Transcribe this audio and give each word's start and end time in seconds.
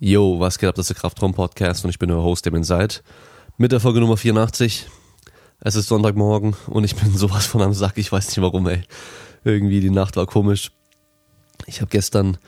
Yo, 0.00 0.38
was 0.38 0.58
geht 0.58 0.68
ab? 0.68 0.76
Das 0.76 0.84
ist 0.84 0.90
der 0.90 1.00
Kraftraum-Podcast 1.00 1.82
und 1.82 1.90
ich 1.90 1.98
bin 1.98 2.08
euer 2.12 2.22
Host, 2.22 2.46
der 2.46 2.52
bin 2.52 2.62
seid. 2.62 3.02
Mit 3.56 3.72
der 3.72 3.80
Folge 3.80 3.98
Nummer 3.98 4.16
84. 4.16 4.86
Es 5.58 5.74
ist 5.74 5.88
Sonntagmorgen 5.88 6.54
und 6.68 6.84
ich 6.84 6.94
bin 6.94 7.10
sowas 7.16 7.46
von 7.46 7.62
am 7.62 7.74
Sack. 7.74 7.98
Ich 7.98 8.12
weiß 8.12 8.28
nicht 8.28 8.40
warum, 8.40 8.68
ey. 8.68 8.82
Irgendwie 9.42 9.80
die 9.80 9.90
Nacht 9.90 10.16
war 10.16 10.26
komisch. 10.26 10.70
Ich 11.66 11.80
habe 11.80 11.90
gestern 11.90 12.38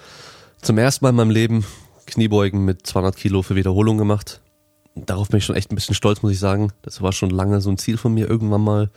zum 0.62 0.78
ersten 0.78 1.04
Mal 1.04 1.08
in 1.10 1.16
meinem 1.16 1.30
Leben 1.30 1.64
Kniebeugen 2.06 2.64
mit 2.64 2.86
200 2.86 3.16
Kilo 3.16 3.42
für 3.42 3.56
Wiederholung 3.56 3.98
gemacht. 3.98 4.40
Darauf 4.94 5.28
bin 5.28 5.38
ich 5.38 5.44
schon 5.44 5.56
echt 5.56 5.72
ein 5.72 5.74
bisschen 5.74 5.96
stolz, 5.96 6.22
muss 6.22 6.30
ich 6.30 6.38
sagen. 6.38 6.72
Das 6.82 7.02
war 7.02 7.12
schon 7.12 7.30
lange 7.30 7.60
so 7.60 7.70
ein 7.70 7.78
Ziel 7.78 7.96
von 7.96 8.14
mir, 8.14 8.30
irgendwann 8.30 8.62
mal 8.62 8.90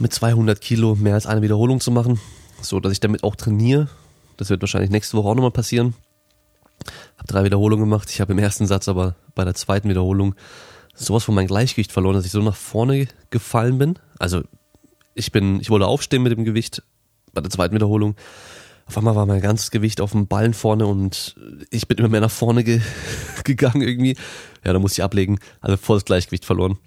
mit 0.00 0.12
200 0.12 0.60
Kilo 0.60 0.96
mehr 0.96 1.14
als 1.14 1.26
eine 1.26 1.42
Wiederholung 1.42 1.78
zu 1.78 1.92
machen. 1.92 2.18
So, 2.60 2.80
dass 2.80 2.90
ich 2.90 2.98
damit 2.98 3.22
auch 3.22 3.36
trainiere. 3.36 3.88
Das 4.36 4.50
wird 4.50 4.62
wahrscheinlich 4.62 4.90
nächste 4.90 5.16
Woche 5.16 5.28
auch 5.28 5.36
nochmal 5.36 5.52
passieren. 5.52 5.94
Habe 7.16 7.26
drei 7.26 7.44
Wiederholungen 7.44 7.84
gemacht. 7.84 8.10
Ich 8.10 8.20
habe 8.20 8.32
im 8.32 8.38
ersten 8.38 8.66
Satz 8.66 8.88
aber 8.88 9.16
bei 9.34 9.44
der 9.44 9.54
zweiten 9.54 9.88
Wiederholung 9.88 10.34
sowas 10.94 11.24
von 11.24 11.34
meinem 11.34 11.46
Gleichgewicht 11.46 11.92
verloren, 11.92 12.14
dass 12.14 12.26
ich 12.26 12.32
so 12.32 12.42
nach 12.42 12.56
vorne 12.56 13.08
gefallen 13.30 13.78
bin. 13.78 13.98
Also 14.18 14.42
ich 15.14 15.32
bin, 15.32 15.60
ich 15.60 15.70
wollte 15.70 15.86
aufstehen 15.86 16.22
mit 16.22 16.32
dem 16.32 16.44
Gewicht 16.44 16.82
bei 17.32 17.40
der 17.40 17.50
zweiten 17.50 17.74
Wiederholung. 17.74 18.16
Auf 18.86 18.96
einmal 18.96 19.16
war 19.16 19.26
mein 19.26 19.40
ganzes 19.40 19.70
Gewicht 19.70 20.00
auf 20.00 20.12
dem 20.12 20.28
Ballen 20.28 20.54
vorne 20.54 20.86
und 20.86 21.34
ich 21.70 21.88
bin 21.88 21.98
immer 21.98 22.08
mehr 22.08 22.20
nach 22.20 22.30
vorne 22.30 22.62
ge 22.62 22.80
gegangen 23.44 23.82
irgendwie. 23.82 24.16
Ja, 24.64 24.72
da 24.72 24.78
musste 24.78 25.00
ich 25.00 25.04
ablegen. 25.04 25.38
Also 25.60 25.76
voll 25.76 25.96
das 25.96 26.04
Gleichgewicht 26.04 26.44
verloren. 26.44 26.78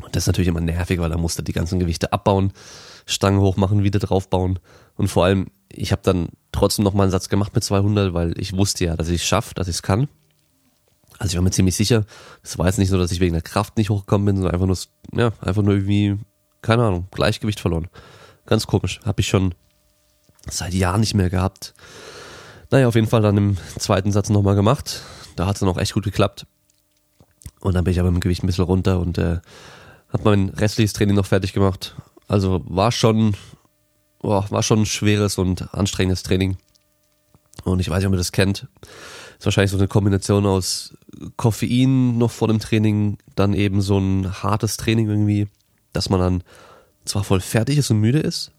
Und 0.00 0.16
das 0.16 0.24
ist 0.24 0.26
natürlich 0.26 0.48
immer 0.48 0.60
nervig, 0.60 0.98
weil 0.98 1.10
da 1.10 1.18
musste 1.18 1.42
die 1.42 1.52
ganzen 1.52 1.78
Gewichte 1.78 2.12
abbauen, 2.12 2.52
Stangen 3.06 3.40
hochmachen, 3.40 3.84
wieder 3.84 4.00
draufbauen. 4.00 4.58
Und 4.96 5.08
vor 5.08 5.24
allem, 5.24 5.48
ich 5.68 5.92
habe 5.92 6.02
dann 6.04 6.28
trotzdem 6.52 6.84
noch 6.84 6.94
mal 6.94 7.04
einen 7.04 7.12
Satz 7.12 7.28
gemacht 7.28 7.54
mit 7.54 7.64
200, 7.64 8.14
weil 8.14 8.38
ich 8.38 8.56
wusste 8.56 8.84
ja, 8.84 8.96
dass 8.96 9.08
ich 9.08 9.22
es 9.22 9.26
schaffe, 9.26 9.54
dass 9.54 9.68
ich 9.68 9.76
es 9.76 9.82
kann. 9.82 10.08
Also 11.18 11.32
ich 11.32 11.36
war 11.36 11.42
mir 11.42 11.50
ziemlich 11.50 11.76
sicher. 11.76 12.04
Es 12.42 12.58
war 12.58 12.66
jetzt 12.66 12.78
nicht 12.78 12.88
so, 12.88 12.98
dass 12.98 13.12
ich 13.12 13.20
wegen 13.20 13.34
der 13.34 13.42
Kraft 13.42 13.76
nicht 13.76 13.90
hochgekommen 13.90 14.26
bin, 14.26 14.36
sondern 14.36 14.54
einfach 14.54 14.66
nur, 14.66 14.76
ja, 15.12 15.32
einfach 15.40 15.62
nur 15.62 15.74
irgendwie, 15.74 16.18
keine 16.62 16.84
Ahnung, 16.84 17.08
Gleichgewicht 17.10 17.60
verloren. 17.60 17.88
Ganz 18.46 18.66
komisch. 18.66 19.00
Habe 19.04 19.20
ich 19.20 19.28
schon 19.28 19.54
seit 20.48 20.74
Jahren 20.74 21.00
nicht 21.00 21.14
mehr 21.14 21.30
gehabt. 21.30 21.74
Naja, 22.70 22.88
auf 22.88 22.94
jeden 22.94 23.06
Fall 23.06 23.22
dann 23.22 23.36
im 23.36 23.56
zweiten 23.78 24.12
Satz 24.12 24.30
nochmal 24.30 24.54
gemacht. 24.54 25.02
Da 25.36 25.46
hat 25.46 25.56
es 25.56 25.60
dann 25.60 25.68
auch 25.68 25.78
echt 25.78 25.94
gut 25.94 26.04
geklappt. 26.04 26.46
Und 27.60 27.74
dann 27.74 27.84
bin 27.84 27.92
ich 27.92 28.00
aber 28.00 28.10
dem 28.10 28.20
Gewicht 28.20 28.42
ein 28.42 28.46
bisschen 28.46 28.64
runter 28.64 28.98
und 28.98 29.18
äh, 29.18 29.38
habe 30.12 30.24
mein 30.24 30.48
restliches 30.48 30.92
Training 30.92 31.14
noch 31.14 31.26
fertig 31.26 31.52
gemacht. 31.52 31.94
Also 32.26 32.62
war 32.66 32.90
schon 32.90 33.36
boah, 34.22 34.50
war 34.50 34.62
schon 34.62 34.80
ein 34.80 34.86
schweres 34.86 35.36
und 35.36 35.74
anstrengendes 35.74 36.22
Training. 36.22 36.56
Und 37.64 37.80
ich 37.80 37.90
weiß 37.90 37.98
nicht, 37.98 38.06
ob 38.06 38.14
ihr 38.14 38.18
das 38.18 38.32
kennt. 38.32 38.66
Ist 39.38 39.44
wahrscheinlich 39.44 39.72
so 39.72 39.76
eine 39.76 39.88
Kombination 39.88 40.46
aus 40.46 40.96
Koffein 41.36 42.16
noch 42.16 42.30
vor 42.30 42.48
dem 42.48 42.60
Training, 42.60 43.18
dann 43.34 43.52
eben 43.52 43.82
so 43.82 43.98
ein 43.98 44.42
hartes 44.42 44.76
Training 44.76 45.08
irgendwie, 45.08 45.48
dass 45.92 46.08
man 46.08 46.20
dann 46.20 46.44
zwar 47.04 47.24
voll 47.24 47.40
fertig 47.40 47.78
ist 47.78 47.90
und 47.90 47.98
müde 47.98 48.20
ist, 48.20 48.52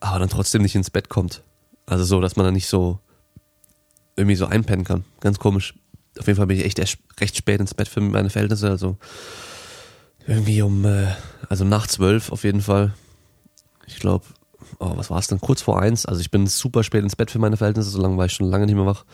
aber 0.00 0.18
dann 0.18 0.28
trotzdem 0.28 0.62
nicht 0.62 0.74
ins 0.74 0.90
Bett 0.90 1.08
kommt. 1.08 1.42
Also 1.86 2.04
so, 2.04 2.20
dass 2.20 2.36
man 2.36 2.44
dann 2.44 2.54
nicht 2.54 2.68
so 2.68 3.00
irgendwie 4.16 4.36
so 4.36 4.46
einpennen 4.46 4.84
kann. 4.84 5.04
Ganz 5.20 5.38
komisch. 5.38 5.74
Auf 6.18 6.26
jeden 6.26 6.36
Fall 6.36 6.46
bin 6.46 6.58
ich 6.58 6.64
echt 6.64 6.78
recht 7.20 7.36
spät 7.36 7.60
ins 7.60 7.74
Bett 7.74 7.88
für 7.88 8.00
meine 8.00 8.30
Verhältnisse. 8.30 8.68
Also 8.68 8.96
irgendwie 10.26 10.62
um, 10.62 10.84
äh, 10.84 11.08
also 11.48 11.64
nach 11.64 11.86
zwölf 11.86 12.32
auf 12.32 12.44
jeden 12.44 12.60
Fall. 12.60 12.94
Ich 13.86 14.00
glaube, 14.00 14.24
oh, 14.78 14.92
was 14.96 15.10
war 15.10 15.18
es 15.18 15.26
denn, 15.26 15.40
kurz 15.40 15.62
vor 15.62 15.80
eins. 15.80 16.06
Also 16.06 16.20
ich 16.20 16.30
bin 16.30 16.46
super 16.46 16.82
spät 16.82 17.02
ins 17.02 17.16
Bett 17.16 17.30
für 17.30 17.38
meine 17.38 17.56
Verhältnisse, 17.56 17.90
so 17.90 18.00
lange 18.00 18.16
war 18.16 18.26
ich 18.26 18.32
schon 18.32 18.50
lange 18.50 18.66
nicht 18.66 18.74
mehr 18.74 18.86
wach. 18.86 19.04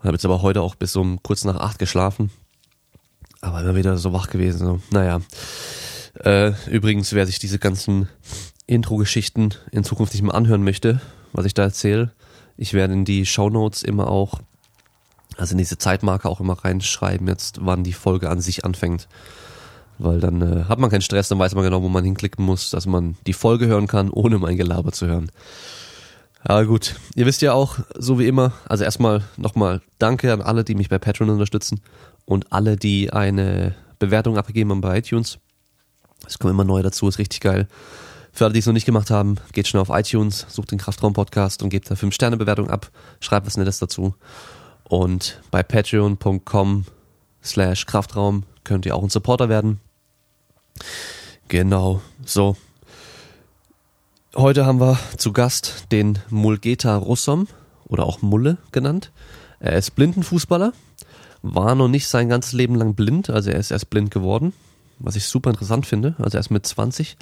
Habe 0.00 0.12
jetzt 0.12 0.24
aber 0.24 0.42
heute 0.42 0.60
auch 0.60 0.74
bis 0.74 0.96
um 0.96 1.22
kurz 1.22 1.44
nach 1.44 1.56
acht 1.56 1.78
geschlafen. 1.78 2.30
Aber 3.40 3.60
immer 3.60 3.74
wieder 3.74 3.96
so 3.96 4.12
wach 4.12 4.28
gewesen. 4.28 4.58
So. 4.58 4.80
Naja. 4.90 5.20
Äh, 6.22 6.52
übrigens, 6.68 7.12
wer 7.12 7.26
sich 7.26 7.38
diese 7.38 7.58
ganzen 7.58 8.08
Intro-Geschichten 8.66 9.54
in 9.72 9.84
Zukunft 9.84 10.12
nicht 10.12 10.22
mehr 10.22 10.34
anhören 10.34 10.62
möchte, 10.62 11.00
was 11.32 11.46
ich 11.46 11.54
da 11.54 11.62
erzähle, 11.64 12.12
ich 12.56 12.72
werde 12.72 12.92
in 12.92 13.04
die 13.04 13.26
Shownotes 13.26 13.82
immer 13.82 14.08
auch, 14.08 14.40
also 15.36 15.52
in 15.52 15.58
diese 15.58 15.78
Zeitmarke 15.78 16.28
auch 16.28 16.40
immer 16.40 16.64
reinschreiben, 16.64 17.26
jetzt 17.26 17.58
wann 17.64 17.82
die 17.82 17.92
Folge 17.92 18.30
an 18.30 18.40
sich 18.40 18.64
anfängt. 18.64 19.08
Weil 19.98 20.20
dann 20.20 20.42
äh, 20.42 20.64
hat 20.64 20.78
man 20.78 20.90
keinen 20.90 21.02
Stress, 21.02 21.28
dann 21.28 21.38
weiß 21.38 21.54
man 21.54 21.64
genau, 21.64 21.82
wo 21.82 21.88
man 21.88 22.04
hinklicken 22.04 22.44
muss, 22.44 22.70
dass 22.70 22.86
man 22.86 23.16
die 23.26 23.32
Folge 23.32 23.66
hören 23.66 23.86
kann, 23.86 24.10
ohne 24.10 24.38
mein 24.38 24.56
Gelaber 24.56 24.92
zu 24.92 25.06
hören. 25.06 25.30
Aber 26.42 26.66
gut, 26.66 26.96
ihr 27.14 27.24
wisst 27.24 27.40
ja 27.42 27.54
auch, 27.54 27.78
so 27.96 28.18
wie 28.18 28.26
immer, 28.26 28.52
also 28.68 28.84
erstmal 28.84 29.22
nochmal 29.36 29.80
Danke 29.98 30.32
an 30.32 30.42
alle, 30.42 30.62
die 30.62 30.74
mich 30.74 30.90
bei 30.90 30.98
Patreon 30.98 31.30
unterstützen 31.30 31.80
und 32.26 32.52
alle, 32.52 32.76
die 32.76 33.12
eine 33.12 33.74
Bewertung 33.98 34.36
abgegeben 34.36 34.70
haben 34.70 34.82
bei 34.82 34.98
iTunes. 34.98 35.38
Es 36.26 36.38
kommen 36.38 36.52
immer 36.52 36.64
neue 36.64 36.82
dazu, 36.82 37.08
ist 37.08 37.18
richtig 37.18 37.40
geil. 37.40 37.68
Für 38.32 38.44
alle, 38.44 38.52
die 38.52 38.58
es 38.58 38.66
noch 38.66 38.72
nicht 38.72 38.84
gemacht 38.84 39.10
haben, 39.10 39.36
geht 39.52 39.68
schnell 39.68 39.80
auf 39.80 39.90
iTunes, 39.90 40.44
sucht 40.48 40.72
den 40.72 40.78
Kraftraum-Podcast 40.78 41.62
und 41.62 41.70
gebt 41.70 41.90
da 41.90 41.94
5-Sterne-Bewertung 41.94 42.68
ab, 42.68 42.90
schreibt 43.20 43.46
was 43.46 43.56
Nettes 43.56 43.78
dazu. 43.78 44.14
Und 44.82 45.40
bei 45.50 45.62
patreon.com 45.62 46.84
slash 47.42 47.86
Kraftraum 47.86 48.42
könnt 48.64 48.86
ihr 48.86 48.96
auch 48.96 49.02
ein 49.02 49.08
Supporter 49.08 49.48
werden. 49.48 49.80
Genau, 51.48 52.00
so. 52.24 52.56
Heute 54.34 54.66
haben 54.66 54.80
wir 54.80 54.98
zu 55.16 55.32
Gast 55.32 55.92
den 55.92 56.18
Mulgeta 56.30 56.96
Russom 56.96 57.46
oder 57.86 58.04
auch 58.04 58.22
Mulle 58.22 58.58
genannt. 58.72 59.12
Er 59.60 59.74
ist 59.74 59.92
Blindenfußballer, 59.94 60.72
war 61.42 61.74
noch 61.74 61.88
nicht 61.88 62.08
sein 62.08 62.28
ganzes 62.28 62.52
Leben 62.52 62.74
lang 62.74 62.94
blind, 62.94 63.30
also 63.30 63.50
er 63.50 63.58
ist 63.58 63.70
erst 63.70 63.90
blind 63.90 64.10
geworden, 64.10 64.52
was 64.98 65.16
ich 65.16 65.26
super 65.26 65.50
interessant 65.50 65.86
finde, 65.86 66.16
also 66.18 66.36
erst 66.36 66.50
mit 66.50 66.66
20. 66.66 67.16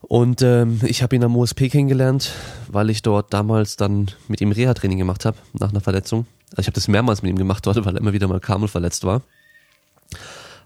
Und 0.00 0.42
ähm, 0.42 0.80
ich 0.82 1.02
habe 1.02 1.14
ihn 1.14 1.22
am 1.22 1.36
OSP 1.36 1.68
kennengelernt, 1.70 2.32
weil 2.68 2.90
ich 2.90 3.02
dort 3.02 3.32
damals 3.32 3.76
dann 3.76 4.10
mit 4.28 4.40
ihm 4.40 4.50
Reha-Training 4.50 4.98
gemacht 4.98 5.24
habe, 5.24 5.36
nach 5.52 5.70
einer 5.70 5.80
Verletzung. 5.80 6.26
Also 6.50 6.62
ich 6.62 6.66
habe 6.66 6.74
das 6.74 6.88
mehrmals 6.88 7.22
mit 7.22 7.30
ihm 7.30 7.38
gemacht 7.38 7.66
dort, 7.66 7.76
weil 7.84 7.94
er 7.94 8.00
immer 8.00 8.12
wieder 8.12 8.26
mal 8.26 8.40
kam 8.40 8.62
und 8.62 8.68
verletzt 8.68 9.04
war. 9.04 9.22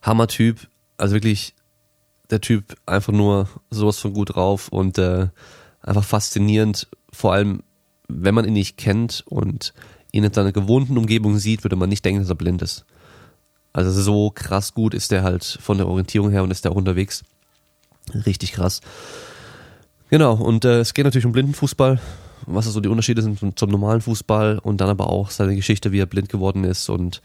Hammer-Typ, 0.02 0.68
also 0.96 1.14
wirklich 1.14 1.54
der 2.30 2.40
Typ 2.40 2.76
einfach 2.86 3.12
nur 3.12 3.48
sowas 3.70 3.98
von 3.98 4.14
gut 4.14 4.34
drauf 4.34 4.68
und 4.68 4.98
äh, 4.98 5.28
einfach 5.80 6.04
faszinierend. 6.04 6.88
Vor 7.12 7.32
allem, 7.32 7.62
wenn 8.08 8.34
man 8.34 8.44
ihn 8.44 8.54
nicht 8.54 8.76
kennt 8.76 9.24
und 9.26 9.74
ihn 10.12 10.24
in 10.24 10.32
seiner 10.32 10.52
gewohnten 10.52 10.96
Umgebung 10.96 11.38
sieht, 11.38 11.64
würde 11.64 11.76
man 11.76 11.88
nicht 11.88 12.04
denken, 12.04 12.20
dass 12.20 12.30
er 12.30 12.36
blind 12.36 12.62
ist. 12.62 12.84
Also 13.72 13.90
so 13.90 14.30
krass 14.30 14.72
gut 14.72 14.94
ist 14.94 15.12
er 15.12 15.24
halt 15.24 15.44
von 15.60 15.78
der 15.78 15.88
Orientierung 15.88 16.30
her 16.30 16.42
und 16.42 16.50
ist 16.50 16.64
er 16.64 16.70
auch 16.72 16.76
unterwegs. 16.76 17.24
Richtig 18.26 18.52
krass. 18.52 18.80
Genau, 20.10 20.34
und 20.34 20.64
äh, 20.64 20.80
es 20.80 20.94
geht 20.94 21.04
natürlich 21.04 21.26
um 21.26 21.32
Blindenfußball, 21.32 22.00
was 22.46 22.66
so 22.66 22.80
die 22.80 22.88
Unterschiede 22.88 23.22
sind 23.22 23.38
zum, 23.38 23.56
zum 23.56 23.70
normalen 23.70 24.00
Fußball 24.00 24.58
und 24.58 24.80
dann 24.80 24.90
aber 24.90 25.08
auch 25.10 25.30
seine 25.30 25.56
Geschichte, 25.56 25.90
wie 25.90 25.98
er 25.98 26.06
blind 26.06 26.28
geworden 26.28 26.62
ist 26.62 26.88
und 26.88 27.20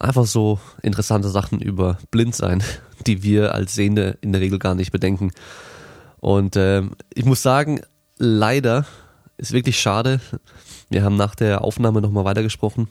einfach 0.00 0.26
so 0.26 0.58
interessante 0.82 1.28
Sachen 1.28 1.60
über 1.60 1.98
Blindsein, 2.10 2.62
die 3.06 3.22
wir 3.22 3.54
als 3.54 3.74
Sehende 3.74 4.18
in 4.20 4.32
der 4.32 4.40
Regel 4.40 4.58
gar 4.58 4.74
nicht 4.74 4.92
bedenken. 4.92 5.32
Und 6.18 6.56
äh, 6.56 6.82
ich 7.14 7.24
muss 7.24 7.42
sagen, 7.42 7.80
leider 8.18 8.86
ist 9.36 9.52
wirklich 9.52 9.80
schade. 9.80 10.20
Wir 10.90 11.02
haben 11.02 11.16
nach 11.16 11.34
der 11.34 11.64
Aufnahme 11.64 12.00
nochmal 12.00 12.24
weitergesprochen. 12.24 12.88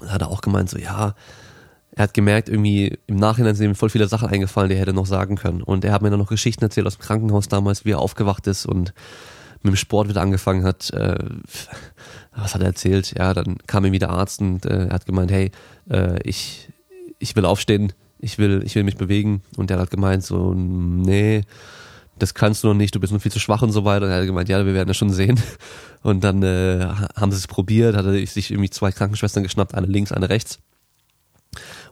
Da 0.00 0.10
hat 0.10 0.22
er 0.22 0.28
auch 0.28 0.40
gemeint, 0.40 0.68
so 0.68 0.78
ja, 0.78 1.14
er 1.96 2.02
hat 2.02 2.14
gemerkt, 2.14 2.48
irgendwie 2.48 2.98
im 3.06 3.16
Nachhinein 3.16 3.54
sind 3.54 3.70
ihm 3.70 3.74
voll 3.76 3.88
viele 3.88 4.08
Sachen 4.08 4.28
eingefallen, 4.28 4.68
die 4.68 4.74
er 4.74 4.80
hätte 4.80 4.92
noch 4.92 5.06
sagen 5.06 5.36
können. 5.36 5.62
Und 5.62 5.84
er 5.84 5.92
hat 5.92 6.02
mir 6.02 6.10
dann 6.10 6.18
noch 6.18 6.28
Geschichten 6.28 6.64
erzählt 6.64 6.86
aus 6.86 6.98
dem 6.98 7.02
Krankenhaus 7.02 7.48
damals, 7.48 7.84
wie 7.84 7.92
er 7.92 8.00
aufgewacht 8.00 8.46
ist 8.48 8.66
und 8.66 8.92
mit 9.62 9.72
dem 9.72 9.76
Sport 9.76 10.08
wieder 10.08 10.20
angefangen 10.20 10.64
hat. 10.64 10.90
Äh, 10.90 11.16
was 12.36 12.54
hat 12.54 12.62
er 12.62 12.68
erzählt? 12.68 13.14
Ja, 13.16 13.34
dann 13.34 13.58
kam 13.66 13.84
ihm 13.84 13.92
wieder 13.92 14.10
Arzt 14.10 14.40
und 14.40 14.66
äh, 14.66 14.86
er 14.86 14.94
hat 14.94 15.06
gemeint, 15.06 15.30
hey, 15.30 15.50
äh, 15.90 16.20
ich, 16.22 16.68
ich 17.18 17.36
will 17.36 17.44
aufstehen, 17.44 17.92
ich 18.18 18.38
will, 18.38 18.62
ich 18.64 18.74
will 18.74 18.84
mich 18.84 18.96
bewegen. 18.96 19.42
Und 19.56 19.70
der 19.70 19.78
hat 19.78 19.90
gemeint, 19.90 20.24
so, 20.24 20.54
nee, 20.54 21.42
das 22.18 22.34
kannst 22.34 22.64
du 22.64 22.68
noch 22.68 22.74
nicht, 22.74 22.94
du 22.94 23.00
bist 23.00 23.12
noch 23.12 23.20
viel 23.20 23.32
zu 23.32 23.40
schwach 23.40 23.62
und 23.62 23.72
so 23.72 23.84
weiter. 23.84 24.06
Und 24.06 24.12
er 24.12 24.20
hat 24.20 24.26
gemeint, 24.26 24.48
ja, 24.48 24.64
wir 24.64 24.74
werden 24.74 24.88
das 24.88 24.96
schon 24.96 25.10
sehen. 25.10 25.40
Und 26.02 26.22
dann 26.22 26.42
äh, 26.42 26.86
haben 27.16 27.32
sie 27.32 27.38
es 27.38 27.46
probiert, 27.46 27.96
hat 27.96 28.04
er 28.04 28.12
sich 28.26 28.50
irgendwie 28.50 28.68
zwei 28.68 28.92
Krankenschwestern 28.92 29.42
geschnappt, 29.42 29.74
eine 29.74 29.86
links, 29.86 30.12
eine 30.12 30.28
rechts. 30.28 30.58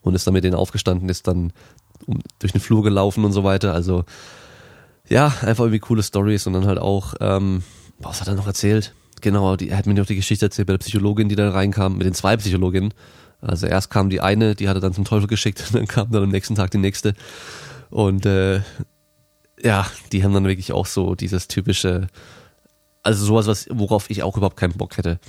Und 0.03 0.15
ist 0.15 0.27
dann 0.27 0.35
mit 0.35 0.45
denen 0.45 0.55
aufgestanden, 0.55 1.09
ist 1.09 1.27
dann 1.27 1.53
durch 2.39 2.53
den 2.53 2.61
Flur 2.61 2.83
gelaufen 2.83 3.25
und 3.25 3.33
so 3.33 3.43
weiter. 3.43 3.73
Also 3.73 4.05
ja, 5.09 5.33
einfach 5.43 5.65
irgendwie 5.65 5.79
coole 5.79 6.03
Stories 6.03 6.47
und 6.47 6.53
dann 6.53 6.67
halt 6.67 6.79
auch, 6.79 7.15
ähm, 7.21 7.63
was 7.99 8.21
hat 8.21 8.29
er 8.29 8.35
noch 8.35 8.47
erzählt? 8.47 8.95
Genau, 9.23 9.55
die, 9.57 9.71
er 9.71 9.79
hat 9.79 9.87
mir 9.87 9.95
noch 9.95 10.07
die 10.07 10.17
Geschichte 10.17 10.47
erzählt 10.47 10.67
bei 10.67 10.75
der 10.75 10.79
Psychologin, 10.79 11.29
die 11.29 11.37
da 11.37 11.51
reinkam, 11.51 11.97
mit 11.97 12.07
den 12.07 12.13
zwei 12.13 12.37
Psychologinnen. 12.37 12.93
Also 13.41 13.67
erst 13.67 13.89
kam 13.89 14.11
die 14.11 14.21
eine, 14.21 14.55
die 14.55 14.69
hat 14.69 14.77
er 14.77 14.81
dann 14.81 14.93
zum 14.93 15.05
Teufel 15.05 15.29
geschickt, 15.29 15.63
und 15.69 15.75
dann 15.75 15.87
kam 15.87 16.11
dann 16.11 16.25
am 16.25 16.29
nächsten 16.29 16.57
Tag 16.57 16.73
die 16.73 16.79
nächste. 16.79 17.15
Und 17.89 18.27
äh, 18.27 18.61
ja, 19.63 19.87
die 20.11 20.25
haben 20.25 20.35
dann 20.35 20.45
wirklich 20.45 20.73
auch 20.73 20.87
so 20.87 21.15
dieses 21.15 21.47
typische, 21.47 22.09
also 23.05 23.25
sowas, 23.25 23.47
was, 23.47 23.69
worauf 23.71 24.11
ich 24.11 24.25
auch 24.25 24.37
überhaupt 24.37 24.57
keinen 24.57 24.75
Bock 24.75 24.97
hätte. 24.97 25.21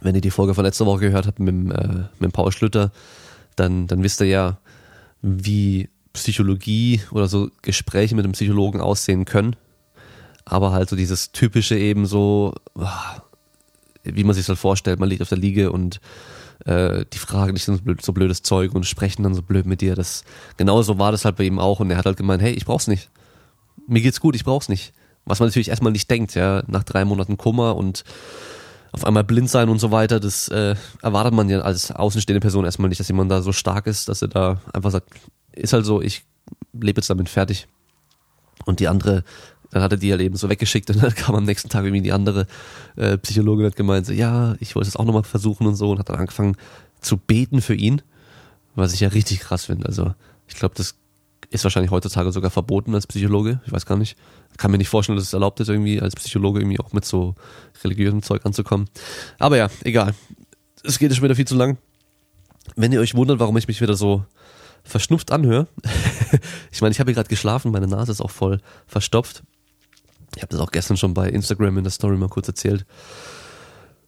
Wenn 0.00 0.14
ihr 0.14 0.20
die 0.22 0.30
Folge 0.30 0.54
von 0.54 0.64
letzter 0.64 0.86
Woche 0.86 1.00
gehört 1.00 1.26
habt 1.26 1.38
mit, 1.38 1.72
äh, 1.72 2.04
mit 2.18 2.32
Paul 2.32 2.50
Schlüter, 2.50 2.92
dann, 3.56 3.86
dann 3.86 4.02
wisst 4.02 4.20
ihr 4.22 4.26
ja, 4.26 4.58
wie 5.20 5.90
Psychologie 6.14 7.02
oder 7.10 7.28
so 7.28 7.50
Gespräche 7.60 8.14
mit 8.14 8.24
einem 8.24 8.32
Psychologen 8.32 8.80
aussehen 8.80 9.26
können. 9.26 9.54
Aber 10.46 10.72
halt 10.72 10.88
so 10.88 10.96
dieses 10.96 11.32
typische 11.32 11.76
eben 11.76 12.06
so, 12.06 12.54
ah, 12.78 13.20
wie 14.04 14.24
man 14.24 14.34
sich 14.34 14.46
das 14.46 14.58
vorstellt, 14.58 15.00
man 15.00 15.08
liegt 15.08 15.20
auf 15.22 15.28
der 15.28 15.38
Liege 15.38 15.72
und 15.72 16.00
äh, 16.64 17.04
die 17.12 17.18
fragen 17.18 17.52
nicht 17.52 17.64
so, 17.64 17.76
so 18.00 18.12
blödes 18.12 18.42
Zeug 18.42 18.74
und 18.74 18.86
sprechen 18.86 19.22
dann 19.22 19.34
so 19.34 19.42
blöd 19.42 19.66
mit 19.66 19.80
dir. 19.80 19.94
Das 19.94 20.24
genauso 20.56 20.98
war 20.98 21.12
das 21.12 21.24
halt 21.24 21.36
bei 21.36 21.44
ihm 21.44 21.58
auch 21.58 21.80
und 21.80 21.90
er 21.90 21.98
hat 21.98 22.06
halt 22.06 22.16
gemeint, 22.16 22.42
hey, 22.42 22.52
ich 22.52 22.64
brauch's 22.64 22.86
nicht. 22.86 23.10
Mir 23.86 24.00
geht's 24.00 24.20
gut, 24.20 24.34
ich 24.34 24.44
brauch's 24.44 24.68
nicht. 24.68 24.92
Was 25.24 25.40
man 25.40 25.48
natürlich 25.48 25.68
erstmal 25.68 25.92
nicht 25.92 26.10
denkt, 26.10 26.34
ja, 26.34 26.62
nach 26.68 26.84
drei 26.84 27.04
Monaten 27.04 27.36
Kummer 27.36 27.76
und 27.76 28.04
auf 28.92 29.04
einmal 29.04 29.24
blind 29.24 29.50
sein 29.50 29.68
und 29.68 29.78
so 29.78 29.90
weiter, 29.90 30.20
das 30.20 30.48
äh, 30.48 30.76
erwartet 31.02 31.34
man 31.34 31.48
ja 31.48 31.60
als 31.60 31.90
außenstehende 31.90 32.40
Person 32.40 32.64
erstmal 32.64 32.88
nicht, 32.88 33.00
dass 33.00 33.08
jemand 33.08 33.30
da 33.30 33.42
so 33.42 33.52
stark 33.52 33.86
ist, 33.86 34.08
dass 34.08 34.22
er 34.22 34.28
da 34.28 34.60
einfach 34.72 34.90
sagt, 34.92 35.10
ist 35.52 35.72
halt 35.72 35.84
so, 35.84 36.00
ich 36.00 36.24
lebe 36.72 36.98
jetzt 36.98 37.10
damit 37.10 37.28
fertig. 37.28 37.66
Und 38.64 38.80
die 38.80 38.88
andere, 38.88 39.22
dann 39.76 39.82
hat 39.82 39.92
er 39.92 39.98
die 39.98 40.10
halt 40.10 40.22
eben 40.22 40.36
so 40.36 40.48
weggeschickt 40.48 40.88
und 40.88 41.02
dann 41.02 41.14
kam 41.14 41.34
am 41.34 41.44
nächsten 41.44 41.68
Tag 41.68 41.84
irgendwie 41.84 42.00
die 42.00 42.12
andere 42.12 42.46
äh, 42.96 43.18
Psychologin 43.18 43.66
hat 43.66 43.76
gemeint, 43.76 44.06
so, 44.06 44.12
ja, 44.14 44.56
ich 44.58 44.74
wollte 44.74 44.88
es 44.88 44.96
auch 44.96 45.04
nochmal 45.04 45.22
versuchen 45.22 45.66
und 45.66 45.76
so 45.76 45.90
und 45.90 45.98
hat 45.98 46.08
dann 46.08 46.16
angefangen 46.16 46.56
zu 47.02 47.18
beten 47.18 47.60
für 47.60 47.74
ihn, 47.74 48.00
was 48.74 48.94
ich 48.94 49.00
ja 49.00 49.08
richtig 49.08 49.40
krass 49.40 49.66
finde. 49.66 49.84
Also 49.84 50.14
ich 50.48 50.54
glaube, 50.54 50.74
das 50.76 50.94
ist 51.50 51.62
wahrscheinlich 51.62 51.90
heutzutage 51.90 52.32
sogar 52.32 52.50
verboten 52.50 52.94
als 52.94 53.06
Psychologe. 53.06 53.60
Ich 53.66 53.72
weiß 53.72 53.84
gar 53.84 53.98
nicht. 53.98 54.16
Kann 54.56 54.70
mir 54.70 54.78
nicht 54.78 54.88
vorstellen, 54.88 55.18
dass 55.18 55.26
es 55.26 55.34
erlaubt 55.34 55.60
ist, 55.60 55.68
irgendwie 55.68 56.00
als 56.00 56.14
Psychologe 56.14 56.60
irgendwie 56.60 56.80
auch 56.80 56.94
mit 56.94 57.04
so 57.04 57.34
religiösem 57.84 58.22
Zeug 58.22 58.46
anzukommen. 58.46 58.88
Aber 59.38 59.58
ja, 59.58 59.68
egal. 59.84 60.14
Es 60.84 60.98
geht 60.98 61.14
schon 61.14 61.22
wieder 61.22 61.36
viel 61.36 61.46
zu 61.46 61.54
lang. 61.54 61.76
Wenn 62.76 62.92
ihr 62.92 63.00
euch 63.00 63.14
wundert, 63.14 63.40
warum 63.40 63.58
ich 63.58 63.68
mich 63.68 63.82
wieder 63.82 63.94
so 63.94 64.24
verschnupft 64.84 65.32
anhöre, 65.32 65.66
ich 66.72 66.80
meine, 66.80 66.92
ich 66.92 66.98
habe 66.98 67.10
hier 67.10 67.16
gerade 67.16 67.28
geschlafen, 67.28 67.72
meine 67.72 67.86
Nase 67.86 68.12
ist 68.12 68.22
auch 68.22 68.30
voll 68.30 68.62
verstopft. 68.86 69.42
Ich 70.36 70.42
habe 70.42 70.50
das 70.50 70.60
auch 70.60 70.70
gestern 70.70 70.98
schon 70.98 71.14
bei 71.14 71.28
Instagram 71.28 71.78
in 71.78 71.84
der 71.84 71.90
Story 71.90 72.16
mal 72.16 72.28
kurz 72.28 72.46
erzählt. 72.46 72.84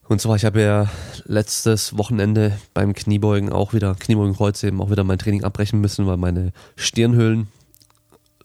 Und 0.08 0.20
zwar, 0.20 0.36
ich 0.36 0.44
habe 0.44 0.60
ja 0.60 0.88
letztes 1.24 1.96
Wochenende 1.96 2.58
beim 2.74 2.94
Kniebeugen 2.94 3.50
auch 3.50 3.72
wieder, 3.72 3.94
Kniebeugenkreuz 3.94 4.62
eben 4.62 4.80
auch 4.80 4.90
wieder 4.90 5.04
mein 5.04 5.18
Training 5.18 5.44
abbrechen 5.44 5.80
müssen, 5.80 6.06
weil 6.06 6.18
meine 6.18 6.52
Stirnhöhlen 6.76 7.48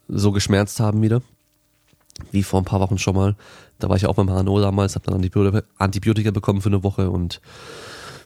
so 0.08 0.32
geschmerzt 0.32 0.80
haben 0.80 1.02
wieder. 1.02 1.22
Wie 2.32 2.44
vor 2.44 2.62
ein 2.62 2.66
paar 2.66 2.80
Wochen 2.80 2.98
schon 2.98 3.16
mal. 3.16 3.36
Da 3.80 3.90
war 3.90 3.98
ich 3.98 4.06
auch 4.06 4.16
beim 4.16 4.30
HNO 4.30 4.62
damals, 4.62 4.96
habe 4.96 5.06
dann 5.06 5.64
Antibiotika, 5.78 6.32
bekommen 6.32 6.62
für 6.62 6.70
eine 6.70 6.84
Woche 6.84 7.10
und 7.10 7.42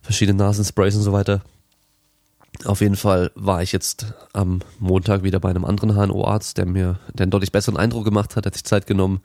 verschiedene 0.02 0.38
Nasensprays 0.38 0.96
und 0.96 1.04
so 1.04 1.14
weiter. 1.14 1.42
Auf 2.66 2.82
jeden 2.82 2.96
Fall 2.96 3.32
war 3.36 3.62
ich 3.62 3.72
jetzt 3.72 4.14
am 4.34 4.62
Montag 4.80 5.24
wieder 5.24 5.40
bei 5.40 5.50
einem 5.50 5.66
anderen 5.66 5.96
HNO-Arzt, 5.96 6.58
der 6.58 6.66
mir 6.66 7.00
den 7.14 7.30
deutlich 7.30 7.52
besseren 7.52 7.78
Eindruck 7.78 8.06
gemacht 8.06 8.36
hat, 8.36 8.46
hat 8.46 8.54
sich 8.54 8.64
Zeit 8.64 8.88
genommen, 8.88 9.22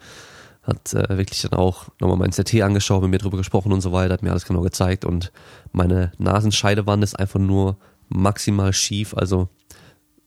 hat 0.62 0.93
äh, 0.94 1.17
wirklich 1.17 1.43
dann 1.43 1.58
auch 1.58 1.87
nochmal 1.99 2.19
mein 2.19 2.31
CT 2.31 2.62
angeschaut, 2.62 3.02
mit 3.02 3.11
mir 3.11 3.19
drüber 3.19 3.38
gesprochen 3.38 3.73
und 3.73 3.81
so 3.81 3.93
weiter, 3.93 4.14
hat 4.14 4.23
mir 4.23 4.31
alles 4.31 4.44
genau 4.44 4.61
gezeigt 4.61 5.05
und 5.05 5.32
meine 5.73 6.12
Nasenscheidewand 6.19 7.02
ist 7.02 7.19
einfach 7.19 7.40
nur 7.40 7.79
maximal 8.08 8.73
schief, 8.73 9.14
also 9.17 9.49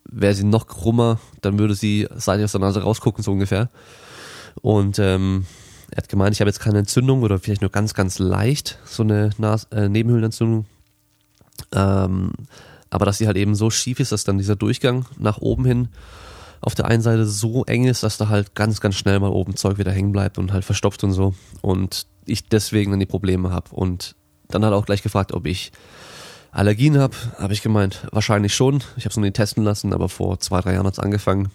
wäre 0.09 0.33
sie 0.33 0.43
noch 0.43 0.67
krummer, 0.67 1.19
dann 1.41 1.59
würde 1.59 1.75
sie 1.75 2.07
seitlich 2.15 2.45
aus 2.45 2.51
der 2.51 2.61
Nase 2.61 2.81
rausgucken, 2.81 3.23
so 3.23 3.31
ungefähr. 3.31 3.69
Und 4.61 4.99
ähm, 4.99 5.45
er 5.91 5.97
hat 5.97 6.09
gemeint, 6.09 6.33
ich 6.33 6.41
habe 6.41 6.49
jetzt 6.49 6.59
keine 6.59 6.79
Entzündung 6.79 7.21
oder 7.21 7.39
vielleicht 7.39 7.61
nur 7.61 7.71
ganz, 7.71 7.93
ganz 7.93 8.19
leicht 8.19 8.79
so 8.85 9.03
eine 9.03 9.31
Nas 9.37 9.65
äh, 9.65 9.89
Nebenhöhlenentzündung. 9.89 10.65
Ähm, 11.71 12.31
aber 12.89 13.05
dass 13.05 13.17
sie 13.17 13.27
halt 13.27 13.37
eben 13.37 13.55
so 13.55 13.69
schief 13.69 13.99
ist, 13.99 14.11
dass 14.11 14.23
dann 14.23 14.37
dieser 14.37 14.55
Durchgang 14.55 15.05
nach 15.17 15.39
oben 15.39 15.65
hin 15.65 15.89
auf 16.61 16.73
der 16.75 16.85
einen 16.85 17.01
Seite 17.01 17.25
so 17.25 17.63
eng 17.65 17.85
ist, 17.85 18.03
dass 18.03 18.17
da 18.17 18.29
halt 18.29 18.55
ganz, 18.55 18.81
ganz 18.81 18.95
schnell 18.95 19.19
mal 19.19 19.29
oben 19.29 19.55
Zeug 19.55 19.77
wieder 19.77 19.91
hängen 19.91 20.11
bleibt 20.11 20.39
und 20.39 20.51
halt 20.51 20.65
verstopft 20.65 21.03
und 21.03 21.11
so. 21.11 21.35
Und 21.61 22.07
ich 22.25 22.47
deswegen 22.47 22.91
dann 22.91 22.99
die 22.99 23.05
Probleme 23.05 23.51
habe. 23.51 23.69
Und 23.71 24.15
dann 24.47 24.65
hat 24.65 24.71
er 24.71 24.77
auch 24.77 24.87
gleich 24.87 25.03
gefragt, 25.03 25.31
ob 25.31 25.45
ich 25.45 25.71
Allergien 26.51 26.97
habe. 26.97 27.15
Habe 27.37 27.53
ich 27.53 27.61
gemeint, 27.61 28.07
wahrscheinlich 28.11 28.55
schon. 28.55 28.77
Ich 28.97 29.05
habe 29.05 29.09
es 29.09 29.17
noch 29.17 29.23
nie 29.23 29.31
testen 29.31 29.63
lassen, 29.63 29.93
aber 29.93 30.09
vor 30.09 30.39
zwei, 30.39 30.61
drei 30.61 30.73
Jahren 30.73 30.87
hat 30.87 30.93
es 30.93 30.99
angefangen. 30.99 31.49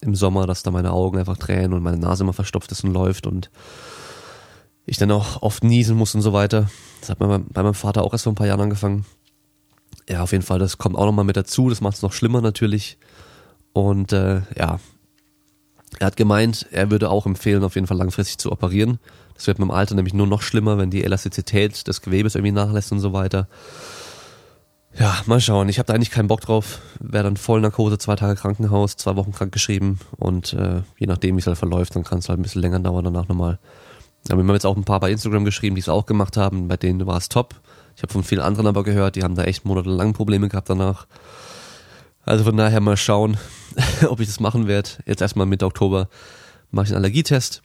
Im 0.00 0.14
Sommer, 0.14 0.46
dass 0.46 0.62
da 0.62 0.70
meine 0.70 0.92
Augen 0.92 1.18
einfach 1.18 1.38
tränen 1.38 1.72
und 1.72 1.82
meine 1.82 1.98
Nase 1.98 2.22
immer 2.22 2.32
verstopft 2.32 2.70
ist 2.72 2.84
und 2.84 2.92
läuft 2.92 3.26
und 3.26 3.50
ich 4.84 4.96
dann 4.96 5.10
auch 5.10 5.42
oft 5.42 5.64
niesen 5.64 5.96
muss 5.96 6.14
und 6.14 6.22
so 6.22 6.32
weiter. 6.32 6.68
Das 7.00 7.10
hat 7.10 7.18
bei 7.18 7.26
meinem 7.26 7.74
Vater 7.74 8.02
auch 8.02 8.12
erst 8.12 8.24
vor 8.24 8.32
ein 8.32 8.36
paar 8.36 8.48
Jahren 8.48 8.60
angefangen 8.60 9.06
ja, 10.08 10.22
auf 10.22 10.32
jeden 10.32 10.44
Fall, 10.44 10.58
das 10.58 10.78
kommt 10.78 10.96
auch 10.96 11.06
nochmal 11.06 11.24
mit 11.24 11.36
dazu, 11.36 11.68
das 11.68 11.80
macht 11.80 11.96
es 11.96 12.02
noch 12.02 12.12
schlimmer 12.12 12.40
natürlich. 12.40 12.98
Und 13.72 14.12
äh, 14.12 14.42
ja, 14.56 14.78
er 15.98 16.06
hat 16.06 16.16
gemeint, 16.16 16.66
er 16.70 16.90
würde 16.90 17.10
auch 17.10 17.26
empfehlen, 17.26 17.64
auf 17.64 17.74
jeden 17.74 17.86
Fall 17.86 17.96
langfristig 17.96 18.38
zu 18.38 18.50
operieren. 18.50 18.98
Das 19.34 19.46
wird 19.46 19.58
mit 19.58 19.68
dem 19.68 19.70
Alter 19.70 19.94
nämlich 19.94 20.14
nur 20.14 20.26
noch 20.26 20.42
schlimmer, 20.42 20.78
wenn 20.78 20.90
die 20.90 21.04
Elastizität 21.04 21.86
des 21.86 22.02
Gewebes 22.02 22.34
irgendwie 22.34 22.52
nachlässt 22.52 22.92
und 22.92 23.00
so 23.00 23.12
weiter. 23.12 23.48
Ja, 24.98 25.22
mal 25.26 25.40
schauen. 25.40 25.68
Ich 25.70 25.78
habe 25.78 25.86
da 25.86 25.94
eigentlich 25.94 26.10
keinen 26.10 26.28
Bock 26.28 26.42
drauf. 26.42 26.80
Wäre 27.00 27.24
dann 27.24 27.38
Vollnarkose, 27.38 27.96
zwei 27.96 28.16
Tage 28.16 28.38
Krankenhaus, 28.38 28.96
zwei 28.96 29.16
Wochen 29.16 29.32
krankgeschrieben 29.32 30.00
und 30.18 30.52
äh, 30.52 30.82
je 30.98 31.06
nachdem, 31.06 31.36
wie 31.36 31.40
es 31.40 31.46
halt 31.46 31.56
verläuft, 31.56 31.96
dann 31.96 32.04
kann 32.04 32.18
es 32.18 32.28
halt 32.28 32.38
ein 32.38 32.42
bisschen 32.42 32.60
länger 32.60 32.80
dauern 32.80 33.04
danach 33.04 33.28
nochmal. 33.28 33.58
Aber 34.28 34.42
wir 34.42 34.46
haben 34.46 34.54
jetzt 34.54 34.66
auch 34.66 34.76
ein 34.76 34.84
paar 34.84 35.00
bei 35.00 35.10
Instagram 35.10 35.44
geschrieben, 35.44 35.76
die 35.76 35.80
es 35.80 35.88
auch 35.88 36.06
gemacht 36.06 36.36
haben. 36.36 36.68
Bei 36.68 36.76
denen 36.76 37.06
war 37.06 37.16
es 37.16 37.28
top. 37.28 37.54
Ich 37.96 38.02
habe 38.02 38.12
von 38.12 38.24
vielen 38.24 38.40
anderen 38.40 38.66
aber 38.66 38.84
gehört, 38.84 39.16
die 39.16 39.22
haben 39.22 39.34
da 39.34 39.44
echt 39.44 39.64
monatelang 39.64 40.12
Probleme 40.12 40.48
gehabt 40.48 40.70
danach. 40.70 41.06
Also 42.24 42.44
von 42.44 42.56
daher 42.56 42.80
mal 42.80 42.96
schauen, 42.96 43.36
ob 44.08 44.20
ich 44.20 44.28
das 44.28 44.40
machen 44.40 44.66
werde. 44.66 44.90
Jetzt 45.06 45.22
erstmal 45.22 45.46
Mitte 45.46 45.66
Oktober 45.66 46.08
mache 46.70 46.86
ich 46.86 46.90
einen 46.90 46.98
Allergietest 46.98 47.62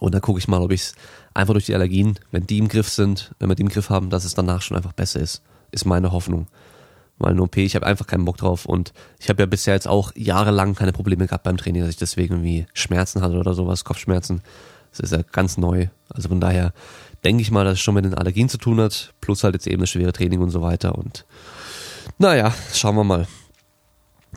und 0.00 0.14
dann 0.14 0.20
gucke 0.20 0.38
ich 0.38 0.48
mal, 0.48 0.60
ob 0.60 0.72
ich 0.72 0.82
es 0.82 0.94
einfach 1.34 1.54
durch 1.54 1.66
die 1.66 1.74
Allergien, 1.74 2.18
wenn 2.30 2.46
die 2.46 2.58
im 2.58 2.68
Griff 2.68 2.88
sind, 2.88 3.34
wenn 3.38 3.48
wir 3.48 3.54
die 3.54 3.62
im 3.62 3.68
Griff 3.68 3.90
haben, 3.90 4.10
dass 4.10 4.24
es 4.24 4.34
danach 4.34 4.62
schon 4.62 4.76
einfach 4.76 4.92
besser 4.92 5.20
ist. 5.20 5.42
Ist 5.70 5.84
meine 5.84 6.12
Hoffnung. 6.12 6.46
Weil 7.18 7.32
eine 7.32 7.42
OP, 7.42 7.56
ich 7.56 7.74
habe 7.74 7.84
einfach 7.84 8.06
keinen 8.06 8.24
Bock 8.24 8.36
drauf 8.36 8.64
und 8.64 8.92
ich 9.18 9.28
habe 9.28 9.42
ja 9.42 9.46
bisher 9.46 9.74
jetzt 9.74 9.88
auch 9.88 10.12
jahrelang 10.14 10.76
keine 10.76 10.92
Probleme 10.92 11.26
gehabt 11.26 11.42
beim 11.42 11.56
Training, 11.56 11.82
dass 11.82 11.90
ich 11.90 11.96
deswegen 11.96 12.34
irgendwie 12.34 12.66
Schmerzen 12.74 13.22
hatte 13.22 13.38
oder 13.38 13.54
sowas, 13.54 13.84
Kopfschmerzen. 13.84 14.40
Das 14.92 15.00
ist 15.00 15.12
ja 15.12 15.22
ganz 15.32 15.58
neu. 15.58 15.88
Also 16.08 16.28
von 16.28 16.40
daher 16.40 16.72
denke 17.24 17.42
ich 17.42 17.50
mal, 17.50 17.64
dass 17.64 17.74
es 17.74 17.80
schon 17.80 17.94
mit 17.94 18.04
den 18.04 18.14
Allergien 18.14 18.48
zu 18.48 18.58
tun 18.58 18.80
hat, 18.80 19.14
plus 19.20 19.44
halt 19.44 19.54
jetzt 19.54 19.66
eben 19.66 19.80
das 19.80 19.90
schwere 19.90 20.12
Training 20.12 20.40
und 20.40 20.50
so 20.50 20.62
weiter. 20.62 20.96
Und 20.96 21.24
naja, 22.18 22.54
schauen 22.72 22.96
wir 22.96 23.04
mal. 23.04 23.26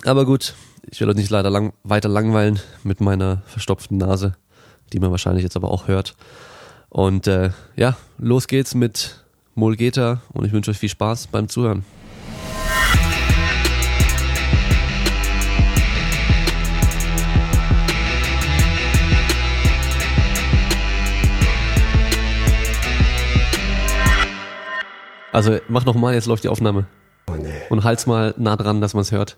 Aber 0.06 0.26
gut, 0.26 0.56
ich 0.90 1.00
will 1.00 1.10
euch 1.10 1.16
nicht 1.16 1.30
leider 1.30 1.50
lang, 1.50 1.74
weiter 1.84 2.10
langweilen 2.10 2.60
mit 2.84 3.02
meiner 3.02 3.44
verstopften 3.46 3.98
Nase, 3.98 4.36
die 4.94 5.00
man 5.00 5.12
wahrscheinlich 5.12 5.44
jetzt 5.44 5.56
aber 5.56 5.72
auch 5.72 5.88
hört. 5.88 6.16
Und 6.90 7.28
äh, 7.28 7.52
ja, 7.76 7.98
los 8.18 8.48
geht's 8.48 8.76
mit 8.76 9.24
Mulgeta 9.56 10.22
und 10.34 10.46
ich 10.46 10.52
wünsche 10.52 10.72
euch 10.72 10.78
viel 10.78 10.90
Spaß 10.90 11.28
beim 11.28 11.50
Zuhören. 11.50 11.86
Also 25.32 25.60
mach 25.68 25.86
noch 25.86 25.96
mal, 25.96 26.14
jetzt 26.14 26.26
läuft 26.26 26.44
die 26.44 26.50
Aufnahme. 26.50 26.88
Oh 27.30 27.36
nee. 27.36 27.50
Und 27.70 27.84
halt's 27.84 28.06
mal 28.06 28.34
nah 28.38 28.56
dran, 28.56 28.82
dass 28.82 28.94
man 28.94 29.02
es 29.02 29.12
hört. 29.12 29.38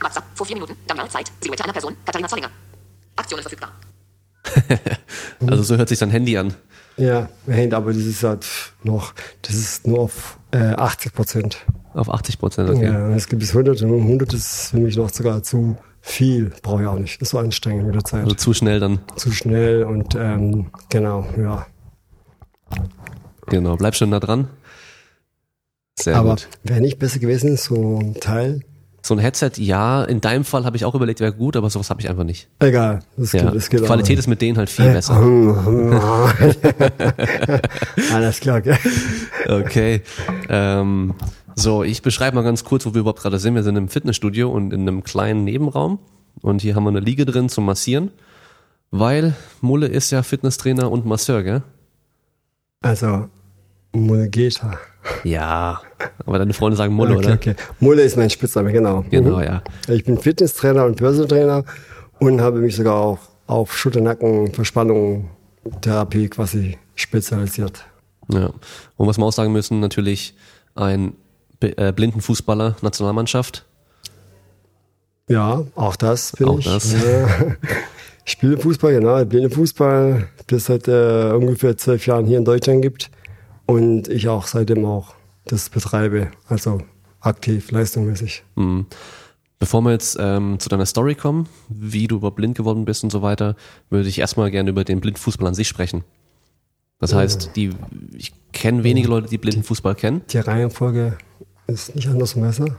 WhatsApp, 0.00 0.24
vor 0.34 0.46
vier 0.46 0.56
Minuten, 0.56 0.76
dann 0.86 1.10
Zeit, 1.10 1.32
Silhouette 1.40 1.64
einer 1.64 1.72
Person, 1.72 1.96
Katharina 2.04 2.28
Zollinger. 2.28 2.50
Aktion 3.16 3.40
ist 3.40 3.48
verfügbar. 3.48 3.70
also 5.46 5.62
so 5.62 5.76
hört 5.76 5.88
sich 5.88 5.98
sein 5.98 6.10
Handy 6.10 6.36
an. 6.36 6.54
Ja, 6.96 7.28
mein 7.46 7.56
Handy, 7.56 7.74
aber 7.74 7.92
das 7.92 8.02
ist 8.02 8.22
halt 8.22 8.46
noch, 8.82 9.14
das 9.42 9.54
ist 9.56 9.86
nur 9.86 10.00
auf 10.00 10.38
äh, 10.52 10.58
80 10.58 11.12
Prozent. 11.12 11.66
Auf 11.94 12.12
80 12.12 12.38
Prozent, 12.38 12.70
okay. 12.70 12.84
Ja, 12.84 13.10
es 13.10 13.26
gibt 13.26 13.40
bis 13.40 13.50
100 13.50 13.80
und 13.82 14.02
100 14.02 14.34
ist 14.34 14.70
für 14.70 14.78
mich 14.78 14.96
noch 14.96 15.10
sogar 15.10 15.42
zu 15.42 15.76
viel, 16.00 16.52
brauche 16.62 16.82
ich 16.82 16.88
auch 16.88 16.98
nicht. 16.98 17.20
Das 17.20 17.28
ist 17.28 17.30
so 17.30 17.38
anstrengend 17.38 17.86
mit 17.86 17.94
der 17.94 18.04
Zeit. 18.04 18.24
Also 18.24 18.34
zu 18.34 18.52
schnell 18.52 18.78
dann. 18.78 19.00
Zu 19.16 19.32
schnell 19.32 19.84
und 19.84 20.14
ähm, 20.14 20.70
genau, 20.90 21.26
ja. 21.38 21.66
Genau, 23.46 23.76
bleib 23.76 23.94
schon 23.94 24.10
da 24.10 24.20
dran. 24.20 24.48
Sehr 25.98 26.16
Aber 26.16 26.36
wäre 26.64 26.80
nicht 26.80 26.98
besser 26.98 27.18
gewesen, 27.18 27.56
so 27.56 27.98
ein 27.98 28.14
Teil? 28.14 28.60
So 29.02 29.14
ein 29.14 29.18
Headset, 29.18 29.50
ja. 29.58 30.02
In 30.04 30.22
deinem 30.22 30.44
Fall 30.44 30.64
habe 30.64 30.76
ich 30.78 30.84
auch 30.86 30.94
überlegt, 30.94 31.20
wäre 31.20 31.32
gut, 31.32 31.56
aber 31.56 31.68
sowas 31.68 31.90
habe 31.90 32.00
ich 32.00 32.08
einfach 32.08 32.24
nicht. 32.24 32.48
Egal. 32.60 33.00
Das 33.18 33.32
ja. 33.32 33.42
geht, 33.42 33.54
das 33.54 33.68
geht 33.68 33.80
Die 33.80 33.84
Qualität 33.84 34.16
auch. 34.16 34.20
ist 34.20 34.26
mit 34.28 34.40
denen 34.40 34.56
halt 34.56 34.70
viel 34.70 34.90
besser. 34.90 35.14
Alles 38.14 38.40
klar, 38.40 38.58
okay. 38.58 38.76
Okay. 39.46 40.00
Ähm, 40.48 41.14
so, 41.54 41.84
ich 41.84 42.00
beschreibe 42.00 42.36
mal 42.36 42.42
ganz 42.42 42.64
kurz, 42.64 42.86
wo 42.86 42.94
wir 42.94 43.00
überhaupt 43.02 43.20
gerade 43.20 43.38
sind. 43.38 43.54
Wir 43.54 43.62
sind 43.62 43.76
im 43.76 43.88
Fitnessstudio 43.88 44.50
und 44.50 44.72
in 44.72 44.80
einem 44.80 45.04
kleinen 45.04 45.44
Nebenraum. 45.44 45.98
Und 46.40 46.62
hier 46.62 46.74
haben 46.74 46.84
wir 46.84 46.90
eine 46.90 47.00
Liege 47.00 47.26
drin 47.26 47.50
zum 47.50 47.66
Massieren. 47.66 48.10
Weil 48.90 49.34
Mulle 49.60 49.86
ist 49.86 50.10
ja 50.12 50.22
Fitnesstrainer 50.22 50.90
und 50.90 51.04
Masseur, 51.04 51.42
gell? 51.42 51.62
Also, 52.84 53.28
Mulgeta. 53.92 54.78
Ja, 55.22 55.80
aber 56.26 56.38
deine 56.38 56.52
Freunde 56.54 56.76
sagen 56.76 56.94
Mulle, 56.94 57.14
okay, 57.16 57.24
oder? 57.26 57.34
okay. 57.34 57.54
Mulle 57.80 58.02
ist 58.02 58.16
mein 58.16 58.30
Spitzname, 58.30 58.72
genau. 58.72 59.04
Genau, 59.10 59.36
Mhm. 59.38 59.42
ja. 59.42 59.62
Ich 59.88 60.04
bin 60.04 60.18
Fitnesstrainer 60.18 60.84
und 60.84 60.96
Personal 60.96 61.64
und 62.20 62.40
habe 62.40 62.58
mich 62.58 62.76
sogar 62.76 62.94
auch 62.96 63.18
auf 63.46 63.76
Schulternacken, 63.76 64.52
Verspannung, 64.52 65.30
Therapie 65.80 66.28
quasi 66.28 66.78
spezialisiert. 66.94 67.84
ja. 68.28 68.50
Und 68.96 69.06
was 69.06 69.18
wir 69.18 69.24
auch 69.24 69.32
sagen 69.32 69.52
müssen, 69.52 69.80
natürlich 69.80 70.34
ein 70.74 71.14
äh, 71.60 71.92
Blindenfußballer, 71.92 72.76
Nationalmannschaft. 72.82 73.64
Ja, 75.28 75.64
auch 75.74 75.96
das 75.96 76.32
bin 76.32 76.48
Auch 76.48 76.58
ich. 76.58 76.66
das. 76.66 76.92
Ja. 76.92 77.28
Ich 78.24 78.32
spiele 78.32 78.56
Fußball, 78.56 78.92
genau. 78.92 79.18
Ich 79.18 79.26
spiele 79.26 79.50
Fußball, 79.50 80.28
das 80.46 80.66
seit 80.66 80.88
äh, 80.88 81.32
ungefähr 81.32 81.76
zwölf 81.76 82.06
Jahren 82.06 82.26
hier 82.26 82.38
in 82.38 82.44
Deutschland 82.44 82.82
gibt. 82.82 83.10
Und 83.66 84.08
ich 84.08 84.28
auch 84.28 84.46
seitdem 84.46 84.84
auch 84.84 85.14
das 85.46 85.68
betreibe, 85.68 86.30
also 86.48 86.80
aktiv, 87.20 87.70
leistungsmäßig. 87.70 88.44
Mhm. 88.56 88.86
Bevor 89.58 89.80
wir 89.82 89.92
jetzt 89.92 90.16
ähm, 90.20 90.58
zu 90.58 90.68
deiner 90.68 90.84
Story 90.84 91.14
kommen, 91.14 91.48
wie 91.68 92.06
du 92.06 92.16
überhaupt 92.16 92.36
blind 92.36 92.56
geworden 92.56 92.84
bist 92.84 93.04
und 93.04 93.10
so 93.10 93.22
weiter, 93.22 93.56
würde 93.88 94.08
ich 94.08 94.18
erstmal 94.18 94.50
gerne 94.50 94.70
über 94.70 94.84
den 94.84 95.00
Blindfußball 95.00 95.48
an 95.48 95.54
sich 95.54 95.68
sprechen. 95.68 96.04
Das 96.98 97.14
heißt, 97.14 97.50
die, 97.56 97.70
ich 98.16 98.32
kenne 98.52 98.84
wenige 98.84 99.08
Leute, 99.08 99.28
die 99.28 99.38
Blindenfußball 99.38 99.94
kennen. 99.94 100.22
Die 100.30 100.38
Reihenfolge 100.38 101.18
ist 101.66 101.94
nicht 101.94 102.08
andersrum 102.08 102.42
besser. 102.42 102.78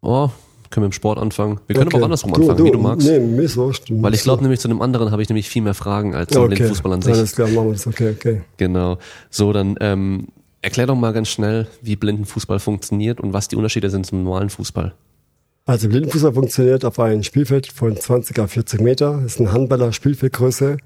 Oh, 0.00 0.30
können 0.70 0.82
wir 0.84 0.86
im 0.86 0.92
Sport 0.92 1.18
anfangen. 1.18 1.60
Wir 1.66 1.76
können 1.76 1.88
aber 1.88 1.98
auch 2.00 2.04
andersrum 2.04 2.32
Du- 2.32 2.42
anfangen, 2.42 2.64
wie 2.66 2.70
du 2.70 2.78
magst. 2.78 3.06
Nee, 3.08 3.20
mir 3.20 3.42
ist 3.42 3.56
wurscht. 3.56 3.84
Weil 3.90 4.14
ich 4.14 4.22
glaube 4.22 4.42
nämlich 4.42 4.60
zu 4.60 4.68
dem 4.68 4.82
anderen 4.82 5.10
habe 5.10 5.22
ich 5.22 5.28
nämlich 5.28 5.48
viel 5.48 5.62
mehr 5.62 5.74
Fragen 5.74 6.14
als 6.14 6.32
zum 6.32 6.44
okay. 6.44 6.54
Blindfußball 6.56 6.92
an 6.92 7.02
sich. 7.02 7.14
Alles 7.14 7.34
klar, 7.34 7.48
machen 7.48 7.66
wir 7.66 7.72
das. 7.72 7.86
Okay, 7.86 8.10
okay. 8.16 8.42
Genau. 8.56 8.98
So, 9.30 9.52
dann 9.52 9.76
ähm, 9.80 10.28
erklär 10.62 10.86
doch 10.86 10.96
mal 10.96 11.12
ganz 11.12 11.28
schnell, 11.28 11.66
wie 11.82 11.96
Blindenfußball 11.96 12.58
funktioniert 12.58 13.20
und 13.20 13.32
was 13.32 13.48
die 13.48 13.56
Unterschiede 13.56 13.90
sind 13.90 14.06
zum 14.06 14.24
normalen 14.24 14.50
Fußball. 14.50 14.94
Also 15.66 15.88
Blindenfußball 15.88 16.32
funktioniert 16.32 16.84
auf 16.84 16.98
einem 16.98 17.22
Spielfeld 17.22 17.70
von 17.72 17.96
20 17.96 18.38
auf 18.40 18.50
40 18.52 18.80
Meter. 18.80 19.20
Das 19.22 19.34
ist 19.34 19.40
ein 19.40 19.52
Handballer 19.52 19.92
Spielfeldgröße. 19.92 20.78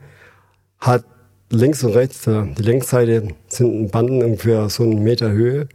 Hat 0.81 1.05
links 1.51 1.85
und 1.85 1.93
rechts, 1.93 2.27
äh, 2.27 2.45
die 2.59 2.63
Längsseite 2.63 3.29
sind 3.49 3.93
Banden 3.93 4.23
ungefähr 4.23 4.69
so 4.71 4.83
einen 4.83 5.03
Meter 5.05 5.31
Höhe. 5.31 5.69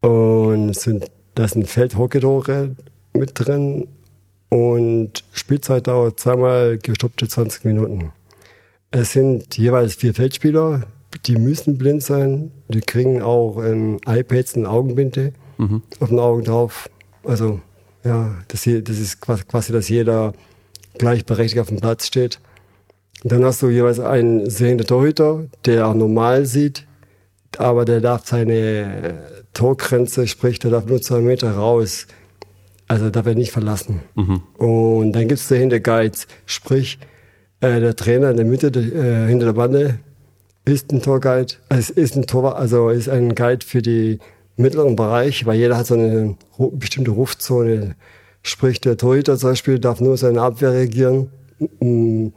Und 0.00 0.74
sind, 0.76 1.06
da 1.34 1.48
sind 1.48 1.66
Feldhockeydore 1.68 2.76
mit 3.14 3.32
drin. 3.34 3.88
Und 4.48 5.24
Spielzeit 5.32 5.86
dauert 5.86 6.20
zweimal 6.20 6.78
gestoppte 6.78 7.26
20 7.26 7.64
Minuten. 7.64 8.12
Es 8.90 9.12
sind 9.12 9.56
jeweils 9.56 9.94
vier 9.94 10.14
Feldspieler, 10.14 10.82
die 11.26 11.36
müssen 11.36 11.78
blind 11.78 12.02
sein. 12.02 12.52
Die 12.68 12.80
kriegen 12.80 13.22
auch 13.22 13.62
ähm, 13.62 13.98
iPads 14.06 14.56
und 14.56 14.66
Augenbinde 14.66 15.32
auf 16.00 16.08
den 16.08 16.18
Augen 16.18 16.44
drauf. 16.44 16.88
Also, 17.24 17.60
ja, 18.04 18.34
das, 18.48 18.62
hier, 18.62 18.82
das 18.82 18.98
ist 18.98 19.20
quasi, 19.20 19.72
dass 19.72 19.88
jeder 19.88 20.34
gleichberechtigt 20.98 21.60
auf 21.60 21.68
dem 21.68 21.80
Platz 21.80 22.06
steht. 22.06 22.38
Und 23.22 23.32
dann 23.32 23.44
hast 23.44 23.62
du 23.62 23.70
jeweils 23.70 24.00
einen 24.00 24.50
sehenden 24.50 24.86
Torhüter, 24.86 25.44
der 25.64 25.88
auch 25.88 25.94
normal 25.94 26.44
sieht, 26.46 26.86
aber 27.56 27.84
der 27.84 28.00
darf 28.00 28.26
seine 28.26 29.22
Torgrenze, 29.54 30.26
sprich, 30.26 30.58
der 30.58 30.70
darf 30.70 30.86
nur 30.86 31.00
zwei 31.00 31.20
Meter 31.20 31.52
raus. 31.52 32.06
Also 32.86 33.10
darf 33.10 33.26
er 33.26 33.34
nicht 33.34 33.50
verlassen. 33.52 34.00
Und 34.58 35.12
dann 35.12 35.28
gibt's 35.28 35.48
dahinter 35.48 35.80
Guides, 35.80 36.26
sprich, 36.46 36.98
äh, 37.60 37.80
der 37.80 37.96
Trainer 37.96 38.30
in 38.30 38.36
der 38.36 38.44
Mitte, 38.46 38.66
äh, 38.68 39.26
hinter 39.28 39.46
der 39.46 39.52
Bande, 39.54 39.98
ist 40.66 40.92
ein 40.92 41.02
Torguide, 41.02 41.54
also 41.68 41.92
ist 41.94 42.16
ein 42.16 42.26
Tor, 42.26 42.56
also 42.56 42.88
ist 42.90 43.08
ein 43.08 43.34
Guide 43.34 43.64
für 43.66 43.82
die 43.82 44.18
mittleren 44.56 44.96
Bereich, 44.96 45.44
weil 45.46 45.58
jeder 45.58 45.76
hat 45.76 45.86
so 45.86 45.94
eine 45.94 46.36
bestimmte 46.72 47.10
Rufzone. 47.10 47.96
Sprich, 48.42 48.80
der 48.80 48.96
Torhüter 48.96 49.36
zum 49.38 49.50
Beispiel 49.50 49.78
darf 49.78 50.00
nur 50.00 50.16
seine 50.16 50.42
Abwehr 50.42 50.72
reagieren. 50.72 51.30
Mm, 51.80 52.28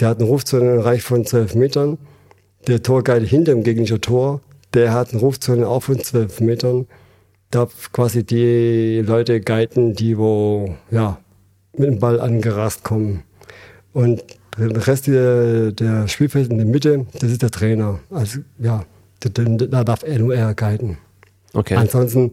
Der 0.00 0.08
hat 0.08 0.18
eine 0.18 0.26
Rufzone 0.28 0.70
im 0.70 0.76
Bereich 0.78 1.02
von 1.02 1.24
12 1.24 1.54
Metern. 1.54 1.98
Der 2.66 2.82
Torguide 2.82 3.24
hinter 3.26 3.52
dem 3.54 3.62
gegnerischen 3.62 4.00
Tor, 4.00 4.40
der 4.74 4.92
hat 4.92 5.10
eine 5.12 5.20
Rufzone 5.20 5.66
auch 5.68 5.84
von 5.84 5.98
12 6.00 6.40
Metern. 6.40 6.86
Darf 7.52 7.92
quasi 7.92 8.24
die 8.24 9.04
Leute 9.06 9.40
guiden, 9.40 9.94
die 9.94 10.18
wo, 10.18 10.74
ja, 10.90 11.18
mit 11.76 11.88
dem 11.88 11.98
Ball 12.00 12.20
angerast 12.20 12.82
kommen. 12.82 13.22
Und 13.92 14.24
der 14.58 14.86
Rest 14.86 15.06
der, 15.06 15.70
der 15.70 16.08
Spielfeld 16.08 16.50
in 16.50 16.58
der 16.58 16.66
Mitte, 16.66 17.06
das 17.20 17.30
ist 17.30 17.42
der 17.42 17.50
Trainer. 17.50 18.00
Also, 18.10 18.40
ja, 18.58 18.84
da, 19.20 19.44
da 19.44 19.84
darf 19.84 20.02
er 20.02 20.18
nur 20.18 20.34
er 20.34 20.54
guiden. 20.54 20.98
Okay. 21.54 21.76
Ansonsten 21.76 22.32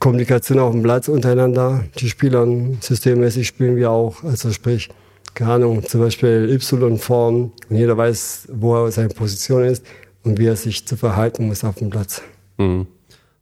Kommunikation 0.00 0.58
auf 0.58 0.72
dem 0.72 0.82
Platz 0.82 1.08
untereinander. 1.08 1.84
Die 1.98 2.08
Spieler 2.08 2.46
systemmäßig 2.80 3.46
spielen 3.46 3.76
wir 3.76 3.90
auch. 3.90 4.24
Also 4.24 4.50
sprich, 4.50 4.88
keine 5.34 5.52
Ahnung, 5.52 5.84
zum 5.84 6.00
Beispiel 6.00 6.48
Y-Form. 6.50 7.52
Und 7.68 7.76
jeder 7.76 7.96
weiß, 7.96 8.48
wo 8.52 8.76
er 8.76 8.90
seine 8.90 9.10
Position 9.10 9.64
ist 9.64 9.84
und 10.24 10.38
wie 10.38 10.46
er 10.46 10.56
sich 10.56 10.86
zu 10.86 10.96
verhalten 10.96 11.46
muss 11.46 11.64
auf 11.64 11.76
dem 11.76 11.90
Platz. 11.90 12.22
Mhm. 12.56 12.86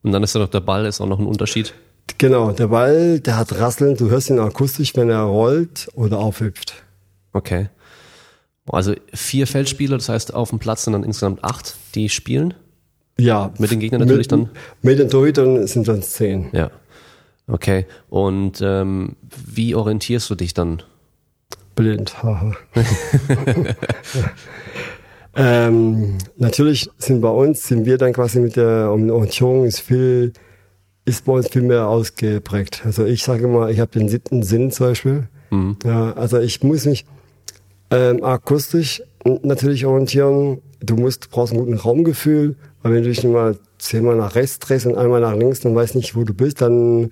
Und 0.02 0.12
dann 0.12 0.22
ist 0.22 0.34
ja 0.34 0.40
noch 0.40 0.48
der 0.48 0.60
Ball, 0.60 0.86
ist 0.86 1.00
auch 1.00 1.06
noch 1.06 1.18
ein 1.18 1.26
Unterschied. 1.26 1.74
Genau, 2.16 2.52
der 2.52 2.68
Ball, 2.68 3.20
der 3.20 3.36
hat 3.36 3.58
Rasseln. 3.58 3.96
Du 3.96 4.10
hörst 4.10 4.30
ihn 4.30 4.38
akustisch, 4.38 4.96
wenn 4.96 5.10
er 5.10 5.22
rollt 5.22 5.88
oder 5.94 6.18
aufhüpft. 6.18 6.74
Okay. 7.32 7.68
Also 8.66 8.94
vier 9.14 9.46
Feldspieler, 9.46 9.96
das 9.96 10.08
heißt 10.08 10.34
auf 10.34 10.50
dem 10.50 10.58
Platz 10.58 10.84
sind 10.84 10.92
dann 10.92 11.04
insgesamt 11.04 11.42
acht, 11.44 11.76
die 11.94 12.08
spielen. 12.08 12.54
Ja. 13.18 13.52
Mit 13.58 13.70
den 13.70 13.80
Gegnern 13.80 14.00
natürlich 14.00 14.30
mit, 14.30 14.32
dann? 14.32 14.50
Mit 14.82 14.98
den 14.98 15.08
Torhütern 15.08 15.66
sind 15.66 15.88
dann 15.88 16.02
zehn. 16.02 16.48
Ja. 16.52 16.70
Okay. 17.46 17.86
Und 18.08 18.60
ähm, 18.62 19.16
wie 19.46 19.74
orientierst 19.74 20.28
du 20.30 20.34
dich 20.34 20.54
dann? 20.54 20.82
Blind, 21.74 22.22
haha. 22.22 22.54
ähm, 25.34 26.18
natürlich 26.36 26.90
sind 26.98 27.20
bei 27.20 27.28
uns, 27.28 27.66
sind 27.66 27.86
wir 27.86 27.98
dann 27.98 28.12
quasi 28.12 28.40
mit 28.40 28.56
der 28.56 28.90
Orientierung 28.90 29.64
ist 29.64 29.80
viel, 29.80 30.32
ist 31.04 31.24
bei 31.24 31.32
uns 31.32 31.48
viel 31.48 31.62
mehr 31.62 31.86
ausgeprägt. 31.88 32.82
Also 32.84 33.04
ich 33.04 33.22
sage 33.22 33.44
immer, 33.44 33.70
ich 33.70 33.80
habe 33.80 33.98
den 33.98 34.08
siebten 34.08 34.42
Sinn 34.42 34.70
zum 34.70 34.86
Beispiel. 34.86 35.28
Ja, 35.84 36.12
also 36.12 36.38
ich 36.38 36.62
muss 36.62 36.86
mich 36.86 37.04
ähm, 37.90 38.22
akustisch 38.22 39.02
natürlich 39.42 39.86
orientieren. 39.86 40.60
Du 40.80 40.96
musst, 40.96 41.30
brauchst 41.30 41.52
ein 41.52 41.58
gutes 41.58 41.84
Raumgefühl, 41.84 42.56
weil 42.82 42.92
wenn 42.92 43.02
du 43.02 43.08
dich 43.08 43.24
mal 43.24 43.56
zehnmal 43.78 44.16
nach 44.16 44.34
rechts 44.34 44.58
drehst 44.58 44.86
und 44.86 44.96
einmal 44.96 45.20
nach 45.20 45.34
links 45.34 45.64
und 45.64 45.74
weißt 45.74 45.94
nicht, 45.94 46.14
wo 46.16 46.24
du 46.24 46.34
bist, 46.34 46.60
dann 46.60 47.10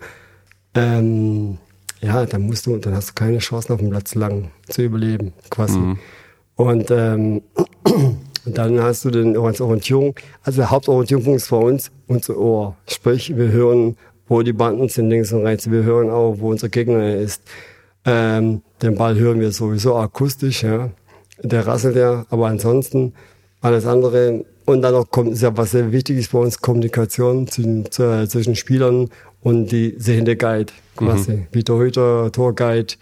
ähm, 0.74 1.58
ja, 2.00 2.26
dann 2.26 2.42
musst 2.42 2.66
du, 2.66 2.76
dann 2.76 2.94
hast 2.94 3.10
du 3.10 3.14
keine 3.14 3.38
Chancen 3.38 3.72
auf 3.72 3.80
dem 3.80 3.90
Platz 3.90 4.14
lang 4.14 4.50
zu 4.68 4.82
überleben, 4.82 5.32
quasi. 5.50 5.78
Und 6.56 6.90
ähm, 6.90 7.42
dann 8.44 8.80
hast 8.82 9.04
du 9.04 9.10
den 9.10 9.36
als 9.36 9.60
Orientierung, 9.60 10.14
also 10.42 10.58
der 10.62 10.70
Hauptorientierungspunkt 10.70 11.36
ist 11.42 11.50
bei 11.50 11.56
uns 11.56 11.90
unser 12.06 12.36
Ohr. 12.38 12.76
Sprich, 12.88 13.36
wir 13.36 13.48
hören, 13.50 13.96
wo 14.28 14.42
die 14.42 14.52
Banden 14.52 14.88
sind, 14.88 15.10
links 15.10 15.32
und 15.32 15.44
rechts. 15.44 15.70
Wir 15.70 15.82
hören 15.84 16.10
auch, 16.10 16.36
wo 16.38 16.50
unser 16.50 16.68
Gegner 16.68 17.14
ist. 17.16 17.42
Ähm, 18.04 18.62
den 18.82 18.94
Ball 18.96 19.16
hören 19.18 19.40
wir 19.40 19.52
sowieso 19.52 19.96
akustisch, 19.96 20.62
ja. 20.62 20.90
Der 21.42 21.66
rasselt 21.66 21.96
ja, 21.96 22.24
aber 22.30 22.46
ansonsten 22.46 23.12
alles 23.60 23.84
andere. 23.86 24.44
Und 24.64 24.82
dann 24.82 24.94
noch 24.94 25.10
kommt, 25.10 25.32
ist 25.32 25.42
ja 25.42 25.56
was 25.56 25.72
sehr 25.72 25.92
wichtig 25.92 26.18
ist 26.18 26.32
bei 26.32 26.38
uns, 26.38 26.60
Kommunikation 26.60 27.46
zwischen, 27.46 27.90
zu- 27.90 28.26
zwischen 28.28 28.56
Spielern 28.56 29.10
und 29.42 29.70
die 29.70 29.94
sehende 29.98 30.36
Guide, 30.36 30.72
quasi. 30.96 31.46
Wie 31.52 31.62
Torhüter, 31.62 32.32
Torguide 32.32 32.94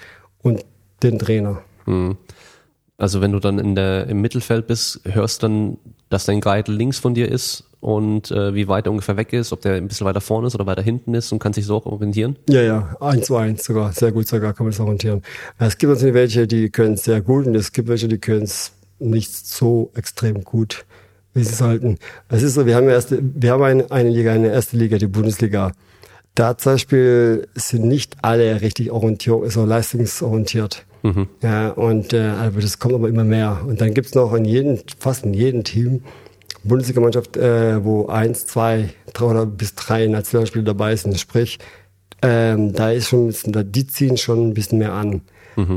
und 0.43 0.65
den 1.03 1.19
Trainer. 1.19 1.63
Mhm. 1.87 2.17
Also 2.97 3.21
wenn 3.21 3.33
du 3.33 3.41
dann 3.41 3.59
in 3.59 3.75
der, 3.75 4.07
im 4.07 4.21
Mittelfeld 4.21 4.67
bist, 4.67 5.01
hörst 5.05 5.43
dann, 5.43 5.79
dass 6.11 6.27
dein 6.27 6.41
Guide 6.41 6.71
links 6.71 6.99
von 6.99 7.15
dir 7.15 7.31
ist 7.31 7.65
und 7.81 8.31
äh, 8.31 8.55
wie 8.55 8.69
weit 8.69 8.87
er 8.87 8.93
ungefähr 8.93 9.17
weg 9.17 9.33
ist, 9.33 9.53
ob 9.53 9.61
der 9.63 9.75
ein 9.75 9.89
bisschen 9.89 10.07
weiter 10.07 10.21
vorne 10.21 10.47
ist 10.47 10.55
oder 10.55 10.67
weiter 10.67 10.83
hinten 10.83 11.13
ist 11.15 11.33
und 11.33 11.39
kannst 11.39 11.57
dich 11.57 11.67
so 11.67 11.77
auch 11.77 11.87
orientieren. 11.87 12.37
Ja, 12.49 12.63
ja, 12.63 12.97
eins 13.01 13.27
zu 13.27 13.37
eins 13.37 13.65
sogar, 13.65 13.93
sehr 13.93 14.13
gut 14.13 14.29
sogar, 14.29 14.55
kann 14.55 14.67
man 14.67 14.71
das 14.71 14.81
orientieren. 14.81 15.23
Es 15.59 15.77
gibt 15.77 15.93
natürlich 15.93 16.15
welche, 16.15 16.47
die 16.47 16.71
können 16.71 16.95
es 16.95 17.05
sehr 17.05 17.21
gut 17.21 17.47
und 17.47 17.55
es 17.57 17.73
gibt 17.73 17.89
welche, 17.89 18.07
die 18.07 18.19
können 18.19 18.45
es 18.45 18.73
nicht 19.01 19.35
so 19.35 19.91
extrem 19.95 20.45
gut, 20.45 20.87
wie 21.35 21.43
sie 21.43 21.55
sollten. 21.55 21.99
Es 22.29 22.43
ist 22.43 22.55
so, 22.55 22.65
wir 22.65 22.77
haben 22.77 22.89
erste, 22.89 23.19
wir 23.21 23.51
haben 23.51 23.63
eine, 23.63 23.91
eine 23.91 24.09
Liga, 24.09 24.33
eine 24.33 24.49
erste 24.49 24.77
Liga, 24.77 24.99
die 24.99 25.09
Bundesliga. 25.09 25.73
Da 26.37 26.57
zum 26.57 26.73
Beispiel 26.73 27.49
sind 27.55 27.85
nicht 27.85 28.17
alle 28.23 28.61
richtig 28.61 28.93
orientiert, 28.93 29.51
so 29.51 29.65
leistungsorientiert. 29.65 30.87
Ja, 31.43 31.69
und 31.71 32.13
äh, 32.15 32.29
aber 32.29 32.61
das 32.63 32.79
kommt 32.79 32.95
aber 32.95 33.09
immer 33.11 33.25
mehr. 33.25 33.61
Und 33.67 33.81
dann 33.81 33.93
gibt's 33.93 34.15
noch 34.15 34.33
in 34.33 34.45
jedem, 34.47 34.79
fast 34.99 35.25
in 35.25 35.35
jedem 35.35 35.63
Team 35.63 36.03
Bundesligamannschaft, 36.63 37.37
äh, 37.37 37.85
wo 37.85 38.07
eins, 38.07 38.47
zwei, 38.47 38.89
drei 39.13 39.27
oder 39.27 39.45
bis 39.45 39.75
drei 39.75 40.07
Nationalspieler 40.07 40.65
dabei 40.65 40.97
sind. 40.97 41.19
Sprich, 41.21 41.59
ähm, 42.23 42.73
da 42.73 42.91
ist 42.91 43.09
schon, 43.09 43.25
ein 43.25 43.27
bisschen- 43.29 43.53
da- 43.53 43.63
die 43.63 43.87
ziehen 43.87 44.17
schon 44.17 44.49
ein 44.49 44.55
bisschen 44.55 44.79
mehr 44.79 44.95
an. 44.95 45.21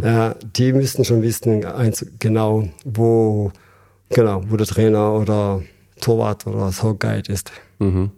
Ja, 0.01 0.34
die 0.55 0.72
müssten 0.74 1.03
schon 1.05 1.22
wissen, 1.22 1.63
eins, 1.65 2.03
genau, 2.19 2.67
wo, 2.86 3.51
genau, 4.10 4.43
wo 4.48 4.55
der 4.57 4.65
Trainer 4.65 5.13
oder 5.13 5.62
Torwart 6.01 6.48
oder 6.48 6.72
so 6.72 6.96
Guide 6.96 7.31
ist. 7.31 7.51
Mhm. 7.79 8.12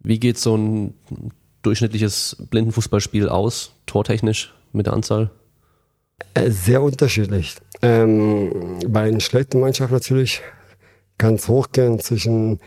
Wie 0.00 0.18
geht 0.20 0.38
so 0.38 0.56
ein 0.56 0.94
durchschnittliches 1.62 2.36
Blindenfußballspiel 2.48 3.28
aus, 3.28 3.72
tortechnisch 3.86 4.54
mit 4.72 4.86
der 4.86 4.92
Anzahl? 4.94 5.30
Äh, 6.34 6.50
Sehr 6.50 6.82
unterschiedlich. 6.82 7.56
Ähm, 7.82 8.78
bei 8.88 9.02
einer 9.02 9.20
schlechten 9.20 9.60
Mannschaft 9.60 9.92
natürlich 9.92 10.42
kann 11.16 11.34
es 11.34 11.48
hochgehen 11.48 12.00
zwischen 12.00 12.60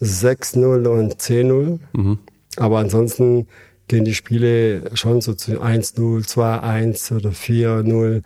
6-0 0.00 0.86
und 0.86 1.14
10-0. 1.20 1.78
Mhm. 1.92 2.18
Aber 2.56 2.78
ansonsten 2.78 3.46
gehen 3.88 4.04
die 4.04 4.14
Spiele 4.14 4.90
schon 4.94 5.20
so 5.20 5.34
zu 5.34 5.60
1-0, 5.62 6.26
2-1 6.26 7.14
oder 7.16 7.30
4-0, 7.30 8.22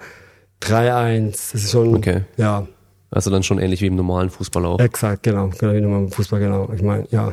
3-1. 0.61 1.31
Das 1.53 1.55
ist 1.55 1.71
schon, 1.73 1.95
Okay. 1.97 2.23
ja, 2.37 2.67
Also 3.11 3.31
dann 3.31 3.43
schon 3.43 3.59
ähnlich 3.59 3.81
wie 3.83 3.87
im 3.87 3.97
normalen 3.97 4.31
Fußball 4.31 4.65
auch. 4.67 4.79
exakt, 4.81 5.23
genau. 5.25 5.49
Genau 5.59 5.73
wie 5.73 5.79
im 5.79 6.11
Fußball, 6.13 6.41
genau. 6.41 6.71
Ich 6.73 6.83
meine, 6.83 7.07
ja. 7.11 7.33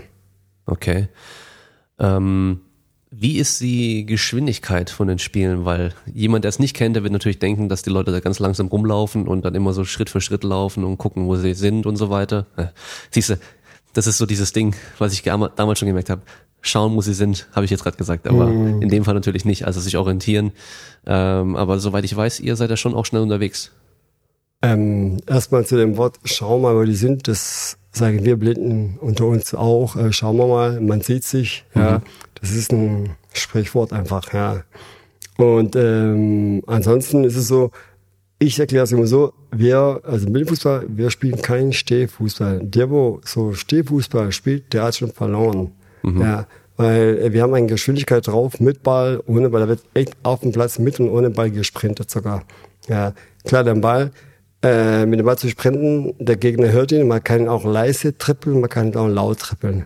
Okay. 0.65 1.07
Ähm, 1.99 2.61
wie 3.17 3.37
ist 3.37 3.61
die 3.61 4.05
Geschwindigkeit 4.05 4.89
von 4.89 5.07
den 5.07 5.19
Spielen? 5.19 5.63
Weil 5.65 5.93
jemand, 6.13 6.43
der 6.43 6.49
es 6.49 6.59
nicht 6.59 6.75
kennt, 6.75 6.95
der 6.95 7.03
wird 7.03 7.13
natürlich 7.13 7.39
denken, 7.39 7.69
dass 7.69 7.81
die 7.81 7.89
Leute 7.89 8.11
da 8.11 8.19
ganz 8.19 8.39
langsam 8.39 8.67
rumlaufen 8.67 9.27
und 9.27 9.45
dann 9.45 9.55
immer 9.55 9.73
so 9.73 9.85
Schritt 9.85 10.09
für 10.09 10.21
Schritt 10.21 10.43
laufen 10.43 10.83
und 10.83 10.97
gucken, 10.97 11.25
wo 11.27 11.35
sie 11.35 11.53
sind 11.53 11.85
und 11.85 11.95
so 11.95 12.09
weiter. 12.09 12.45
Siehst 13.11 13.29
du, 13.29 13.39
das 13.93 14.07
ist 14.07 14.17
so 14.17 14.25
dieses 14.25 14.51
Ding, 14.51 14.75
was 14.97 15.13
ich 15.13 15.23
damals 15.23 15.79
schon 15.79 15.87
gemerkt 15.87 16.09
habe. 16.09 16.21
Schauen, 16.61 16.95
wo 16.95 17.01
sie 17.01 17.13
sind, 17.13 17.47
habe 17.53 17.63
ich 17.63 17.71
jetzt 17.71 17.83
gerade 17.83 17.95
gesagt, 17.95 18.27
aber 18.27 18.49
in 18.49 18.89
dem 18.89 19.05
Fall 19.05 19.13
natürlich 19.13 19.45
nicht. 19.45 19.65
Also 19.65 19.79
sich 19.79 19.97
orientieren. 19.97 20.51
Ähm, 21.05 21.55
aber 21.55 21.79
soweit 21.79 22.03
ich 22.03 22.15
weiß, 22.15 22.39
ihr 22.39 22.55
seid 22.55 22.71
ja 22.71 22.77
schon 22.77 22.95
auch 22.95 23.05
schnell 23.05 23.21
unterwegs. 23.21 23.71
Ähm, 24.63 25.19
erstmal 25.27 25.65
zu 25.65 25.77
dem 25.77 25.95
Wort, 25.97 26.17
schau 26.23 26.57
mal, 26.57 26.75
wo 26.75 26.83
die 26.83 26.95
sind. 26.95 27.27
Das 27.27 27.77
sagen 27.95 28.25
wir 28.25 28.37
Blinden 28.37 28.97
unter 28.99 29.25
uns 29.25 29.53
auch. 29.53 29.95
Äh, 29.95 30.11
schauen 30.11 30.37
wir 30.37 30.47
mal, 30.47 30.81
man 30.81 31.01
sieht 31.01 31.23
sich. 31.23 31.65
Ja, 31.73 32.01
das 32.39 32.51
ist 32.51 32.71
ein 32.71 33.11
Sprichwort 33.33 33.93
einfach. 33.93 34.33
Ja. 34.33 34.63
Und 35.37 35.75
ähm, 35.75 36.61
ansonsten 36.67 37.23
ist 37.23 37.35
es 37.35 37.47
so, 37.47 37.71
ich 38.39 38.59
erkläre 38.59 38.83
es 38.83 38.91
immer 38.91 39.07
so, 39.07 39.33
wir, 39.51 40.01
also 40.03 40.29
Mittelfußball, 40.29 40.85
wir 40.89 41.09
spielen 41.09 41.41
keinen 41.41 41.73
Stehfußball. 41.73 42.59
Der, 42.63 42.89
wo 42.89 43.21
so 43.23 43.53
Stehfußball 43.53 44.31
spielt, 44.31 44.73
der 44.73 44.83
hat 44.83 44.95
schon 44.95 45.11
verloren. 45.11 45.71
Ja, 46.03 46.47
weil 46.77 47.17
äh, 47.17 47.33
wir 47.33 47.41
haben 47.41 47.53
eine 47.53 47.67
Geschwindigkeit 47.67 48.27
drauf, 48.27 48.59
mit 48.59 48.83
Ball, 48.83 49.21
ohne 49.25 49.49
Ball. 49.49 49.61
Da 49.61 49.67
wird 49.67 49.83
echt 49.93 50.15
auf 50.23 50.41
dem 50.41 50.51
Platz 50.51 50.77
mit 50.77 50.99
und 50.99 51.09
ohne 51.09 51.29
Ball 51.29 51.49
gesprintet 51.49 52.11
sogar. 52.11 52.43
Ja, 52.87 53.13
klar, 53.43 53.63
der 53.63 53.75
Ball, 53.75 54.11
äh, 54.65 55.05
mit 55.05 55.19
dem 55.19 55.25
Ball 55.25 55.37
zu 55.37 55.47
sprinten, 55.47 56.13
der 56.19 56.37
Gegner 56.37 56.71
hört 56.71 56.91
ihn, 56.91 57.07
man 57.07 57.23
kann 57.23 57.41
ihn 57.41 57.47
auch 57.47 57.65
leise 57.65 58.17
trippeln, 58.17 58.59
man 58.61 58.69
kann 58.69 58.87
ihn 58.87 58.95
auch 58.97 59.07
laut 59.07 59.39
trippeln. 59.39 59.85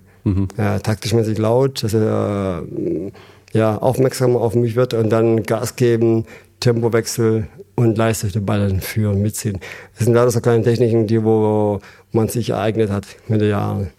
Ja, 0.58 0.80
taktischmäßig 0.80 1.38
laut, 1.38 1.84
dass 1.84 1.94
er 1.94 2.64
äh, 2.64 3.12
ja, 3.52 3.78
aufmerksam 3.78 4.36
auf 4.36 4.56
mich 4.56 4.76
wird 4.76 4.94
und 4.94 5.10
dann 5.10 5.44
Gas 5.44 5.76
geben, 5.76 6.26
Tempowechsel 6.60 7.48
und 7.76 7.98
leise 7.98 8.28
den 8.28 8.46
Ball 8.46 8.68
dann 8.68 8.82
führen, 8.82 9.22
mitziehen. 9.22 9.60
Das 9.96 10.06
sind 10.06 10.14
leider 10.14 10.32
so 10.32 10.40
kleine 10.40 10.64
Techniken, 10.64 11.08
die 11.08 11.24
wo 11.24 11.80
man 12.12 12.28
sich 12.28 12.50
ereignet 12.52 12.90
hat 12.90 13.06
mit 13.28 13.42
den 13.42 13.50
Jahren. 13.50 13.90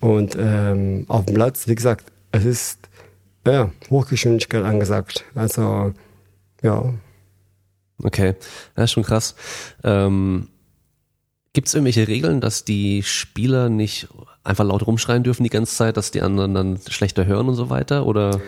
Und 0.00 0.36
ähm, 0.38 1.04
auf 1.08 1.26
dem 1.26 1.34
Platz, 1.34 1.68
wie 1.68 1.74
gesagt, 1.74 2.06
es 2.32 2.44
ist 2.44 2.78
ja, 3.46 3.70
Hochgeschwindigkeit 3.90 4.64
angesagt. 4.64 5.24
Also 5.34 5.92
ja, 6.62 6.84
Okay, 8.02 8.34
das 8.74 8.84
ist 8.84 8.92
schon 8.92 9.02
krass. 9.02 9.34
Ähm, 9.82 10.48
Gibt 11.52 11.68
es 11.68 11.74
irgendwelche 11.74 12.06
Regeln, 12.06 12.40
dass 12.40 12.64
die 12.64 13.02
Spieler 13.02 13.68
nicht 13.68 14.08
einfach 14.44 14.64
laut 14.64 14.86
rumschreien 14.86 15.24
dürfen 15.24 15.42
die 15.42 15.50
ganze 15.50 15.74
Zeit, 15.74 15.96
dass 15.96 16.10
die 16.10 16.22
anderen 16.22 16.54
dann 16.54 16.78
schlechter 16.88 17.26
hören 17.26 17.48
und 17.48 17.54
so 17.54 17.70
weiter? 17.70 18.06
Oder 18.06 18.40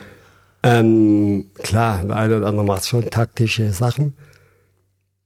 Ähm, 0.62 1.46
klar, 1.62 2.04
der 2.04 2.16
eine 2.16 2.36
oder 2.36 2.46
andere 2.46 2.64
macht 2.64 2.86
schon 2.86 3.08
taktische 3.10 3.72
Sachen. 3.72 4.14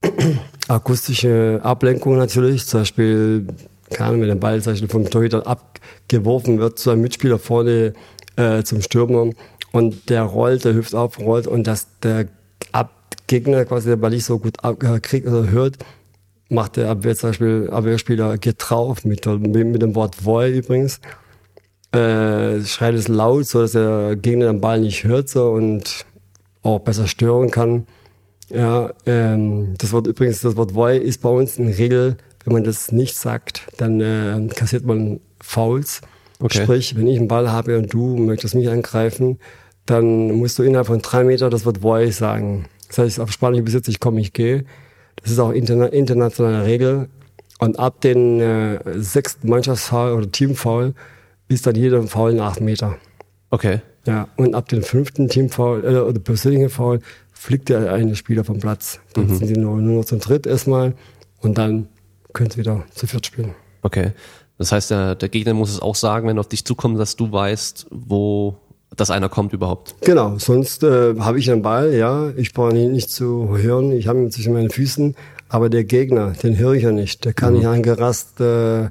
Akustische 0.69 1.61
Ablenkung 1.63 2.17
natürlich, 2.17 2.67
zum 2.67 2.81
Beispiel, 2.81 3.47
keine 3.91 4.09
Ahnung, 4.11 4.21
wenn 4.23 4.29
der 4.29 4.35
Ball 4.37 4.63
zum 4.63 4.89
vom 4.89 5.11
Torhüter 5.11 5.47
abgeworfen 5.47 6.59
wird 6.59 6.79
zu 6.79 6.91
einem 6.91 7.03
Mitspieler 7.03 7.39
vorne 7.39 7.95
äh, 8.37 8.63
zum 8.63 8.81
Stürmer 8.81 9.31
und 9.73 10.09
der 10.09 10.23
rollt, 10.23 10.65
der 10.65 10.75
hüpft 10.75 10.95
auf, 10.95 11.19
rollt 11.19 11.47
und 11.47 11.67
dass 11.67 11.99
der 12.01 12.29
Gegner 13.27 13.65
quasi 13.65 13.89
den 13.91 14.01
Ball 14.01 14.11
nicht 14.11 14.25
so 14.25 14.39
gut 14.39 14.63
ab, 14.63 14.83
äh, 14.83 15.01
kriegt 15.01 15.27
oder 15.27 15.51
hört, 15.51 15.79
macht 16.51 16.77
der 16.77 16.91
Abwehr 16.91 17.17
zum 17.17 17.31
Beispiel, 17.31 17.69
Abwehrspieler 17.71 18.39
geht 18.39 18.57
drauf 18.59 19.05
mit, 19.05 19.25
der- 19.25 19.39
mit, 19.39 19.67
mit 19.67 19.83
dem 19.83 19.95
Wort 19.95 20.15
Voll 20.17 20.49
übrigens 20.49 21.01
äh, 21.93 22.61
schreit 22.65 22.95
es 22.95 23.09
laut, 23.09 23.47
so 23.47 23.63
dass 23.63 23.73
der 23.73 24.17
Gegner 24.17 24.47
den 24.47 24.61
Ball 24.61 24.81
nicht 24.81 25.05
hört 25.05 25.29
so, 25.29 25.51
und 25.51 26.05
auch 26.63 26.81
besser 26.81 27.07
stören 27.07 27.51
kann. 27.51 27.87
Ja, 28.51 28.91
ähm, 29.07 29.75
das 29.79 29.93
Wort 29.93 30.07
übrigens, 30.07 30.41
das 30.41 30.57
Wort 30.57 30.75
Voy 30.75 30.99
ist 30.99 31.23
bei 31.23 31.29
uns 31.29 31.59
eine 31.59 31.77
Regel, 31.79 32.17
wenn 32.45 32.53
man 32.53 32.65
das 32.65 32.93
nicht 32.93 33.17
sagt, 33.17 33.63
dann 33.79 34.01
äh, 34.01 34.49
kassiert 34.55 34.85
man 34.85 35.21
Fouls. 35.41 36.01
Okay. 36.41 36.63
Sprich, 36.63 36.97
wenn 36.97 37.07
ich 37.07 37.19
einen 37.19 37.29
Ball 37.29 37.51
habe 37.51 37.79
und 37.79 37.93
du 37.93 38.17
möchtest 38.17 38.55
mich 38.55 38.69
angreifen, 38.69 39.39
dann 39.87 40.33
musst 40.33 40.59
du 40.59 40.63
innerhalb 40.63 40.89
von 40.89 41.01
drei 41.01 41.25
Meter 41.25 41.49
das 41.49 41.65
Wort 41.65 41.83
Voy 41.83 42.11
sagen. 42.11 42.67
Das 42.95 43.05
heißt, 43.05 43.21
auf 43.21 43.33
Spanisch 43.33 43.63
besitze 43.63 43.91
ich 43.91 43.99
komme, 43.99 44.21
ich 44.21 44.33
gehe. 44.33 44.65
Das 45.17 45.31
ist 45.31 45.41
auch 45.41 45.51
interna 45.51 45.87
internationale 45.87 46.65
Regel. 46.65 47.09
Und 47.59 47.79
ab 47.79 48.01
den 48.01 48.41
äh, 48.41 48.79
sechsten 49.01 49.49
Mannschaftsfoul 49.49 50.13
oder 50.13 50.31
Teamfoul 50.31 50.95
ist 51.49 51.67
dann 51.67 51.75
jeder 51.75 52.03
Foul 52.05 52.33
in 52.33 52.41
acht 52.41 52.61
Meter. 52.61 52.97
okay, 53.51 53.81
Ja, 54.07 54.29
und 54.37 54.55
ab 54.55 54.69
dem 54.69 54.83
fünften 54.83 55.29
Teamfoul 55.29 55.85
äh, 55.85 55.99
oder 55.99 56.21
persönlichen 56.21 56.69
Foul 56.69 57.01
fliegt 57.33 57.69
der 57.69 57.93
eine 57.93 58.15
Spieler 58.15 58.45
vom 58.45 58.61
Platz. 58.61 59.01
Dann 59.15 59.29
sind 59.29 59.49
sie 59.49 59.55
nur, 59.55 59.77
nur 59.79 59.99
noch 59.99 60.05
zum 60.05 60.21
dritt 60.21 60.47
erstmal 60.47 60.95
und 61.41 61.59
dann 61.59 61.89
können 62.33 62.51
sie 62.51 62.59
wieder 62.59 62.85
zu 62.95 63.07
viert 63.07 63.27
spielen. 63.27 63.55
okay. 63.83 64.13
Das 64.57 64.71
heißt, 64.71 64.93
der, 64.93 65.17
der 65.17 65.29
Gegner 65.29 65.53
muss 65.53 65.71
es 65.71 65.81
auch 65.81 65.97
sagen, 65.97 66.29
wenn 66.29 66.37
er 66.37 66.41
auf 66.41 66.49
dich 66.49 66.65
zukommt, 66.65 66.97
dass 67.01 67.17
du 67.17 67.33
weißt, 67.33 67.89
wo 67.91 68.57
dass 68.97 69.11
einer 69.11 69.29
kommt 69.29 69.53
überhaupt. 69.53 69.95
Genau, 70.03 70.39
sonst 70.39 70.83
äh, 70.83 71.15
habe 71.19 71.39
ich 71.39 71.51
einen 71.51 71.63
Ball, 71.63 71.95
ja, 71.95 72.31
ich 72.37 72.53
brauche 72.53 72.77
ihn 72.77 72.93
nicht 72.93 73.11
zu 73.11 73.57
hören, 73.57 73.93
ich 73.93 74.09
habe 74.09 74.21
ihn 74.21 74.31
zwischen 74.31 74.53
meinen 74.53 74.71
Füßen, 74.71 75.15
aber 75.49 75.69
der 75.71 75.85
Gegner, 75.85 76.33
den 76.43 76.57
höre 76.59 76.73
ich 76.75 76.83
ja 76.85 76.93
nicht, 76.93 77.25
der 77.25 77.33
kann 77.35 77.55
nicht 77.55 77.67
angerast 77.67 78.41
äh, 78.41 78.89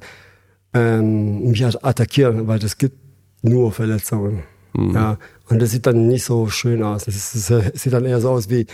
ähm, 0.74 1.50
mich 1.50 1.66
at- 1.66 1.84
attackieren, 1.84 2.48
weil 2.48 2.60
das 2.60 2.78
gibt 2.78 2.98
nur 3.42 3.72
Verletzungen. 3.72 4.44
Ja, 4.76 5.18
und 5.50 5.62
das 5.62 5.70
sieht 5.70 5.86
dann 5.86 6.08
nicht 6.08 6.24
so 6.26 6.48
schön 6.48 6.82
aus. 6.82 7.06
Das, 7.06 7.16
ist, 7.16 7.52
das 7.52 7.72
sieht 7.82 7.94
dann 7.94 8.06
eher 8.06 8.20
so 8.22 8.30
aus 8.32 8.50
wie 8.50 8.66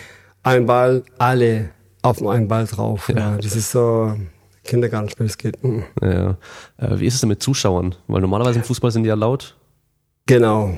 ein 0.44 0.66
Ball, 0.66 1.04
alle 1.18 1.72
auf 2.04 2.26
einen 2.26 2.48
Ball 2.48 2.66
drauf. 2.68 3.10
Ja. 3.14 3.36
das 3.36 3.54
ist 3.58 3.72
so 3.72 4.16
Kindergartenspiel, 4.64 5.26
das 5.28 5.38
geht. 5.38 5.62
mm. 5.62 5.80
Ja. 6.02 6.38
Äh, 6.78 7.00
wie 7.00 7.06
ist 7.06 7.16
es 7.16 7.20
denn 7.20 7.28
mit 7.30 7.44
Zuschauern? 7.44 7.96
Weil 8.08 8.22
normalerweise 8.22 8.60
im 8.60 8.64
Fußball 8.64 8.92
sind 8.92 9.04
die 9.04 9.10
ja 9.10 9.16
laut. 9.16 9.58
Genau. 10.26 10.78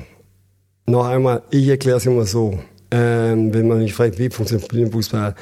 Noch 0.86 1.06
einmal, 1.06 1.42
ich 1.50 1.68
erkläre 1.68 1.98
es 1.98 2.06
immer 2.06 2.24
so. 2.24 2.58
Ähm, 2.90 3.54
wenn 3.54 3.68
man 3.68 3.78
mich 3.78 3.94
fragt, 3.94 4.18
wie 4.18 4.28
funktioniert 4.28 4.92
Fußball, 4.92 5.34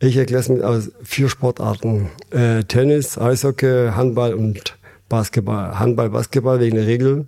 ich 0.00 0.16
erkläre 0.16 0.40
es 0.40 0.48
mit 0.48 0.62
aus 0.62 0.90
vier 1.02 1.28
Sportarten. 1.28 2.08
Äh, 2.30 2.64
Tennis, 2.64 3.18
Eishockey, 3.18 3.90
Handball 3.94 4.34
und 4.34 4.76
Basketball. 5.08 5.78
Handball, 5.78 6.10
Basketball 6.10 6.60
wegen 6.60 6.76
der 6.76 6.86
Regel, 6.86 7.26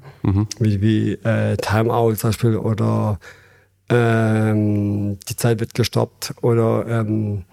wie, 0.59 0.80
wie 0.80 1.12
äh, 1.12 1.56
Timeout 1.56 2.14
zum 2.16 2.30
Beispiel 2.30 2.56
oder 2.56 3.18
ähm, 3.88 5.18
die 5.28 5.37
Zeit 5.37 5.61
wird 5.61 5.74
gestoppt 5.74 6.35
oder 6.42 6.87
ähm, 6.87 7.44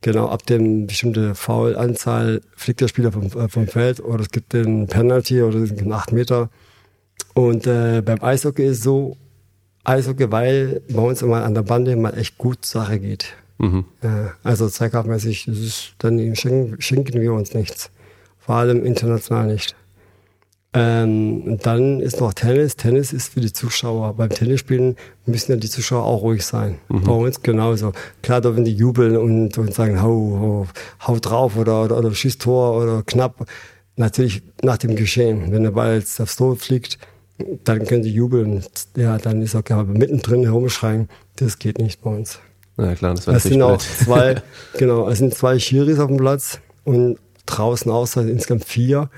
genau 0.00 0.28
ab 0.28 0.46
dem 0.46 0.86
bestimmte 0.86 1.34
Foulanzahl 1.34 2.40
fliegt 2.56 2.80
der 2.80 2.88
Spieler 2.88 3.12
vom, 3.12 3.26
äh, 3.26 3.48
vom 3.48 3.66
Feld 3.66 4.00
oder 4.00 4.22
es 4.22 4.30
gibt 4.30 4.52
den 4.52 4.86
Penalty 4.86 5.42
oder 5.42 5.58
es 5.58 5.74
gibt 5.74 5.90
8 5.90 6.12
Meter. 6.12 6.50
Und 7.34 7.66
äh, 7.66 8.00
beim 8.02 8.22
Eishockey 8.22 8.64
ist 8.64 8.82
so, 8.82 9.16
Eishockey, 9.84 10.32
weil 10.32 10.82
bei 10.88 11.02
uns 11.02 11.22
immer 11.22 11.44
an 11.44 11.54
der 11.54 11.62
Bande 11.62 11.94
mal 11.96 12.16
echt 12.18 12.38
gut 12.38 12.64
Sache 12.64 12.98
geht. 12.98 13.34
Mhm. 13.58 13.84
Also 14.42 14.66
ist, 14.66 15.94
dann 15.98 16.34
schenken, 16.34 17.20
wir 17.20 17.32
uns 17.32 17.54
nichts. 17.54 17.90
Vor 18.38 18.56
allem 18.56 18.84
international 18.84 19.46
nicht. 19.46 19.76
Ähm, 20.76 21.42
und 21.42 21.66
dann 21.66 22.00
ist 22.00 22.20
noch 22.20 22.34
Tennis. 22.34 22.74
Tennis 22.74 23.12
ist 23.12 23.32
für 23.32 23.40
die 23.40 23.52
Zuschauer. 23.52 24.14
Beim 24.14 24.28
Tennisspielen 24.28 24.96
müssen 25.24 25.52
ja 25.52 25.56
die 25.56 25.70
Zuschauer 25.70 26.04
auch 26.04 26.22
ruhig 26.22 26.44
sein. 26.44 26.78
Bei 26.88 27.12
uns 27.12 27.42
genauso. 27.42 27.92
Klar 28.22 28.40
dürfen 28.40 28.64
die 28.64 28.74
jubeln 28.74 29.16
und, 29.16 29.56
und 29.56 29.72
sagen, 29.72 30.02
hau, 30.02 30.38
hau, 30.40 30.66
hau 31.06 31.18
drauf 31.20 31.56
oder, 31.56 31.84
oder, 31.84 31.98
oder 31.98 32.12
schieß 32.12 32.38
Tor 32.38 32.82
oder 32.82 33.04
knapp. 33.04 33.46
Natürlich 33.96 34.42
nach 34.62 34.78
dem 34.78 34.96
Geschehen. 34.96 35.52
Wenn 35.52 35.62
der 35.62 35.70
Ball 35.70 35.94
jetzt 35.98 36.20
aufs 36.20 36.34
Tor 36.36 36.56
fliegt, 36.56 36.98
dann 37.38 37.84
können 37.84 38.02
die 38.02 38.12
jubeln. 38.12 38.64
Ja, 38.96 39.18
dann 39.18 39.42
ist 39.42 39.54
okay. 39.54 39.74
Aber 39.74 39.92
mittendrin 39.92 40.44
herumschreien, 40.44 41.08
das 41.36 41.58
geht 41.58 41.78
nicht 41.78 42.02
bei 42.02 42.10
uns. 42.10 42.38
Ja 42.76 42.94
klar, 42.94 43.14
das 43.14 43.26
wäre 43.26 43.36
Es 43.36 43.44
sind 43.44 43.62
auch 43.62 43.78
zwei, 43.78 44.42
genau, 44.78 45.08
es 45.08 45.18
sind 45.18 45.34
zwei 45.34 45.58
Schiris 45.58 45.98
auf 45.98 46.08
dem 46.08 46.16
Platz 46.16 46.60
und 46.84 47.18
draußen 47.46 47.90
außer 47.90 48.26
insgesamt 48.26 48.64
vier, 48.64 49.10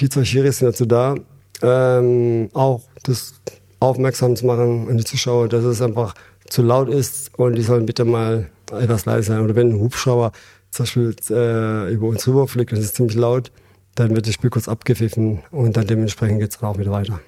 die 0.00 0.08
zwei 0.08 0.24
Schiris 0.24 0.58
sind 0.58 0.68
dazu 0.68 0.86
da, 0.86 1.14
ähm, 1.62 2.50
auch 2.52 2.82
das 3.02 3.34
aufmerksam 3.80 4.36
zu 4.36 4.46
machen 4.46 4.88
an 4.88 4.98
die 4.98 5.04
Zuschauer, 5.04 5.48
dass 5.48 5.64
es 5.64 5.80
einfach 5.80 6.14
zu 6.48 6.62
laut 6.62 6.88
ist 6.88 7.38
und 7.38 7.54
die 7.56 7.62
sollen 7.62 7.86
bitte 7.86 8.04
mal 8.04 8.50
etwas 8.70 9.06
leise 9.06 9.28
sein. 9.28 9.40
Oder 9.40 9.54
wenn 9.54 9.70
ein 9.70 9.80
Hubschrauber 9.80 10.32
zum 10.70 10.84
Beispiel 10.84 11.16
äh, 11.30 11.92
über 11.92 12.08
uns 12.08 12.26
rüberfliegt 12.26 12.72
und 12.72 12.78
es 12.78 12.86
ist 12.86 12.96
ziemlich 12.96 13.16
laut, 13.16 13.50
dann 13.94 14.14
wird 14.14 14.26
das 14.26 14.34
Spiel 14.34 14.50
kurz 14.50 14.68
abgepfiffen 14.68 15.40
und 15.50 15.76
dann 15.76 15.86
dementsprechend 15.86 16.40
geht 16.40 16.50
es 16.50 16.58
dann 16.58 16.70
auch 16.70 16.78
wieder 16.78 16.92
weiter. 16.92 17.20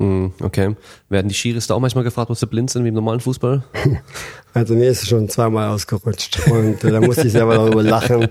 Hm, 0.00 0.32
okay. 0.40 0.74
Werden 1.10 1.28
die 1.28 1.34
Schiris 1.34 1.66
da 1.66 1.74
auch 1.74 1.80
manchmal 1.80 2.04
gefragt, 2.04 2.30
ob 2.30 2.36
sie 2.38 2.46
blind 2.46 2.70
sind 2.70 2.84
wie 2.84 2.88
im 2.88 2.94
normalen 2.94 3.20
Fußball? 3.20 3.62
Also 4.52 4.74
mir 4.74 4.88
ist 4.90 5.04
es 5.04 5.08
schon 5.08 5.28
zweimal 5.28 5.68
ausgerutscht 5.68 6.40
und 6.48 6.82
äh, 6.82 6.90
da 6.90 7.00
musste 7.00 7.24
ich 7.28 7.32
selber 7.32 7.54
darüber 7.54 7.84
lachen 7.84 8.26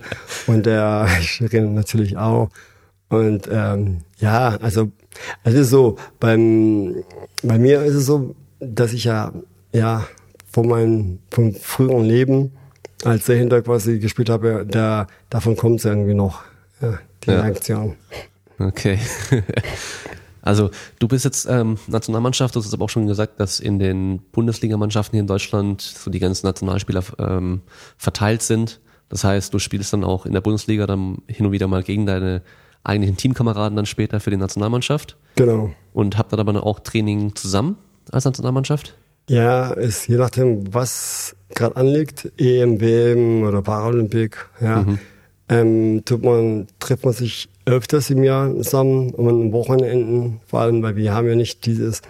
und 0.47 0.65
der 0.65 1.07
Schirin 1.21 1.73
natürlich 1.75 2.17
auch. 2.17 2.49
Und 3.07 3.47
ähm, 3.49 3.99
ja, 4.17 4.57
also 4.57 4.91
es 5.45 5.53
ist 5.53 5.69
so, 5.69 5.95
beim, 6.19 7.05
bei 7.41 7.57
mir 7.57 7.83
ist 7.83 7.95
es 7.95 8.05
so, 8.05 8.35
dass 8.59 8.91
ich 8.91 9.05
ja, 9.05 9.31
ja 9.71 10.05
von 10.51 10.67
meinem 10.67 11.19
vom 11.31 11.55
früheren 11.55 12.03
Leben, 12.03 12.51
als 13.05 13.27
der 13.27 13.37
Hinter 13.37 13.61
quasi 13.61 13.99
gespielt 13.99 14.29
habe, 14.29 14.65
da, 14.69 15.07
davon 15.29 15.55
kommt 15.55 15.79
es 15.79 15.85
irgendwie 15.85 16.15
noch, 16.15 16.41
ja, 16.81 16.99
die 17.23 17.31
Ja. 17.31 17.41
Reaktion. 17.43 17.95
Okay. 18.59 18.99
Also 20.49 20.71
du 20.97 21.07
bist 21.07 21.25
jetzt 21.25 21.47
ähm, 21.47 21.77
Nationalmannschaft, 21.87 22.55
du 22.55 22.59
hast 22.59 22.73
aber 22.73 22.85
auch 22.85 22.89
schon 22.89 23.05
gesagt, 23.05 23.39
dass 23.39 23.59
in 23.59 23.77
den 23.77 24.19
Bundesligamannschaften 24.31 25.15
hier 25.15 25.21
in 25.21 25.27
Deutschland 25.27 25.79
so 25.81 26.09
die 26.09 26.17
ganzen 26.17 26.47
Nationalspieler 26.47 27.03
ähm, 27.19 27.61
verteilt 27.97 28.41
sind. 28.41 28.79
Das 29.09 29.23
heißt, 29.23 29.53
du 29.53 29.59
spielst 29.59 29.93
dann 29.93 30.03
auch 30.03 30.25
in 30.25 30.33
der 30.33 30.41
Bundesliga 30.41 30.87
dann 30.87 31.19
hin 31.27 31.45
und 31.45 31.51
wieder 31.51 31.67
mal 31.67 31.83
gegen 31.83 32.07
deine 32.07 32.41
eigentlichen 32.83 33.15
Teamkameraden 33.17 33.75
dann 33.75 33.85
später 33.85 34.19
für 34.19 34.31
die 34.31 34.37
Nationalmannschaft 34.37 35.17
Genau. 35.35 35.69
und 35.93 36.17
habt 36.17 36.33
dann 36.33 36.39
aber 36.39 36.53
dann 36.53 36.63
auch 36.63 36.79
Training 36.79 37.35
zusammen 37.35 37.77
als 38.11 38.25
Nationalmannschaft? 38.25 38.95
Ja, 39.29 39.69
ist 39.69 40.07
je 40.07 40.15
nachdem, 40.17 40.73
was 40.73 41.35
gerade 41.53 41.75
anliegt, 41.75 42.31
EM, 42.37 42.81
WM 42.81 43.43
oder 43.43 43.61
Paralympik, 43.61 44.49
ja, 44.59 44.83
ähm, 45.49 46.01
tut 46.05 46.23
man, 46.23 46.65
trifft 46.79 47.05
man 47.05 47.13
sich 47.13 47.49
öfters 47.69 48.09
im 48.09 48.23
Jahr 48.23 48.53
zusammen 48.57 49.11
und 49.11 49.27
an 49.27 49.51
Wochenenden, 49.51 50.41
vor 50.47 50.61
allem, 50.61 50.81
weil 50.83 50.95
wir 50.95 51.13
haben 51.13 51.27
ja 51.27 51.35
nicht 51.35 51.65
dieses 51.65 52.01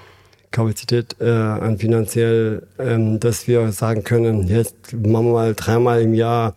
Kapazität 0.52 1.16
äh, 1.20 1.30
an 1.30 1.78
finanziell, 1.78 2.68
ähm, 2.80 3.20
dass 3.20 3.48
wir 3.48 3.72
sagen 3.72 4.04
können, 4.04 4.48
jetzt 4.48 4.94
machen 4.94 5.28
wir 5.28 5.34
mal 5.34 5.54
dreimal 5.56 6.02
im 6.02 6.14
Jahr 6.14 6.56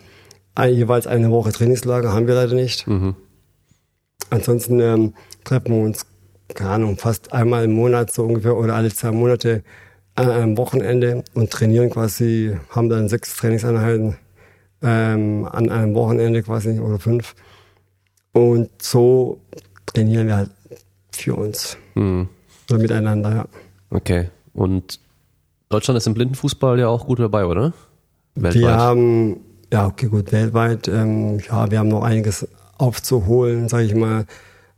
ein, 0.54 0.74
jeweils 0.74 1.06
eine 1.06 1.30
Woche 1.30 1.52
Trainingslager, 1.52 2.12
haben 2.12 2.26
wir 2.26 2.34
leider 2.34 2.54
nicht. 2.54 2.86
Ansonsten 4.30 4.80
ähm, 4.80 5.14
treffen 5.44 5.74
wir 5.74 5.82
uns, 5.82 6.06
keine 6.54 6.70
Ahnung, 6.70 6.96
fast 6.96 7.32
einmal 7.32 7.64
im 7.64 7.72
Monat 7.72 8.12
so 8.12 8.24
ungefähr 8.24 8.56
oder 8.56 8.74
alle 8.74 8.90
zwei 8.90 9.10
Monate 9.10 9.62
an 10.14 10.30
einem 10.30 10.56
Wochenende 10.56 11.24
und 11.34 11.50
trainieren 11.50 11.90
quasi, 11.90 12.56
haben 12.70 12.88
dann 12.88 13.08
sechs 13.08 13.36
Trainingseinheiten 13.36 14.16
ähm, 14.82 15.48
an 15.50 15.70
einem 15.70 15.94
Wochenende 15.94 16.42
quasi 16.42 16.80
oder 16.80 16.98
fünf. 16.98 17.34
Und 18.32 18.70
so 18.80 19.40
trainieren 19.86 20.26
wir 20.26 20.36
halt 20.36 20.50
für 21.12 21.34
uns 21.34 21.76
Hm. 21.94 22.28
oder 22.70 22.78
miteinander, 22.78 23.34
ja. 23.34 23.44
Okay. 23.90 24.30
Und 24.54 25.00
Deutschland 25.68 25.98
ist 25.98 26.06
im 26.06 26.14
Blindenfußball 26.14 26.78
ja 26.78 26.88
auch 26.88 27.06
gut 27.06 27.18
dabei, 27.18 27.44
oder? 27.44 27.72
Wir 28.34 28.74
haben, 28.74 29.40
ja, 29.72 29.86
okay, 29.86 30.06
gut, 30.06 30.32
weltweit, 30.32 30.88
ähm, 30.88 31.38
ja, 31.40 31.70
wir 31.70 31.78
haben 31.78 31.88
noch 31.88 32.02
einiges 32.02 32.48
aufzuholen, 32.78 33.68
sage 33.68 33.84
ich 33.84 33.94
mal, 33.94 34.26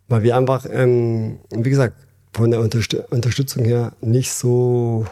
weil 0.08 0.22
wir 0.22 0.36
einfach, 0.36 0.66
ähm, 0.70 1.38
wie 1.50 1.70
gesagt, 1.70 1.94
von 2.32 2.50
der 2.50 2.60
Unterst 2.60 2.94
Unterstützung 3.10 3.64
her 3.64 3.92
nicht 4.00 4.32
so 4.32 5.06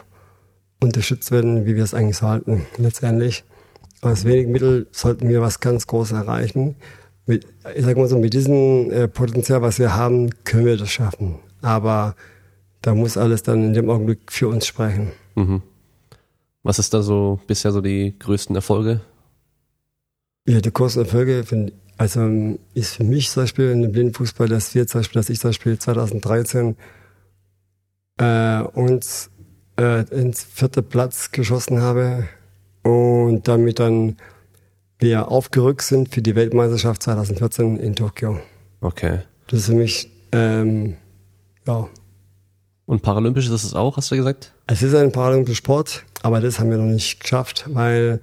unterstützt 0.81 1.31
werden, 1.31 1.65
wie 1.67 1.77
wir 1.77 1.85
es 1.85 1.95
eigentlich 1.95 2.17
sollten, 2.17 2.67
letztendlich. 2.79 3.45
Aus 4.01 4.25
wenigen 4.25 4.51
Mitteln 4.51 4.87
sollten 4.91 5.29
wir 5.29 5.41
was 5.41 5.61
ganz 5.61 5.87
Großes 5.87 6.13
erreichen. 6.19 6.75
Mit, 7.27 7.47
ich 7.75 7.85
sag 7.85 7.97
mal 7.97 8.09
so, 8.09 8.19
mit 8.19 8.35
diesem 8.35 8.91
äh, 8.91 9.09
Potenzial, 9.09 9.63
was 9.63 9.79
wir 9.79 9.95
haben, 9.95 10.31
können 10.45 10.67
wir 10.67 10.77
das 10.77 10.91
schaffen. 10.91 11.37
Aber 11.61 12.17
da 12.81 12.95
muss 12.95 13.17
alles 13.17 13.43
dann 13.43 13.65
in 13.65 13.73
dem 13.75 13.89
Augenblick 13.89 14.33
für 14.33 14.49
uns 14.49 14.67
sprechen. 14.67 15.13
Mhm. 15.37 15.63
Was 16.63 16.79
ist 16.79 16.95
da 16.95 17.03
so 17.03 17.41
bisher 17.47 17.73
so 17.73 17.81
die 17.81 18.17
größten 18.19 18.55
Erfolge? 18.55 19.01
Ja, 20.47 20.61
die 20.61 20.73
großen 20.73 21.03
Erfolge 21.03 21.45
find, 21.45 21.73
also 21.97 22.21
ähm, 22.21 22.59
ist 22.75 22.97
für 22.97 23.05
mich 23.05 23.31
zum 23.31 23.45
Beispiel 23.45 23.71
in 23.71 23.83
dem 23.83 23.93
Blindenfußball, 23.93 24.49
dass 24.49 24.75
wir 24.75 24.87
zum 24.87 25.01
Beispiel, 25.01 25.21
dass 25.21 25.31
ich 25.31 25.39
zum 25.39 25.51
Beispiel 25.51 25.79
2013 25.79 26.77
äh, 28.19 28.63
uns 28.63 29.31
äh, 29.79 30.05
ins 30.11 30.43
vierte 30.43 30.83
Platz 30.83 31.31
geschossen 31.31 31.81
habe 31.81 32.29
und 32.83 33.47
damit 33.47 33.79
dann 33.79 34.17
wir 35.03 35.31
aufgerückt 35.31 35.83
sind 35.83 36.15
für 36.15 36.23
die 36.23 36.35
Weltmeisterschaft 36.35 37.03
2014 37.03 37.77
in 37.77 37.95
Tokio. 37.95 38.39
Okay. 38.81 39.21
Das 39.49 39.61
ist 39.61 39.67
für 39.67 39.75
mich, 39.75 40.11
ähm, 40.33 40.97
ja, 41.67 41.89
Und 42.87 43.03
paralympisch 43.03 43.47
ist 43.47 43.65
es 43.65 43.75
auch, 43.75 43.97
hast 43.97 44.11
du 44.11 44.17
gesagt? 44.17 44.53
Es 44.67 44.83
ist 44.83 44.95
ein 44.95 45.13
paralympischer 45.13 45.57
Sport, 45.57 46.05
aber 46.23 46.41
das 46.41 46.59
haben 46.59 46.71
wir 46.71 46.79
noch 46.79 46.85
nicht 46.85 47.21
geschafft, 47.21 47.67
weil 47.69 48.21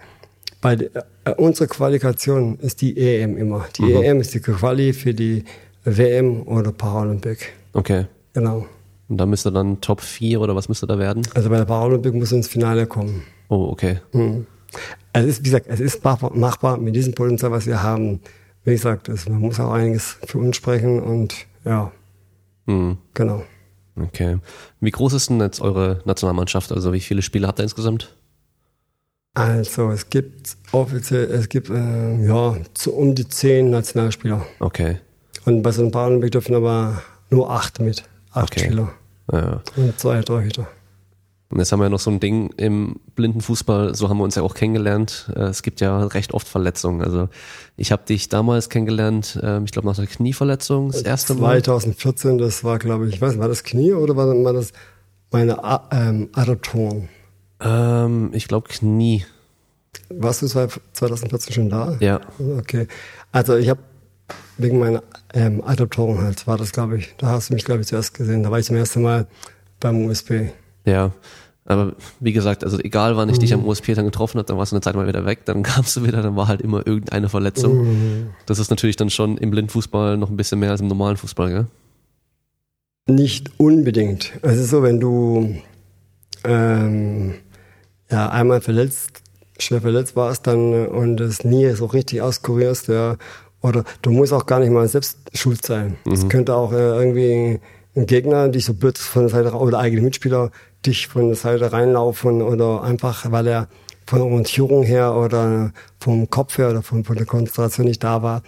bei 0.62 0.74
äh, 0.74 1.32
unsere 1.38 1.68
Qualifikation 1.68 2.58
ist 2.60 2.82
die 2.82 2.98
EM 2.98 3.38
immer. 3.38 3.66
Die 3.78 3.94
EM 3.94 4.20
ist 4.20 4.34
die 4.34 4.40
Quali 4.40 4.94
für 4.94 5.14
die 5.14 5.44
WM 5.86 6.42
oder 6.44 6.72
Paralympik. 6.72 7.54
Okay. 7.74 8.08
Genau. 8.34 8.66
Und 9.08 9.18
da 9.18 9.26
müsste 9.26 9.52
dann 9.52 9.82
Top 9.82 10.02
4 10.02 10.40
oder 10.40 10.56
was 10.56 10.70
müsste 10.70 10.86
da 10.86 11.00
werden? 11.00 11.28
Also 11.34 11.50
bei 11.50 11.58
der 11.58 11.66
Paralympik 11.66 12.14
muss 12.14 12.32
ins 12.32 12.48
Finale 12.48 12.86
kommen. 12.86 13.24
Oh, 13.48 13.70
okay. 13.72 14.00
Mhm. 14.12 14.46
Es 15.14 15.26
ist, 15.26 15.40
wie 15.40 15.44
gesagt, 15.46 15.66
es 15.68 15.80
ist 15.80 16.04
machbar, 16.04 16.78
mit 16.78 16.96
diesem 16.96 17.14
Potenzial, 17.16 17.52
was 17.52 17.66
wir 17.66 17.82
haben. 17.84 18.20
Wie 18.64 18.72
gesagt, 18.72 19.10
es, 19.10 19.28
man 19.28 19.40
muss 19.42 19.60
auch 19.60 19.72
einiges 19.72 20.18
für 20.26 20.38
uns 20.38 20.56
sprechen 20.56 21.02
und 21.02 21.36
ja, 21.66 21.92
Hm. 22.68 22.98
genau. 23.14 23.44
Okay. 23.96 24.38
Wie 24.80 24.92
groß 24.92 25.14
ist 25.14 25.30
denn 25.30 25.40
jetzt 25.42 25.60
eure 25.62 26.02
Nationalmannschaft? 26.06 26.72
Also 26.72 26.94
wie 26.94 27.00
viele 27.00 27.22
Spiele 27.22 27.48
habt 27.48 27.60
ihr 27.60 27.64
insgesamt? 27.64 28.16
Also 29.34 29.90
es 29.92 30.10
gibt 30.10 30.56
offiziell, 30.72 31.26
es 31.32 31.50
gibt 31.50 31.70
äh, 31.70 32.26
ja 32.26 32.56
zu 32.74 32.94
um 32.94 33.16
die 33.16 33.28
zehn 33.28 33.70
Nationalspieler. 33.70 34.46
Okay. 34.60 34.98
Und 35.46 35.62
bei 35.64 35.72
so 35.72 35.82
einem 35.82 35.92
Paralympik 35.92 36.32
dürfen 36.32 36.56
aber 36.56 37.02
nur 37.30 37.50
acht 37.50 37.80
mit. 37.80 38.04
Acht 38.32 38.52
Okay. 38.52 38.66
Spieler 38.66 38.92
Ja. 39.32 39.62
und 39.76 40.00
zwei 40.00 40.22
Torhüter. 40.22 40.68
Und 41.52 41.58
jetzt 41.58 41.72
haben 41.72 41.80
wir 41.80 41.86
ja 41.86 41.90
noch 41.90 42.00
so 42.00 42.12
ein 42.12 42.20
Ding 42.20 42.52
im 42.58 42.98
Blindenfußball, 43.16 43.96
so 43.96 44.08
haben 44.08 44.18
wir 44.20 44.24
uns 44.24 44.36
ja 44.36 44.44
auch 44.44 44.54
kennengelernt. 44.54 45.32
Äh, 45.36 45.46
Es 45.46 45.64
gibt 45.64 45.82
ja 45.82 46.06
recht 46.06 46.34
oft 46.36 46.48
Verletzungen. 46.48 47.02
Also 47.02 47.28
ich 47.76 47.92
habe 47.92 48.04
dich 48.06 48.30
damals 48.30 48.70
kennengelernt, 48.70 49.40
ähm, 49.42 49.66
ich 49.66 49.72
glaube 49.72 49.88
nach 49.88 49.96
der 49.96 50.06
Knieverletzung, 50.06 50.92
das 50.92 51.02
erste 51.02 51.34
Mal. 51.34 51.64
2014, 51.64 52.38
das 52.38 52.64
war, 52.64 52.78
glaube 52.78 53.08
ich, 53.08 53.16
ich 53.16 53.22
weiß 53.22 53.32
nicht, 53.32 53.40
war 53.40 53.48
das 53.48 53.64
Knie 53.64 53.94
oder 53.94 54.16
war, 54.16 54.54
das 54.54 54.74
meine 55.32 55.64
A 55.64 55.90
ähm? 55.92 56.30
Ähm, 57.62 58.30
ich 58.34 58.48
glaube 58.48 58.70
Knie. 58.70 59.26
Warst 60.10 60.42
du 60.44 60.48
zwei- 60.48 60.68
2014 60.94 61.54
schon 61.54 61.70
da? 61.70 61.98
Ja. 62.00 62.22
Okay. 62.60 62.88
Also 63.32 63.56
ich 63.58 63.70
habe 63.70 63.80
wegen 64.58 64.78
meiner 64.80 65.02
ähm, 65.34 65.64
Adduktoren 65.66 66.22
halt, 66.22 66.46
war 66.46 66.58
das, 66.58 66.72
glaube 66.72 66.98
ich. 66.98 67.16
Da 67.18 67.28
hast 67.28 67.50
du 67.50 67.54
mich, 67.56 67.66
glaube 67.66 67.82
ich, 67.82 67.88
zuerst 67.88 68.14
gesehen. 68.14 68.44
Da 68.44 68.52
war 68.52 68.60
ich 68.60 68.66
zum 68.66 68.76
ersten 68.76 69.02
Mal 69.02 69.28
beim 69.80 70.06
USB. 70.06 70.50
Ja. 70.86 71.12
Aber 71.70 71.94
wie 72.20 72.34
gesagt, 72.34 72.64
also 72.64 72.80
egal 72.80 73.16
wann 73.16 73.30
ich 73.30 73.38
dich 73.38 73.54
am 73.54 73.64
OSP 73.64 73.94
dann 73.94 74.06
getroffen 74.06 74.40
habe, 74.40 74.48
dann 74.48 74.58
warst 74.58 74.72
du 74.72 74.76
eine 74.76 74.82
Zeit 74.82 74.96
mal 74.96 75.08
wieder 75.08 75.26
weg, 75.26 75.46
dann 75.46 75.62
kamst 75.64 75.96
du 75.96 76.04
wieder, 76.04 76.24
dann 76.24 76.36
war 76.36 76.48
halt 76.48 76.62
immer 76.62 76.86
irgendeine 76.86 77.30
Verletzung. 77.30 78.32
Das 78.48 78.58
ist 78.58 78.72
natürlich 78.72 78.96
dann 78.96 79.12
schon 79.12 79.38
im 79.38 79.52
Blindfußball 79.52 80.18
noch 80.18 80.32
ein 80.32 80.36
bisschen 80.36 80.60
mehr 80.60 80.72
als 80.72 80.82
im 80.82 80.88
normalen 80.88 81.16
Fußball, 81.16 81.50
gell? 81.50 81.68
Nicht 83.08 83.52
unbedingt. 83.58 84.34
Es 84.42 84.58
ist 84.58 84.72
so, 84.72 84.82
wenn 84.82 85.00
du 85.00 85.58
ähm, 86.44 87.36
ja 88.10 88.30
einmal 88.30 88.62
verletzt, 88.62 89.22
schwer 89.60 89.82
verletzt 89.82 90.16
warst, 90.16 90.48
dann 90.48 90.74
äh, 90.74 90.88
und 90.88 91.18
das 91.18 91.44
nie 91.44 91.70
so 91.72 91.86
richtig 91.86 92.22
auskurierst, 92.22 92.88
ja, 92.88 93.18
oder 93.62 93.84
du 94.02 94.10
musst 94.10 94.34
auch 94.34 94.48
gar 94.48 94.60
nicht 94.60 94.72
mal 94.72 94.88
selbst 94.88 95.18
schuld 95.34 95.64
sein. 95.64 95.98
Es 96.12 96.30
könnte 96.30 96.56
auch 96.56 96.72
äh, 96.72 96.78
irgendwie 96.78 97.60
ein 97.96 98.06
Gegner 98.06 98.48
dich 98.50 98.66
so 98.66 98.74
blöd 98.74 98.98
von 98.98 99.24
der 99.24 99.30
Seite 99.30 99.54
oder 99.54 99.80
eigene 99.80 100.02
Mitspieler 100.02 100.52
dich 100.86 101.08
von 101.08 101.28
der 101.28 101.36
Seite 101.36 101.72
reinlaufen 101.72 102.42
oder 102.42 102.84
einfach, 102.84 103.32
weil 103.32 103.48
er 103.48 103.68
von 104.06 104.20
der 104.20 104.28
Orientierung 104.28 104.84
her 104.84 105.16
oder 105.16 105.72
vom 106.00 106.30
Kopf 106.30 106.58
her 106.58 106.70
oder 106.72 106.82
von, 106.82 107.04
von 107.04 107.16
der 107.16 107.26
Konzentration 107.26 107.86
nicht 107.86 108.04
da 108.04 108.22
war. 108.24 108.42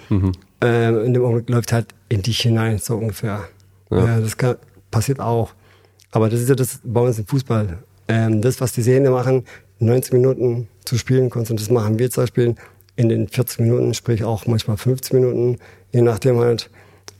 Ähm, 0.61 1.05
in 1.05 1.13
dem 1.13 1.23
Augenblick 1.23 1.49
läuft 1.49 1.73
halt 1.73 1.87
in 2.09 2.21
dich 2.21 2.41
hinein, 2.41 2.77
so 2.79 2.95
ungefähr. 2.97 3.43
Ja, 3.91 4.19
das 4.19 4.37
kann, 4.37 4.55
passiert 4.89 5.19
auch. 5.19 5.51
Aber 6.11 6.29
das 6.29 6.39
ist 6.41 6.49
ja 6.49 6.55
das 6.55 6.79
bei 6.83 7.01
uns 7.01 7.19
im 7.19 7.25
Fußball. 7.27 7.79
Ähm, 8.07 8.41
das, 8.41 8.59
was 8.61 8.71
die 8.73 8.81
Sehne 8.81 9.09
machen, 9.11 9.45
90 9.79 10.13
Minuten 10.13 10.67
zu 10.85 10.97
spielen, 10.97 11.31
und 11.31 11.49
das 11.49 11.69
machen 11.69 11.99
wir 11.99 12.09
zum 12.09 12.23
Beispiel 12.23 12.55
in 12.95 13.09
den 13.09 13.27
40 13.27 13.59
Minuten, 13.59 13.93
sprich 13.93 14.23
auch 14.23 14.45
manchmal 14.47 14.77
50 14.77 15.13
Minuten, 15.13 15.57
je 15.91 16.01
nachdem 16.01 16.39
halt. 16.39 16.69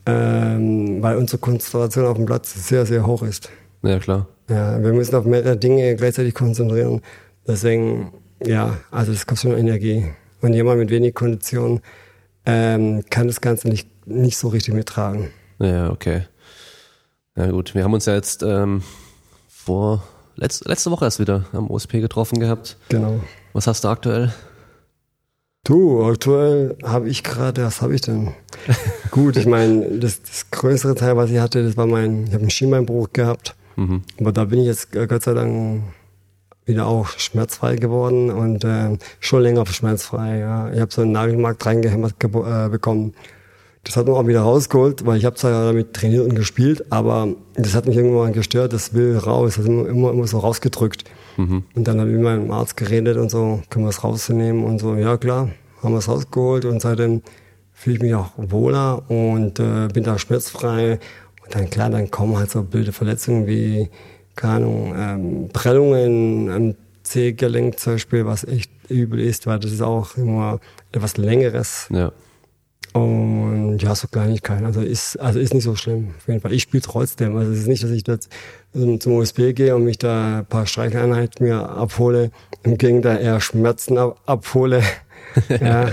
ähm, 0.04 1.00
weil 1.02 1.16
unsere 1.16 1.38
Konzentration 1.38 2.06
auf 2.06 2.16
dem 2.16 2.26
Platz 2.26 2.52
sehr, 2.66 2.86
sehr 2.86 3.06
hoch 3.06 3.22
ist. 3.22 3.50
Ja, 3.82 3.98
klar. 4.00 4.26
Ja, 4.48 4.82
wir 4.82 4.92
müssen 4.92 5.14
auf 5.14 5.24
mehrere 5.24 5.56
Dinge 5.56 5.94
gleichzeitig 5.96 6.34
konzentrieren. 6.34 7.00
Deswegen, 7.46 8.12
ja, 8.44 8.78
also 8.90 9.12
das 9.12 9.26
kostet 9.26 9.50
schon 9.50 9.58
Energie. 9.58 10.06
Und 10.40 10.54
jemand 10.54 10.80
mit 10.80 10.90
wenig 10.90 11.14
Kondition 11.14 11.80
ähm, 12.44 13.04
kann 13.10 13.28
das 13.28 13.40
Ganze 13.40 13.68
nicht, 13.68 13.88
nicht 14.06 14.36
so 14.36 14.48
richtig 14.48 14.74
mittragen. 14.74 15.30
Ja, 15.58 15.90
okay. 15.90 16.22
Ja 17.36 17.50
gut, 17.50 17.74
wir 17.74 17.84
haben 17.84 17.94
uns 17.94 18.06
ja 18.06 18.14
jetzt 18.14 18.42
ähm, 18.42 18.82
vor 19.48 20.02
letzte, 20.36 20.68
letzte 20.68 20.90
Woche 20.90 21.04
erst 21.04 21.20
wieder 21.20 21.46
am 21.52 21.70
OSP 21.70 22.00
getroffen 22.00 22.40
gehabt. 22.40 22.76
Genau. 22.88 23.20
Was 23.52 23.66
hast 23.66 23.84
du 23.84 23.88
aktuell? 23.88 24.32
Du, 25.64 26.04
aktuell 26.04 26.76
habe 26.82 27.08
ich 27.08 27.22
gerade, 27.22 27.64
was 27.64 27.82
habe 27.82 27.94
ich 27.94 28.00
denn? 28.00 28.32
Gut, 29.12 29.36
ich 29.36 29.46
meine, 29.46 29.98
das, 29.98 30.20
das 30.20 30.50
größere 30.50 30.96
Teil, 30.96 31.16
was 31.16 31.30
ich 31.30 31.38
hatte, 31.38 31.62
das 31.62 31.76
war 31.76 31.86
mein, 31.86 32.24
ich 32.24 32.32
habe 32.32 32.40
einen 32.40 32.50
Schienbeinbruch 32.50 33.12
gehabt. 33.12 33.54
Mhm. 33.76 34.02
Aber 34.20 34.32
da 34.32 34.44
bin 34.44 34.60
ich 34.60 34.66
jetzt 34.66 34.94
äh, 34.94 35.06
Gott 35.06 35.22
sei 35.22 35.34
Dank 35.34 35.82
wieder 36.64 36.86
auch 36.86 37.08
schmerzfrei 37.08 37.76
geworden 37.76 38.30
und 38.30 38.64
äh, 38.64 38.96
schon 39.20 39.42
länger 39.42 39.66
schmerzfrei. 39.66 40.38
Ja. 40.38 40.72
Ich 40.72 40.80
habe 40.80 40.92
so 40.92 41.02
einen 41.02 41.12
Nagelmarkt 41.12 41.64
reingehämmert 41.66 42.14
äh, 42.22 42.68
bekommen. 42.68 43.14
Das 43.84 43.96
hat 43.96 44.06
man 44.06 44.14
auch 44.14 44.26
wieder 44.28 44.42
rausgeholt, 44.42 45.04
weil 45.06 45.18
ich 45.18 45.24
habe 45.24 45.34
zwar 45.34 45.66
damit 45.66 45.92
trainiert 45.92 46.28
und 46.28 46.36
gespielt, 46.36 46.92
aber 46.92 47.28
das 47.54 47.74
hat 47.74 47.86
mich 47.86 47.96
irgendwann 47.96 48.32
gestört, 48.32 48.72
das 48.72 48.94
will 48.94 49.18
raus, 49.18 49.54
das 49.56 49.64
ist 49.64 49.68
immer, 49.68 50.10
immer, 50.10 50.26
so 50.28 50.38
rausgedrückt. 50.38 51.04
Mhm. 51.36 51.64
Und 51.74 51.88
dann 51.88 51.98
habe 51.98 52.10
ich 52.10 52.14
mit 52.14 52.24
meinem 52.24 52.50
Arzt 52.52 52.76
geredet 52.76 53.16
und 53.16 53.28
so, 53.28 53.60
können 53.70 53.84
wir 53.84 53.90
es 53.90 54.04
rausnehmen 54.04 54.62
und 54.62 54.78
so, 54.78 54.94
ja 54.94 55.16
klar, 55.16 55.48
haben 55.82 55.94
wir 55.94 55.98
es 55.98 56.08
rausgeholt 56.08 56.64
und 56.64 56.80
seitdem 56.80 57.22
fühle 57.72 57.96
ich 57.96 58.02
mich 58.02 58.14
auch 58.14 58.30
wohler 58.36 59.02
und 59.10 59.58
äh, 59.58 59.88
bin 59.92 60.04
da 60.04 60.16
schmerzfrei. 60.16 61.00
Dann 61.52 61.68
klar, 61.68 61.90
dann 61.90 62.10
kommen 62.10 62.38
halt 62.38 62.50
so 62.50 62.62
blöde 62.62 62.92
Verletzungen 62.92 63.46
wie, 63.46 63.90
keine 64.36 64.54
Ahnung, 64.54 64.94
ähm, 64.96 65.48
Prellungen 65.52 66.50
am 66.50 66.74
C-Gelenk 67.02 67.78
zum 67.78 67.94
Beispiel, 67.94 68.24
was 68.24 68.44
echt 68.44 68.70
übel 68.88 69.20
ist, 69.20 69.46
weil 69.46 69.58
das 69.58 69.70
ist 69.70 69.82
auch 69.82 70.16
immer 70.16 70.60
etwas 70.92 71.18
Längeres. 71.18 71.88
Ja. 71.90 72.10
Und 72.94 73.78
ja, 73.78 73.94
so 73.94 74.08
Kleinigkeiten. 74.08 74.64
Also 74.64 74.80
ist, 74.80 75.16
also 75.16 75.38
ist 75.40 75.52
nicht 75.52 75.64
so 75.64 75.76
schlimm. 75.76 76.14
Auf 76.16 76.26
jeden 76.26 76.40
Fall. 76.40 76.52
Ich 76.52 76.62
spiele 76.62 76.82
trotzdem. 76.82 77.36
Also 77.36 77.52
es 77.52 77.60
ist 77.60 77.66
nicht, 77.66 77.82
dass 77.82 77.90
ich 77.90 78.06
jetzt 78.06 78.30
zum 78.72 79.12
USB 79.12 79.54
gehe 79.54 79.76
und 79.76 79.84
mich 79.84 79.98
da 79.98 80.38
ein 80.38 80.46
paar 80.46 80.66
Streicheleinheiten 80.66 81.46
mir 81.46 81.68
abhole. 81.68 82.30
Im 82.62 82.78
Gegenteil 82.78 83.20
eher 83.20 83.40
Schmerzen 83.40 83.98
ab, 83.98 84.20
abhole. 84.24 84.82
ja. 85.48 85.90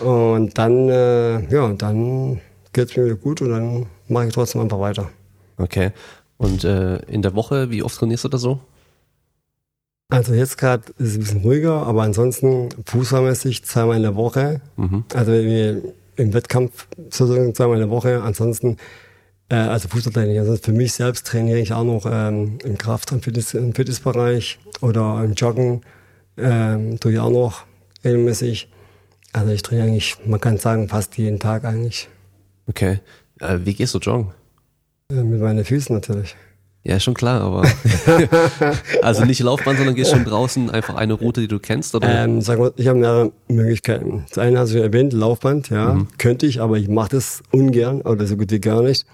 Und 0.00 0.56
dann, 0.56 0.88
äh, 0.88 1.52
ja, 1.52 1.72
dann 1.72 2.40
geht's 2.72 2.96
mir 2.96 3.06
wieder 3.06 3.16
gut 3.16 3.42
und 3.42 3.50
dann 3.50 3.86
mache 4.08 4.26
ich 4.26 4.34
trotzdem 4.34 4.60
einfach 4.60 4.80
weiter. 4.80 5.10
Okay. 5.56 5.92
Und 6.38 6.64
äh, 6.64 6.96
in 7.06 7.22
der 7.22 7.34
Woche, 7.34 7.70
wie 7.70 7.82
oft 7.82 7.96
trainierst 7.96 8.24
du 8.24 8.28
da 8.28 8.38
so? 8.38 8.60
Also 10.08 10.34
jetzt 10.34 10.58
gerade 10.58 10.84
ist 10.98 11.08
es 11.08 11.14
ein 11.14 11.20
bisschen 11.20 11.40
ruhiger, 11.40 11.86
aber 11.86 12.02
ansonsten 12.02 12.68
fußballmäßig 12.84 13.64
zweimal 13.64 13.96
in 13.96 14.02
der 14.02 14.14
Woche. 14.14 14.60
Mhm. 14.76 15.04
Also 15.12 15.32
im 15.32 16.32
Wettkampf 16.32 16.86
sozusagen 17.10 17.54
zweimal 17.54 17.76
in 17.76 17.82
der 17.82 17.90
Woche. 17.90 18.22
Ansonsten, 18.22 18.76
äh, 19.48 19.56
also 19.56 19.88
Fußballtraining. 19.88 20.38
Also 20.38 20.56
für 20.56 20.72
mich 20.72 20.92
selbst 20.92 21.26
trainiere 21.26 21.58
ich 21.58 21.72
auch 21.72 21.84
noch 21.84 22.06
ähm, 22.08 22.58
im 22.64 22.78
Kraft- 22.78 23.10
und 23.12 23.24
Fitness, 23.24 23.54
im 23.54 23.74
Fitnessbereich 23.74 24.58
oder 24.80 25.22
im 25.24 25.34
Joggen. 25.34 25.82
Ähm, 26.36 27.00
tue 27.00 27.12
ich 27.12 27.18
auch 27.18 27.30
noch 27.30 27.64
regelmäßig. 28.04 28.70
Also 29.32 29.50
ich 29.50 29.62
trainiere 29.62 29.88
eigentlich, 29.88 30.16
man 30.24 30.40
kann 30.40 30.58
sagen, 30.58 30.88
fast 30.88 31.18
jeden 31.18 31.40
Tag 31.40 31.64
eigentlich. 31.64 32.08
Okay. 32.68 33.00
Äh, 33.40 33.58
wie 33.64 33.74
gehst 33.74 33.94
du 33.94 33.98
joggen? 33.98 34.28
Äh, 35.10 35.22
mit 35.22 35.40
meinen 35.40 35.64
Füßen 35.64 35.94
natürlich. 35.94 36.34
Ja, 36.84 37.00
schon 37.00 37.14
klar, 37.14 37.40
aber 37.40 37.62
also 39.02 39.24
nicht 39.24 39.40
Laufbahn, 39.40 39.76
sondern 39.76 39.96
gehst 39.96 40.12
schon 40.12 40.24
draußen 40.24 40.70
einfach 40.70 40.94
eine 40.94 41.14
Route, 41.14 41.40
die 41.40 41.48
du 41.48 41.58
kennst, 41.58 41.94
oder? 41.96 42.24
Ähm, 42.24 42.40
sag 42.40 42.58
mal, 42.60 42.72
ich 42.76 42.86
habe 42.86 42.98
mehrere 43.00 43.32
Möglichkeiten. 43.48 44.24
Das 44.28 44.38
eine 44.38 44.58
hast 44.60 44.72
du 44.72 44.80
erwähnt, 44.80 45.12
Laufband, 45.12 45.68
ja, 45.70 45.94
Mhm. 45.94 46.08
könnte 46.18 46.46
ich, 46.46 46.60
aber 46.60 46.78
ich 46.78 46.88
mache 46.88 47.10
das 47.10 47.42
ungern 47.50 48.02
oder 48.02 48.26
so 48.26 48.36
gut 48.36 48.52
wie 48.52 48.60
gar 48.60 48.82
nicht. 48.82 49.04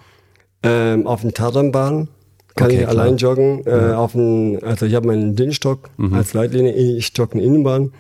Ähm, 0.63 1.07
auf 1.07 1.23
den 1.23 1.33
Tatanbahn 1.33 2.09
kann 2.57 2.67
Okay, 2.67 2.75
ich 2.77 2.81
klar. 2.83 2.93
Mhm. 2.95 3.01
allein 3.01 3.17
joggen. 3.17 3.67
Äh, 3.67 3.95
auf 3.95 4.13
den, 4.13 4.63
also 4.63 4.85
ich 4.85 4.95
habe 4.95 5.07
meinen 5.07 5.35
Blindstock 5.35 5.89
als 6.13 6.35
Leitlinie, 6.35 6.73
ich 6.75 7.11
jogge 7.17 7.35
eine 7.35 7.43
Innenbahn, 7.43 7.93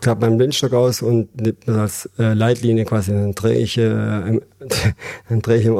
klappe 0.00 0.22
meinen 0.26 0.38
Blindstock 0.38 0.72
aus 0.72 1.02
und 1.02 1.28
nehm 1.40 1.56
das 1.66 1.76
als 1.76 2.10
äh, 2.18 2.34
Leitlinie 2.34 2.84
quasi, 2.84 3.10
dann 3.12 3.34
drehe 3.34 3.58
ich, 3.58 3.76
äh, 3.78 4.28
im, 4.28 4.42
dann 5.28 5.42
drehe 5.42 5.58
ich 5.58 5.66
im, 5.66 5.76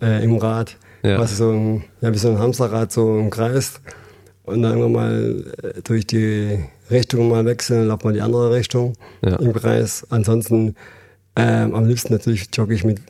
äh, 0.00 0.24
im 0.24 0.36
Rad, 0.36 0.76
Ja. 1.02 1.16
quasi 1.16 1.34
so 1.36 1.50
ein, 1.50 1.84
ja, 2.00 2.12
wie 2.12 2.18
so 2.18 2.28
ein 2.30 2.38
Hamsterrad 2.38 2.90
so 2.92 3.18
im 3.18 3.30
Kreis. 3.30 3.80
Und 4.44 4.62
dann 4.62 4.72
irgendwann 4.78 4.92
mal 4.92 5.44
äh, 5.62 5.82
durch 5.84 6.06
die 6.06 6.58
Richtung 6.90 7.28
mal 7.28 7.44
wechseln, 7.44 7.86
laufe 7.88 8.06
mal 8.06 8.12
die 8.12 8.20
andere 8.20 8.52
Richtung 8.52 8.94
Ja. 9.24 9.36
im 9.36 9.52
Kreis. 9.52 10.04
Ansonsten 10.10 10.74
ähm, 11.36 11.74
am 11.74 11.86
liebsten 11.86 12.12
natürlich 12.12 12.48
jogge 12.52 12.74
ich 12.74 12.84
mit 12.84 13.00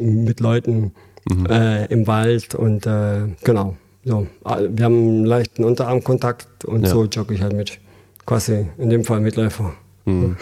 mit 0.00 0.40
Leuten 0.40 0.92
Mhm. 1.30 1.46
äh, 1.46 1.86
im 1.86 2.06
Wald 2.06 2.54
und 2.54 2.84
äh, 2.86 3.22
genau. 3.44 3.76
So, 4.04 4.26
Ah, 4.44 4.58
wir 4.68 4.84
haben 4.84 4.94
einen 4.94 5.24
leichten 5.24 5.64
Unterarmkontakt 5.64 6.64
und 6.66 6.82
Ja. 6.82 6.90
so 6.90 7.04
jogge 7.04 7.32
ich 7.34 7.40
halt 7.40 7.54
mit. 7.54 7.78
Quasi 8.26 8.66
in 8.78 8.90
dem 8.90 9.04
Fall 9.04 9.20
Mitläufer. 9.20 9.74
Hm. 10.04 10.36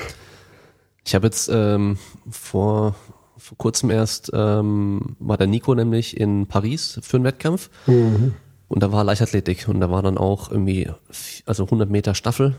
Ich 1.05 1.14
habe 1.14 1.27
jetzt 1.27 1.51
ähm, 1.53 1.99
vor, 2.31 2.95
vor 3.37 3.59
kurzem 3.59 3.90
erst 3.90 4.31
ähm, 4.35 5.16
war 5.18 5.37
der 5.37 5.47
Nico 5.49 5.75
nämlich 5.75 6.16
in 6.16 6.47
Paris 6.47 7.01
für 7.03 7.16
einen 7.16 7.25
Wettkampf 7.25 7.71
Mhm. 7.87 8.35
und 8.68 8.83
da 8.83 8.92
war 8.92 9.03
Leichtathletik 9.05 9.66
und 9.68 9.81
da 9.81 9.90
war 9.90 10.03
dann 10.03 10.16
auch 10.18 10.51
irgendwie 10.51 10.88
also 11.47 11.64
100 11.64 11.90
Meter 11.90 12.14
Staffel 12.14 12.57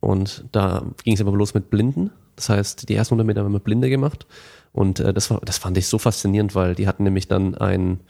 und 0.00 0.44
da 0.52 0.84
ging 1.04 1.14
es 1.14 1.20
aber 1.20 1.32
los 1.32 1.52
mit 1.54 1.68
Blinden. 1.70 2.10
Das 2.36 2.48
heißt, 2.48 2.88
die 2.88 2.94
ersten 2.94 3.14
100 3.14 3.26
Meter 3.26 3.40
haben 3.40 3.48
wir 3.48 3.56
mit 3.58 3.64
Blinde 3.64 3.90
gemacht 3.90 4.26
und 4.72 5.00
äh, 5.00 5.12
das 5.12 5.30
war 5.30 5.40
das 5.44 5.58
fand 5.58 5.76
ich 5.76 5.86
so 5.86 5.98
faszinierend, 5.98 6.54
weil 6.54 6.74
die 6.74 6.86
hatten 6.88 7.04
nämlich 7.04 7.28
dann 7.28 7.54
einen 7.56 8.00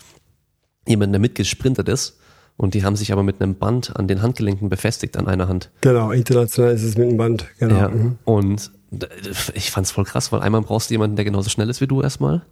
jemanden, 0.87 1.13
der 1.15 1.21
mitgesprintet 1.21 1.89
ist 1.89 2.19
und 2.57 2.75
die 2.75 2.85
haben 2.85 2.97
sich 2.97 3.13
aber 3.13 3.23
mit 3.23 3.41
einem 3.41 3.55
Band 3.57 3.97
an 3.97 4.09
den 4.09 4.23
Handgelenken 4.23 4.69
befestigt 4.69 5.17
an 5.17 5.27
einer 5.29 5.49
Hand. 5.49 5.71
Genau, 5.81 6.11
international 6.11 6.73
ist 6.73 6.83
es 6.83 6.97
mit 6.97 7.11
dem 7.11 7.17
Band. 7.17 7.47
Genau. 7.59 7.75
Ja, 7.77 7.89
Mhm. 7.89 8.19
und 8.25 8.71
ich 9.55 9.71
fand's 9.71 9.91
voll 9.91 10.05
krass, 10.05 10.33
weil 10.33 10.41
einmal 10.41 10.61
brauchst 10.63 10.91
du 10.91 10.95
jemanden, 10.95 11.17
der 11.17 11.25
genauso 11.25 11.49
schnell 11.51 11.71
ist 11.71 11.81
wie 11.81 11.87
du 11.87 12.03
erstmal 12.03 12.43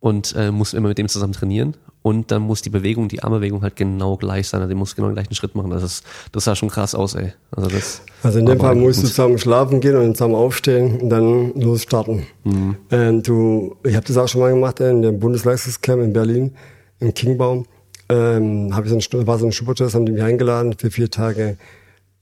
und 0.00 0.34
äh, 0.36 0.50
musst 0.50 0.74
immer 0.74 0.88
mit 0.88 0.98
dem 0.98 1.08
zusammen 1.08 1.32
trainieren 1.34 1.76
und 2.02 2.30
dann 2.30 2.42
muss 2.42 2.62
die 2.62 2.70
Bewegung, 2.70 3.08
die 3.08 3.22
Armbewegung 3.22 3.62
halt 3.62 3.76
genau 3.76 4.16
gleich 4.16 4.48
sein, 4.48 4.60
also 4.62 4.68
die 4.70 4.74
muss 4.76 4.94
genau 4.96 5.08
den 5.08 5.14
gleichen 5.14 5.34
Schritt 5.34 5.54
machen. 5.54 5.70
Das 5.70 5.82
ist, 5.82 6.04
das 6.32 6.44
sah 6.44 6.54
schon 6.54 6.68
krass 6.70 6.94
aus, 6.94 7.14
ey. 7.14 7.32
Also 7.50 7.68
das. 7.68 8.02
Also 8.22 8.38
in 8.38 8.46
dem 8.46 8.58
Fall 8.60 8.74
musst 8.74 9.02
du 9.02 9.06
zusammen 9.06 9.38
schlafen 9.38 9.80
gehen 9.80 9.96
und 9.96 10.16
zusammen 10.16 10.34
aufstehen 10.34 11.00
und 11.00 11.08
dann 11.10 11.52
losstarten. 11.60 12.22
Mhm. 12.44 12.76
Ähm, 12.90 13.22
du, 13.22 13.76
ich 13.84 13.96
habe 13.96 14.06
das 14.06 14.16
auch 14.16 14.28
schon 14.28 14.40
mal 14.40 14.50
gemacht 14.52 14.80
äh, 14.80 14.90
in 14.90 15.02
dem 15.02 15.18
Bundesleistungscamp 15.18 16.02
in 16.02 16.12
Berlin, 16.12 16.54
im 17.00 17.12
Kingbaum. 17.12 17.66
Ähm, 18.08 18.74
hab 18.74 18.84
ich 18.84 18.90
so 18.90 19.18
ein, 19.18 19.26
war 19.26 19.38
so 19.38 19.46
ein 19.46 19.52
Schnuppertest, 19.52 19.94
haben 19.94 20.06
die 20.06 20.12
mich 20.12 20.22
eingeladen 20.22 20.74
für 20.78 20.90
vier 20.90 21.10
Tage. 21.10 21.56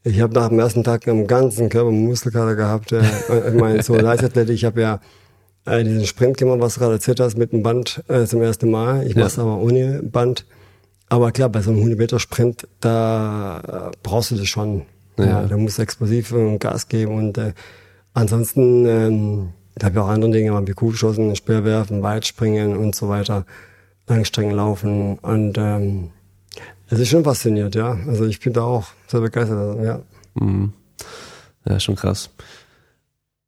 Ich 0.02 0.20
habe 0.20 0.34
nach 0.34 0.48
dem 0.48 0.58
ersten 0.58 0.84
Tag 0.84 1.06
am 1.08 1.26
ganzen 1.26 1.68
Körper 1.68 1.90
Muskelkater 1.90 2.54
gehabt. 2.56 2.92
Äh, 2.92 3.02
ich 3.48 3.54
meine, 3.60 3.82
so 3.82 3.94
Leichtathletik, 4.00 4.54
ich 4.54 4.64
habe 4.64 4.80
ja 4.80 5.00
äh, 5.66 5.82
diesen 5.84 6.04
Sprint 6.06 6.36
gemacht, 6.38 6.60
was 6.60 6.74
du 6.74 6.80
gerade 6.80 6.94
erzählt 6.94 7.20
hast, 7.20 7.36
mit 7.36 7.52
dem 7.52 7.62
Band 7.62 8.02
äh, 8.08 8.24
zum 8.24 8.42
ersten 8.42 8.70
Mal. 8.70 9.06
Ich 9.06 9.14
Ja. 9.14 9.22
mach's 9.24 9.38
aber 9.38 9.58
ohne 9.58 10.02
Band. 10.02 10.46
Aber 11.08 11.32
klar, 11.32 11.48
bei 11.50 11.60
so 11.60 11.70
einem 11.70 11.78
100 11.80 11.98
Meter 11.98 12.18
Sprint, 12.18 12.66
da 12.80 13.90
äh, 13.92 13.96
brauchst 14.02 14.30
du 14.30 14.36
das 14.36 14.46
schon. 14.48 14.82
Ja. 15.18 15.24
Ja. 15.26 15.42
da 15.46 15.56
musst 15.56 15.78
du 15.78 15.82
explosiv 15.82 16.32
und 16.32 16.58
Gas 16.58 16.88
geben 16.88 17.14
und 17.14 17.38
äh, 17.38 17.52
ansonsten 18.14 18.84
ähm, 18.86 19.48
da 19.76 19.86
habe 19.86 19.96
ich 19.96 20.00
auch 20.02 20.08
andere 20.08 20.30
Dinge 20.30 20.48
gemacht, 20.50 20.64
wie 20.66 20.72
Kugelstoßen, 20.72 21.34
Speerwerfen, 21.36 22.02
Weitspringen 22.02 22.76
und 22.76 22.94
so 22.94 23.08
weiter, 23.08 23.44
Langstrecken 24.06 24.52
laufen 24.52 25.18
und 25.18 25.56
ähm, 25.58 26.10
es 26.88 26.98
ist 26.98 27.08
schon 27.08 27.24
fasziniert, 27.24 27.74
ja. 27.74 27.98
Also 28.06 28.26
ich 28.26 28.40
bin 28.40 28.52
da 28.52 28.62
auch 28.62 28.88
sehr 29.06 29.20
begeistert, 29.20 29.58
also, 29.58 29.82
ja. 29.82 30.02
Mhm. 30.34 30.72
Ja, 31.66 31.80
schon 31.80 31.96
krass. 31.96 32.30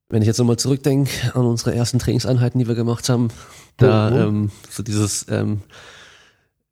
Wenn 0.09 0.23
ich 0.23 0.27
jetzt 0.27 0.39
nochmal 0.39 0.57
zurückdenke 0.57 1.11
an 1.35 1.45
unsere 1.45 1.75
ersten 1.75 1.99
Trainingseinheiten, 1.99 2.59
die 2.59 2.69
wir 2.69 2.75
gemacht 2.75 3.09
haben, 3.09 3.29
da 3.77 4.11
Mhm. 4.11 4.17
ähm, 4.17 4.51
so 4.71 4.83
dieses 4.83 5.27
ähm, 5.29 5.61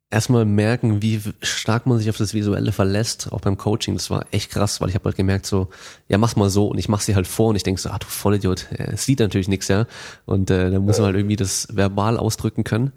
erstmal 0.09 0.45
merken, 0.45 1.01
wie 1.01 1.21
stark 1.41 1.85
man 1.85 1.99
sich 1.99 2.09
auf 2.09 2.17
das 2.17 2.33
Visuelle 2.33 2.71
verlässt, 2.71 3.31
auch 3.31 3.41
beim 3.41 3.57
Coaching, 3.57 3.93
das 3.95 4.09
war 4.09 4.25
echt 4.31 4.51
krass, 4.51 4.79
weil 4.81 4.89
ich 4.89 4.95
habe 4.95 5.05
halt 5.05 5.17
gemerkt 5.17 5.45
so, 5.45 5.67
ja 6.07 6.17
mach's 6.17 6.35
mal 6.35 6.49
so 6.49 6.67
und 6.67 6.77
ich 6.77 6.89
mach's 6.89 7.05
dir 7.05 7.15
halt 7.15 7.27
vor 7.27 7.49
und 7.49 7.55
ich 7.57 7.63
denk 7.63 7.77
so, 7.79 7.89
ah 7.89 7.99
du 7.99 8.07
Vollidiot, 8.07 8.67
äh, 8.71 8.93
es 8.93 9.05
sieht 9.05 9.19
natürlich 9.19 9.47
nichts, 9.49 9.67
ja 9.67 9.85
und 10.25 10.49
äh, 10.49 10.71
da 10.71 10.79
muss 10.79 10.97
man 10.97 11.07
halt 11.07 11.17
irgendwie 11.17 11.35
das 11.35 11.67
verbal 11.71 12.17
ausdrücken 12.17 12.63
können. 12.63 12.91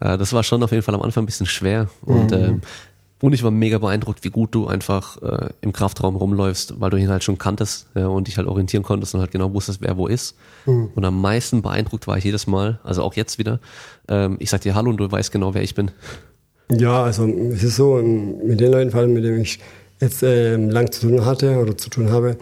Äh, 0.00 0.18
das 0.18 0.32
war 0.32 0.42
schon 0.42 0.62
auf 0.62 0.70
jeden 0.70 0.82
Fall 0.82 0.94
am 0.94 1.02
Anfang 1.02 1.22
ein 1.22 1.26
bisschen 1.26 1.46
schwer 1.46 1.88
und 2.02 2.30
Mhm. 2.30 2.36
ähm, 2.36 2.60
Und 3.22 3.32
ich 3.32 3.42
war 3.42 3.50
mega 3.50 3.78
beeindruckt, 3.78 4.22
wie 4.22 4.28
gut 4.28 4.54
du 4.54 4.66
einfach 4.66 5.22
äh, 5.22 5.48
im 5.62 5.72
Kraftraum 5.72 6.14
rumläufst, 6.16 6.78
weil 6.78 6.90
du 6.90 6.98
ihn 6.98 7.08
halt 7.08 7.24
schon 7.24 7.38
kanntest 7.38 7.86
ja, 7.94 8.06
und 8.06 8.26
dich 8.28 8.36
halt 8.36 8.46
orientieren 8.46 8.82
konntest 8.82 9.14
und 9.14 9.20
halt 9.22 9.30
genau 9.30 9.54
wusstest, 9.54 9.80
wer 9.80 9.96
wo 9.96 10.08
ist. 10.08 10.36
Mhm. 10.66 10.90
Und 10.94 11.04
am 11.06 11.18
meisten 11.22 11.62
beeindruckt 11.62 12.06
war 12.06 12.18
ich 12.18 12.24
jedes 12.24 12.46
Mal, 12.46 12.80
also 12.84 13.02
auch 13.02 13.14
jetzt 13.14 13.38
wieder. 13.38 13.60
Ähm, 14.08 14.36
ich 14.40 14.50
sag 14.50 14.60
dir 14.60 14.74
Hallo 14.74 14.90
und 14.90 14.98
du 14.98 15.10
weißt 15.10 15.32
genau, 15.32 15.54
wer 15.54 15.62
ich 15.62 15.74
bin. 15.74 15.90
Ja, 16.70 17.04
also 17.04 17.26
es 17.26 17.62
ist 17.62 17.76
so, 17.76 17.94
mit 17.96 18.60
den 18.60 18.72
Leuten, 18.72 18.90
vor 18.90 19.00
allem 19.00 19.14
mit 19.14 19.24
denen 19.24 19.40
ich 19.40 19.58
jetzt 20.00 20.22
ähm, 20.22 20.68
lang 20.68 20.92
zu 20.92 21.08
tun 21.08 21.24
hatte 21.24 21.58
oder 21.58 21.78
zu 21.78 21.88
tun 21.88 22.10
habe, 22.10 22.36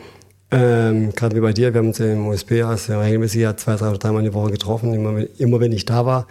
ähm, 0.51 1.12
gerade 1.15 1.37
wie 1.37 1.41
bei 1.41 1.53
dir, 1.53 1.73
wir 1.73 1.79
haben 1.79 1.88
uns 1.88 1.99
ja 1.99 2.12
im 2.12 2.27
USB 2.27 2.62
also 2.62 2.99
regelmäßig 2.99 3.41
ja 3.41 3.57
zwei, 3.57 3.77
drei 3.77 3.93
dreimal 3.93 4.23
die 4.23 4.35
Woche 4.35 4.51
getroffen, 4.51 4.93
immer, 4.95 5.23
immer 5.38 5.61
wenn 5.61 5.71
ich 5.73 5.85
da 5.85 6.05
war. 6.07 6.27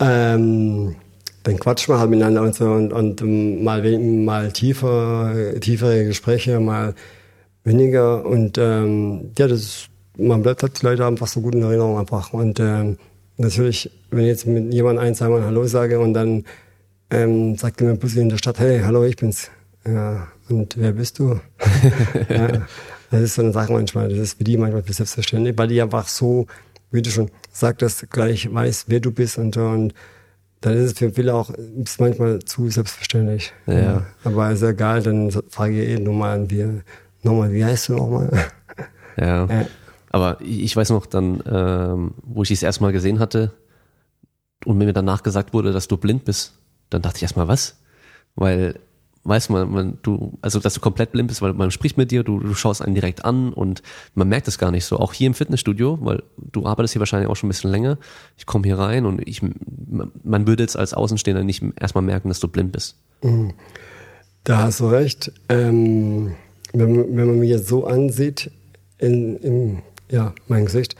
Ähm, 0.00 0.96
dann 1.44 1.58
quatscht 1.58 1.88
man 1.88 1.98
halt 1.98 2.10
miteinander 2.10 2.42
und 2.42 2.54
so 2.54 2.64
und, 2.64 2.92
und 2.92 3.62
mal, 3.62 3.98
mal 3.98 4.50
tiefer, 4.50 5.34
tiefere 5.60 6.06
Gespräche, 6.06 6.58
mal 6.58 6.94
weniger 7.64 8.24
und 8.24 8.58
ähm, 8.58 9.30
ja, 9.38 9.46
das 9.46 9.60
ist, 9.60 9.88
man 10.16 10.42
bleibt 10.42 10.62
halt 10.62 10.80
die 10.80 10.86
Leute 10.86 11.06
einfach 11.06 11.26
so 11.26 11.40
gut 11.40 11.54
in 11.54 11.62
Erinnerung 11.62 11.98
einfach 11.98 12.32
und 12.32 12.60
ähm, 12.60 12.96
natürlich, 13.36 13.90
wenn 14.10 14.20
ich 14.20 14.28
jetzt 14.28 14.46
mit 14.46 14.72
jemandem 14.72 15.04
ein, 15.04 15.14
zweimal 15.14 15.44
Hallo 15.44 15.66
sage 15.66 16.00
und 16.00 16.14
dann 16.14 16.44
ähm, 17.10 17.56
sagt 17.56 17.80
mir 17.80 17.94
plötzlich 17.96 18.22
in 18.22 18.28
der 18.28 18.38
Stadt, 18.38 18.58
hey, 18.58 18.80
hallo, 18.80 19.04
ich 19.04 19.16
bin's. 19.16 19.50
Ja, 19.86 20.28
und 20.48 20.78
wer 20.78 20.92
bist 20.92 21.18
du? 21.18 21.40
ja, 22.28 22.66
das 23.10 23.20
ist 23.20 23.34
so 23.34 23.42
eine 23.42 23.52
Sache 23.52 23.72
manchmal, 23.72 24.08
das 24.08 24.18
ist 24.18 24.38
für 24.38 24.44
die 24.44 24.56
manchmal 24.56 24.82
selbstverständlich, 24.82 25.58
weil 25.58 25.68
die 25.68 25.82
einfach 25.82 26.08
so, 26.08 26.46
wie 26.94 27.02
du 27.02 27.10
schon 27.10 27.30
sagtest, 27.52 28.10
gleich 28.10 28.52
weiß, 28.52 28.84
wer 28.88 29.00
du 29.00 29.10
bist 29.10 29.36
und, 29.36 29.56
und 29.56 29.92
dann 30.60 30.74
ist 30.74 30.92
es 30.92 30.98
für 30.98 31.10
viele 31.10 31.34
auch 31.34 31.50
ist 31.50 32.00
manchmal 32.00 32.38
zu 32.38 32.70
selbstverständlich. 32.70 33.52
Ja. 33.66 33.78
ja. 33.78 34.06
Aber 34.22 34.50
ist 34.50 34.62
egal, 34.62 35.02
dann 35.02 35.30
frage 35.50 35.82
ich 35.82 35.88
eh 35.90 36.00
nochmal, 36.00 36.48
wie, 36.50 36.80
nochmal, 37.22 37.52
wie 37.52 37.64
heißt 37.64 37.90
du 37.90 37.96
nochmal? 37.96 38.30
Ja. 39.16 39.46
ja. 39.46 39.66
Aber 40.10 40.38
ich 40.40 40.74
weiß 40.74 40.90
noch 40.90 41.06
dann, 41.06 41.40
ähm, 41.46 42.14
wo 42.24 42.42
ich 42.42 42.48
dich 42.48 42.58
das 42.58 42.64
erste 42.64 42.82
Mal 42.82 42.92
gesehen 42.92 43.20
hatte 43.20 43.52
und 44.64 44.76
mir 44.76 44.92
danach 44.92 45.22
gesagt 45.22 45.52
wurde, 45.52 45.72
dass 45.72 45.86
du 45.86 45.96
blind 45.96 46.24
bist, 46.24 46.54
dann 46.90 47.00
dachte 47.00 47.18
ich 47.18 47.22
erstmal, 47.22 47.46
was? 47.46 47.76
Weil 48.34 48.80
weiß 49.24 49.48
man, 49.48 49.70
man, 49.70 49.98
du, 50.02 50.38
also 50.42 50.60
dass 50.60 50.74
du 50.74 50.80
komplett 50.80 51.12
blind 51.12 51.28
bist, 51.28 51.42
weil 51.42 51.54
man 51.54 51.70
spricht 51.70 51.96
mit 51.96 52.10
dir, 52.10 52.22
du, 52.22 52.38
du 52.38 52.54
schaust 52.54 52.82
einen 52.82 52.94
direkt 52.94 53.24
an 53.24 53.52
und 53.52 53.82
man 54.14 54.28
merkt 54.28 54.48
es 54.48 54.58
gar 54.58 54.70
nicht 54.70 54.84
so. 54.84 54.98
Auch 54.98 55.12
hier 55.12 55.26
im 55.26 55.34
Fitnessstudio, 55.34 55.98
weil 56.02 56.22
du 56.36 56.66
arbeitest 56.66 56.92
hier 56.92 57.00
wahrscheinlich 57.00 57.30
auch 57.30 57.36
schon 57.36 57.48
ein 57.48 57.52
bisschen 57.52 57.70
länger. 57.70 57.98
Ich 58.36 58.46
komme 58.46 58.64
hier 58.64 58.78
rein 58.78 59.06
und 59.06 59.26
ich, 59.26 59.40
man 59.42 60.46
würde 60.46 60.62
jetzt 60.62 60.76
als 60.76 60.94
Außenstehender 60.94 61.42
nicht 61.42 61.64
erstmal 61.80 62.04
merken, 62.04 62.28
dass 62.28 62.40
du 62.40 62.48
blind 62.48 62.72
bist. 62.72 62.96
Mhm. 63.22 63.54
Da 64.44 64.58
hast 64.58 64.80
du 64.80 64.88
recht. 64.88 65.32
Ähm, 65.48 66.34
wenn, 66.74 67.16
wenn 67.16 67.26
man 67.26 67.38
mich 67.38 67.50
jetzt 67.50 67.68
so 67.68 67.86
ansieht, 67.86 68.50
in, 68.98 69.36
in 69.38 69.82
ja, 70.10 70.34
mein 70.48 70.66
Gesicht, 70.66 70.96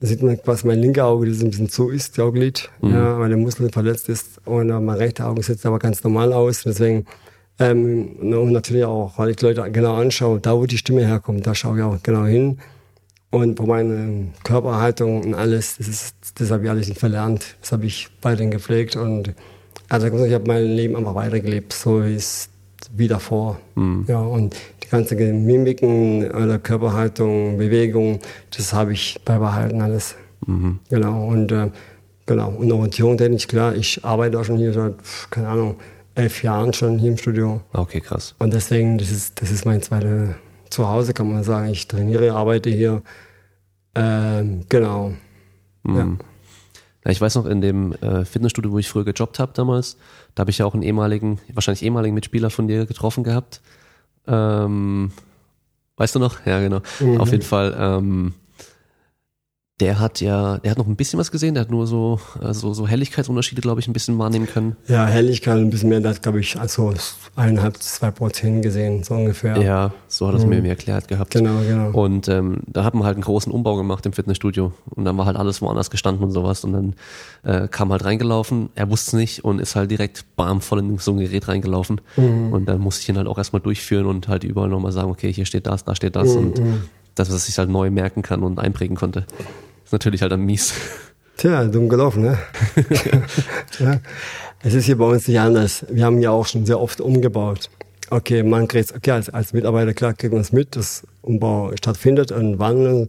sieht 0.00 0.22
man 0.22 0.40
quasi 0.42 0.66
mein 0.66 0.80
linker 0.80 1.06
Auge, 1.06 1.28
das 1.28 1.40
ein 1.42 1.50
bisschen 1.50 1.68
zu 1.68 1.90
ist, 1.90 2.16
die 2.16 2.22
Augenlid, 2.22 2.70
mhm. 2.80 2.92
ja, 2.92 3.18
weil 3.20 3.28
der 3.28 3.38
Muskel 3.38 3.70
verletzt 3.70 4.08
ist 4.08 4.40
und 4.44 4.66
mein 4.68 4.96
rechter 4.96 5.28
Auge 5.28 5.44
sieht 5.44 5.64
aber 5.64 5.78
ganz 5.78 6.02
normal 6.02 6.32
aus. 6.32 6.62
Deswegen 6.64 7.06
ähm, 7.58 8.16
und 8.20 8.52
natürlich 8.52 8.84
auch, 8.84 9.18
weil 9.18 9.30
ich 9.30 9.36
die 9.36 9.46
Leute 9.46 9.70
genau 9.70 9.94
anschaue, 9.94 10.40
da 10.40 10.56
wo 10.56 10.66
die 10.66 10.78
Stimme 10.78 11.06
herkommt, 11.06 11.46
da 11.46 11.54
schaue 11.54 11.78
ich 11.78 11.84
auch 11.84 11.96
genau 12.02 12.24
hin. 12.24 12.58
Und 13.30 13.54
bei 13.54 13.64
meiner 13.64 14.26
Körperhaltung 14.44 15.22
und 15.22 15.34
alles, 15.34 15.78
das, 15.78 15.88
ist, 15.88 16.16
das 16.34 16.50
habe 16.50 16.64
ich 16.64 16.70
alles 16.70 16.88
nicht 16.88 17.00
verlernt. 17.00 17.56
Das 17.62 17.72
habe 17.72 17.86
ich 17.86 18.08
weiterhin 18.20 18.50
gepflegt 18.50 18.94
und 18.96 19.34
also 19.88 20.06
ich 20.06 20.32
habe 20.34 20.46
mein 20.46 20.64
Leben 20.64 20.96
einfach 20.96 21.14
weitergelebt, 21.14 21.72
so 21.72 22.04
wie 22.04 22.14
es 22.14 22.48
wie 22.94 23.08
davor. 23.08 23.58
Mhm. 23.74 24.04
Ja, 24.08 24.20
und 24.20 24.54
die 24.82 24.88
ganzen 24.88 25.46
Mimiken 25.46 26.30
oder 26.30 26.58
Körperhaltung, 26.58 27.58
Bewegung, 27.58 28.20
das 28.56 28.72
habe 28.72 28.92
ich 28.92 29.18
beibehalten 29.24 29.80
alles. 29.80 30.16
Mhm. 30.46 30.80
Genau. 30.90 31.26
Und 31.26 31.52
äh, 31.52 31.70
genau. 32.26 32.50
Und 32.50 32.72
Orientierung, 32.72 33.16
denke 33.16 33.36
ich, 33.36 33.48
klar, 33.48 33.74
ich 33.74 34.04
arbeite 34.04 34.38
auch 34.38 34.44
schon 34.44 34.58
hier 34.58 34.72
seit, 34.72 34.94
keine 35.30 35.48
Ahnung, 35.48 35.76
elf 36.14 36.42
Jahren 36.42 36.72
schon 36.72 36.98
hier 36.98 37.10
im 37.10 37.16
Studio. 37.16 37.60
Okay, 37.72 38.00
krass. 38.00 38.34
Und 38.38 38.52
deswegen, 38.52 38.98
das 38.98 39.10
ist, 39.10 39.40
das 39.40 39.50
ist 39.50 39.64
mein 39.64 39.82
zweites 39.82 40.30
Zuhause, 40.70 41.14
kann 41.14 41.32
man 41.32 41.44
sagen. 41.44 41.70
Ich 41.70 41.88
trainiere, 41.88 42.32
arbeite 42.32 42.70
hier. 42.70 43.02
Ähm, 43.94 44.64
genau. 44.68 45.12
Mhm. 45.82 45.96
Ja. 45.96 46.08
Ja, 47.04 47.10
ich 47.10 47.20
weiß 47.20 47.34
noch, 47.34 47.46
in 47.46 47.60
dem 47.60 47.92
äh, 47.94 48.24
Fitnessstudio, 48.24 48.70
wo 48.70 48.78
ich 48.78 48.88
früher 48.88 49.04
gejobbt 49.04 49.40
habe 49.40 49.52
damals, 49.54 49.96
da 50.36 50.42
habe 50.42 50.50
ich 50.50 50.58
ja 50.58 50.66
auch 50.66 50.74
einen 50.74 50.84
ehemaligen, 50.84 51.40
wahrscheinlich 51.52 51.82
ehemaligen 51.82 52.14
Mitspieler 52.14 52.48
von 52.48 52.68
dir 52.68 52.86
getroffen 52.86 53.24
gehabt. 53.24 53.60
Ähm, 54.28 55.10
weißt 55.96 56.14
du 56.14 56.20
noch? 56.20 56.46
Ja, 56.46 56.60
genau. 56.60 56.80
Mhm. 57.00 57.20
Auf 57.20 57.32
jeden 57.32 57.42
Fall. 57.42 57.74
Ähm, 57.76 58.34
der 59.82 59.98
hat 59.98 60.20
ja, 60.20 60.58
der 60.58 60.70
hat 60.70 60.78
noch 60.78 60.86
ein 60.86 60.94
bisschen 60.94 61.18
was 61.18 61.32
gesehen, 61.32 61.54
der 61.54 61.62
hat 61.62 61.70
nur 61.72 61.88
so, 61.88 62.20
also 62.40 62.72
so 62.72 62.86
Helligkeitsunterschiede, 62.86 63.60
glaube 63.60 63.80
ich, 63.80 63.88
ein 63.88 63.92
bisschen 63.92 64.16
wahrnehmen 64.16 64.46
können. 64.46 64.76
Ja, 64.86 65.06
Helligkeit 65.06 65.56
ein 65.56 65.70
bisschen 65.70 65.88
mehr, 65.88 65.98
der 65.98 66.12
hat, 66.12 66.22
glaube 66.22 66.38
ich, 66.38 66.56
also 66.56 66.94
eineinhalb, 67.34 67.78
zwei 67.78 68.12
Prozent 68.12 68.62
gesehen, 68.62 69.02
so 69.02 69.14
ungefähr. 69.14 69.60
Ja, 69.60 69.92
so 70.06 70.28
hat 70.28 70.36
es 70.36 70.44
mhm. 70.44 70.50
mir 70.50 70.68
erklärt 70.68 71.08
gehabt. 71.08 71.32
Genau, 71.32 71.58
genau. 71.66 71.90
Und 71.90 72.28
ähm, 72.28 72.58
da 72.68 72.84
hat 72.84 72.94
man 72.94 73.02
halt 73.02 73.16
einen 73.16 73.24
großen 73.24 73.52
Umbau 73.52 73.74
gemacht 73.74 74.06
im 74.06 74.12
Fitnessstudio 74.12 74.72
und 74.90 75.04
dann 75.04 75.18
war 75.18 75.26
halt 75.26 75.36
alles 75.36 75.60
woanders 75.60 75.90
gestanden 75.90 76.22
und 76.22 76.30
sowas 76.30 76.62
und 76.62 76.72
dann 76.72 76.94
äh, 77.42 77.66
kam 77.66 77.90
halt 77.90 78.04
reingelaufen, 78.04 78.68
er 78.76 78.88
wusste 78.88 79.16
es 79.16 79.20
nicht 79.20 79.44
und 79.44 79.58
ist 79.58 79.74
halt 79.74 79.90
direkt 79.90 80.24
bam 80.36 80.60
voll 80.60 80.78
in 80.78 80.96
so 80.98 81.10
ein 81.10 81.18
Gerät 81.18 81.48
reingelaufen 81.48 82.00
mhm. 82.16 82.52
und 82.52 82.66
dann 82.66 82.78
musste 82.78 83.02
ich 83.02 83.08
ihn 83.08 83.16
halt 83.16 83.26
auch 83.26 83.38
erstmal 83.38 83.62
durchführen 83.62 84.06
und 84.06 84.28
halt 84.28 84.44
überall 84.44 84.68
nochmal 84.68 84.92
sagen, 84.92 85.10
okay, 85.10 85.32
hier 85.32 85.44
steht 85.44 85.66
das, 85.66 85.82
da 85.82 85.96
steht 85.96 86.14
das 86.14 86.28
mhm. 86.28 86.38
und 86.38 86.58
mhm. 86.60 86.82
dass 87.16 87.30
er 87.30 87.38
sich 87.38 87.58
halt 87.58 87.68
neu 87.68 87.90
merken 87.90 88.22
kann 88.22 88.44
und 88.44 88.60
einprägen 88.60 88.96
konnte 88.96 89.26
natürlich 89.92 90.22
halt 90.22 90.32
dann 90.32 90.42
mies. 90.42 90.74
Tja, 91.36 91.64
dumm 91.64 91.88
gelaufen, 91.88 92.22
ne? 92.22 92.38
ja. 93.78 94.00
Es 94.62 94.74
ist 94.74 94.84
hier 94.84 94.96
bei 94.96 95.06
uns 95.06 95.26
nicht 95.26 95.40
anders. 95.40 95.84
Wir 95.90 96.04
haben 96.04 96.20
ja 96.20 96.30
auch 96.30 96.46
schon 96.46 96.66
sehr 96.66 96.78
oft 96.78 97.00
umgebaut. 97.00 97.68
Okay, 98.10 98.42
man 98.42 98.68
kriegt, 98.68 98.94
okay, 98.94 99.12
als, 99.12 99.28
als 99.30 99.52
Mitarbeiter, 99.52 99.94
klar, 99.94 100.12
kriegt 100.12 100.32
man 100.32 100.42
es 100.42 100.52
mit, 100.52 100.76
dass 100.76 101.04
Umbau 101.22 101.72
stattfindet 101.76 102.30
und 102.30 102.58
wann. 102.58 103.08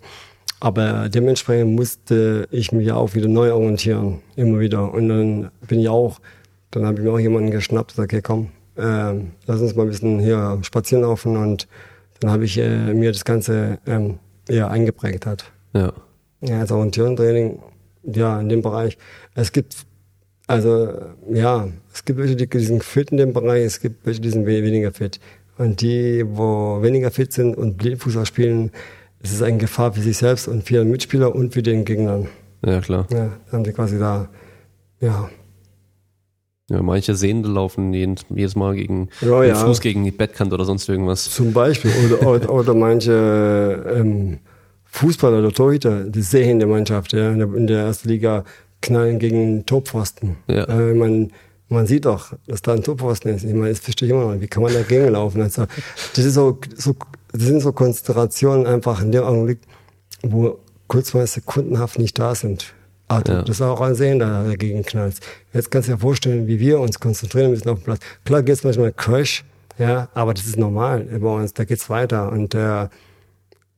Aber 0.59 1.09
dementsprechend 1.09 1.75
musste 1.75 2.47
ich 2.49 2.71
mich 2.71 2.87
ja 2.87 2.95
auch 2.95 3.13
wieder 3.13 3.27
neu 3.27 3.53
orientieren, 3.53 4.21
immer 4.35 4.61
wieder. 4.61 4.93
Und 4.93 5.09
dann 5.09 5.51
bin 5.67 5.79
ich 5.81 5.89
auch, 5.89 6.19
dann 6.71 6.85
habe 6.85 6.99
ich 6.99 7.03
mir 7.03 7.11
auch 7.11 7.19
jemanden 7.19 7.51
geschnappt 7.51 7.91
und 7.91 7.95
gesagt, 7.97 8.13
okay, 8.13 8.21
komm, 8.21 8.47
äh, 8.77 9.21
lass 9.45 9.61
uns 9.61 9.75
mal 9.75 9.83
ein 9.83 9.89
bisschen 9.89 10.19
hier 10.19 10.57
spazieren 10.61 11.03
laufen. 11.03 11.35
Und 11.35 11.67
dann 12.21 12.31
habe 12.31 12.45
ich 12.45 12.57
äh, 12.57 12.93
mir 12.93 13.11
das 13.11 13.25
Ganze 13.25 13.79
ähm, 13.85 14.19
eher 14.47 14.71
eingeprägt 14.71 15.25
hat. 15.25 15.51
Ja. 15.73 15.91
Ja, 16.43 16.59
also 16.59 16.75
Orientierungstraining, 16.75 17.59
ja, 18.03 18.39
in 18.39 18.49
dem 18.49 18.61
Bereich. 18.61 18.97
Es 19.33 19.51
gibt, 19.51 19.85
also, 20.47 20.89
ja, 21.31 21.69
es 21.93 22.03
gibt 22.03 22.19
welche, 22.19 22.35
die 22.35 22.59
sind 22.59 22.83
fit 22.83 23.11
in 23.11 23.17
dem 23.17 23.33
Bereich, 23.33 23.63
es 23.63 23.79
gibt 23.79 24.05
welche, 24.05 24.21
die 24.21 24.29
sind 24.29 24.45
weniger 24.45 24.91
fit. 24.91 25.19
Und 25.57 25.81
die, 25.81 26.25
wo 26.27 26.81
weniger 26.81 27.11
fit 27.11 27.31
sind 27.31 27.55
und 27.55 27.77
Blindfußball 27.77 28.25
spielen, 28.25 28.71
es 29.21 29.31
ist 29.31 29.41
eine 29.41 29.57
Gefahr 29.57 29.93
für 29.93 30.01
sich 30.01 30.17
selbst 30.17 30.47
und 30.47 30.63
für 30.63 30.79
den 30.79 30.91
Mitspieler 30.91 31.33
und 31.33 31.53
für 31.53 31.63
den 31.63 31.85
Gegnern. 31.85 32.27
Ja, 32.65 32.81
klar. 32.81 33.07
Ja, 33.11 33.31
haben 33.51 33.63
die 33.63 33.71
quasi 33.71 33.97
da, 33.97 34.27
ja. 34.99 35.29
Ja, 36.69 36.81
manche 36.81 37.15
Sehende 37.15 37.49
laufen 37.49 37.93
jedes 37.93 38.55
Mal 38.55 38.75
gegen 38.75 39.09
oh, 39.21 39.41
den 39.41 39.49
ja. 39.49 39.55
Fuß 39.55 39.79
gegen 39.81 40.03
die 40.03 40.11
Bettkante 40.11 40.55
oder 40.55 40.65
sonst 40.65 40.89
irgendwas. 40.89 41.25
Zum 41.25 41.53
Beispiel. 41.53 41.91
Oder, 42.05 42.27
oder, 42.27 42.53
oder 42.53 42.73
manche 42.73 43.85
ähm, 43.95 44.39
Fußballer 44.93 45.39
oder 45.39 45.51
Torhüter, 45.51 46.03
die 46.03 46.21
sehende 46.21 46.67
Mannschaft, 46.67 47.13
ja, 47.13 47.31
in 47.31 47.65
der 47.65 47.85
ersten 47.85 48.09
Liga 48.09 48.43
knallen 48.79 49.17
gegen 49.17 49.65
Topfosten. 49.65 50.37
Ja. 50.47 50.65
Äh, 50.65 50.93
man, 50.93 51.31
man 51.67 51.87
sieht 51.87 52.05
doch, 52.05 52.33
dass 52.45 52.61
da 52.61 52.73
ein 52.73 52.83
Topfosten 52.83 53.33
ist. 53.33 53.43
Ich 53.43 53.53
meine, 53.53 53.69
das 53.69 53.79
verstehe 53.79 54.07
ich 54.07 54.13
immer 54.13 54.31
noch. 54.31 54.39
Wie 54.39 54.47
kann 54.47 54.61
man 54.61 54.71
dagegen 54.71 55.09
laufen? 55.09 55.41
Also, 55.41 55.65
das 56.15 56.23
ist 56.23 56.35
so, 56.35 56.59
so, 56.75 56.95
das 57.31 57.41
sind 57.41 57.61
so 57.61 57.71
Konzentrationen 57.71 58.67
einfach 58.67 59.01
in 59.01 59.11
dem 59.11 59.23
Augenblick, 59.23 59.61
wo 60.21 60.59
kurz 60.87 61.15
mal 61.15 61.25
sekundenhaft 61.25 61.97
nicht 61.97 62.19
da 62.19 62.35
sind. 62.35 62.75
Also, 63.07 63.33
ja. 63.33 63.41
Das 63.41 63.57
ist 63.57 63.61
auch 63.63 63.81
ein 63.81 63.95
Sehender 63.95 64.43
dagegen 64.47 64.83
knallt. 64.83 65.15
Jetzt 65.53 65.71
kannst 65.71 65.89
du 65.89 65.93
dir 65.93 65.97
vorstellen, 65.97 66.45
wie 66.45 66.59
wir 66.59 66.79
uns 66.79 66.99
konzentrieren 66.99 67.49
müssen 67.49 67.67
auf 67.67 67.79
dem 67.79 67.85
Platz. 67.85 68.01
Klar 68.25 68.43
geht 68.43 68.57
es 68.57 68.63
manchmal 68.63 68.93
Crash, 68.93 69.43
ja, 69.79 70.09
aber 70.13 70.35
das 70.35 70.45
ist 70.45 70.57
normal 70.57 71.01
bei 71.19 71.29
uns. 71.29 71.53
Da 71.53 71.63
geht's 71.63 71.89
weiter 71.89 72.31
und 72.31 72.53
äh, 72.53 72.89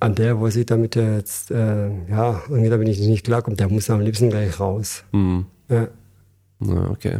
an 0.05 0.13
der, 0.13 0.39
wo 0.39 0.47
sie 0.49 0.65
damit 0.65 0.95
jetzt, 0.95 1.49
äh, 1.49 1.89
ja, 2.09 2.43
irgendwie 2.47 2.69
da 2.69 2.77
bin 2.77 2.87
ich 2.87 2.99
nicht 2.99 3.25
klarkommt, 3.25 3.59
der 3.59 3.69
muss 3.69 3.89
am 3.89 4.01
liebsten 4.01 4.29
gleich 4.29 4.59
raus. 4.59 5.03
Mhm. 5.11 5.47
Ja. 5.67 5.87
Na, 6.59 6.91
okay. 6.91 7.19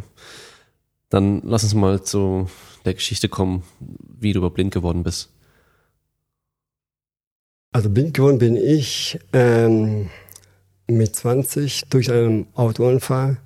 Dann 1.09 1.41
lass 1.43 1.63
uns 1.63 1.73
mal 1.73 2.03
zu 2.03 2.47
der 2.85 2.93
Geschichte 2.93 3.27
kommen, 3.27 3.63
wie 4.19 4.33
du 4.33 4.39
über 4.39 4.51
blind 4.51 4.71
geworden 4.71 5.01
bist. 5.01 5.31
Also 7.71 7.89
blind 7.89 8.13
geworden 8.13 8.37
bin 8.37 8.55
ich 8.55 9.19
ähm, 9.33 10.09
mit 10.87 11.15
20 11.15 11.89
durch 11.89 12.11
einen 12.11 12.45
Autounfall. 12.53 13.37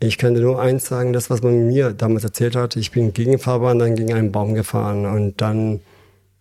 Ich 0.00 0.18
könnte 0.18 0.40
nur 0.40 0.60
eins 0.60 0.86
sagen, 0.86 1.12
das, 1.12 1.30
was 1.30 1.42
man 1.42 1.68
mir 1.68 1.92
damals 1.92 2.24
erzählt 2.24 2.56
hat. 2.56 2.74
Ich 2.74 2.90
bin 2.90 3.12
gegen 3.12 3.38
Fahrbahn, 3.38 3.78
dann 3.78 3.94
gegen 3.94 4.12
einen 4.12 4.32
Baum 4.32 4.54
gefahren 4.54 5.06
und 5.06 5.40
dann 5.40 5.80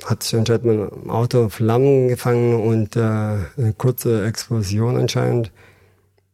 hat 0.05 0.23
sich 0.23 0.37
anscheinend 0.37 0.65
mein 0.65 1.09
Auto 1.09 1.49
Flammen 1.49 2.07
gefangen 2.07 2.61
und 2.61 2.95
äh, 2.95 2.99
eine 2.99 3.73
kurze 3.77 4.25
Explosion 4.25 4.97
anscheinend, 4.97 5.51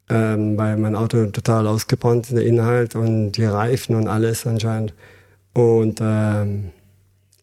ähm, 0.09 0.57
weil 0.57 0.77
mein 0.77 0.95
Auto 0.95 1.25
total 1.27 1.67
ausgebrannt 1.67 2.25
ist, 2.27 2.35
der 2.35 2.45
Inhalt 2.45 2.95
und 2.95 3.33
die 3.33 3.45
Reifen 3.45 3.95
und 3.95 4.07
alles 4.07 4.45
anscheinend. 4.45 4.93
Und 5.53 5.99
ähm, 6.01 6.71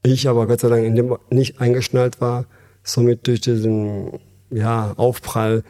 ich 0.02 0.28
aber 0.28 0.46
Gott 0.46 0.60
sei 0.60 0.68
Dank 0.68 0.84
in 0.84 0.96
dem 0.96 1.16
nicht 1.30 1.60
eingeschnallt 1.60 2.20
war, 2.20 2.46
somit 2.82 3.26
durch 3.26 3.40
diesen 3.40 4.18
ja, 4.50 4.92
Aufprall 4.96 5.62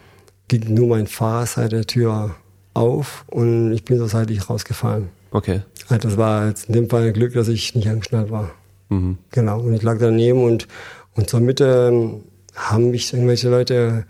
ging 0.49 0.75
nur 0.75 0.89
mein 0.89 1.07
Fahrerseite-Tür 1.07 2.35
auf 2.75 3.25
und 3.29 3.73
ich 3.73 3.85
bin 3.85 3.99
so 3.99 4.07
seitlich 4.07 4.49
rausgefallen. 4.49 5.11
Okay. 5.33 5.63
Also 5.89 6.09
das 6.09 6.17
war 6.17 6.49
jetzt 6.49 6.69
in 6.69 6.75
dem 6.75 6.91
Fall 6.91 7.07
ein 7.07 7.13
Glück, 7.13 7.35
dass 7.35 7.49
ich 7.49 7.75
nicht 7.75 7.89
angeschnallt 7.89 8.31
war. 8.31 8.51
Mhm. 8.91 9.19
Genau. 9.31 9.61
Und 9.61 9.73
ich 9.75 9.83
lag 9.83 9.99
daneben 9.99 10.45
und, 10.45 10.69
und 11.15 11.31
zur 11.31 11.41
Mitte 11.41 11.91
ähm, 11.91 12.23
haben 12.55 12.91
mich 12.91 13.13
irgendwelche 13.13 13.49
Leute, 13.49 14.05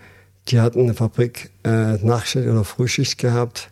die 0.49 0.59
hatten 0.59 0.81
eine 0.81 0.93
Fabrik 0.93 1.51
äh, 1.63 1.93
Nachtschicht 2.03 2.47
oder 2.47 2.63
Frühschicht 2.63 3.17
gehabt. 3.17 3.69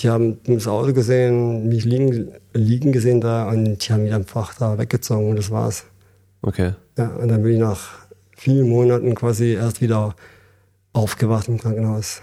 Die 0.00 0.10
haben 0.10 0.38
das 0.44 0.68
Auto 0.68 0.92
gesehen, 0.92 1.68
mich 1.68 1.84
liegen, 1.84 2.32
liegen 2.52 2.92
gesehen 2.92 3.22
da 3.22 3.48
und 3.48 3.78
die 3.78 3.92
haben 3.92 4.02
mich 4.02 4.12
einfach 4.12 4.52
da 4.54 4.76
weggezogen 4.76 5.30
und 5.30 5.36
das 5.36 5.50
war's. 5.50 5.86
Okay. 6.42 6.72
Ja, 6.98 7.08
und 7.08 7.28
dann 7.28 7.42
bin 7.42 7.54
ich 7.54 7.58
nach 7.58 8.06
vielen 8.36 8.68
Monaten 8.68 9.14
quasi 9.14 9.54
erst 9.54 9.80
wieder 9.80 10.14
aufgewacht 10.92 11.48
im 11.48 11.58
Krankenhaus. 11.58 12.20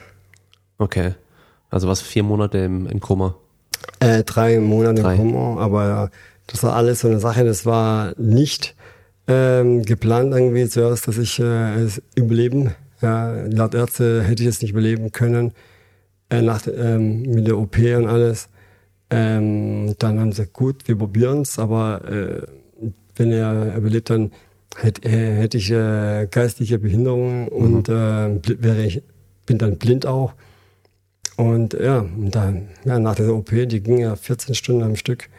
Okay. 0.78 1.16
Also 1.70 1.88
was 1.88 2.02
vier 2.02 2.24
Monate 2.24 2.60
im, 2.60 2.86
im 2.86 3.00
Koma. 3.00 3.36
Äh, 4.00 4.24
drei 4.24 4.60
Monate 4.60 5.02
Drei. 5.02 5.16
im 5.16 5.34
Koma, 5.34 5.60
aber 5.60 6.12
das 6.48 6.64
war 6.64 6.76
alles 6.76 7.02
so 7.02 7.08
eine 7.08 7.20
Sache, 7.20 7.44
das 7.46 7.66
war 7.66 8.14
nicht 8.20 8.76
ähm, 9.28 9.84
geplant 9.84 10.34
irgendwie 10.34 10.68
zuerst, 10.68 11.08
dass 11.08 11.18
ich 11.18 11.40
äh, 11.40 11.76
es 11.84 12.02
überleben. 12.16 12.72
Ja, 13.02 13.34
laut 13.48 13.74
Ärzte 13.76 14.24
hätte 14.24 14.44
ich 14.44 14.50
es 14.50 14.62
nicht 14.62 14.72
überleben 14.72 15.12
können 15.12 15.54
äh, 16.30 16.42
nach, 16.42 16.62
ähm, 16.68 17.22
mit 17.24 17.48
der 17.48 17.58
OP 17.58 17.78
und 17.78 18.08
alles. 18.08 18.50
Ähm, 19.10 19.96
dann 20.00 20.20
haben 20.20 20.32
sie 20.32 20.38
gesagt, 20.42 20.54
gut, 20.54 20.88
wir 20.88 20.98
probieren's, 20.98 21.60
aber 21.60 22.02
äh, 22.10 22.42
wenn 23.16 23.32
er 23.32 23.76
überlebt, 23.78 24.10
dann 24.10 24.32
hätte, 24.78 25.08
äh, 25.08 25.36
hätte 25.36 25.58
ich 25.58 25.70
äh, 25.72 26.28
geistige 26.30 26.80
Behinderung 26.80 27.48
und 27.50 27.90
äh, 27.90 27.92
bl- 27.94 28.58
wäre 28.64 28.84
ich, 28.84 29.02
bin 29.46 29.58
dann 29.58 29.78
blind 29.78 30.06
auch. 30.06 30.34
Und 31.38 31.74
ja, 31.74 32.00
und 32.00 32.32
dann, 32.36 32.70
ja, 32.86 33.00
nach 33.00 33.16
der 33.16 33.34
OP, 33.34 33.50
die 33.50 33.82
ging 33.82 34.00
ja 34.00 34.16
14 34.16 34.56
Stunden 34.56 34.84
am 34.84 34.96
Stück. 34.96 35.30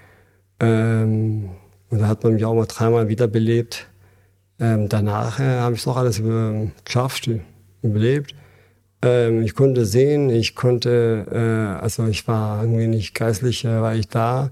Ähm, 0.61 1.51
und 1.91 1.99
da 2.01 2.09
hat 2.09 2.25
man 2.25 2.35
mich 2.35 2.45
auch 2.45 2.55
mal 2.55 2.67
dreimal 2.67 3.09
wiederbelebt. 3.09 3.89
Ähm, 4.61 4.89
danach 4.89 5.41
äh, 5.41 5.59
habe 5.59 5.75
ich 5.75 5.81
es 5.81 5.89
auch 5.89 5.97
alles 5.97 6.19
über, 6.19 6.69
geschafft, 6.85 7.29
überlebt. 7.83 8.35
Ähm, 9.03 9.43
ich 9.43 9.55
konnte 9.55 9.85
sehen, 9.85 10.31
ich 10.31 10.55
konnte, 10.55 11.27
äh, 11.31 11.83
also 11.83 12.07
ich 12.07 12.27
war 12.27 12.63
irgendwie 12.63 12.87
nicht 12.87 13.15
geistlich, 13.15 13.65
äh, 13.65 13.81
war 13.81 13.95
ich 13.95 14.09
da. 14.09 14.51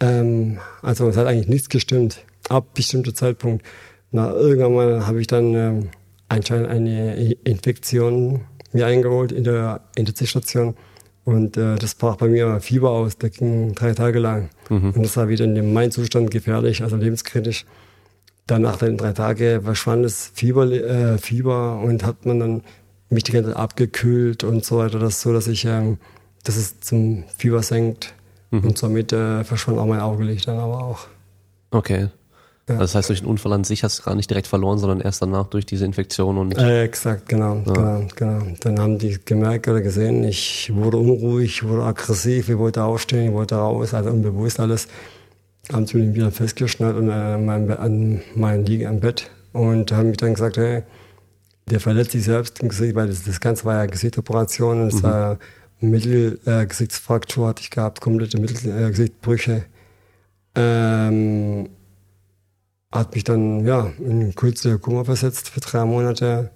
Ähm, 0.00 0.58
also 0.82 1.08
es 1.08 1.16
hat 1.16 1.26
eigentlich 1.26 1.48
nichts 1.48 1.68
gestimmt, 1.68 2.24
ab 2.48 2.74
bestimmter 2.74 3.14
Zeitpunkt. 3.14 3.64
Na, 4.10 4.32
irgendwann 4.32 4.74
mal 4.74 5.06
habe 5.06 5.20
ich 5.20 5.26
dann 5.28 5.54
ähm, 5.54 5.88
anscheinend 6.28 6.68
eine 6.68 7.32
Infektion 7.44 8.42
mir 8.72 8.86
eingeholt 8.86 9.32
in 9.32 9.44
der 9.44 9.80
Intensivstation. 9.96 10.74
Und 11.30 11.56
äh, 11.56 11.76
das 11.76 11.94
brach 11.94 12.16
bei 12.16 12.26
mir 12.26 12.58
Fieber 12.60 12.90
aus, 12.90 13.16
der 13.16 13.30
ging 13.30 13.76
drei 13.76 13.92
Tage 13.92 14.18
lang. 14.18 14.50
Und 14.96 15.04
das 15.04 15.16
war 15.16 15.28
wieder 15.28 15.44
in 15.44 15.54
dem 15.54 15.72
mein 15.72 15.92
Zustand 15.92 16.32
gefährlich, 16.32 16.82
also 16.82 16.96
lebenskritisch. 16.96 17.66
Dann 18.48 18.62
nach 18.62 18.78
den 18.78 18.96
drei 18.96 19.12
Tagen 19.12 19.62
verschwand 19.62 20.04
das 20.04 20.32
Fieber, 20.34 20.68
äh, 20.72 21.18
Fieber 21.18 21.78
und 21.78 22.04
hat 22.04 22.26
man 22.26 22.40
dann 22.40 22.62
mich 23.10 23.22
die 23.22 23.30
ganze 23.30 23.50
Zeit 23.50 23.58
abgekühlt 23.58 24.42
und 24.42 24.64
so 24.64 24.78
weiter. 24.78 24.98
Das 24.98 25.14
ist 25.14 25.20
so, 25.20 25.32
dass 25.32 25.46
ich, 25.46 25.64
ähm, 25.66 25.98
dass 26.42 26.56
es 26.56 26.80
zum 26.80 27.22
Fieber 27.36 27.62
senkt. 27.62 28.12
Und 28.50 28.76
somit 28.76 29.12
äh, 29.12 29.44
verschwand 29.44 29.78
auch 29.78 29.86
mein 29.86 30.00
Augenlicht 30.00 30.48
dann 30.48 30.58
aber 30.58 30.82
auch. 30.82 31.06
Okay. 31.70 32.08
Ja. 32.70 32.78
Also 32.78 32.84
das 32.84 32.94
heißt, 32.94 33.08
durch 33.08 33.20
den 33.20 33.28
Unfall 33.28 33.52
an 33.52 33.64
sich 33.64 33.82
hast 33.82 33.98
du 33.98 34.02
gar 34.04 34.14
nicht 34.14 34.30
direkt 34.30 34.46
verloren, 34.46 34.78
sondern 34.78 35.00
erst 35.00 35.20
danach 35.20 35.48
durch 35.48 35.66
diese 35.66 35.84
Infektion 35.84 36.38
und 36.38 36.56
Äh, 36.56 36.84
exakt, 36.84 37.28
genau, 37.28 37.62
genau, 37.64 38.06
genau. 38.14 38.42
Dann 38.60 38.78
haben 38.78 38.98
die 38.98 39.18
gemerkt 39.24 39.66
oder 39.66 39.80
gesehen, 39.80 40.22
ich 40.22 40.70
wurde 40.72 40.98
unruhig, 40.98 41.46
ich 41.46 41.68
wurde 41.68 41.82
aggressiv, 41.82 42.48
ich 42.48 42.58
wollte 42.58 42.84
aufstehen, 42.84 43.30
ich 43.30 43.32
wollte 43.32 43.56
raus, 43.56 43.92
also 43.92 44.10
unbewusst 44.10 44.60
alles. 44.60 44.86
Haben 45.72 45.86
sie 45.86 45.98
mich 45.98 46.14
wieder 46.14 46.30
festgeschnallt 46.30 46.96
und, 46.96 47.10
äh, 47.10 47.38
mein, 47.38 47.70
an 47.76 48.22
mein 48.34 48.64
Liegen 48.64 48.86
am 48.86 49.00
Bett 49.00 49.30
und 49.52 49.90
haben 49.90 50.10
mich 50.10 50.18
dann 50.18 50.34
gesagt, 50.34 50.56
hey, 50.56 50.84
der 51.68 51.80
verletzt 51.80 52.12
sich 52.12 52.24
selbst 52.24 52.60
im 52.60 52.68
Gesicht, 52.68 52.94
weil 52.94 53.08
das, 53.08 53.24
das 53.24 53.40
Ganze 53.40 53.64
war 53.64 53.74
ja 53.76 53.86
Gesichtsoperation 53.86 54.82
und 54.82 54.94
es 54.94 55.02
war 55.02 55.38
Mittelgesichtsfraktur 55.80 57.46
äh, 57.46 57.48
hatte 57.48 57.62
ich 57.62 57.70
gehabt, 57.70 58.00
komplette 58.00 58.38
Mittelgesichtsbrüche. 58.38 59.64
Äh, 60.56 60.60
ähm, 61.08 61.68
hat 62.92 63.14
mich 63.14 63.24
dann 63.24 63.64
ja 63.66 63.90
in 63.98 64.34
kurze 64.34 64.78
Kummer 64.78 65.04
versetzt 65.04 65.48
für 65.48 65.60
drei 65.60 65.84
Monate. 65.84 66.50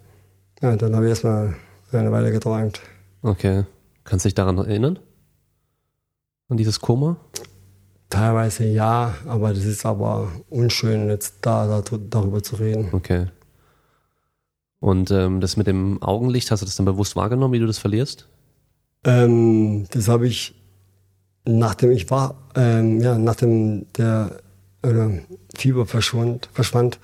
Ja, 0.61 0.77
dann 0.77 0.95
habe 0.95 1.05
ich 1.07 1.11
erstmal 1.11 1.55
eine 1.93 2.11
Weile 2.13 2.33
geträumt. 2.33 2.81
okay. 3.23 3.65
Kannst 4.05 4.25
du 4.25 4.29
dich 4.29 4.35
daran 4.35 4.59
erinnern? 4.59 4.99
An 6.49 6.59
dieses 6.59 6.81
Koma? 6.81 7.17
Teilweise 8.11 8.65
ja, 8.67 9.15
aber 9.27 9.55
das 9.55 9.65
ist 9.65 9.87
aber 9.87 10.31
unschön, 10.51 11.09
jetzt 11.09 11.39
da, 11.41 11.67
da 11.81 11.99
darüber 11.99 12.43
zu 12.43 12.57
reden. 12.57 12.91
Okay. 12.93 13.29
Und 14.79 15.11
ähm, 15.11 15.41
das 15.41 15.57
mit 15.57 15.67
dem 15.67 16.03
Augenlicht, 16.03 16.51
hast 16.51 16.61
du 16.61 16.67
das 16.67 16.77
dann 16.77 16.85
bewusst 16.85 17.17
wahrgenommen, 17.17 17.55
wie 17.55 17.59
du 17.59 17.67
das 17.67 17.79
verlierst? 17.79 18.29
Ähm, 19.05 19.87
das 19.91 20.09
habe 20.09 20.29
ich, 20.29 20.55
nachdem 21.47 21.91
ich 21.91 22.11
war, 22.11 22.35
ähm, 22.55 23.01
ja, 23.01 23.17
nachdem 23.17 23.91
der 23.95 24.37
äh, 24.83 25.21
Fieber 25.59 25.87
verschwand, 25.87 26.49
verschwand 26.53 26.99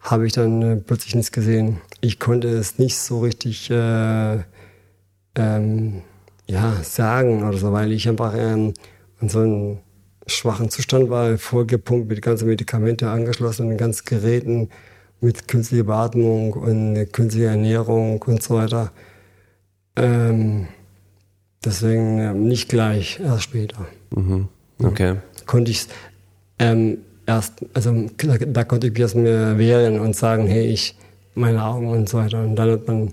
habe 0.00 0.26
ich 0.26 0.32
dann 0.32 0.62
äh, 0.62 0.76
plötzlich 0.76 1.14
nichts 1.14 1.32
gesehen. 1.32 1.78
Ich 2.00 2.18
konnte 2.18 2.48
es 2.48 2.78
nicht 2.78 2.96
so 2.96 3.20
richtig 3.20 3.70
äh, 3.70 4.38
ähm, 5.34 6.02
ja, 6.46 6.76
sagen 6.82 7.46
oder 7.46 7.58
so, 7.58 7.72
weil 7.72 7.92
ich 7.92 8.08
einfach 8.08 8.34
ähm, 8.36 8.74
in 9.20 9.28
so 9.28 9.40
einem 9.40 9.78
schwachen 10.26 10.70
Zustand 10.70 11.10
war, 11.10 11.38
vollgepumpt 11.38 12.08
mit 12.08 12.22
ganzen 12.22 12.48
Medikamente 12.48 13.10
angeschlossen, 13.10 13.68
mit 13.68 13.78
ganzen 13.78 14.04
Geräten, 14.04 14.70
mit 15.20 15.48
künstlicher 15.48 15.84
Beatmung 15.84 16.52
und 16.52 17.12
künstlicher 17.12 17.50
Ernährung 17.50 18.20
und 18.22 18.42
so 18.42 18.56
weiter. 18.56 18.92
Ähm, 19.96 20.68
deswegen 21.64 22.18
ähm, 22.18 22.46
nicht 22.46 22.68
gleich, 22.68 23.20
erst 23.20 23.44
später. 23.44 23.86
Mhm. 24.10 24.48
Okay. 24.82 25.16
Konnte 25.46 25.70
ich 25.70 25.86
ähm, 26.58 26.98
erst, 27.26 27.64
also 27.74 28.06
da, 28.16 28.38
da 28.38 28.64
konnte 28.64 28.86
ich 28.86 28.98
erst 28.98 29.16
mir 29.16 29.58
wehren 29.58 30.00
und 30.00 30.16
sagen, 30.16 30.46
hey, 30.46 30.66
ich, 30.66 30.96
meine 31.34 31.64
Augen 31.64 31.88
und 31.88 32.08
so 32.08 32.18
weiter. 32.18 32.42
Und 32.42 32.56
dann 32.56 32.70
hat 32.70 32.88
man, 32.88 33.12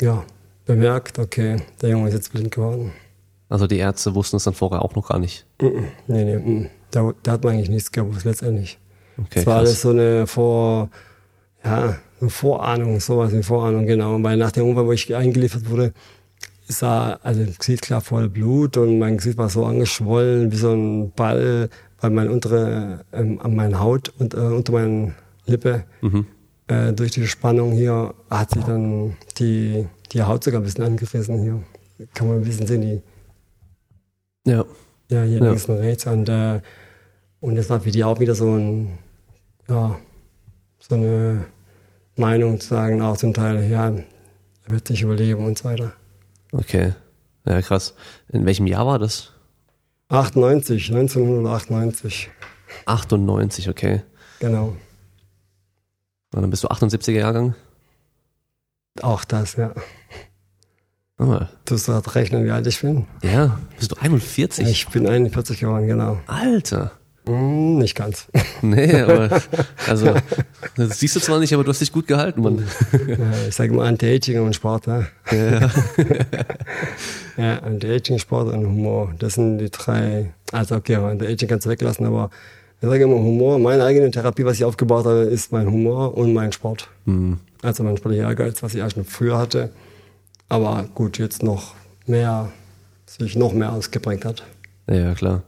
ja, 0.00 0.24
bemerkt, 0.66 1.18
okay, 1.18 1.56
der 1.80 1.90
Junge 1.90 2.08
ist 2.08 2.14
jetzt 2.14 2.32
blind 2.32 2.50
geworden. 2.50 2.92
Also 3.48 3.66
die 3.66 3.78
Ärzte 3.78 4.14
wussten 4.14 4.36
es 4.36 4.44
dann 4.44 4.54
vorher 4.54 4.82
auch 4.82 4.94
noch 4.94 5.08
gar 5.08 5.18
nicht. 5.18 5.46
Nee, 5.60 6.24
nee, 6.24 6.36
mhm. 6.36 6.66
da, 6.90 7.12
da 7.22 7.32
hat 7.32 7.44
man 7.44 7.54
eigentlich 7.54 7.70
nichts 7.70 7.90
gewusst, 7.90 8.24
letztendlich. 8.24 8.78
Okay, 9.16 9.40
Es 9.40 9.46
war 9.46 9.58
alles 9.58 9.70
krass. 9.72 9.82
so 9.82 9.90
eine 9.90 10.26
Vor, 10.26 10.90
ja, 11.64 11.96
eine 12.20 12.30
Vorahnung, 12.30 13.00
sowas 13.00 13.32
wie 13.32 13.42
Vorahnung, 13.42 13.86
genau. 13.86 14.22
Weil 14.22 14.36
nach 14.36 14.52
dem 14.52 14.68
Unfall, 14.68 14.86
wo 14.86 14.92
ich 14.92 15.14
eingeliefert 15.14 15.68
wurde, 15.70 15.92
sah, 16.66 17.18
also 17.22 17.44
das 17.44 17.58
Gesicht 17.58 17.82
klar 17.82 18.00
voll 18.00 18.28
Blut 18.28 18.76
und 18.76 18.98
mein 18.98 19.16
Gesicht 19.16 19.38
war 19.38 19.48
so 19.48 19.64
angeschwollen 19.64 20.52
wie 20.52 20.56
so 20.56 20.72
ein 20.72 21.12
Ball, 21.12 21.70
weil 22.00 22.10
mein 22.10 22.28
untere, 22.30 23.04
ähm, 23.12 23.40
an 23.40 23.54
meiner 23.56 23.80
Haut 23.80 24.12
und 24.18 24.34
äh, 24.34 24.38
unter 24.38 24.72
meiner 24.72 25.12
Lippe 25.46 25.84
Mhm. 26.00 26.26
äh, 26.68 26.92
durch 26.92 27.10
die 27.12 27.26
Spannung 27.26 27.72
hier 27.72 28.14
hat 28.30 28.50
sich 28.50 28.64
dann 28.64 29.16
die, 29.38 29.86
die 30.12 30.22
Haut 30.22 30.44
sogar 30.44 30.60
ein 30.60 30.64
bisschen 30.64 30.84
angerissen 30.84 31.40
hier. 31.42 31.62
Kann 32.14 32.28
man 32.28 32.36
ein 32.38 32.44
bisschen 32.44 32.66
sehen, 32.66 32.80
die 32.82 33.02
Ja. 34.50 34.64
ja, 35.10 35.22
hier 35.24 35.38
Ja. 35.38 35.48
links 35.48 35.64
und 35.66 35.76
rechts. 35.78 36.06
Und, 36.06 36.28
äh, 36.28 36.60
und 37.40 37.56
das 37.56 37.68
war 37.70 37.80
für 37.80 37.90
die 37.90 38.04
auch 38.04 38.20
wieder 38.20 38.34
so 38.34 38.54
ein, 38.54 38.98
ja, 39.68 39.98
so 40.78 40.94
eine 40.94 41.44
Meinung 42.16 42.60
zu 42.60 42.68
sagen, 42.68 43.02
auch 43.02 43.16
zum 43.16 43.34
Teil, 43.34 43.68
ja, 43.70 43.88
er 43.90 44.04
wird 44.68 44.88
nicht 44.90 45.02
überleben 45.02 45.44
und 45.44 45.58
so 45.58 45.64
weiter. 45.64 45.92
Okay. 46.52 46.94
Ja, 47.46 47.60
krass. 47.62 47.94
In 48.30 48.44
welchem 48.44 48.66
Jahr 48.66 48.86
war 48.86 48.98
das? 48.98 49.32
98, 50.08 50.90
1998, 50.90 52.30
98, 52.86 53.68
okay. 53.68 54.02
genau. 54.40 54.76
Und 56.34 56.42
dann 56.42 56.50
bist 56.50 56.64
du 56.64 56.68
78er 56.68 57.10
Jahrgang? 57.12 57.54
Auch 59.02 59.24
das, 59.24 59.56
ja. 59.56 59.72
Ah, 61.18 61.48
Du 61.64 61.76
gerade 61.76 62.14
rechnen, 62.14 62.44
wie 62.44 62.50
alt 62.50 62.66
ich 62.66 62.80
bin. 62.80 63.06
ja, 63.22 63.58
bist 63.76 63.90
du 63.92 63.96
41? 63.96 64.66
Ich 64.68 64.88
bin 64.88 65.06
41 65.06 65.60
geworden, 65.60 65.86
genau. 65.86 66.18
Alter. 66.26 66.92
Hm, 67.28 67.78
nicht 67.78 67.94
ganz. 67.94 68.26
Nee, 68.62 69.02
aber 69.02 69.40
also 69.86 70.14
das 70.76 70.98
siehst 70.98 71.14
du 71.14 71.20
zwar 71.20 71.38
nicht, 71.38 71.54
aber 71.54 71.62
du 71.62 71.70
hast 71.70 71.80
dich 71.80 71.92
gut 71.92 72.08
gehalten, 72.08 72.42
Mann. 72.42 72.66
Ja, 73.06 73.16
ich 73.48 73.54
sage 73.54 73.72
immer 73.72 73.84
Anti-Aging 73.84 74.40
und 74.40 74.54
Sport. 74.54 74.86
Ja, 74.86 75.04
Ja. 75.30 75.70
ja 77.36 77.58
Anti-Aging, 77.60 78.18
Sport 78.18 78.52
und 78.52 78.66
Humor. 78.66 79.14
Das 79.18 79.34
sind 79.34 79.58
die 79.58 79.70
drei. 79.70 80.32
Also 80.52 80.76
okay, 80.76 80.96
Anti-Aging 80.96 81.48
kannst 81.48 81.66
du 81.66 81.70
weglassen, 81.70 82.06
aber 82.06 82.30
ich 82.80 82.88
sage 82.88 83.04
immer 83.04 83.16
Humor. 83.16 83.58
Meine 83.58 83.84
eigene 83.84 84.10
Therapie, 84.10 84.44
was 84.44 84.56
ich 84.56 84.64
aufgebaut 84.64 85.04
habe, 85.04 85.20
ist 85.20 85.52
mein 85.52 85.66
Humor 85.70 86.16
und 86.16 86.32
mein 86.32 86.52
Sport. 86.52 86.88
Hm. 87.06 87.38
Also 87.62 87.82
mein 87.82 87.96
sportlicher 87.96 88.24
Ehrgeiz, 88.28 88.62
was 88.62 88.74
ich 88.74 88.82
auch 88.82 88.90
schon 88.90 89.04
früher 89.04 89.38
hatte. 89.38 89.70
Aber 90.48 90.84
gut, 90.94 91.18
jetzt 91.18 91.42
noch 91.42 91.74
mehr, 92.06 92.48
sich 93.06 93.36
noch 93.36 93.52
mehr 93.52 93.72
ausgeprägt 93.72 94.24
hat. 94.24 94.42
ja, 94.90 95.14
klar. 95.14 95.42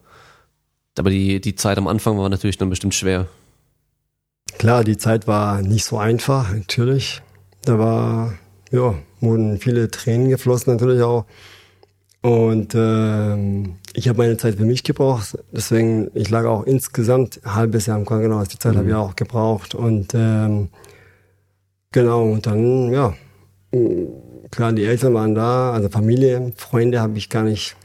Aber 0.99 1.11
die, 1.11 1.41
die 1.41 1.55
Zeit 1.55 1.79
am 1.79 1.87
Anfang 1.87 2.19
war 2.19 2.29
natürlich 2.29 2.59
dann 2.59 2.71
bestimmt 2.71 2.95
schwer. 2.95 3.27
Klar, 4.59 4.85
die 4.85 4.97
Zeit 4.97 5.27
war 5.27 5.63
nicht 5.63 5.85
so 5.85 5.99
einfach, 5.99 6.53
natürlich. 6.53 7.23
Da 7.65 7.79
war, 7.79 8.35
ja, 8.71 8.95
wurden 9.21 9.59
viele 9.59 9.91
Tränen 9.91 10.29
geflossen 10.29 10.73
natürlich 10.73 11.03
auch. 11.03 11.25
Und 12.23 12.75
ähm, 12.75 13.77
ich 13.95 14.09
habe 14.09 14.19
meine 14.19 14.37
Zeit 14.37 14.57
für 14.57 14.65
mich 14.65 14.85
gebraucht. 14.85 15.39
Deswegen, 15.53 16.11
ich 16.15 16.29
lag 16.29 16.45
auch 16.45 16.65
insgesamt 16.65 17.41
ein 17.45 17.55
halbes 17.55 17.87
Jahr 17.87 17.99
im 17.99 18.05
Krankenhaus. 18.05 18.49
Die 18.49 18.59
Zeit 18.59 18.77
habe 18.77 18.89
ich 18.89 18.95
auch 18.95 19.17
gebraucht. 19.17 19.75
Und 19.75 20.13
ähm, 20.15 20.69
genau, 21.93 22.25
und 22.25 22.47
dann, 22.47 22.93
ja, 22.93 23.15
klar, 24.51 24.73
die 24.73 24.85
Eltern 24.85 25.15
waren 25.15 25.35
da, 25.35 25.73
also 25.73 25.89
Familie, 25.89 26.53
Freunde 26.57 27.01
habe 27.01 27.17
ich 27.17 27.31
gar 27.31 27.45
nicht 27.45 27.77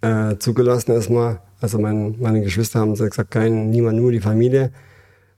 äh, 0.00 0.36
zugelassen 0.38 0.92
erstmal. 0.92 1.40
Also 1.62 1.78
mein, 1.78 2.16
meine 2.18 2.42
Geschwister 2.42 2.80
haben 2.80 2.96
so 2.96 3.04
gesagt, 3.04 3.30
kein, 3.30 3.70
niemand, 3.70 3.98
nur 3.98 4.12
die 4.12 4.20
Familie. 4.20 4.72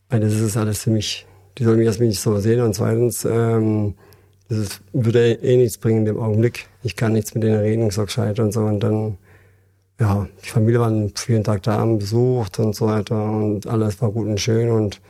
Weil 0.08 0.20
das 0.20 0.34
ist 0.34 0.56
alles 0.56 0.82
für 0.82 0.90
mich, 0.90 1.26
die 1.58 1.64
sollen 1.64 1.78
mich 1.78 1.86
erstmal 1.86 2.08
nicht 2.08 2.20
so 2.20 2.38
sehen. 2.38 2.60
Und 2.60 2.74
zweitens, 2.74 3.24
ähm, 3.24 3.94
das 4.48 4.58
ist, 4.58 4.82
würde 4.92 5.32
eh 5.32 5.56
nichts 5.56 5.78
bringen 5.78 6.00
in 6.00 6.04
dem 6.06 6.18
Augenblick. 6.18 6.66
Ich 6.82 6.96
kann 6.96 7.12
nichts 7.12 7.34
mit 7.34 7.42
denen 7.42 7.58
reden, 7.58 7.90
so 7.90 8.04
gescheit 8.04 8.38
und 8.40 8.52
so. 8.52 8.60
Und 8.60 8.80
dann, 8.80 9.18
ja, 10.00 10.26
die 10.44 10.48
Familie 10.48 10.80
war 10.80 10.90
jeden 10.90 11.44
Tag 11.44 11.62
da, 11.62 11.78
haben 11.78 11.98
besucht 11.98 12.58
und 12.58 12.74
so 12.74 12.86
weiter. 12.86 13.22
Und 13.22 13.66
alles 13.66 14.00
war 14.00 14.10
gut 14.10 14.26
und 14.26 14.40
schön. 14.40 14.70
Und, 14.70 15.00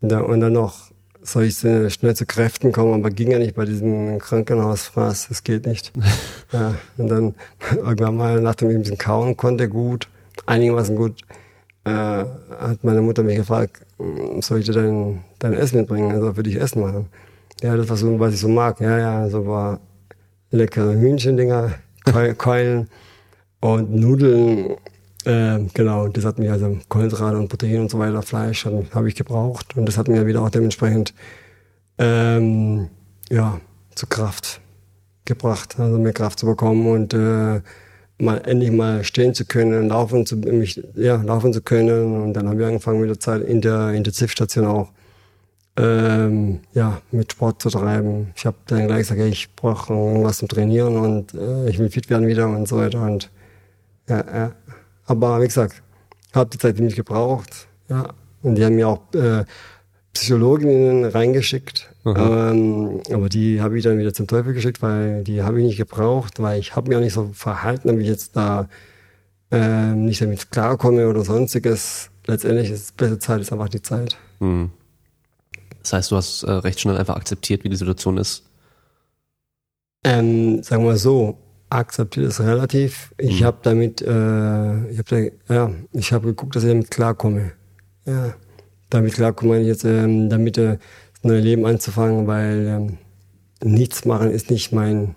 und 0.00 0.40
dann 0.40 0.52
noch 0.52 0.92
soll 1.22 1.44
ich 1.44 1.58
schnell 1.58 2.16
zu 2.16 2.26
Kräften 2.26 2.72
kommen, 2.72 2.94
aber 2.94 3.10
ging 3.10 3.30
ja 3.30 3.38
nicht 3.38 3.54
bei 3.54 3.64
diesem 3.64 4.18
Krankenhausfraß. 4.18 5.28
Das 5.28 5.44
geht 5.44 5.66
nicht. 5.66 5.92
ja, 6.52 6.74
und 6.98 7.08
dann 7.08 7.34
irgendwann 7.76 8.16
mal, 8.16 8.40
nachdem 8.40 8.70
ich 8.70 8.76
ein 8.76 8.82
bisschen 8.82 8.98
kauen 8.98 9.36
konnte, 9.36 9.68
gut, 9.68 10.08
einigermaßen 10.52 10.96
gut, 10.96 11.22
äh, 11.84 11.90
hat 11.90 12.82
meine 12.82 13.02
Mutter 13.02 13.22
mich 13.22 13.36
gefragt, 13.36 13.84
soll 14.40 14.60
ich 14.60 14.66
dir 14.66 14.72
dein, 14.72 15.24
dein 15.38 15.54
Essen 15.54 15.78
mitbringen, 15.78 16.12
also 16.12 16.32
für 16.34 16.42
dich 16.42 16.56
Essen 16.56 16.82
machen? 16.82 17.06
Ja, 17.62 17.76
das 17.76 17.88
war 17.88 17.96
so, 17.96 18.18
was 18.20 18.34
ich 18.34 18.40
so 18.40 18.48
mag. 18.48 18.80
Ja, 18.80 18.98
ja, 18.98 19.28
so 19.28 19.46
war 19.46 19.80
leckere 20.50 20.94
Hühnchendinger, 20.94 21.72
Keul- 22.04 22.34
Keulen 22.46 22.88
und 23.60 23.94
Nudeln. 23.94 24.76
Äh, 25.24 25.60
genau, 25.72 26.08
das 26.08 26.24
hat 26.24 26.38
mir 26.38 26.52
also 26.52 26.76
Kohlenhydrate 26.88 27.38
und 27.38 27.48
Protein 27.48 27.80
und 27.82 27.90
so 27.90 27.98
weiter, 27.98 28.22
Fleisch 28.22 28.66
habe 28.66 29.08
ich 29.08 29.14
gebraucht 29.14 29.76
und 29.76 29.86
das 29.86 29.96
hat 29.96 30.08
mir 30.08 30.26
wieder 30.26 30.42
auch 30.42 30.50
dementsprechend 30.50 31.14
ähm, 31.98 32.88
ja 33.30 33.60
zu 33.94 34.06
Kraft 34.08 34.60
gebracht, 35.24 35.78
also 35.78 35.98
mehr 35.98 36.12
Kraft 36.12 36.40
zu 36.40 36.46
bekommen 36.46 36.88
und 36.88 37.14
äh, 37.14 37.60
mal 38.22 38.38
endlich 38.46 38.70
mal 38.70 39.04
stehen 39.04 39.34
zu 39.34 39.44
können, 39.44 39.88
laufen 39.88 40.24
zu 40.24 40.36
mich 40.36 40.82
ja 40.94 41.16
laufen 41.16 41.52
zu 41.52 41.60
können 41.60 42.22
und 42.22 42.34
dann 42.34 42.48
haben 42.48 42.58
wir 42.58 42.68
angefangen 42.68 43.00
mit 43.00 43.10
der 43.10 43.20
Zeit 43.20 43.42
in 43.42 43.60
der 43.60 43.90
Intensivstation 43.90 44.66
auch 44.66 44.92
ähm, 45.76 46.60
ja 46.72 47.02
mit 47.10 47.32
Sport 47.32 47.60
zu 47.60 47.70
treiben. 47.70 48.32
Ich 48.36 48.46
habe 48.46 48.56
dann 48.66 48.86
gleich 48.86 49.08
gesagt, 49.08 49.20
ich 49.20 49.54
brauche 49.56 49.92
irgendwas 49.92 50.38
zum 50.38 50.48
Trainieren 50.48 50.96
und 50.96 51.34
äh, 51.34 51.68
ich 51.68 51.78
will 51.78 51.90
fit 51.90 52.08
werden 52.10 52.26
wieder 52.28 52.48
und 52.48 52.68
so 52.68 52.76
weiter 52.76 53.02
und 53.02 53.30
ja, 54.08 54.18
ja. 54.18 54.52
aber 55.06 55.40
wie 55.42 55.46
gesagt, 55.46 55.82
habe 56.32 56.50
die 56.50 56.58
Zeit 56.58 56.78
nicht 56.78 56.96
gebraucht, 56.96 57.66
ja 57.88 58.08
und 58.42 58.54
die 58.56 58.64
haben 58.64 58.76
mir 58.76 58.88
auch 58.88 59.00
äh, 59.14 59.44
Psychologinnen 60.12 61.04
reingeschickt, 61.06 61.91
ähm, 62.04 63.00
aber 63.12 63.28
die 63.28 63.60
habe 63.60 63.78
ich 63.78 63.84
dann 63.84 63.98
wieder 63.98 64.12
zum 64.12 64.26
Teufel 64.26 64.54
geschickt, 64.54 64.82
weil 64.82 65.22
die 65.24 65.42
habe 65.42 65.60
ich 65.60 65.66
nicht 65.66 65.76
gebraucht, 65.76 66.40
weil 66.40 66.58
ich 66.58 66.74
habe 66.74 66.88
mich 66.88 66.96
auch 66.96 67.02
nicht 67.02 67.12
so 67.12 67.30
verhalten, 67.32 67.88
damit 67.88 68.02
ich 68.02 68.08
jetzt 68.08 68.36
da 68.36 68.68
ähm, 69.50 70.06
nicht 70.06 70.20
damit 70.20 70.50
klarkomme 70.50 71.08
oder 71.08 71.24
sonstiges. 71.24 72.10
Letztendlich 72.26 72.70
ist 72.70 72.90
die 72.90 72.94
beste 72.96 73.18
Zeit 73.18 73.40
ist 73.40 73.52
einfach 73.52 73.68
die 73.68 73.82
Zeit. 73.82 74.16
Hm. 74.40 74.70
Das 75.82 75.92
heißt, 75.92 76.10
du 76.10 76.16
hast 76.16 76.42
äh, 76.44 76.50
recht 76.50 76.80
schnell 76.80 76.96
einfach 76.96 77.16
akzeptiert, 77.16 77.64
wie 77.64 77.68
die 77.68 77.76
Situation 77.76 78.16
ist. 78.18 78.44
Ähm, 80.04 80.62
sagen 80.62 80.84
wir 80.84 80.96
so, 80.96 81.38
akzeptiert 81.70 82.26
ist 82.26 82.40
relativ. 82.40 83.14
Ich 83.18 83.40
Mhm. 83.40 83.44
habe 83.44 83.58
damit, 83.62 84.02
äh, 84.02 84.90
ich 84.90 84.98
habe 84.98 85.32
ja, 85.48 85.70
ich 85.92 86.12
habe 86.12 86.28
geguckt, 86.28 86.56
dass 86.56 86.64
ich 86.64 86.68
damit 86.70 86.90
klarkomme. 86.90 87.52
Ja, 88.04 88.34
damit 88.90 89.14
klarkomme 89.14 89.60
ich 89.60 89.66
jetzt, 89.68 89.84
ähm, 89.84 90.28
damit 90.28 90.58
äh, 90.58 90.78
neue 91.22 91.40
Leben 91.40 91.66
anzufangen, 91.66 92.26
weil 92.26 92.66
ähm, 92.66 92.98
nichts 93.62 94.04
machen 94.04 94.30
ist 94.30 94.50
nicht 94.50 94.72
mein, 94.72 95.14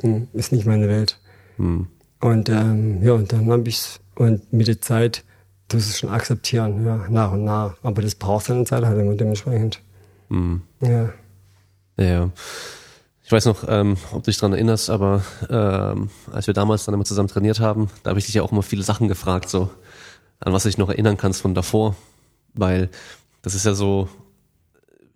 hm, 0.00 0.28
ist 0.32 0.52
nicht 0.52 0.66
meine 0.66 0.88
Welt. 0.88 1.18
Hm. 1.56 1.86
Und 2.20 2.48
ähm, 2.48 3.02
ja, 3.02 3.12
und 3.12 3.32
dann 3.32 3.50
habe 3.50 3.68
ich's 3.68 4.00
und 4.14 4.52
mit 4.52 4.68
der 4.68 4.80
Zeit 4.80 5.24
tust 5.68 5.88
es 5.88 5.98
schon 5.98 6.10
akzeptieren, 6.10 6.84
ja, 6.84 7.06
nach 7.08 7.32
und 7.32 7.44
nach. 7.44 7.74
Aber 7.82 8.02
das 8.02 8.14
braucht 8.14 8.46
seine 8.46 8.64
Zeit 8.64 8.84
halt 8.84 8.98
immer 8.98 9.14
dementsprechend. 9.14 9.80
Hm. 10.28 10.62
Ja. 10.80 11.12
Ja. 11.98 12.30
Ich 13.24 13.32
weiß 13.32 13.46
noch, 13.46 13.64
ähm, 13.68 13.96
ob 14.12 14.22
du 14.22 14.30
dich 14.30 14.38
dran 14.38 14.52
erinnerst, 14.52 14.90
aber 14.90 15.24
ähm, 15.48 16.10
als 16.30 16.46
wir 16.46 16.54
damals 16.54 16.84
dann 16.84 16.94
immer 16.94 17.04
zusammen 17.04 17.28
trainiert 17.28 17.60
haben, 17.60 17.88
da 18.02 18.10
habe 18.10 18.18
ich 18.18 18.26
dich 18.26 18.34
ja 18.34 18.42
auch 18.42 18.52
immer 18.52 18.62
viele 18.62 18.82
Sachen 18.82 19.08
gefragt, 19.08 19.48
so 19.48 19.70
an 20.40 20.52
was 20.52 20.64
du 20.64 20.68
dich 20.68 20.78
noch 20.78 20.90
erinnern 20.90 21.16
kannst 21.16 21.40
von 21.40 21.54
davor. 21.54 21.96
Weil 22.54 22.90
das 23.40 23.54
ist 23.54 23.64
ja 23.64 23.74
so, 23.74 24.08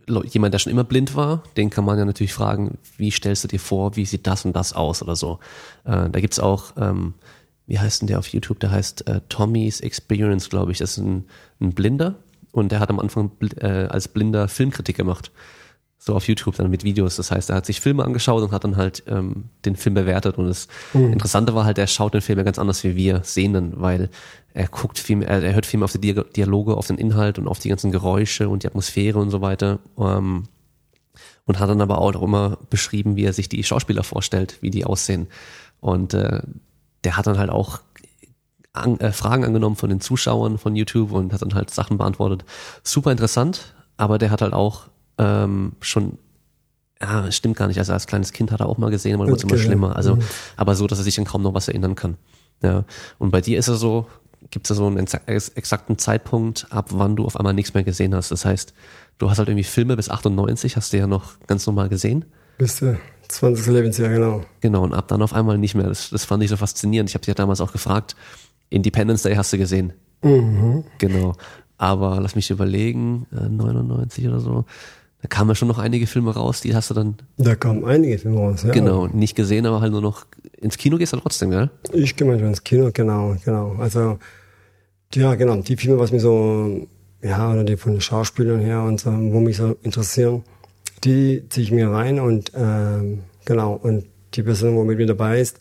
jemand, 0.07 0.55
der 0.55 0.59
schon 0.59 0.73
immer 0.73 0.85
blind 0.85 1.17
war, 1.17 1.43
den 1.57 1.71
kann 1.71 1.85
man 1.85 1.99
ja 1.99 2.05
natürlich 2.05 2.33
fragen, 2.33 2.79
wie 2.97 3.11
stellst 3.11 3.45
du 3.45 3.49
dir 3.49 3.61
vor, 3.61 3.97
wie 3.97 4.07
sieht 4.07 4.27
das 4.27 4.45
und 4.45 4.55
das 4.55 4.73
aus 4.73 5.03
oder 5.03 5.17
so. 5.17 5.41
Äh, 5.85 6.09
da 6.11 6.21
gibt's 6.21 6.39
auch, 6.39 6.73
ähm, 6.77 7.15
wie 7.67 7.79
heißt 7.79 8.01
denn 8.01 8.07
der 8.07 8.19
auf 8.19 8.29
YouTube? 8.29 8.61
Der 8.61 8.71
heißt 8.71 9.09
äh, 9.09 9.21
Tommy's 9.29 9.81
Experience, 9.81 10.49
glaube 10.49 10.73
ich. 10.73 10.79
Das 10.79 10.93
ist 10.93 10.99
ein, 10.99 11.25
ein 11.61 11.73
Blinder 11.73 12.15
und 12.53 12.71
der 12.71 12.81
hat 12.81 12.91
am 12.91 13.01
Anfang 13.01 13.33
bl- 13.41 13.61
äh, 13.61 13.89
als 13.89 14.09
Blinder 14.09 14.49
Filmkritik 14.49 14.97
gemacht. 14.97 15.33
So 16.07 16.15
auf 16.15 16.29
YouTube 16.29 16.55
dann 16.55 16.71
mit 16.71 16.85
Videos. 16.85 17.17
Das 17.17 17.33
heißt, 17.33 17.51
er 17.51 17.57
hat 17.57 17.67
sich 17.67 17.81
Filme 17.81 18.05
angeschaut 18.05 18.41
und 18.41 18.53
hat 18.53 18.63
dann 18.63 18.77
halt 18.77 19.03
ähm, 19.09 19.47
den 19.65 19.75
Film 19.75 19.95
bewertet. 19.95 20.39
Und 20.39 20.47
das 20.47 20.69
Interessante 20.95 21.53
war 21.53 21.65
halt, 21.65 21.79
er 21.79 21.89
schaut 21.89 22.15
den 22.15 22.21
Film 22.21 22.39
ja 22.39 22.45
ganz 22.45 22.61
anders 22.61 22.85
wie 22.85 22.95
wir 22.95 23.23
Sehenden, 23.25 23.73
weil 23.81 24.11
er 24.55 24.69
guckt 24.69 25.01
viel 25.01 25.17
mehr, 25.17 25.29
er, 25.29 25.53
hört 25.53 25.67
viel 25.67 25.81
mehr 25.81 25.87
auf 25.87 25.93
die 25.93 25.99
Dia- 25.99 26.23
Dialoge, 26.23 26.77
auf 26.77 26.87
den 26.87 26.97
Inhalt 26.97 27.41
und 27.41 27.49
auf 27.49 27.59
die 27.59 27.71
ganzen 27.71 27.91
Geräusche 27.91 28.49
und 28.49 28.63
die 28.63 28.69
Atmosphäre 28.69 29.19
und 29.19 29.31
so 29.31 29.41
weiter. 29.41 29.81
Ähm, 29.99 30.45
und 31.45 31.59
hat 31.59 31.69
dann 31.69 31.81
aber 31.81 31.99
auch 31.99 32.23
immer 32.23 32.59
beschrieben, 32.71 33.17
wie 33.17 33.25
er 33.25 33.33
sich 33.33 33.49
die 33.49 33.65
Schauspieler 33.65 34.05
vorstellt, 34.05 34.59
wie 34.61 34.71
die 34.71 34.85
aussehen. 34.85 35.27
Und 35.81 36.15
äh, 36.15 36.41
der 37.03 37.17
hat 37.17 37.27
dann 37.27 37.39
halt 37.39 37.51
auch 37.51 37.81
an, 38.73 39.01
äh, 39.01 39.11
Fragen 39.11 39.45
angenommen 39.45 39.75
von 39.75 39.91
den 39.91 40.01
Zuschauern 40.01 40.59
von 40.59 40.77
YouTube 40.77 41.11
und 41.11 41.33
hat 41.33 41.43
dann 41.43 41.55
halt 41.55 41.71
Sachen 41.71 41.99
beantwortet. 41.99 42.45
Super 42.85 43.11
interessant, 43.11 43.75
aber 43.97 44.19
der 44.19 44.31
hat 44.31 44.41
halt 44.41 44.53
auch 44.53 44.89
ähm, 45.19 45.73
schon, 45.81 46.19
ja, 47.01 47.31
stimmt 47.33 47.57
gar 47.57 47.69
nicht, 47.69 47.79
also 47.79 47.93
als 47.93 48.07
kleines 48.07 48.33
Kind 48.33 48.51
hat 48.53 48.61
er 48.61 48.69
auch 48.69 48.79
mal 48.79 48.91
gesehen, 48.91 49.15
aber 49.15 49.25
wurde 49.25 49.37
es 49.37 49.43
immer 49.45 49.59
schlimmer. 49.59 49.97
Also, 49.97 50.19
aber 50.57 50.75
so, 50.75 50.87
dass 50.87 50.99
er 50.99 51.05
sich 51.05 51.17
dann 51.17 51.25
kaum 51.25 51.43
noch 51.43 51.55
was 51.55 51.69
erinnern 51.69 51.95
kann. 51.95 52.17
Ja. 52.63 52.85
Und 53.19 53.31
bei 53.31 53.41
dir 53.41 53.59
ist 53.59 53.69
es 53.69 53.81
so, 53.81 54.07
gibt 54.51 54.67
es 54.67 54.69
da 54.69 54.75
so 54.75 54.87
einen 54.87 54.99
exa- 54.99 55.27
ex- 55.27 55.51
exakten 55.51 55.99
Zeitpunkt, 55.99 56.67
ab 56.71 56.87
wann 56.93 57.17
du 57.17 57.25
auf 57.27 57.37
einmal 57.37 57.53
nichts 57.55 57.75
mehr 57.75 57.85
gesehen 57.85 58.15
hast. 58.15 58.31
Das 58.31 58.45
heißt, 58.45 58.73
du 59.19 59.29
hast 59.31 59.39
halt 59.39 59.49
irgendwie 59.49 59.65
Filme 59.65 59.97
bis 59.97 60.09
98, 60.09 60.77
hast 60.77 60.93
du 60.93 60.99
ja 60.99 61.07
noch 61.07 61.39
ganz 61.47 61.67
normal 61.67 61.89
gesehen. 61.89 62.25
Bis 62.59 62.81
äh, 62.81 62.97
20. 63.29 63.67
Lebensjahr, 63.67 64.09
genau. 64.09 64.43
Genau, 64.61 64.83
und 64.85 64.95
ab 64.95 65.09
dann 65.09 65.21
auf 65.21 65.35
einmal 65.35 65.59
nicht 65.59 65.75
mehr. 65.75 65.89
Das, 65.89 66.11
das 66.11 66.25
fand 66.25 66.43
ich 66.43 66.49
so 66.51 66.57
faszinierend. 66.57 67.11
Ich 67.11 67.15
habe 67.15 67.23
dich 67.23 67.29
ja 67.29 67.35
damals 67.35 67.61
auch 67.61 67.73
gefragt, 67.73 68.17
Independence 68.71 69.23
Day 69.23 69.35
hast 69.37 69.53
du 69.53 69.59
gesehen. 69.59 69.93
Mhm. 70.23 70.85
Genau. 70.99 71.35
Aber 71.77 72.21
lass 72.21 72.35
mich 72.37 72.51
überlegen, 72.51 73.27
äh, 73.33 73.49
99 73.51 74.27
oder 74.29 74.41
so. 74.41 74.65
Da 75.23 75.29
kamen 75.29 75.51
ja 75.51 75.55
schon 75.55 75.69
noch 75.69 75.79
einige 75.79 76.07
Filme 76.07 76.35
raus, 76.35 76.61
die 76.61 76.75
hast 76.75 76.91
du 76.91 76.95
dann, 76.95 77.17
Da 77.39 77.55
kamen 77.55 77.85
einige 77.85 78.19
Filme 78.19 78.39
raus, 78.39 78.63
ja. 78.65 78.73
genau, 78.73 79.07
nicht 79.07 79.35
gesehen, 79.35 79.67
aber 79.67 79.81
halt 79.81 79.93
nur 79.93 80.03
noch 80.03 80.27
ins 80.59 80.77
Kino 80.77 80.99
gehst 80.99 81.13
du 81.13 81.17
trotzdem, 81.17 81.51
gell? 81.51 81.71
Ich 81.93 82.17
gehe 82.17 82.27
manchmal 82.27 82.51
ins 82.51 82.63
Kino, 82.65 82.91
genau, 82.93 83.37
genau. 83.45 83.77
Also, 83.79 84.19
ja, 85.15 85.35
genau, 85.35 85.57
die 85.57 85.77
Filme, 85.77 85.99
was 85.99 86.13
mich 86.13 86.23
so, 86.23 86.87
ja, 87.23 87.51
oder 87.51 87.65
die 87.65 87.77
von 87.77 87.93
den 87.93 88.01
Schauspielern 88.01 88.61
her 88.61 88.83
und 88.83 89.01
so, 89.01 89.11
wo 89.11 89.41
mich 89.41 89.57
so 89.57 89.77
interessieren, 89.83 90.45
die 91.05 91.45
ziehe 91.49 91.65
ich 91.65 91.73
mir 91.73 91.91
rein 91.91 92.21
und, 92.21 92.53
ähm, 92.55 93.21
genau, 93.45 93.75
und 93.75 94.05
die 94.35 94.43
Person, 94.43 94.77
wo 94.77 94.85
mit 94.85 94.99
mir 94.99 95.07
dabei 95.07 95.41
ist, 95.41 95.59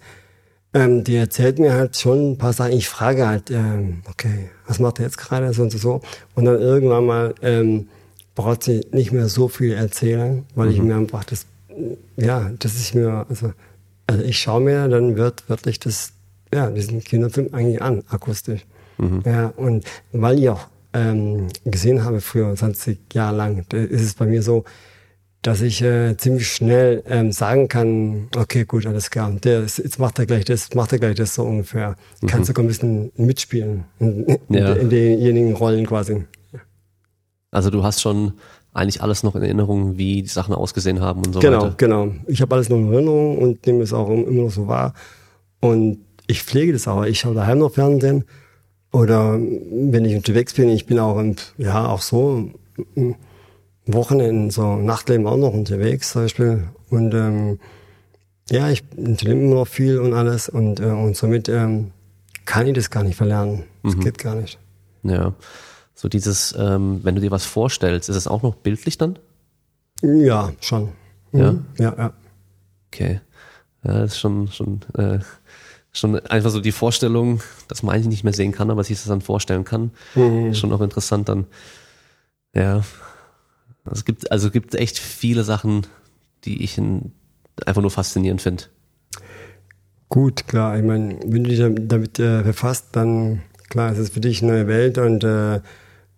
ähm, 0.74 1.06
die 1.06 1.16
erzählt 1.16 1.58
mir 1.58 1.74
halt 1.74 1.96
schon 1.96 2.34
ein 2.34 2.38
paar 2.38 2.52
Sachen. 2.52 2.74
Ich 2.74 2.90
frage 2.90 3.26
halt, 3.26 3.50
ähm, 3.50 4.02
okay, 4.10 4.50
was 4.68 4.80
macht 4.80 5.00
er 5.00 5.06
jetzt 5.06 5.18
gerade, 5.18 5.54
so 5.54 5.64
und 5.64 5.72
so, 5.72 5.78
so. 5.78 6.02
Und 6.36 6.46
dann 6.46 6.60
irgendwann 6.60 7.06
mal 7.06 7.36
ähm, 7.42 7.88
braucht 8.36 8.64
sie 8.64 8.86
nicht 8.92 9.12
mehr 9.12 9.28
so 9.28 9.48
viel 9.48 9.74
erzählen, 9.74 10.46
weil 10.54 10.68
mhm. 10.68 10.74
ich 10.74 10.82
mir 10.82 10.96
einfach 10.96 11.24
das, 11.24 11.46
ja, 12.18 12.52
das 12.60 12.76
ist 12.76 12.94
mir, 12.94 13.26
also, 13.28 13.54
also 14.08 14.24
ich 14.24 14.38
schaue 14.38 14.62
mir 14.62 14.88
dann 14.88 15.16
wird 15.16 15.50
wirklich 15.50 15.80
das, 15.80 16.12
ja, 16.54 16.70
diesen 16.70 17.04
Kinderfilm 17.04 17.54
eigentlich 17.54 17.82
an, 17.82 18.04
akustisch. 18.10 18.66
Mhm. 18.98 19.24
Ja, 19.26 19.48
und 19.56 19.86
weil 20.12 20.40
ich 20.40 20.50
auch 20.50 20.68
ähm, 20.94 21.48
gesehen 21.66 22.04
habe 22.04 22.22
früher, 22.22 22.54
20 22.56 23.14
Jahre 23.14 23.36
lang, 23.36 23.66
ist 23.72 24.02
es 24.02 24.14
bei 24.14 24.26
mir 24.26 24.44
so, 24.44 24.64
dass 25.42 25.62
ich 25.62 25.82
äh, 25.82 26.18
ziemlich 26.18 26.48
schnell 26.48 27.04
ähm, 27.08 27.32
sagen 27.32 27.68
kann, 27.68 28.30
okay, 28.36 28.66
gut, 28.66 28.88
alles 28.88 29.12
klar, 29.12 29.32
der 29.44 29.64
ist, 29.64 29.78
jetzt 29.78 30.00
macht 30.00 30.18
er 30.18 30.26
gleich 30.26 30.46
das, 30.46 30.74
macht 30.74 30.92
er 30.92 30.98
gleich 30.98 31.16
das 31.16 31.36
so 31.36 31.44
ungefähr. 31.44 31.96
Mhm. 32.22 32.28
Kannst 32.28 32.48
sogar 32.48 32.66
ein 32.66 32.68
bisschen 32.68 33.12
mitspielen 33.16 33.84
in, 34.00 34.40
ja. 34.50 34.74
in, 34.74 34.82
in 34.82 34.90
denjenigen 34.90 35.54
Rollen 35.54 35.86
quasi. 35.86 36.26
Also 37.56 37.70
du 37.70 37.84
hast 37.84 38.02
schon 38.02 38.34
eigentlich 38.74 39.02
alles 39.02 39.24
noch 39.24 39.36
in 39.36 39.42
Erinnerung, 39.42 39.98
wie 39.98 40.22
die 40.22 40.28
Sachen 40.28 40.54
ausgesehen 40.54 41.00
haben 41.00 41.22
und 41.26 41.34
so 41.34 41.40
genau, 41.40 41.62
weiter. 41.62 41.76
Genau, 41.78 42.08
genau. 42.08 42.16
Ich 42.28 42.42
habe 42.42 42.54
alles 42.54 42.68
noch 42.68 42.78
in 42.78 42.92
Erinnerung 42.92 43.38
und 43.38 43.66
nehme 43.66 43.82
es 43.82 43.94
auch 43.94 44.10
immer 44.10 44.30
noch 44.30 44.52
so 44.52 44.68
wahr. 44.68 44.94
Und 45.62 46.00
ich 46.28 46.44
pflege 46.44 46.74
das 46.74 46.86
auch. 46.88 47.06
Ich 47.06 47.22
schaue 47.22 47.34
daheim 47.34 47.60
noch 47.60 47.72
Fernsehen 47.72 48.26
oder 48.92 49.40
wenn 49.40 50.04
ich 50.04 50.16
unterwegs 50.16 50.54
bin, 50.54 50.68
ich 50.68 50.86
bin 50.86 51.00
auch, 51.00 51.18
im, 51.18 51.38
ja, 51.58 51.88
auch 51.88 52.02
so 52.02 52.52
Wochenenden, 53.86 54.52
so 54.52 54.76
Nachtleben 54.76 55.26
auch 55.26 55.38
noch 55.38 55.54
unterwegs 55.54 56.12
zum 56.12 56.24
Beispiel. 56.24 56.64
Und 56.90 57.14
ähm, 57.14 57.60
ja, 58.52 58.70
ich 58.70 58.84
unternehme 58.98 59.44
immer 59.44 59.56
noch 59.56 59.68
viel 59.68 60.00
und 60.00 60.14
alles 60.14 60.50
und, 60.50 60.82
äh, 60.82 60.88
und 60.88 61.16
somit 61.16 61.48
ähm, 61.48 61.92
kann 62.44 62.68
ich 62.68 62.74
das 62.74 62.90
gar 62.90 63.04
nicht 63.04 63.16
verlernen. 63.16 63.64
Das 63.82 63.96
mhm. 63.96 64.02
geht 64.02 64.18
gar 64.18 64.36
nicht. 64.36 64.60
Ja. 65.04 65.34
So 65.96 66.10
dieses, 66.10 66.54
ähm, 66.58 67.00
wenn 67.04 67.16
du 67.16 67.22
dir 67.22 67.32
was 67.32 67.46
vorstellst, 67.46 68.10
ist 68.10 68.18
es 68.18 68.28
auch 68.28 68.44
noch 68.44 68.56
bildlich 68.56 68.98
dann? 68.98 69.18
Ja, 70.02 70.52
schon. 70.60 70.90
Mhm. 71.32 71.40
Ja? 71.40 71.56
Ja, 71.78 71.96
ja. 71.98 72.14
Okay. 72.88 73.22
Ja, 73.84 74.00
das 74.00 74.12
ist 74.12 74.20
schon, 74.20 74.50
schon 74.50 74.82
äh, 74.98 75.20
schon 75.94 76.20
einfach 76.20 76.50
so 76.50 76.60
die 76.60 76.74
Vorstellung, 76.74 77.42
dass 77.68 77.82
man 77.82 77.96
eigentlich 77.96 78.10
nicht 78.10 78.24
mehr 78.24 78.34
sehen 78.34 78.52
kann, 78.52 78.70
aber 78.70 78.84
sich 78.84 78.98
das 78.98 79.08
dann 79.08 79.22
vorstellen 79.22 79.64
kann. 79.64 79.92
Mhm. 80.16 80.54
Schon 80.54 80.74
auch 80.74 80.82
interessant 80.82 81.30
dann. 81.30 81.46
Ja. 82.54 82.84
Es 83.90 84.04
gibt, 84.04 84.32
also 84.32 84.48
es 84.48 84.54
gibt 84.54 84.76
echt 84.76 84.98
viele 84.98 85.44
Sachen, 85.44 85.88
die 86.44 86.64
ich 86.64 86.78
in, 86.78 87.12
einfach 87.66 87.82
nur 87.82 87.92
faszinierend 87.92 88.42
finde. 88.42 88.66
Gut, 90.10 90.48
klar. 90.48 90.78
Ich 90.78 90.84
meine, 90.84 91.20
wenn 91.26 91.44
du 91.44 91.50
dich 91.50 91.60
damit 91.60 92.20
äh, 92.20 92.42
befasst, 92.44 92.88
dann 92.94 93.42
klar, 93.70 93.92
es 93.92 93.98
ist 93.98 94.14
für 94.14 94.20
dich 94.20 94.42
eine 94.42 94.54
neue 94.54 94.68
Welt 94.68 94.98
und 94.98 95.24
äh, 95.24 95.62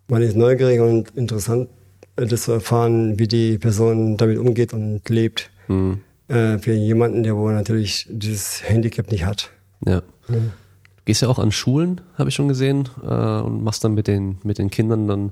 man 0.07 0.21
ist 0.21 0.35
neugierig 0.35 0.79
und 0.79 1.09
interessant, 1.15 1.69
äh, 2.15 2.25
das 2.25 2.43
zu 2.43 2.53
erfahren, 2.53 3.19
wie 3.19 3.27
die 3.27 3.57
Person 3.57 4.17
damit 4.17 4.37
umgeht 4.37 4.73
und 4.73 5.07
lebt. 5.09 5.49
Mhm. 5.67 6.01
Äh, 6.27 6.57
für 6.57 6.73
jemanden, 6.73 7.23
der 7.23 7.35
wohl 7.37 7.53
natürlich 7.53 8.07
dieses 8.09 8.67
Handicap 8.67 9.11
nicht 9.11 9.25
hat. 9.25 9.49
Ja. 9.85 10.01
Mhm. 10.27 10.51
Du 10.97 11.03
gehst 11.05 11.21
ja 11.21 11.29
auch 11.29 11.39
an 11.39 11.51
Schulen, 11.51 12.01
habe 12.15 12.29
ich 12.29 12.35
schon 12.35 12.49
gesehen, 12.49 12.89
äh, 13.01 13.07
und 13.07 13.63
machst 13.63 13.83
dann 13.83 13.93
mit 13.93 14.07
den, 14.07 14.39
mit 14.43 14.57
den 14.57 14.69
Kindern 14.69 15.07
dann 15.07 15.31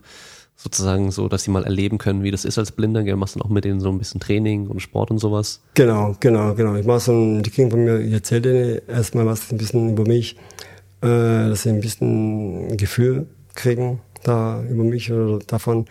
sozusagen 0.55 1.11
so, 1.11 1.27
dass 1.27 1.43
sie 1.43 1.51
mal 1.51 1.65
erleben 1.65 1.97
können, 1.97 2.23
wie 2.23 2.31
das 2.31 2.45
ist 2.45 2.57
als 2.57 2.71
Blinder. 2.71 3.03
Gell? 3.03 3.17
Machst 3.17 3.35
dann 3.35 3.41
auch 3.41 3.49
mit 3.49 3.65
denen 3.65 3.81
so 3.81 3.89
ein 3.89 3.97
bisschen 3.97 4.21
Training 4.21 4.67
und 4.67 4.79
Sport 4.79 5.11
und 5.11 5.17
sowas. 5.17 5.61
Genau, 5.73 6.15
genau, 6.21 6.53
genau. 6.53 6.75
Ich 6.75 6.85
mache 6.85 7.01
so 7.01 7.11
ein, 7.11 7.43
die 7.43 7.49
Kinder 7.49 7.71
von 7.71 7.83
mir, 7.83 7.99
ich 7.99 8.13
erzähle 8.13 8.41
denen 8.41 8.81
erstmal 8.87 9.25
was 9.25 9.51
ein 9.51 9.57
bisschen 9.57 9.89
über 9.89 10.07
mich, 10.07 10.37
äh, 11.01 11.07
dass 11.49 11.63
sie 11.63 11.69
ein 11.69 11.81
bisschen 11.81 12.77
Gefühl 12.77 13.27
kriegen 13.53 13.99
da 14.27 14.63
über 14.69 14.83
mich 14.83 15.11
oder 15.11 15.39
davon. 15.45 15.85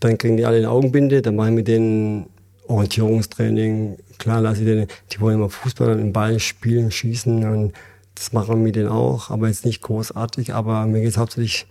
Dann 0.00 0.18
kriegen 0.18 0.36
die 0.36 0.46
alle 0.46 0.56
eine 0.56 0.70
Augenbinde, 0.70 1.22
dann 1.22 1.36
mache 1.36 1.48
ich 1.48 1.54
mit 1.54 1.68
denen 1.68 2.26
Orientierungstraining. 2.66 3.98
Klar 4.18 4.40
lasse 4.40 4.60
ich 4.60 4.66
denen, 4.66 4.86
die 5.12 5.20
wollen 5.20 5.36
immer 5.36 5.50
Fußball, 5.50 5.96
den 5.96 6.12
Ball 6.12 6.38
spielen, 6.40 6.90
schießen 6.90 7.44
und 7.44 7.72
das 8.14 8.32
machen 8.32 8.50
wir 8.50 8.56
mit 8.56 8.76
denen 8.76 8.88
auch, 8.88 9.30
aber 9.30 9.48
jetzt 9.48 9.64
nicht 9.64 9.82
großartig, 9.82 10.54
aber 10.54 10.86
mir 10.86 11.00
geht 11.00 11.10
es 11.10 11.16
hauptsächlich 11.16 11.66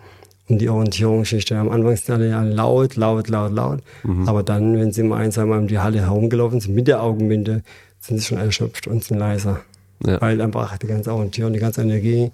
um 0.47 0.57
die 0.57 0.70
Orientierungsgeschichte. 0.70 1.57
Am 1.57 1.70
Anfang 1.70 1.95
sind 1.95 2.14
alle 2.14 2.30
ja 2.30 2.43
laut, 2.43 2.95
laut, 2.95 3.30
laut, 3.30 3.51
laut. 3.51 3.80
Mhm. 4.03 4.28
Aber 4.28 4.43
dann, 4.43 4.78
wenn 4.78 4.91
sie 4.91 5.03
mal 5.03 5.18
ein, 5.18 5.32
zwei 5.32 5.45
Mal 5.45 5.59
um 5.59 5.68
die 5.68 5.80
Halle 5.80 6.01
herumgelaufen 6.01 6.59
sind 6.59 6.76
mit 6.76 6.88
der 6.88 7.01
Augenbinde, 7.01 7.64
sind 7.99 8.20
sie 8.20 8.26
schon 8.26 8.38
erschöpft 8.38 8.88
und 8.88 9.03
sind 9.03 9.18
leiser. 9.18 9.62
Ja. 10.05 10.20
Weil 10.20 10.41
einfach 10.41 10.78
die 10.78 10.88
ganze 10.88 11.14
Orientierung, 11.14 11.53
die 11.53 11.59
ganze 11.59 11.82
Energie 11.82 12.32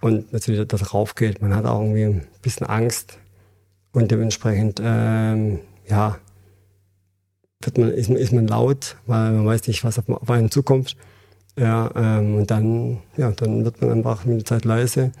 und 0.00 0.32
natürlich 0.32 0.66
das 0.66 0.94
raufgeht. 0.94 1.42
Man 1.42 1.54
hat 1.54 1.66
auch 1.66 1.80
irgendwie 1.80 2.04
ein 2.04 2.26
bisschen 2.42 2.66
Angst 2.66 3.18
und 3.92 4.10
dementsprechend, 4.10 4.80
ähm, 4.82 5.60
ja, 5.88 6.18
wird 7.62 7.78
man, 7.78 7.90
ist, 7.90 8.08
ist 8.08 8.32
man 8.32 8.46
laut, 8.46 8.96
weil 9.06 9.32
man 9.32 9.46
weiß 9.46 9.66
nicht, 9.68 9.84
was 9.84 9.98
auf, 9.98 10.08
auf 10.08 10.30
einen 10.30 10.50
zukommt. 10.50 10.96
Ja, 11.58 11.90
ähm, 11.94 12.36
und 12.36 12.50
dann, 12.50 12.98
ja, 13.16 13.30
dann 13.32 13.64
wird 13.64 13.80
man 13.80 13.90
einfach 13.90 14.24
mit 14.24 14.38
der 14.38 14.44
Zeit 14.44 14.64
leise. 14.64 15.12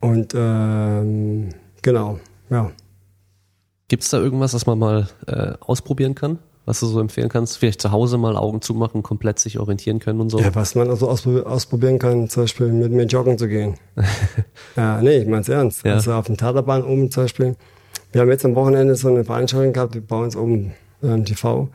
Und 0.00 0.34
ähm, 0.36 1.48
genau, 1.80 2.20
ja. 2.50 2.70
Gibt 3.88 4.04
es 4.04 4.10
da 4.10 4.18
irgendwas, 4.18 4.54
was 4.54 4.66
man 4.66 4.78
mal 4.78 5.08
äh, 5.26 5.54
ausprobieren 5.60 6.14
kann? 6.14 6.38
Was 6.64 6.78
du 6.78 6.86
so 6.86 7.00
empfehlen 7.00 7.28
kannst? 7.28 7.58
Vielleicht 7.58 7.82
zu 7.82 7.90
Hause 7.90 8.18
mal 8.18 8.36
Augen 8.36 8.62
zumachen, 8.62 9.02
komplett 9.02 9.40
sich 9.40 9.58
orientieren 9.58 9.98
können 9.98 10.20
und 10.20 10.30
so? 10.30 10.38
Ja, 10.38 10.54
was 10.54 10.76
man 10.76 10.88
also 10.88 11.08
ausprobieren 11.08 11.98
kann, 11.98 12.28
zum 12.28 12.44
Beispiel 12.44 12.68
mit 12.68 12.92
mir 12.92 13.04
joggen 13.04 13.36
zu 13.36 13.48
gehen. 13.48 13.74
ja, 14.76 15.02
nee, 15.02 15.18
ich 15.18 15.28
mein's 15.28 15.48
ernst. 15.48 15.84
Ja. 15.84 15.94
Also 15.94 16.12
auf 16.12 16.26
dem 16.26 16.36
Taterbahn 16.36 16.84
oben 16.84 17.10
zum 17.10 17.24
Beispiel. 17.24 17.56
Wir 18.12 18.20
haben 18.20 18.30
jetzt 18.30 18.44
am 18.44 18.54
Wochenende 18.54 18.94
so 18.94 19.08
eine 19.08 19.24
Veranstaltung 19.24 19.72
gehabt 19.72 20.06
bei 20.06 20.16
uns 20.16 20.36
oben 20.36 20.72
ähm, 21.02 21.24
TV. 21.24 21.68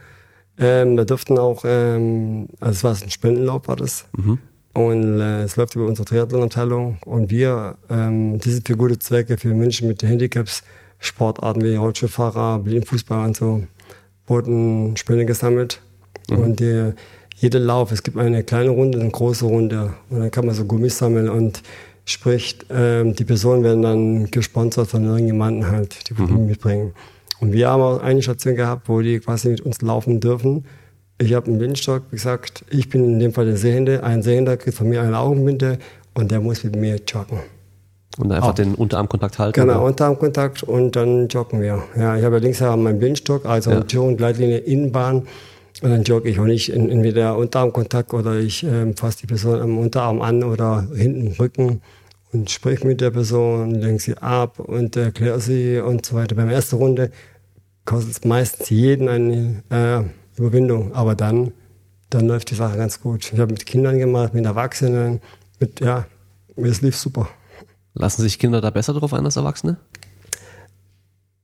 Ähm, 0.60 0.96
wir 0.98 1.06
durften 1.06 1.38
auch, 1.38 1.64
ähm, 1.66 2.48
also 2.60 2.72
es 2.72 2.84
war 2.84 3.06
ein 3.06 3.12
Spendenlauf, 3.12 3.68
war 3.68 3.76
das. 3.76 4.06
Mhm. 4.16 4.40
Und 4.74 5.20
äh, 5.20 5.44
es 5.44 5.56
läuft 5.56 5.76
über 5.76 5.86
unsere 5.86 6.06
Triathlon-Abteilung. 6.06 6.98
Und 7.06 7.30
wir, 7.30 7.78
ähm, 7.90 8.38
das 8.38 8.48
ist 8.48 8.68
für 8.68 8.78
gute 8.78 9.00
Zwecke, 9.00 9.38
für 9.38 9.54
Menschen 9.54 9.88
mit 9.88 10.04
Handicaps, 10.04 10.64
Sportarten 11.00 11.64
wie 11.64 11.76
Rollstuhlfahrer, 11.76 12.60
Blindenfußball 12.60 13.26
und 13.26 13.36
so, 13.36 13.64
wurden 14.28 14.96
Spende 14.98 15.26
gesammelt. 15.26 15.82
Mhm. 16.30 16.38
Und 16.38 16.62
äh, 16.62 16.94
jeder 17.36 17.60
Lauf, 17.60 17.92
es 17.92 18.04
gibt 18.04 18.18
eine 18.18 18.44
kleine 18.44 18.70
Runde, 18.70 19.00
eine 19.00 19.10
große 19.10 19.46
Runde. 19.46 19.94
Und 20.10 20.20
dann 20.20 20.32
kann 20.32 20.46
man 20.46 20.56
so 20.56 20.66
Gummis 20.66 20.98
sammeln 20.98 21.30
und 21.30 21.62
sprich, 22.06 22.58
ähm, 22.70 23.16
die 23.16 23.26
Personen 23.26 23.64
werden 23.64 23.82
dann 23.82 24.32
gesponsert 24.32 24.88
von 24.88 25.06
irgendjemandem 25.06 25.70
halt, 25.70 26.10
die 26.10 26.22
mhm. 26.22 26.48
mitbringen. 26.48 26.94
Und 27.40 27.54
wir 27.54 27.70
haben 27.70 27.82
auch 27.82 28.02
eine 28.02 28.22
Station 28.22 28.56
gehabt, 28.56 28.90
wo 28.90 29.02
die 29.02 29.20
quasi 29.20 29.50
mit 29.50 29.62
uns 29.62 29.82
laufen 29.82 30.20
dürfen. 30.20 30.66
Ich 31.20 31.34
habe 31.34 31.48
einen 31.48 31.60
Windstock, 31.60 32.04
wie 32.10 32.16
gesagt, 32.16 32.64
ich 32.70 32.90
bin 32.90 33.04
in 33.04 33.20
dem 33.20 33.34
Fall 33.34 33.46
der 33.46 33.58
Sehende. 33.58 34.04
Ein 34.04 34.24
Sehender 34.24 34.58
kriegt 34.58 34.78
von 34.78 34.90
mir 34.90 35.02
eine 35.02 35.18
Augenbinde 35.18 35.80
und 36.14 36.32
der 36.32 36.42
muss 36.42 36.64
mit 36.64 36.76
mir 36.76 37.00
joggen. 37.08 37.40
Und 38.18 38.32
einfach 38.32 38.50
auch. 38.50 38.54
den 38.56 38.74
Unterarmkontakt 38.76 39.38
halten? 39.38 39.60
Genau, 39.60 39.76
oder? 39.76 39.84
Unterarmkontakt 39.84 40.64
und 40.64 40.96
dann 40.96 41.28
joggen 41.28 41.62
wir. 41.62 41.84
Ja, 41.96 42.18
ich 42.18 42.24
habe 42.24 42.38
ja 42.38 42.42
links 42.42 42.60
meinen 42.60 43.00
Windstock, 43.00 43.46
also 43.46 43.72
ja. 43.72 43.82
Tür- 43.82 44.04
und 44.04 44.20
Leitlinie 44.20 44.58
Innenbahn. 44.58 45.28
Und 45.82 45.92
dann 45.92 46.04
jogge 46.04 46.30
ich 46.30 46.40
auch 46.40 46.46
nicht 46.46 46.70
in, 46.70 46.90
entweder 46.90 47.38
Unterarmkontakt 47.38 48.14
oder 48.14 48.36
ich 48.36 48.64
äh, 48.64 48.92
fasse 48.94 49.20
die 49.20 49.28
Person 49.28 49.62
am 49.62 49.78
Unterarm 49.78 50.22
an 50.22 50.44
oder 50.44 50.88
hinten 50.96 51.34
Rücken 51.34 51.82
und 52.34 52.50
spreche 52.50 52.86
mit 52.88 53.02
der 53.02 53.12
Person, 53.12 53.76
lenke 53.76 54.02
sie 54.02 54.18
ab 54.18 54.60
und 54.60 54.96
erkläre 54.96 55.40
sie 55.40 55.80
und 55.80 56.06
so 56.06 56.16
weiter. 56.16 56.36
Beim 56.36 56.50
ersten 56.50 56.78
Runde 56.78 57.12
kostet 57.86 58.12
es 58.12 58.26
meistens 58.26 58.70
jeden 58.70 59.08
eine 59.08 59.64
äh, 59.70 60.40
Überwindung, 60.40 60.94
aber 60.94 61.14
dann, 61.14 61.52
dann 62.10 62.28
läuft 62.28 62.50
die 62.50 62.56
Sache 62.56 62.78
ganz 62.78 63.00
gut. 63.00 63.32
Ich 63.32 63.40
habe 63.40 63.54
mit 63.54 63.66
Kindern 63.66 64.00
gemacht, 64.00 64.34
mit 64.34 64.46
Erwachsenen, 64.46 65.22
mit, 65.60 65.80
ja, 65.80 66.06
es 66.56 66.82
lief 66.82 66.98
super. 66.98 67.30
Lassen 67.98 68.22
sich 68.22 68.40
Kinder 68.40 68.62
da 68.62 68.70
besser 68.70 68.94
drauf 68.94 69.14
ein 69.14 69.26
als 69.26 69.36
Erwachsene? 69.36 69.78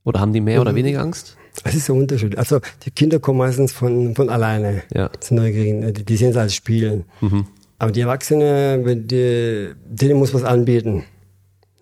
Oder 0.04 0.20
haben 0.20 0.32
die 0.32 0.40
mehr 0.40 0.60
oder 0.60 0.70
ähm, 0.70 0.76
weniger 0.76 1.00
Angst? 1.00 1.36
Es 1.64 1.74
ist 1.74 1.86
so 1.86 1.94
unterschiedlich. 1.94 2.38
Also 2.38 2.60
die 2.84 2.90
Kinder 2.90 3.18
kommen 3.18 3.38
meistens 3.38 3.72
von, 3.72 4.14
von 4.14 4.28
alleine. 4.28 4.82
Ja. 4.92 5.10
Die, 5.30 6.04
die 6.04 6.16
sehen 6.16 6.30
es 6.30 6.36
als 6.36 6.54
Spielen. 6.54 7.04
Mhm. 7.20 7.46
Aber 7.78 7.92
die 7.92 8.00
Erwachsenen, 8.00 9.06
die, 9.08 9.70
denen 9.86 10.18
muss 10.18 10.32
man 10.32 10.42
es 10.42 10.48
anbieten. 10.48 11.04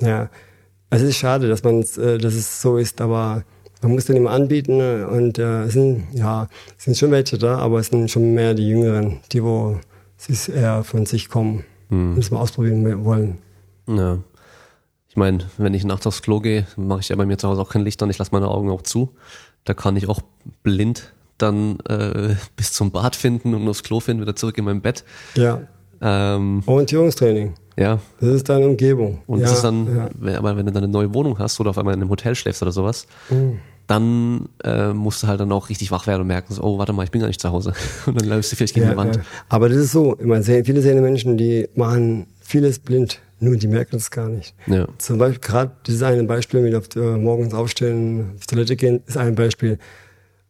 Ja. 0.01 0.31
Also 0.91 1.05
es 1.05 1.13
ist 1.13 1.19
schade, 1.19 1.49
dass 1.49 1.63
man 1.65 1.81
äh, 1.81 2.19
dass 2.19 2.35
es 2.35 2.61
so 2.61 2.77
ist, 2.77 3.01
aber 3.01 3.45
man 3.81 3.93
muss 3.93 4.05
den 4.05 4.17
immer 4.17 4.31
anbieten 4.31 4.81
und 5.05 5.39
äh, 5.39 5.65
es 5.65 5.73
sind 5.73 6.05
ja 6.13 6.49
es 6.77 6.85
sind 6.85 6.97
schon 6.97 7.11
welche 7.11 7.39
da, 7.39 7.59
aber 7.59 7.81
es 7.81 7.87
sind 7.87 8.11
schon 8.11 8.35
mehr 8.35 8.55
die 8.55 8.69
Jüngeren, 8.69 9.21
die 9.33 9.43
wo 9.43 9.79
es 10.29 10.49
eher 10.49 10.85
von 10.85 11.07
sich 11.07 11.29
kommen 11.29 11.65
hm. 11.89 12.13
und 12.13 12.19
es 12.19 12.31
mal 12.31 12.41
ausprobieren 12.41 13.05
wollen. 13.05 13.39
Ja. 13.87 14.19
Ich 15.13 15.17
meine, 15.17 15.41
wenn 15.59 15.75
ich 15.75 15.85
nachts 15.85 16.07
aufs 16.07 16.23
Klo 16.23 16.41
gehe, 16.41 16.67
mache 16.77 17.01
ich 17.01 17.11
ja 17.11 17.17
bei 17.17 17.27
mir 17.27 17.37
zu 17.37 17.47
Hause 17.47 17.61
auch 17.61 17.69
kein 17.69 17.83
Licht 17.85 18.03
an, 18.03 18.09
ich 18.09 18.17
lasse 18.17 18.31
meine 18.33 18.49
Augen 18.49 18.71
auch 18.71 18.81
zu. 18.81 19.11
Da 19.67 19.75
kann 19.75 19.95
ich 19.99 20.09
auch 20.09 20.21
blind 20.63 21.13
dann 21.37 21.79
äh, 21.87 22.35
bis 22.57 22.73
zum 22.73 22.93
Bad 22.93 23.15
finden 23.15 23.53
und 23.55 23.69
aufs 23.69 23.83
Klo 23.83 24.01
finden, 24.01 24.23
wieder 24.23 24.35
zurück 24.37 24.57
in 24.57 24.65
mein 24.65 24.81
Bett. 24.81 25.05
Ja. 25.35 25.61
Ähm, 26.01 26.63
Orientierungstraining. 26.65 27.53
ja. 27.77 27.99
Das 28.21 28.31
ist 28.31 28.49
deine 28.49 28.67
Umgebung. 28.67 29.19
Und 29.27 29.41
ja, 29.41 29.45
das 29.49 29.57
ist 29.57 29.65
dann, 29.65 29.95
ja. 29.95 30.09
wenn, 30.19 30.37
aber 30.37 30.57
wenn 30.57 30.65
du 30.65 30.73
dann 30.73 30.83
eine 30.85 30.91
neue 30.93 31.13
Wohnung 31.13 31.39
hast 31.39 31.61
oder 31.61 31.69
auf 31.69 31.77
einmal 31.79 31.93
in 31.93 32.01
einem 32.01 32.09
Hotel 32.11 32.35
schläfst 32.35 32.63
oder 32.63 32.73
sowas, 32.73 33.07
Mhm. 33.29 33.59
dann 33.87 34.49
äh, 34.65 34.95
musst 34.95 35.23
du 35.23 35.27
halt 35.27 35.41
dann 35.41 35.53
auch 35.53 35.69
richtig 35.69 35.91
wach 35.91 36.07
werden 36.07 36.23
und 36.23 36.27
merken, 36.29 36.55
so, 36.55 36.63
oh, 36.63 36.79
warte 36.79 36.95
mal, 36.95 37.05
ich 37.05 37.11
bin 37.11 37.21
gar 37.21 37.29
nicht 37.29 37.41
zu 37.41 37.51
Hause. 37.51 37.75
Und 38.07 38.19
dann 38.19 38.29
läufst 38.31 38.51
du 38.51 38.57
vielleicht 38.57 38.73
gegen 38.75 38.87
Ja, 38.87 38.93
die 38.93 38.97
Wand. 38.97 39.17
ja. 39.17 39.23
Aber 39.51 39.69
das 39.69 39.77
ist 39.77 39.93
so, 39.93 40.17
ich 40.19 40.25
meine, 40.25 40.43
viele 40.43 40.81
sehende 40.81 41.03
Menschen, 41.03 41.37
die 41.37 41.69
machen 41.75 42.29
vieles 42.53 42.79
blind, 42.79 43.21
nur 43.41 43.57
die 43.57 43.67
merken 43.67 43.97
es 43.97 44.11
gar 44.11 44.29
nicht. 44.29 44.55
Ja. 44.67 44.87
Zum 44.99 45.17
Beispiel 45.19 45.41
gerade 45.41 45.73
dieses 45.87 46.03
eine 46.03 46.23
Beispiel 46.25 46.61
mit 46.61 46.75
auf, 46.75 46.95
äh, 46.95 47.17
morgens 47.17 47.55
aufstehen, 47.55 48.33
auf 48.37 48.47
Toilette 48.47 48.77
gehen, 48.77 49.03
ist 49.07 49.17
ein 49.17 49.35
Beispiel. 49.35 49.79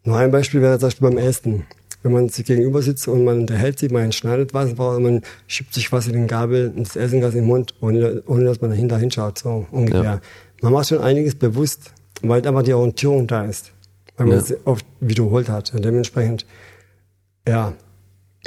Noch 0.05 0.17
ein 0.17 0.33
Beispiel 0.33 0.61
wäre 0.61 0.79
zum 0.81 0.89
Beispiel 0.89 1.09
beim 1.09 1.19
Essen. 1.19 1.65
Wenn 2.03 2.13
man 2.13 2.29
sich 2.29 2.45
gegenüber 2.45 2.83
sitzt 2.83 3.07
und 3.07 3.25
man 3.25 3.39
unterhält 3.43 3.79
sich, 3.79 3.93
man 3.93 4.11
schneidet 4.11 4.53
was, 4.53 4.75
man 4.77 5.23
schiebt 5.47 5.73
sich 5.73 5.93
was 5.93 6.09
in 6.09 6.15
den 6.15 6.27
Gabel 6.27 6.73
ins 6.77 6.97
Essen 6.97 7.21
ganz 7.21 7.35
in 7.35 7.43
den 7.43 7.47
Mund, 7.47 7.75
ohne, 7.81 8.23
ohne 8.27 8.45
dass 8.45 8.61
man 8.61 8.71
dahinter 8.71 8.99
hinschaut, 8.99 9.39
so 9.39 9.67
ungefähr. 9.71 10.03
Ja. 10.03 10.21
Man 10.61 10.73
macht 10.73 10.89
schon 10.89 10.99
einiges 11.01 11.37
bewusst, 11.37 11.93
weil 12.21 12.45
einfach 12.45 12.65
die 12.65 12.73
Orientierung 12.75 13.29
da 13.29 13.45
ist. 13.45 13.71
Weil 14.17 14.27
man 14.27 14.37
Ja. 14.37 14.43
es 14.43 14.55
oft 14.65 14.85
wiederholt 14.99 15.49
hat. 15.49 15.73
Und 15.73 15.85
dementsprechend, 15.85 16.45
ja, 17.47 17.73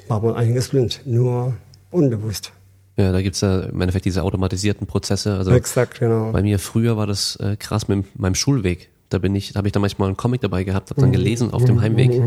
macht 0.09 0.23
man 0.23 0.35
einiges 0.35 0.67
blind, 0.69 1.01
nur 1.05 1.53
unbewusst. 1.91 2.51
Ja, 2.97 3.11
da 3.11 3.21
gibt's 3.21 3.41
ja 3.41 3.61
im 3.61 3.81
Endeffekt 3.81 4.05
diese 4.05 4.23
automatisierten 4.23 4.87
Prozesse. 4.87 5.35
Also 5.37 5.51
Exakt, 5.51 5.99
genau. 5.99 6.31
bei 6.31 6.41
mir 6.41 6.59
früher 6.59 6.95
war 6.95 7.07
das 7.07 7.35
äh, 7.37 7.57
krass 7.57 7.87
mit 7.87 8.17
meinem 8.17 8.35
Schulweg. 8.35 8.89
Da 9.09 9.17
bin 9.17 9.35
ich, 9.35 9.53
da 9.53 9.57
habe 9.57 9.67
ich 9.67 9.71
dann 9.73 9.81
manchmal 9.81 10.07
einen 10.07 10.17
Comic 10.17 10.41
dabei 10.41 10.63
gehabt, 10.63 10.89
habe 10.89 11.01
dann 11.01 11.11
gelesen 11.11 11.51
auf 11.51 11.63
dem 11.65 11.81
Heimweg. 11.81 12.21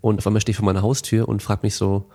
Und 0.00 0.18
auf 0.18 0.26
einmal 0.26 0.40
stehe 0.40 0.52
ich 0.52 0.56
vor 0.56 0.66
meiner 0.66 0.82
Haustür 0.82 1.28
und 1.28 1.42
frage 1.42 1.60
mich 1.62 1.74
so, 1.74 2.06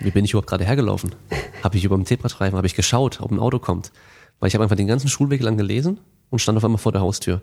wie 0.00 0.10
bin 0.10 0.24
ich 0.24 0.32
überhaupt 0.32 0.48
gerade 0.48 0.64
hergelaufen? 0.64 1.14
Habe 1.62 1.76
ich 1.76 1.84
über 1.84 1.96
dem 1.96 2.04
Zebrastreifen, 2.04 2.56
habe 2.56 2.66
ich 2.66 2.74
geschaut, 2.74 3.20
ob 3.20 3.30
ein 3.30 3.38
Auto 3.38 3.58
kommt. 3.58 3.92
Weil 4.40 4.48
ich 4.48 4.54
habe 4.54 4.64
einfach 4.64 4.76
den 4.76 4.86
ganzen 4.86 5.08
Schulweg 5.08 5.42
lang 5.42 5.56
gelesen 5.56 6.00
und 6.30 6.40
stand 6.40 6.58
auf 6.58 6.64
einmal 6.64 6.78
vor 6.78 6.92
der 6.92 7.00
Haustür. 7.00 7.40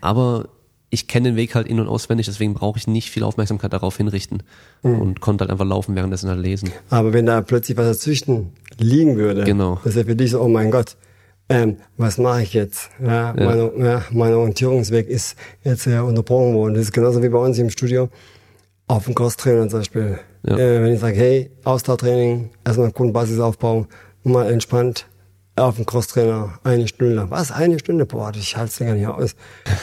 Aber 0.00 0.48
ich 0.90 1.06
kenne 1.06 1.30
den 1.30 1.36
Weg 1.36 1.54
halt 1.54 1.66
in- 1.66 1.80
und 1.80 1.88
auswendig, 1.88 2.26
deswegen 2.26 2.54
brauche 2.54 2.78
ich 2.78 2.86
nicht 2.86 3.10
viel 3.10 3.22
Aufmerksamkeit 3.22 3.72
darauf 3.72 3.96
hinrichten. 3.96 4.42
Und 4.82 5.20
konnte 5.20 5.42
halt 5.42 5.50
einfach 5.50 5.66
laufen, 5.66 5.94
währenddessen 5.94 6.30
halt 6.30 6.40
lesen. 6.40 6.70
Aber 6.88 7.12
wenn 7.12 7.26
da 7.26 7.42
plötzlich 7.42 7.76
was 7.76 7.86
dazwischen 7.86 8.52
liegen 8.78 9.16
würde, 9.16 9.44
Genau. 9.44 9.80
das 9.84 9.96
ja 9.96 10.04
für 10.04 10.16
dich 10.16 10.30
so, 10.30 10.40
oh 10.40 10.48
mein 10.48 10.70
Gott, 10.70 10.96
ähm, 11.50 11.76
was 11.96 12.18
mache 12.18 12.42
ich 12.42 12.52
jetzt? 12.54 12.90
Ja, 13.02 13.34
Meine, 13.36 13.70
ja, 13.78 14.02
mein 14.10 14.34
Orientierungsweg 14.34 15.08
ist 15.08 15.36
jetzt 15.64 15.86
äh, 15.86 15.98
unterbrochen 15.98 16.54
worden. 16.54 16.74
Das 16.74 16.84
ist 16.84 16.92
genauso 16.92 17.22
wie 17.22 17.28
bei 17.28 17.38
uns 17.38 17.58
im 17.58 17.70
Studio 17.70 18.08
auf 18.86 19.04
dem 19.04 19.14
Crosstrainer 19.14 19.68
zum 19.68 19.80
Beispiel. 19.80 20.18
Ja. 20.46 20.56
Äh, 20.56 20.82
wenn 20.82 20.92
ich 20.94 21.00
sage, 21.00 21.16
hey, 21.16 21.50
Ausdauertraining, 21.64 22.50
erstmal 22.64 22.92
Grundbasisaufbau, 22.92 23.86
mal 24.24 24.50
entspannt 24.52 25.06
auf 25.58 25.76
dem 25.76 25.86
Crosstrainer 25.86 26.58
eine 26.64 26.88
Stunde 26.88 27.14
lang. 27.14 27.30
Was? 27.30 27.50
Eine 27.50 27.78
Stunde? 27.78 28.06
Boah, 28.06 28.32
ich 28.34 28.56
halte 28.56 28.70
es 28.70 28.78
gar 28.78 28.94
nicht 28.94 29.06
aus. 29.06 29.34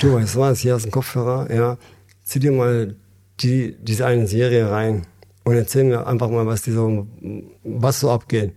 Du 0.01 0.13
weißt 0.13 0.37
was, 0.37 0.59
hier 0.59 0.75
ist 0.75 0.85
ein 0.85 0.91
Kopfhörer, 0.91 1.51
ja. 1.53 1.77
Zieh 2.23 2.39
dir 2.39 2.51
mal 2.51 2.95
die, 3.41 3.75
diese 3.81 4.05
eine 4.05 4.27
Serie 4.27 4.69
rein 4.69 5.05
und 5.43 5.55
erzähl 5.55 5.83
mir 5.83 6.07
einfach 6.07 6.29
mal, 6.29 6.45
was 6.45 6.63
die 6.63 6.71
so, 6.71 7.07
was 7.63 7.99
so 7.99 8.09
abgeht. 8.09 8.53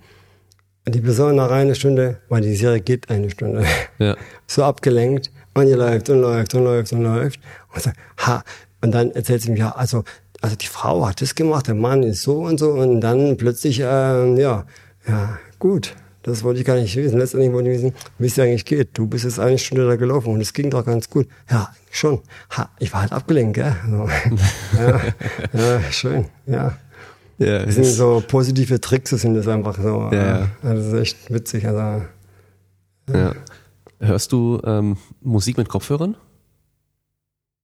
Die 0.86 1.00
Person 1.00 1.36
nach 1.36 1.50
einer 1.50 1.74
Stunde, 1.74 2.18
weil 2.30 2.40
die 2.40 2.54
Serie 2.54 2.80
geht 2.80 3.10
eine 3.10 3.28
Stunde, 3.30 3.64
Ja. 3.98 4.16
so 4.46 4.64
abgelenkt 4.64 5.30
und 5.54 5.66
die 5.66 5.74
läuft 5.74 6.08
und 6.08 6.20
läuft 6.22 6.54
und 6.54 6.64
läuft 6.64 6.92
und 6.92 7.02
läuft 7.02 7.40
und 7.74 7.82
sagt, 7.82 7.98
ha, 8.26 8.42
und 8.80 8.92
dann 8.92 9.10
erzählt 9.10 9.42
sie 9.42 9.50
mir, 9.50 9.58
ja, 9.58 9.70
also, 9.72 10.04
also 10.40 10.56
die 10.56 10.66
Frau 10.66 11.06
hat 11.06 11.20
das 11.20 11.34
gemacht, 11.34 11.66
der 11.66 11.74
Mann 11.74 12.02
ist 12.02 12.22
so 12.22 12.38
und 12.40 12.58
so 12.58 12.70
und 12.70 13.00
dann 13.02 13.36
plötzlich, 13.36 13.80
ähm, 13.84 14.38
ja, 14.38 14.64
ja, 15.06 15.38
gut, 15.58 15.94
das 16.28 16.44
wollte 16.44 16.60
ich 16.60 16.66
gar 16.66 16.76
nicht 16.76 16.94
wissen. 16.96 17.18
Letztendlich 17.18 17.52
wollte 17.52 17.70
ich 17.70 17.78
wissen, 17.78 17.94
wie 18.18 18.26
es 18.26 18.34
dir 18.34 18.44
eigentlich 18.44 18.64
geht. 18.64 18.96
Du 18.96 19.06
bist 19.06 19.24
jetzt 19.24 19.40
eine 19.40 19.58
Stunde 19.58 19.86
da 19.86 19.96
gelaufen 19.96 20.32
und 20.32 20.40
es 20.40 20.52
ging 20.52 20.70
doch 20.70 20.84
ganz 20.84 21.10
gut. 21.10 21.26
Ja, 21.50 21.72
schon. 21.90 22.20
Ha, 22.56 22.70
ich 22.78 22.92
war 22.92 23.02
halt 23.02 23.12
abgelenkt, 23.12 23.54
gell? 23.54 23.74
So. 23.88 24.08
ja, 24.78 25.00
ja, 25.52 25.80
schön, 25.90 26.26
ja. 26.46 26.76
Ja, 27.38 27.64
Das 27.64 27.76
sind 27.76 27.84
so 27.84 28.22
positive 28.26 28.80
Tricks, 28.80 29.10
das 29.10 29.20
sind 29.20 29.34
das 29.34 29.46
einfach 29.46 29.76
so. 29.76 30.10
Ja. 30.12 30.48
Also 30.62 30.82
das 30.82 30.92
ist 30.92 31.00
echt 31.00 31.32
witzig. 31.32 31.66
Also, 31.66 32.04
ja. 33.12 33.32
Hörst 34.00 34.32
du 34.32 34.60
ähm, 34.64 34.96
Musik 35.20 35.56
mit 35.56 35.68
Kopfhörern? 35.68 36.16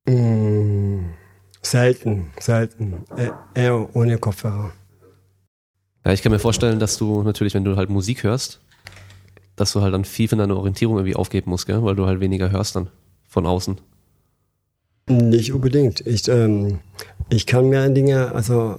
mh, 0.06 1.04
selten, 1.62 2.30
selten. 2.38 3.04
Äh, 3.16 3.30
eher 3.54 3.96
ohne 3.96 4.18
Kopfhörer. 4.18 4.72
Ja, 6.04 6.12
ich 6.12 6.22
kann 6.22 6.32
mir 6.32 6.38
vorstellen, 6.38 6.78
dass 6.78 6.98
du 6.98 7.22
natürlich, 7.22 7.54
wenn 7.54 7.64
du 7.64 7.76
halt 7.76 7.88
Musik 7.88 8.24
hörst, 8.24 8.60
dass 9.56 9.72
du 9.72 9.80
halt 9.80 9.94
dann 9.94 10.04
viel 10.04 10.28
von 10.28 10.38
deiner 10.38 10.56
Orientierung 10.56 10.96
irgendwie 10.96 11.16
aufgeben 11.16 11.50
musst, 11.50 11.66
gell? 11.66 11.82
weil 11.82 11.96
du 11.96 12.06
halt 12.06 12.20
weniger 12.20 12.50
hörst 12.50 12.76
dann 12.76 12.88
von 13.26 13.46
außen. 13.46 13.80
Nicht 15.08 15.52
unbedingt. 15.52 16.06
Ich, 16.06 16.28
ähm, 16.28 16.80
ich 17.30 17.46
kann 17.46 17.68
mehr 17.68 17.88
Dinge 17.88 18.32
also 18.34 18.76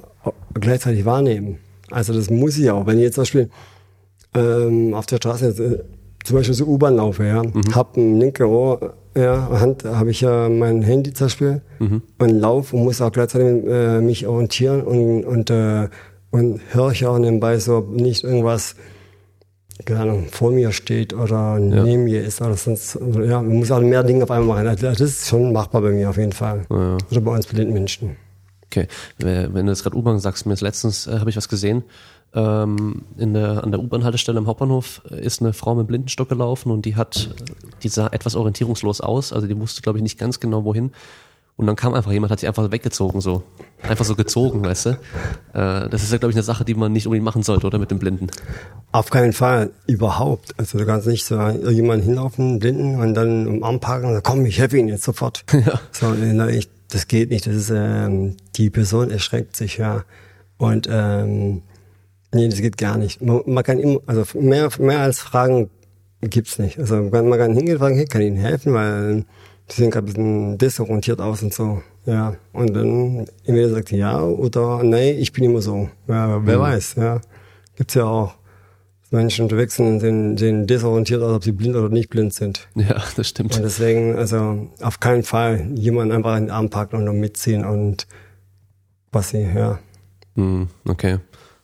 gleichzeitig 0.53 1.05
wahrnehmen. 1.05 1.59
Also 1.91 2.13
das 2.13 2.30
muss 2.30 2.57
ich 2.57 2.69
auch. 2.69 2.86
Wenn 2.88 2.97
ich 2.97 3.03
jetzt 3.03 3.15
zum 3.15 3.23
Beispiel 3.23 3.49
ähm, 4.34 4.93
auf 4.93 5.05
der 5.05 5.17
Straße 5.17 5.47
jetzt, 5.47 5.59
äh, 5.59 5.84
zum 6.23 6.38
Beispiel 6.38 6.55
so 6.55 6.65
U-Bahn 6.65 6.95
laufe, 6.95 7.26
ja, 7.26 7.43
hab 7.73 7.95
ein 7.97 8.19
linke 8.19 8.47
Ohr, 8.49 8.95
ja, 9.15 9.59
Hand 9.59 9.86
habe 9.86 10.09
ich 10.09 10.21
ja 10.21 10.49
mein 10.49 10.82
Handy 10.82 11.13
zum 11.13 11.26
Beispiel 11.26 11.61
und 12.17 12.30
laufe 12.30 12.76
und 12.76 12.84
muss 12.84 13.01
auch 13.01 13.11
gleichzeitig 13.11 13.63
äh, 13.65 14.01
mich 14.01 14.26
orientieren 14.26 14.82
und 14.82 15.23
und 15.23 15.49
äh, 15.51 15.88
und 16.32 16.61
höre 16.71 16.91
ich 16.91 17.05
auch 17.05 17.17
nebenbei 17.17 17.59
so 17.59 17.80
nicht 17.80 18.23
irgendwas 18.23 18.76
keine 19.84 19.99
Ahnung, 19.99 20.28
vor 20.32 20.51
mir 20.51 20.71
steht 20.71 21.13
oder 21.13 21.59
neben 21.59 22.05
mir 22.05 22.23
ist 22.23 22.41
oder 22.41 22.55
sonst, 22.55 22.95
ja, 22.95 23.41
man 23.41 23.57
muss 23.57 23.71
auch 23.71 23.82
mehr 23.82 24.03
Dinge 24.03 24.23
auf 24.23 24.32
einmal 24.32 24.63
machen. 24.63 24.78
Das 24.80 25.01
ist 25.01 25.28
schon 25.28 25.51
machbar 25.51 25.82
bei 25.82 25.91
mir 25.91 26.09
auf 26.09 26.17
jeden 26.17 26.32
Fall. 26.32 26.65
Ja. 26.69 26.97
Oder 27.11 27.21
bei 27.21 27.36
uns 27.36 27.45
blinden 27.45 27.73
Menschen. 27.73 28.15
Okay, 28.67 28.88
Äh, 29.19 29.49
wenn 29.53 29.65
du 29.65 29.71
jetzt 29.71 29.84
gerade 29.84 29.97
U-Bahn 29.97 30.19
sagst, 30.19 30.45
mir 30.45 30.53
ist 30.53 30.61
letztens 30.61 31.07
äh, 31.07 31.19
habe 31.19 31.30
ich 31.30 31.38
was 31.38 31.49
gesehen. 31.49 31.84
Ähm, 32.34 33.03
in 33.17 33.34
der, 33.34 33.63
an 33.63 33.71
der 33.71 33.80
U-Bahn-Haltestelle 33.80 34.38
im 34.38 34.47
Hauptbahnhof 34.47 35.01
äh, 35.09 35.23
ist 35.23 35.41
eine 35.41 35.53
Frau 35.53 35.76
mit 35.76 35.88
Blindenstock 35.88 36.28
gelaufen 36.30 36.71
und 36.71 36.86
die 36.86 36.95
hat, 36.95 37.30
die 37.84 37.88
sah 37.89 38.07
etwas 38.07 38.36
orientierungslos 38.36 39.01
aus, 39.01 39.32
also 39.32 39.47
die 39.47 39.57
wusste, 39.57 39.82
glaube 39.82 39.99
ich, 39.99 40.03
nicht 40.03 40.17
ganz 40.17 40.39
genau 40.39 40.65
wohin. 40.65 40.91
Und 41.58 41.68
dann 41.68 41.78
kam 41.78 41.93
einfach 41.93 42.12
jemand, 42.12 42.32
hat 42.32 42.41
sie 42.41 42.47
einfach 42.47 42.70
weggezogen, 42.70 43.22
so. 43.22 43.43
Einfach 43.82 44.03
so 44.03 44.16
gezogen, 44.16 44.64
weißt 44.64 44.88
du? 44.88 44.89
Äh, 45.53 45.89
das 45.89 46.03
ist 46.03 46.12
ja, 46.12 46.18
glaube 46.18 46.32
ich, 46.32 46.36
eine 46.36 46.43
Sache, 46.43 46.66
die 46.66 46.74
man 46.74 46.91
nicht 46.91 47.08
unbedingt 47.08 47.24
machen 47.24 47.43
sollte, 47.43 47.66
oder 47.66 47.80
mit 47.80 47.91
dem 47.91 47.99
Blinden. 47.99 48.28
Auf 48.91 49.10
keinen 49.10 49.32
Fall, 49.32 49.72
überhaupt. 49.88 50.53
Also 50.58 50.78
du 50.78 50.86
kannst 50.86 51.08
nicht 51.08 51.24
so 51.26 51.39
jemanden 51.70 52.06
hinlaufen, 52.06 52.60
blinden 52.60 52.99
und 52.99 53.14
dann 53.14 53.47
im 53.47 53.64
Arm 53.64 53.80
packen 53.80 54.08
und 54.08 54.14
sagen, 54.14 54.24
komm, 54.24 54.45
ich 54.45 54.60
helfe 54.60 54.78
Ihnen 54.78 54.89
jetzt 54.89 55.03
sofort. 55.03 55.43
Ja. 55.66 55.80
So, 55.91 56.14
na, 56.14 56.49
ich, 56.49 56.70
das 56.89 57.08
geht 57.08 57.30
nicht. 57.32 57.47
Das 57.47 57.56
ist, 57.56 57.72
ähm, 57.74 58.36
die 58.56 58.70
Person 58.70 59.10
erschreckt 59.10 59.56
sich, 59.56 59.78
ja. 59.78 60.03
Und 60.58 60.88
ähm, 60.91 61.62
nee, 62.34 62.49
das 62.49 62.60
geht 62.60 62.78
gar 62.78 62.97
nicht. 62.97 63.22
Man, 63.22 63.41
man 63.45 63.64
kann 63.64 63.80
immer, 63.80 63.99
also 64.06 64.24
mehr, 64.38 64.70
mehr 64.80 64.99
als 64.99 65.22
Fragen 65.22 65.70
gibt's 66.22 66.60
nicht. 66.60 66.78
Also 66.80 66.95
man 66.97 67.32
kann, 67.32 67.53
hingehen 67.53 67.76
und 67.76 67.80
fragen, 67.80 67.95
hey, 67.95 68.06
kann 68.06 68.22
ich 68.22 68.28
Ihnen 68.28 68.38
helfen? 68.38 68.74
Weil 68.74 69.26
die 69.72 69.76
sehen 69.76 69.91
gerade 69.91 70.05
ein 70.05 70.13
bisschen 70.13 70.57
desorientiert 70.57 71.22
aus 71.22 71.41
und 71.43 71.53
so. 71.53 71.82
Ja. 72.05 72.36
Und 72.53 72.74
dann 72.76 73.28
entweder 73.43 73.70
sagt 73.70 73.89
sie 73.89 73.97
ja 73.97 74.22
oder 74.22 74.84
nee, 74.84 75.11
ich 75.11 75.32
bin 75.32 75.43
immer 75.43 75.61
so. 75.61 75.89
Ja, 76.07 76.45
wer 76.45 76.59
weiß, 76.59 76.95
ja. 76.95 77.22
Gibt's 77.76 77.95
ja 77.95 78.05
auch. 78.05 78.36
Menschen 79.11 79.43
unterwegs 79.43 79.76
sind, 79.76 79.99
sehen, 79.99 80.38
sehen 80.38 80.68
desorientiert 80.68 81.22
aus, 81.22 81.36
ob 81.36 81.43
sie 81.43 81.51
blind 81.51 81.76
oder 81.76 81.89
nicht 81.89 82.09
blind 82.09 82.34
sind. 82.34 82.68
Ja, 82.76 83.01
das 83.16 83.30
stimmt. 83.30 83.55
Und 83.55 83.63
deswegen, 83.63 84.16
also 84.16 84.70
auf 84.82 84.99
keinen 84.99 85.24
Fall 85.24 85.68
jemanden 85.76 86.13
einfach 86.13 86.36
in 86.38 86.45
den 86.45 86.51
Arm 86.51 86.70
packen 86.70 86.97
und 86.97 87.05
dann 87.05 87.20
mitziehen 87.20 87.66
und 87.66 88.07
was 89.11 89.30
sie, 89.30 89.43
ja. 89.43 89.80
Hm, 90.36 90.68
okay. 90.88 91.20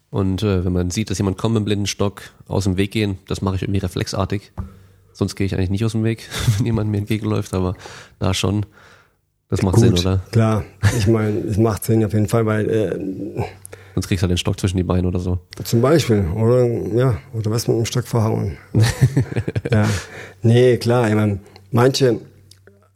Und 0.10 0.44
äh, 0.44 0.64
wenn 0.64 0.74
man 0.74 0.92
sieht, 0.92 1.10
dass 1.10 1.18
jemand 1.18 1.38
kommt 1.38 1.56
mit 1.56 1.62
dem 1.62 1.66
Blindenstock, 1.66 2.22
aus 2.48 2.66
dem 2.66 2.78
Weg 2.78 2.92
gehen, 2.92 3.18
das 3.28 3.42
mache 3.42 3.56
ich 3.56 3.64
irgendwie 3.64 3.80
reflexartig. 3.80 4.52
Sonst 5.14 5.36
gehe 5.36 5.46
ich 5.46 5.56
eigentlich 5.56 5.70
nicht 5.70 5.86
aus 5.86 5.92
dem 5.94 6.04
Weg, 6.04 6.28
wenn 6.58 6.66
jemand 6.66 6.90
mir 6.90 6.98
entgegenläuft, 6.98 7.54
aber 7.54 7.76
da 8.20 8.34
schon. 8.34 8.66
Das 9.50 9.62
macht 9.64 9.80
Sinn, 9.80 9.94
oder? 9.94 10.22
Klar, 10.32 10.64
ich 10.98 11.08
meine, 11.08 11.40
es 11.40 11.58
macht 11.58 11.84
Sinn 11.84 12.06
auf 12.06 12.14
jeden 12.14 12.30
Fall, 12.30 12.46
weil 12.46 12.70
äh, 12.70 13.44
Sonst 13.94 14.08
kriegst 14.08 14.22
du 14.22 14.24
halt 14.24 14.32
den 14.32 14.38
Stock 14.38 14.58
zwischen 14.58 14.78
die 14.78 14.84
Beine 14.84 15.08
oder 15.08 15.20
so. 15.20 15.40
zum 15.64 15.82
Beispiel, 15.82 16.26
oder 16.36 16.66
ja, 16.66 17.18
oder 17.34 17.52
was 17.52 17.68
mit 17.68 17.76
einem 17.76 17.86
Stock 17.86 18.08
verhauen. 18.08 18.58
ja. 19.72 19.86
Nee, 20.42 20.78
klar, 20.78 21.10
ich 21.10 21.16
meine, 21.16 21.40
manche 21.72 22.20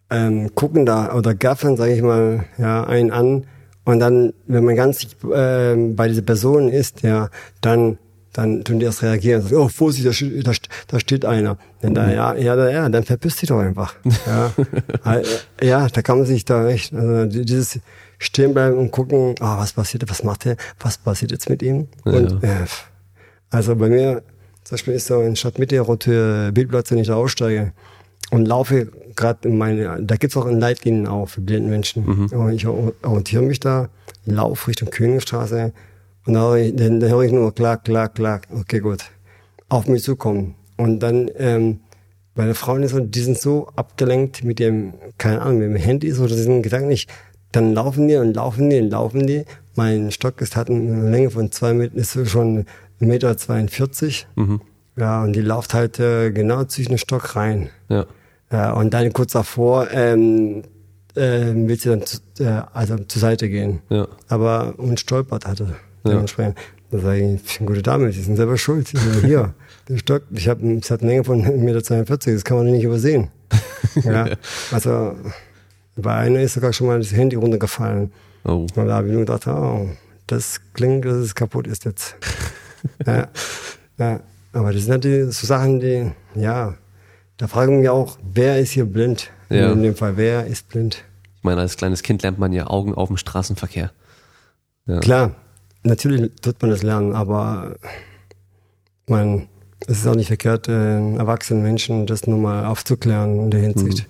ähm, 0.09 0.55
gucken 0.55 0.85
da 0.85 1.13
oder 1.13 1.35
gaffen, 1.35 1.75
sage 1.75 1.93
ich 1.93 2.01
mal, 2.01 2.45
ja, 2.57 2.85
einen 2.85 3.11
an 3.11 3.45
und 3.83 3.99
dann, 3.99 4.33
wenn 4.47 4.63
man 4.63 4.75
ganz 4.75 5.07
ähm, 5.33 5.95
bei 5.95 6.07
dieser 6.07 6.23
Person 6.23 6.69
ist, 6.69 7.03
ja, 7.03 7.29
dann 7.61 7.97
dann 8.35 8.63
tun 8.63 8.79
die 8.79 8.85
erst 8.85 9.01
reagieren. 9.01 9.41
So, 9.41 9.61
oh, 9.63 9.67
Vorsicht, 9.69 10.05
da, 10.05 10.11
steht- 10.13 10.45
da, 10.45 10.51
da 10.87 10.99
steht 10.99 11.23
einer. 11.25 11.57
Dann, 11.81 11.93
da, 11.95 12.11
ja, 12.11 12.33
ja, 12.35 12.55
da, 12.55 12.69
ja, 12.69 12.89
dann 12.89 13.03
verpiss 13.03 13.37
dich 13.37 13.49
doch 13.49 13.59
einfach. 13.59 13.95
Ja, 14.25 14.51
äh, 15.05 15.23
ja, 15.67 15.87
da 15.87 16.01
kann 16.01 16.17
man 16.17 16.25
sich 16.27 16.43
da 16.45 16.67
echt, 16.67 16.93
also 16.93 17.25
die- 17.25 17.45
dieses 17.45 17.79
stehen 18.19 18.53
bleiben 18.53 18.77
und 18.77 18.91
gucken, 18.91 19.35
ah, 19.39 19.57
was 19.59 19.73
passiert, 19.73 20.09
was 20.09 20.23
macht 20.23 20.45
er, 20.45 20.57
was 20.79 20.97
passiert 20.97 21.31
jetzt 21.31 21.49
mit 21.49 21.61
ihm? 21.63 21.87
Und, 22.03 22.41
Ja. 22.43 22.49
äh, 22.63 22.65
also 23.51 23.75
bei 23.75 23.87
mir, 23.89 24.21
zum 24.63 24.75
Beispiel 24.75 24.93
ist 24.95 25.07
so 25.07 25.21
in 25.21 25.35
Stadtmitte 25.35 25.79
rote 25.79 26.51
Bildplatz, 26.53 26.91
wenn 26.91 26.97
ich 26.97 27.07
da 27.07 27.15
aussteige 27.15 27.71
und 28.31 28.45
laufe 28.47 28.87
gerade 29.15 29.47
in 29.47 29.57
meine, 29.57 30.01
da 30.01 30.15
gibt's 30.17 30.35
auch 30.35 30.45
ein 30.45 30.59
Leitlinien 30.59 31.07
auch 31.07 31.29
für 31.29 31.39
blinden 31.41 31.69
Menschen. 31.69 32.03
Und 32.31 32.51
ich 32.53 32.65
orientiere 32.67 33.43
mich 33.43 33.59
da, 33.61 33.87
laufe 34.25 34.67
Richtung 34.69 34.89
Königstraße 34.89 35.71
und 36.25 36.33
da 36.33 36.41
höre 36.41 36.57
ich, 36.57 36.75
dann, 36.75 36.99
dann 36.99 37.09
höre 37.09 37.23
ich 37.23 37.31
nur 37.31 37.53
klack, 37.53 37.83
klack, 37.85 38.15
klack. 38.15 38.47
Okay, 38.51 38.79
gut. 38.79 39.03
Auf 39.69 39.87
mich 39.87 40.03
zukommen. 40.03 40.55
Und 40.77 40.99
dann, 40.99 41.29
ähm, 41.37 41.79
meine 42.35 42.53
Frauen 42.53 42.83
ist 42.83 42.91
so, 42.91 42.99
die 42.99 43.21
sind 43.21 43.37
so 43.37 43.67
abgelenkt 43.75 44.43
mit 44.43 44.59
dem, 44.59 44.93
keine 45.17 45.41
Ahnung, 45.41 45.59
mit 45.59 45.69
dem 45.69 45.75
Handy 45.75 46.13
oder 46.13 46.35
diesen 46.35 46.63
Gedanken 46.63 46.89
nicht. 46.89 47.09
Dann 47.51 47.73
laufen 47.73 48.07
die 48.07 48.17
und 48.17 48.35
laufen 48.35 48.69
die 48.69 48.79
und 48.79 48.89
laufen 48.89 49.25
die. 49.25 49.45
Mein 49.75 50.11
Stock 50.11 50.41
ist, 50.41 50.55
hat 50.55 50.69
eine 50.69 51.09
Länge 51.09 51.29
von 51.29 51.51
zwei 51.51 51.73
Metern, 51.73 51.97
ist 51.97 52.11
so 52.11 52.25
schon 52.25 52.65
1,42 52.99 53.05
Meter. 53.05 53.37
42. 53.37 54.27
Ja, 54.97 55.23
und 55.23 55.33
die 55.33 55.41
läuft 55.41 55.73
halt 55.73 55.99
äh, 55.99 56.31
genau 56.31 56.63
zwischen 56.65 56.93
den 56.93 56.97
Stock 56.97 57.35
rein. 57.35 57.69
Ja. 57.89 58.05
Ja, 58.51 58.73
und 58.73 58.93
dann 58.93 59.11
kurz 59.11 59.33
davor 59.33 59.89
ähm, 59.91 60.63
ähm, 61.15 61.67
will 61.67 61.79
sie 61.79 61.89
dann 61.89 62.05
zu, 62.05 62.19
äh, 62.39 62.61
also 62.73 62.97
zur 62.97 63.19
Seite 63.19 63.49
gehen. 63.49 63.81
Ja. 63.89 64.07
Aber 64.27 64.75
und 64.77 64.99
stolpert 64.99 65.45
hatte. 65.45 65.75
Dementsprechend. 66.05 66.57
Da 66.91 66.99
sage 66.99 67.39
ich, 67.43 67.59
gute 67.59 67.81
Dame, 67.81 68.11
Sie 68.11 68.21
sind 68.21 68.35
selber 68.35 68.57
schuld. 68.57 68.91
Hier. 69.21 69.53
Der 69.89 69.97
Stock, 69.97 70.23
ich 70.31 70.47
habe 70.47 70.65
es 70.77 70.89
hat 70.89 71.01
eine 71.01 71.11
Länge 71.11 71.23
von 71.23 71.43
1,42 71.43 71.57
Meter, 71.59 72.15
das 72.33 72.43
kann 72.43 72.57
man 72.57 72.71
nicht 72.71 72.83
übersehen. 72.83 73.29
ja, 74.03 74.29
also 74.71 75.15
bei 75.95 76.15
einer 76.15 76.41
ist 76.41 76.55
sogar 76.55 76.73
schon 76.73 76.87
mal 76.87 76.97
das 76.97 77.11
Handy 77.11 77.35
runtergefallen. 77.35 78.11
Oh. 78.43 78.65
Und 78.75 78.75
da 78.75 78.93
habe 78.93 79.07
ich 79.07 79.13
nur 79.13 79.25
gedacht, 79.25 79.45
oh, 79.47 79.87
das 80.25 80.59
klingt, 80.73 81.05
dass 81.05 81.15
es 81.15 81.35
kaputt 81.35 81.67
ist 81.67 81.85
jetzt. 81.85 82.15
ja, 83.05 83.27
ja, 83.97 84.19
aber 84.53 84.73
das 84.73 84.83
sind 84.83 84.91
natürlich 84.91 85.35
so 85.35 85.45
Sachen, 85.45 85.79
die, 85.79 86.11
ja, 86.33 86.75
da 87.37 87.47
fragen 87.47 87.73
wir 87.73 87.79
mich 87.79 87.89
auch, 87.89 88.17
wer 88.23 88.59
ist 88.59 88.71
hier 88.71 88.85
blind? 88.85 89.29
Ja. 89.49 89.71
In 89.71 89.83
dem 89.83 89.95
Fall, 89.95 90.17
wer 90.17 90.47
ist 90.47 90.69
blind? 90.69 91.03
Ich 91.37 91.43
meine, 91.43 91.61
als 91.61 91.77
kleines 91.77 92.01
Kind 92.01 92.23
lernt 92.23 92.39
man 92.39 92.53
ja 92.53 92.67
Augen 92.67 92.95
auf 92.95 93.09
dem 93.09 93.17
Straßenverkehr. 93.17 93.91
Ja. 94.87 94.99
Klar, 94.99 95.35
natürlich 95.85 96.31
wird 96.43 96.61
man 96.61 96.71
das 96.71 96.83
lernen, 96.83 97.13
aber 97.13 97.77
man, 99.07 99.47
es 99.87 99.99
ist 99.99 100.07
auch 100.07 100.15
nicht 100.15 100.27
verkehrt, 100.27 100.67
äh, 100.67 101.15
erwachsenen 101.15 101.63
Menschen 101.63 102.05
das 102.07 102.27
nur 102.27 102.37
mal 102.37 102.65
aufzuklären 102.65 103.39
in 103.39 103.51
der 103.51 103.61
Hinsicht. 103.61 104.07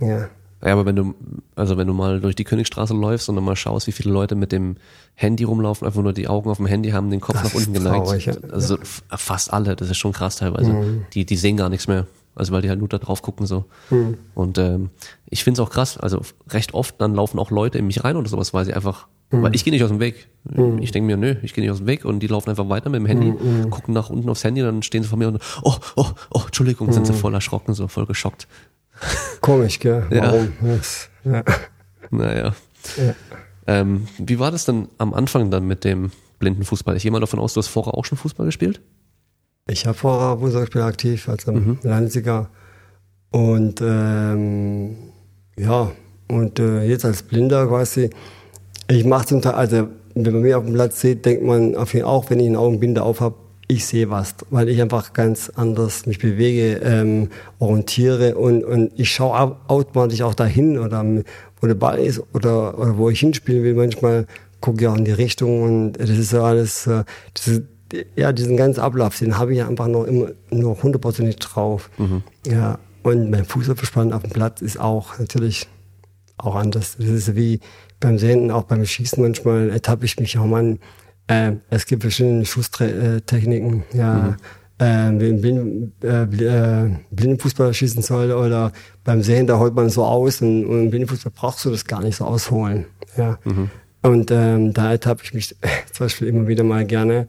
Ja. 0.00 0.28
Ja, 0.60 0.72
aber 0.72 0.86
wenn 0.86 0.96
du, 0.96 1.14
also 1.54 1.76
wenn 1.76 1.86
du 1.86 1.92
mal 1.94 2.20
durch 2.20 2.34
die 2.34 2.42
Königstraße 2.42 2.92
läufst 2.92 3.28
und 3.28 3.36
dann 3.36 3.44
mal 3.44 3.54
schaust, 3.54 3.86
wie 3.86 3.92
viele 3.92 4.10
Leute 4.12 4.34
mit 4.34 4.50
dem 4.50 4.76
Handy 5.14 5.44
rumlaufen, 5.44 5.86
einfach 5.86 6.02
nur 6.02 6.12
die 6.12 6.26
Augen 6.26 6.50
auf 6.50 6.56
dem 6.56 6.66
Handy 6.66 6.90
haben, 6.90 7.10
den 7.10 7.20
Kopf 7.20 7.40
Das 7.40 7.44
nach 7.44 7.54
unten 7.54 7.74
geneigt. 7.74 7.96
traurig, 8.06 8.26
ja. 8.26 8.34
Also 8.50 8.76
f- 8.76 9.04
fast 9.08 9.52
alle, 9.52 9.76
das 9.76 9.88
ist 9.88 9.98
schon 9.98 10.12
krass 10.12 10.34
teilweise. 10.34 10.72
Mhm. 10.72 11.06
Die, 11.14 11.24
die 11.24 11.36
sehen 11.36 11.56
gar 11.56 11.68
nichts 11.68 11.86
mehr. 11.86 12.08
Also 12.34 12.52
weil 12.52 12.62
die 12.62 12.68
halt 12.70 12.80
nur 12.80 12.88
da 12.88 12.98
drauf 12.98 13.22
gucken 13.22 13.46
so. 13.46 13.66
Mhm. 13.90 14.18
Und 14.34 14.58
ähm, 14.58 14.90
ich 15.30 15.44
find's 15.44 15.60
auch 15.60 15.70
krass, 15.70 15.96
also 15.96 16.22
recht 16.50 16.74
oft 16.74 17.00
dann 17.00 17.14
laufen 17.14 17.38
auch 17.38 17.52
Leute 17.52 17.78
in 17.78 17.86
mich 17.86 18.02
rein 18.02 18.16
oder 18.16 18.28
sowas, 18.28 18.52
weil 18.52 18.64
sie 18.64 18.74
einfach, 18.74 19.06
Mhm. 19.30 19.42
weil 19.42 19.54
ich 19.54 19.64
gehe 19.64 19.72
nicht 19.72 19.82
aus 19.82 19.90
dem 19.90 20.00
Weg. 20.00 20.28
Ich 20.80 20.92
denke 20.92 21.06
mir, 21.06 21.16
nö, 21.18 21.36
ich 21.42 21.52
gehe 21.52 21.62
nicht 21.62 21.70
aus 21.70 21.78
dem 21.78 21.86
Weg 21.86 22.04
und 22.06 22.20
die 22.20 22.26
laufen 22.28 22.48
einfach 22.48 22.68
weiter 22.70 22.88
mit 22.88 23.00
dem 23.00 23.06
Handy, 23.06 23.26
Mhm, 23.32 23.68
gucken 23.68 23.92
nach 23.92 24.08
unten 24.08 24.28
aufs 24.30 24.44
Handy, 24.44 24.62
dann 24.62 24.82
stehen 24.82 25.02
sie 25.02 25.08
vor 25.10 25.18
mir 25.18 25.28
und 25.28 25.42
oh, 25.62 25.74
oh, 25.96 26.06
oh, 26.30 26.42
Entschuldigung, 26.46 26.90
sind 26.92 27.06
sie 27.06 27.12
Mhm. 27.12 27.16
voll 27.18 27.34
erschrocken, 27.34 27.74
so 27.74 27.88
voll 27.88 28.06
geschockt. 28.06 28.48
Komisch, 29.42 29.78
gell? 29.78 30.06
Ja. 30.10 30.32
Warum? 30.32 30.52
Das, 30.62 31.10
ja. 31.24 31.42
Naja. 32.10 32.54
Ja. 32.96 33.14
Ähm, 33.66 34.08
wie 34.18 34.38
war 34.38 34.50
das 34.50 34.64
denn 34.64 34.88
am 34.96 35.12
Anfang 35.12 35.50
dann 35.50 35.66
mit 35.66 35.84
dem 35.84 36.10
blinden 36.38 36.64
Fußball? 36.64 36.96
Ich 36.96 37.02
gehe 37.02 37.12
mal 37.12 37.20
davon 37.20 37.38
aus, 37.38 37.52
du 37.52 37.58
hast 37.58 37.68
vorher 37.68 37.92
auch 37.94 38.06
schon 38.06 38.16
Fußball 38.16 38.46
gespielt? 38.46 38.80
Ich 39.68 39.84
habe 39.84 39.96
vorher 39.98 40.38
Fußballspiel 40.38 40.80
aktiv 40.80 41.28
als 41.28 41.46
mhm. 41.46 41.78
Landesliga 41.82 42.48
und 43.30 43.82
ähm, 43.82 44.96
ja 45.58 45.90
und 46.28 46.58
äh, 46.58 46.84
jetzt 46.84 47.04
als 47.04 47.22
Blinder 47.22 47.66
quasi. 47.66 48.08
Ich 48.90 49.04
mache 49.04 49.26
zum 49.26 49.42
Teil, 49.42 49.54
also 49.54 49.88
wenn 50.14 50.32
man 50.32 50.42
mich 50.42 50.54
auf 50.54 50.64
dem 50.64 50.74
Platz 50.74 51.00
sieht, 51.00 51.24
denkt 51.24 51.44
man 51.44 51.76
auf 51.76 51.92
jeden 51.94 52.06
auch, 52.06 52.30
wenn 52.30 52.40
ich 52.40 52.46
eine 52.46 52.58
Augenbinde 52.58 53.02
auf 53.02 53.20
habe, 53.20 53.34
ich 53.70 53.84
sehe 53.84 54.08
was, 54.08 54.34
weil 54.48 54.70
ich 54.70 54.80
einfach 54.80 55.12
ganz 55.12 55.52
anders 55.54 56.06
mich 56.06 56.18
bewege, 56.18 56.80
ähm, 56.82 57.28
orientiere 57.58 58.34
und, 58.36 58.64
und 58.64 58.92
ich 58.96 59.10
schaue 59.10 59.38
au- 59.38 59.56
automatisch 59.68 60.22
auch 60.22 60.32
dahin 60.34 60.78
oder 60.78 61.00
m- 61.00 61.22
wo 61.60 61.66
der 61.66 61.74
Ball 61.74 61.98
ist 61.98 62.22
oder, 62.32 62.78
oder 62.78 62.96
wo 62.96 63.10
ich 63.10 63.20
hinspielen 63.20 63.62
will. 63.62 63.74
Manchmal 63.74 64.26
gucke 64.62 64.80
ich 64.80 64.88
auch 64.88 64.96
in 64.96 65.04
die 65.04 65.10
Richtung 65.12 65.62
und 65.62 65.92
das 66.00 66.08
ist 66.08 66.30
so 66.30 66.42
alles, 66.42 66.86
äh, 66.86 67.04
das 67.34 67.48
ist, 67.48 67.62
ja, 68.16 68.32
diesen 68.32 68.56
ganzen 68.56 68.80
Ablauf, 68.80 69.18
den 69.18 69.36
habe 69.36 69.52
ich 69.54 69.62
einfach 69.62 69.86
noch 69.86 70.04
immer 70.04 70.28
noch 70.50 70.82
hundertprozentig 70.82 71.36
drauf. 71.36 71.90
Ja, 72.46 72.78
und 73.02 73.30
mein 73.30 73.44
Fußballverspann 73.44 74.14
auf 74.14 74.22
dem 74.22 74.30
Platz 74.30 74.62
ist 74.62 74.80
auch 74.80 75.18
natürlich 75.18 75.68
auch 76.38 76.54
anders. 76.54 76.96
Das 76.98 77.06
ist 77.06 77.36
wie 77.36 77.60
beim 78.00 78.18
Senden, 78.18 78.50
auch 78.50 78.64
beim 78.64 78.84
Schießen 78.84 79.22
manchmal 79.22 79.70
ertappe 79.70 80.04
ich 80.04 80.18
mich 80.18 80.38
auch 80.38 80.46
mal. 80.46 80.78
Äh, 81.26 81.52
es 81.70 81.86
gibt 81.86 82.02
verschiedene 82.02 82.44
Schusstechniken, 82.44 83.84
ja. 83.92 84.36
Äh, 84.80 85.10
wenn 85.18 85.34
ein 85.34 85.40
Blind, 85.40 86.04
äh, 86.04 86.22
äh, 86.22 86.90
Blindenfußballer 87.10 87.74
schießen 87.74 88.00
soll 88.00 88.30
oder 88.30 88.72
beim 89.02 89.22
Sehen, 89.22 89.48
da 89.48 89.58
holt 89.58 89.74
man 89.74 89.90
so 89.90 90.04
aus 90.04 90.40
und, 90.40 90.66
und 90.66 90.84
im 90.84 90.90
Blindenfußball 90.90 91.32
brauchst 91.34 91.64
du 91.64 91.70
das 91.70 91.84
gar 91.84 92.00
nicht 92.00 92.16
so 92.16 92.24
ausholen. 92.24 92.86
Ja. 93.16 93.38
Und 94.02 94.30
ähm, 94.30 94.72
da 94.72 94.92
ertappe 94.92 95.22
ich 95.24 95.34
mich 95.34 95.56
zum 95.92 96.06
Beispiel 96.06 96.28
immer 96.28 96.46
wieder 96.46 96.62
mal 96.62 96.84
gerne. 96.84 97.26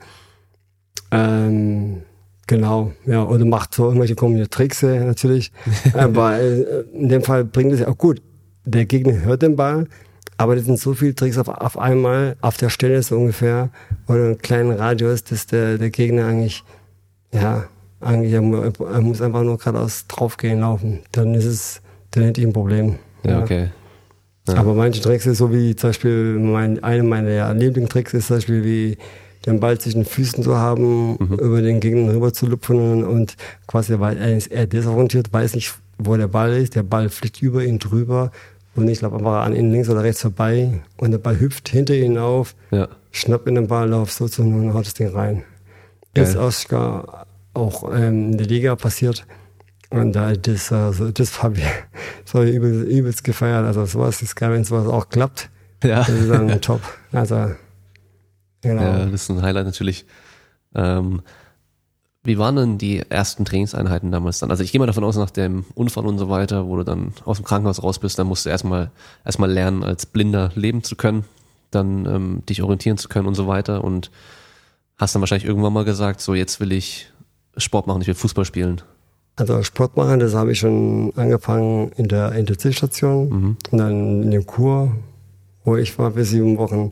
Ähm, 1.12 2.04
genau, 2.46 2.94
ja, 3.06 3.24
oder 3.24 3.46
macht 3.46 3.74
so 3.74 3.86
irgendwelche 3.86 4.16
komischen 4.16 4.50
Tricks 4.50 4.84
äh, 4.84 5.04
natürlich. 5.04 5.52
aber 5.94 6.40
äh, 6.40 6.84
in 6.94 7.10
dem 7.10 7.24
Fall 7.24 7.46
bringt 7.46 7.74
es 7.74 7.80
ja 7.80 7.88
auch 7.88 7.98
gut. 7.98 8.22
Der 8.66 8.86
Gegner 8.86 9.22
hört 9.22 9.42
den 9.42 9.56
Ball, 9.56 9.88
aber 10.40 10.56
das 10.56 10.64
sind 10.64 10.80
so 10.80 10.94
viele 10.94 11.14
Tricks 11.14 11.38
auf, 11.38 11.50
auf 11.50 11.78
einmal, 11.78 12.38
auf 12.40 12.56
der 12.56 12.70
Stelle 12.70 13.04
so 13.04 13.18
ungefähr, 13.18 13.72
oder 14.08 14.24
einen 14.24 14.38
kleinen 14.38 14.72
Radius, 14.72 15.26
dass 15.26 15.48
der, 15.48 15.78
der 15.78 15.90
Gegner 15.90 16.28
eigentlich, 16.28 16.64
ja, 17.34 17.66
eigentlich, 18.00 18.32
er, 18.32 18.42
er 18.42 19.02
muss 19.02 19.22
einfach 19.22 19.44
nur 19.44 19.58
geradeaus 19.58 20.08
draufgehen, 20.08 20.62
laufen. 20.62 21.02
Dann 21.12 21.36
ist 21.36 21.44
es, 21.44 21.82
dann 22.12 22.24
hätte 22.24 22.40
ich 22.40 22.48
ein 22.48 22.54
Problem. 22.54 22.96
Ja, 23.24 23.42
okay. 23.42 23.68
Aber 24.48 24.74
manche 24.74 25.02
Tricks 25.02 25.26
ist 25.26 25.40
so 25.40 25.52
wie 25.52 25.76
zum 25.76 25.90
Beispiel, 25.90 26.40
mein, 26.40 26.82
eine 26.86 27.04
meiner 27.04 27.32
ja, 27.32 27.52
Lieblingstricks 27.52 28.14
ist 28.14 28.28
zum 28.28 28.38
Beispiel 28.38 28.64
wie 28.64 28.98
den 29.46 29.60
Ball 29.60 29.78
zwischen 29.78 30.04
den 30.04 30.10
Füßen 30.10 30.42
zu 30.42 30.56
haben, 30.56 31.18
über 31.18 31.62
den 31.62 31.82
Gegner 31.82 32.14
rüber 32.14 32.32
zu 32.32 32.48
lupfen 32.48 32.78
und, 32.78 33.04
und 33.04 33.36
quasi, 33.68 34.00
weil 34.00 34.18
er 34.18 34.38
ist 34.38 34.48
eher 34.48 34.68
desorientiert, 34.68 35.34
weiß 35.34 35.56
nicht, 35.56 35.76
wo 35.98 36.16
der 36.16 36.30
Ball 36.30 36.54
ist, 36.54 36.76
der 36.76 36.84
Ball 36.84 37.10
fliegt 37.10 37.42
über 37.42 37.62
ihn 37.62 37.78
drüber 37.78 38.32
und 38.82 38.88
ich 38.90 39.00
glaube 39.00 39.18
einfach 39.18 39.46
an 39.46 39.56
ihn 39.56 39.72
links 39.72 39.90
oder 39.90 40.04
rechts 40.04 40.22
vorbei 40.22 40.82
und 40.98 41.12
der 41.12 41.18
Ball 41.20 41.40
hüpft 41.40 41.70
hinter 41.70 41.94
ihn 41.96 42.18
auf, 42.18 42.56
Ja. 42.72 42.88
schnappt 43.12 43.48
in 43.48 43.56
den 43.56 43.68
Ball 43.68 43.94
auf 43.94 44.12
so 44.12 44.28
zu 44.28 44.42
und 44.44 44.74
haut 44.74 44.86
das 44.86 44.94
Ding 44.94 45.10
rein. 45.10 45.44
Geil. 46.14 46.24
Ist 46.26 46.38
auch, 46.38 46.52
sogar 46.52 47.28
auch 47.54 47.84
ähm, 47.94 48.32
in 48.32 48.38
der 48.38 48.48
Liga 48.48 48.76
passiert. 48.76 49.26
Und 49.92 50.14
da 50.14 50.34
das, 50.34 50.72
also, 50.72 51.10
das 51.12 51.42
habe 51.42 51.58
ich, 51.58 51.64
das 52.26 52.34
hab 52.36 52.44
ich 52.44 52.54
übelst, 52.56 52.88
übelst 52.90 53.24
gefeiert. 53.24 53.66
Also 53.66 53.86
sowas 53.86 54.22
ist 54.22 54.36
geil, 54.36 54.52
wenn 54.52 54.64
sowas 54.64 54.88
auch 54.88 55.10
klappt. 55.10 55.50
Ja. 55.84 56.00
Das 56.00 56.10
ist 56.10 56.30
dann 56.30 56.62
top. 56.62 56.82
Also, 57.12 57.36
genau. 58.62 58.82
Ja, 58.82 59.06
das 59.06 59.24
ist 59.24 59.30
ein 59.30 59.42
Highlight 59.42 59.66
natürlich. 59.66 60.06
Ähm, 60.76 61.22
wie 62.24 62.38
waren 62.38 62.56
denn 62.58 62.78
die 62.78 63.00
ersten 63.10 63.46
Trainingseinheiten 63.46 64.12
damals 64.12 64.40
dann? 64.40 64.52
Also 64.52 64.64
ich 64.64 64.72
gehe 64.72 64.80
mal 64.80 64.88
davon 64.88 65.04
aus, 65.04 65.16
nach 65.16 65.30
dem 65.30 65.66
Unfall 65.74 66.06
und 66.06 66.18
so 66.18 66.30
weiter, 66.30 66.68
wo 66.68 66.76
du 66.76 66.84
dann 66.84 67.14
aus 67.24 67.38
dem 67.38 67.46
Krankenhaus 67.46 67.82
raus 67.82 68.00
bist, 68.00 68.20
dann 68.20 68.28
musst 68.28 68.46
du 68.46 68.50
erstmal 68.50 68.92
erstmal 69.24 69.52
lernen, 69.52 69.84
als 69.84 70.06
Blinder 70.06 70.52
leben 70.56 70.84
zu 70.84 70.96
können, 70.96 71.24
dann 71.72 72.06
ähm, 72.06 72.44
dich 72.48 72.62
orientieren 72.62 72.98
zu 72.98 73.08
können 73.08 73.28
und 73.28 73.36
so 73.36 73.48
weiter 73.48 73.84
und 73.84 74.12
hast 74.98 75.16
dann 75.16 75.22
wahrscheinlich 75.22 75.48
irgendwann 75.48 75.74
mal 75.74 75.86
gesagt, 75.86 76.20
so 76.20 76.34
jetzt 76.34 76.60
will 76.60 76.74
ich 76.74 77.12
Sport 77.56 77.88
machen, 77.88 78.02
ich 78.02 78.08
will 78.08 78.16
Fußball 78.16 78.46
spielen. 78.46 78.82
Also 79.38 79.64
Sport 79.64 79.96
machen, 79.96 80.20
das 80.20 80.34
habe 80.34 80.52
ich 80.52 80.60
schon 80.60 81.14
angefangen 81.16 81.94
in 81.96 82.10
der 82.10 82.34
Intensivstation 82.34 83.58
und 83.72 83.78
dann 83.78 84.24
in 84.24 84.32
dem 84.32 84.46
Kur, 84.46 84.92
wo 85.64 85.78
ich 85.78 85.98
war 85.98 86.12
für 86.12 86.26
sieben 86.26 86.58
Wochen. 86.58 86.92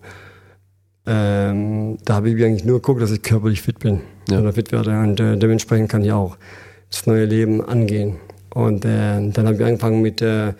Ähm, 1.07 1.97
da 2.03 2.15
habe 2.15 2.29
ich 2.29 2.43
eigentlich 2.43 2.65
nur 2.65 2.81
geguckt, 2.81 3.01
dass 3.01 3.11
ich 3.11 3.21
körperlich 3.21 3.61
fit 3.61 3.79
bin 3.79 4.01
Ja. 4.29 4.39
oder 4.39 4.53
fit 4.53 4.71
werde 4.71 4.99
und 4.99 5.19
äh, 5.19 5.37
dementsprechend 5.37 5.89
kann 5.89 6.03
ich 6.03 6.11
auch 6.11 6.37
das 6.91 7.05
neue 7.07 7.25
Leben 7.25 7.63
angehen. 7.63 8.17
Und 8.53 8.85
äh, 8.85 9.29
dann 9.31 9.45
habe 9.45 9.55
ich 9.55 9.63
angefangen 9.63 10.01
mit 10.01 10.21
äh, 10.21 10.53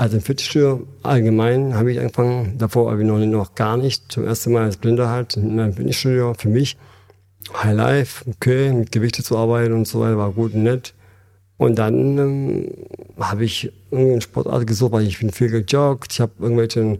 also 0.00 0.16
im 0.16 0.22
Fitnessstudio 0.22 0.86
allgemein 1.02 1.74
habe 1.74 1.92
ich 1.92 2.00
angefangen, 2.00 2.56
davor 2.56 2.90
habe 2.90 3.02
ich 3.02 3.06
noch, 3.06 3.18
noch 3.18 3.54
gar 3.54 3.76
nicht, 3.76 4.10
zum 4.10 4.24
ersten 4.24 4.52
Mal 4.52 4.64
als 4.64 4.78
Blinder 4.78 5.10
halt, 5.10 5.36
in 5.36 5.60
einem 5.60 5.74
Fitnessstudio 5.74 6.32
für 6.32 6.48
mich. 6.48 6.78
High 7.62 7.74
Life, 7.74 8.24
okay, 8.30 8.72
mit 8.72 8.92
Gewichte 8.92 9.22
zu 9.22 9.36
arbeiten 9.36 9.74
und 9.74 9.86
so 9.86 10.00
weiter, 10.00 10.16
war 10.16 10.32
gut 10.32 10.54
und 10.54 10.62
nett. 10.62 10.94
Und 11.58 11.78
dann 11.78 12.16
ähm, 12.16 12.68
habe 13.18 13.44
ich 13.44 13.70
irgendeine 13.90 14.22
Sportart 14.22 14.66
gesucht, 14.66 14.92
weil 14.92 15.06
ich 15.06 15.18
bin 15.18 15.32
viel 15.32 15.50
gejoggt, 15.50 16.12
ich 16.12 16.20
habe 16.22 16.32
irgendwelche 16.38 16.80
äh, 16.80 16.98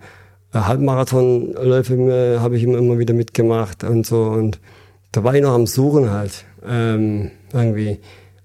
Halbmarathonläufe 0.53 2.40
habe 2.40 2.57
ich 2.57 2.64
immer 2.64 2.98
wieder 2.98 3.14
mitgemacht 3.14 3.84
und 3.84 4.07
so. 4.07 4.24
Und 4.24 4.61
da 5.12 5.24
war 5.24 5.34
ich 5.34 5.42
noch 5.42 5.53
am 5.53 5.66
Suchen 5.66 6.11
halt, 6.11 6.44
ähm, 6.66 7.30
irgendwie. 7.53 7.98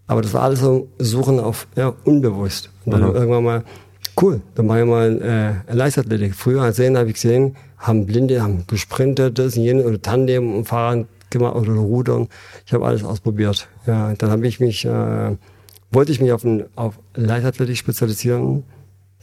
Aber 0.08 0.22
das 0.22 0.34
war 0.34 0.44
alles 0.44 0.60
so 0.60 0.88
Suchen 1.00 1.40
auf, 1.40 1.68
ja, 1.76 1.94
unbewusst. 2.04 2.70
Und 2.86 2.92
dann 2.94 3.02
mhm. 3.02 3.16
irgendwann 3.16 3.44
mal, 3.44 3.64
cool, 4.22 4.42
dann 4.54 4.68
mache 4.68 4.82
ich 4.82 4.86
mal 4.86 5.64
äh, 5.68 5.74
Leichtathletik. 5.74 6.36
Früher 6.36 6.62
als 6.62 6.78
Sehen 6.78 6.98
habe 6.98 7.10
ich 7.10 7.16
gesehen, 7.16 7.56
haben 7.78 8.06
Blinde, 8.06 8.42
haben 8.42 8.66
gesprintet, 8.68 9.40
das 9.40 9.58
und 9.58 9.64
jenes, 9.64 9.86
oder 9.86 10.02
Tandem 10.02 10.56
und 10.56 10.66
Fahrrad 10.66 11.08
gemacht 11.32 11.56
oder 11.56 11.74
Rudern. 11.74 12.28
Ich 12.66 12.74
habe 12.74 12.86
alles 12.86 13.04
ausprobiert. 13.04 13.68
Ja, 13.88 14.14
dann 14.14 14.30
habe 14.30 14.48
ich 14.48 14.60
mich 14.60 14.86
äh, 14.86 15.36
wollte 15.96 16.12
ich 16.12 16.20
mich 16.20 16.32
auf, 16.32 16.44
ein, 16.44 16.66
auf 16.76 17.00
Leichtathletik 17.16 17.78
spezialisieren. 17.78 18.64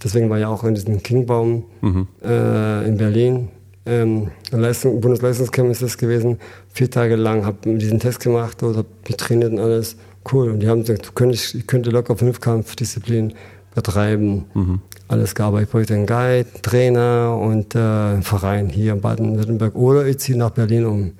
Deswegen 0.02 0.28
war 0.30 0.38
ich 0.38 0.44
auch 0.44 0.64
in 0.64 0.74
diesem 0.74 1.02
Kingbaum 1.02 1.64
mhm. 1.80 2.08
äh, 2.24 2.86
in 2.86 2.96
Berlin. 2.96 3.48
Ähm, 3.84 4.30
Leistung, 4.50 5.00
Bundesleistungscamp 5.00 5.70
ist 5.70 5.82
das 5.82 5.98
gewesen. 5.98 6.38
Vier 6.72 6.90
Tage 6.90 7.16
lang 7.16 7.44
habe 7.44 7.76
diesen 7.76 7.98
Test 7.98 8.20
gemacht 8.20 8.62
oder 8.62 8.78
habe 8.78 9.16
trainiert 9.16 9.52
und 9.52 9.58
alles. 9.58 9.96
Cool. 10.30 10.50
Und 10.50 10.60
die 10.60 10.68
haben 10.68 10.82
gesagt, 10.82 11.08
du 11.08 11.12
könntest, 11.12 11.54
ich 11.54 11.66
könnte 11.66 11.90
locker 11.90 12.16
Fünfkampfdisziplin 12.16 13.34
betreiben. 13.74 14.44
Mhm. 14.54 14.80
Alles 15.08 15.34
gab. 15.34 15.58
Ich 15.60 15.68
bräuchte 15.68 15.94
einen 15.94 16.06
Guide, 16.06 16.46
Trainer 16.62 17.36
und 17.40 17.74
äh, 17.74 17.78
einen 17.78 18.22
Verein 18.22 18.68
hier 18.68 18.92
in 18.92 19.00
Baden-Württemberg. 19.00 19.74
Oder 19.74 20.06
ich 20.06 20.18
ziehe 20.18 20.38
nach 20.38 20.50
Berlin 20.50 20.86
um. 20.86 21.12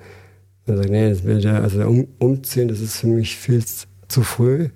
Und 0.65 0.77
sage, 0.77 0.89
nee, 0.89 1.09
das 1.09 1.25
will 1.25 1.41
der, 1.41 1.61
also 1.61 1.81
um, 1.81 2.07
umziehen, 2.19 2.69
das 2.69 2.79
ist 2.79 2.97
für 2.97 3.07
mich 3.07 3.35
viel 3.35 3.63
zu 4.07 4.23
früh. 4.23 4.69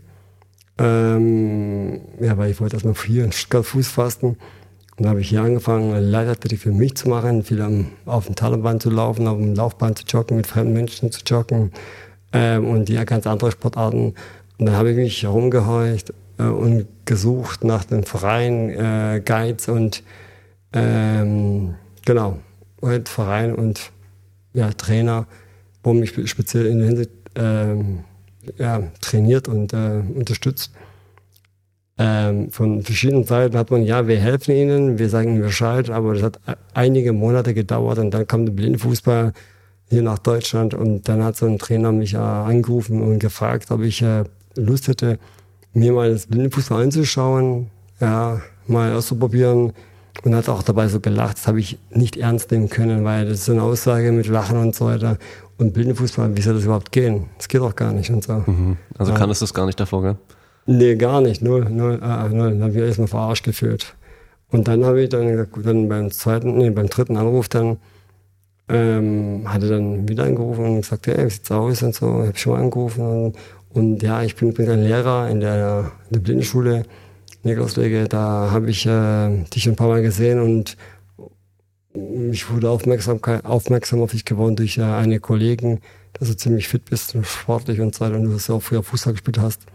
Ähm, 0.79 2.01
ja, 2.19 2.37
weil 2.37 2.51
ich 2.51 2.61
wollte 2.61 2.75
erstmal 2.75 2.93
hier 2.93 3.25
in 3.25 3.31
Stuttgart 3.31 3.65
Fuß 3.65 3.87
fasten. 3.87 4.27
Und 4.27 4.37
dann 5.03 5.09
habe 5.09 5.21
ich 5.21 5.29
hier 5.29 5.41
angefangen, 5.41 5.95
Leichtathletik 5.99 6.59
für 6.59 6.71
mich 6.71 6.95
zu 6.95 7.09
machen, 7.09 7.43
viel 7.43 7.61
am, 7.61 7.87
auf 8.05 8.25
dem 8.25 8.35
Talenband 8.35 8.81
zu 8.81 8.89
laufen, 8.89 9.27
auf 9.27 9.37
dem 9.37 9.53
Laufband 9.53 9.99
zu 9.99 10.05
joggen, 10.07 10.37
mit 10.37 10.47
fremden 10.47 10.73
Menschen 10.73 11.11
zu 11.11 11.21
joggen 11.25 11.71
ähm, 12.33 12.67
und 12.67 12.89
ja, 12.89 13.03
ganz 13.03 13.27
andere 13.27 13.51
Sportarten. 13.51 14.15
Und 14.57 14.65
dann 14.65 14.75
habe 14.75 14.91
ich 14.91 14.97
mich 14.97 15.23
herumgehorcht 15.23 16.13
äh, 16.39 16.43
und 16.43 16.87
gesucht 17.05 17.63
nach 17.63 17.85
den 17.85 18.03
Vereinen, 18.03 18.69
äh, 18.69 19.21
Guides 19.23 19.69
und 19.69 20.03
ähm, 20.73 21.75
genau, 22.05 22.39
und 22.81 23.07
Verein 23.07 23.53
und 23.53 23.91
ja, 24.53 24.71
Trainer, 24.71 25.27
wo 25.83 25.93
mich 25.93 26.13
speziell 26.29 26.65
in 26.65 26.79
der 26.79 26.87
Hinsicht 26.87 27.11
ähm, 27.35 27.99
ja, 28.57 28.83
trainiert 29.01 29.47
und 29.47 29.73
äh, 29.73 30.01
unterstützt. 30.15 30.71
Ähm, 31.99 32.51
von 32.51 32.83
verschiedenen 32.83 33.23
Seiten 33.23 33.57
hat 33.57 33.71
man, 33.71 33.83
ja, 33.83 34.07
wir 34.07 34.19
helfen 34.19 34.55
ihnen, 34.55 34.99
wir 34.99 35.09
sagen 35.09 35.29
ihnen 35.29 35.41
Bescheid, 35.41 35.89
aber 35.89 36.13
das 36.13 36.23
hat 36.23 36.39
einige 36.73 37.11
Monate 37.11 37.55
gedauert 37.55 37.97
und 37.97 38.11
dann 38.11 38.27
kam 38.27 38.45
der 38.45 38.53
Blindenfußball 38.53 39.33
hier 39.89 40.01
nach 40.03 40.19
Deutschland 40.19 40.73
und 40.73 41.07
dann 41.09 41.23
hat 41.23 41.37
so 41.37 41.47
ein 41.47 41.57
Trainer 41.57 41.91
mich 41.91 42.13
äh, 42.13 42.17
angerufen 42.17 43.01
und 43.01 43.19
gefragt, 43.19 43.71
ob 43.71 43.81
ich 43.81 44.01
äh, 44.01 44.25
Lust 44.55 44.87
hätte, 44.87 45.17
mir 45.73 45.93
mal 45.93 46.11
das 46.11 46.27
Blindenfußball 46.27 46.83
anzuschauen, 46.83 47.71
ja, 47.99 48.41
mal 48.67 48.93
auszuprobieren 48.93 49.73
und 50.23 50.35
hat 50.35 50.49
auch 50.49 50.63
dabei 50.63 50.87
so 50.87 50.99
gelacht. 50.99 51.37
Das 51.37 51.47
habe 51.47 51.59
ich 51.59 51.79
nicht 51.89 52.17
ernst 52.17 52.51
nehmen 52.51 52.69
können, 52.69 53.03
weil 53.05 53.27
das 53.27 53.39
ist 53.39 53.49
eine 53.49 53.63
Aussage 53.63 54.11
mit 54.11 54.27
Lachen 54.27 54.57
und 54.57 54.75
so 54.75 54.85
weiter. 54.85 55.17
Und 55.57 55.73
Blindenfußball, 55.73 56.35
wie 56.37 56.41
soll 56.41 56.53
das 56.53 56.65
überhaupt 56.65 56.91
gehen? 56.91 57.25
Das 57.37 57.47
geht 57.47 57.61
doch 57.61 57.75
gar 57.75 57.91
nicht 57.91 58.11
und 58.11 58.23
so. 58.23 58.43
Mhm. 58.45 58.77
Also 58.97 59.11
ja. 59.11 59.17
kann 59.17 59.29
es 59.29 59.39
das 59.39 59.53
gar 59.53 59.65
nicht 59.65 59.79
davor, 59.79 60.03
gell? 60.03 60.15
Nee, 60.67 60.95
gar 60.95 61.21
nicht. 61.21 61.41
Null, 61.41 61.65
null, 61.69 61.99
ah, 62.01 62.27
null. 62.29 62.51
Dann 62.51 62.63
habe 62.63 62.73
ich 62.73 62.77
erstmal 62.77 63.07
verarscht 63.07 63.45
gefühlt. 63.45 63.95
Und 64.51 64.67
dann 64.67 64.85
habe 64.85 65.01
ich 65.01 65.09
dann 65.09 65.27
gesagt, 65.27 65.51
gut, 65.51 65.65
dann 65.65 65.89
beim 65.89 66.11
zweiten, 66.11 66.57
nee, 66.57 66.69
beim 66.69 66.87
dritten 66.87 67.17
Anruf 67.17 67.49
dann, 67.49 67.77
ähm, 68.69 69.43
hatte 69.45 69.69
dann 69.69 70.07
wieder 70.07 70.25
angerufen 70.25 70.65
und 70.65 70.81
gesagt, 70.81 71.07
hey, 71.07 71.25
wie 71.25 71.29
sieht's 71.29 71.51
aus 71.51 71.81
und 71.83 71.95
so. 71.95 72.21
Ich 72.21 72.27
habe 72.27 72.37
schon 72.37 72.53
mal 72.53 72.61
angerufen 72.61 73.05
und, 73.05 73.35
und 73.73 74.03
ja, 74.03 74.23
ich 74.23 74.35
bin, 74.35 74.53
bin 74.53 74.69
ein 74.69 74.83
Lehrer 74.83 75.29
in 75.29 75.39
der, 75.39 75.91
in 76.09 76.13
der 76.13 76.19
Blindenschule, 76.19 76.83
Nikolauslege, 77.43 78.07
da 78.07 78.49
habe 78.51 78.69
ich 78.69 78.85
äh, 78.85 79.43
dich 79.53 79.67
ein 79.67 79.75
paar 79.75 79.87
Mal 79.87 80.01
gesehen 80.01 80.39
und 80.39 80.75
ich 82.31 82.49
wurde 82.49 82.69
aufmerksam, 82.69 83.19
aufmerksam 83.43 84.01
auf 84.01 84.11
dich 84.11 84.25
geworden 84.25 84.55
durch 84.55 84.77
äh, 84.77 84.83
eine 84.83 85.19
Kollegin, 85.19 85.79
dass 86.13 86.29
du 86.29 86.37
ziemlich 86.37 86.67
fit 86.67 86.85
bist 86.85 87.15
und 87.15 87.25
sportlich 87.25 87.79
und 87.79 87.95
so 87.95 88.05
weiter 88.05 88.15
und 88.15 88.25
du 88.25 88.37
ja 88.37 88.55
auch 88.55 88.61
früher 88.61 88.83
Fußball 88.83 89.13
gespielt 89.13 89.39
hast. 89.39 89.65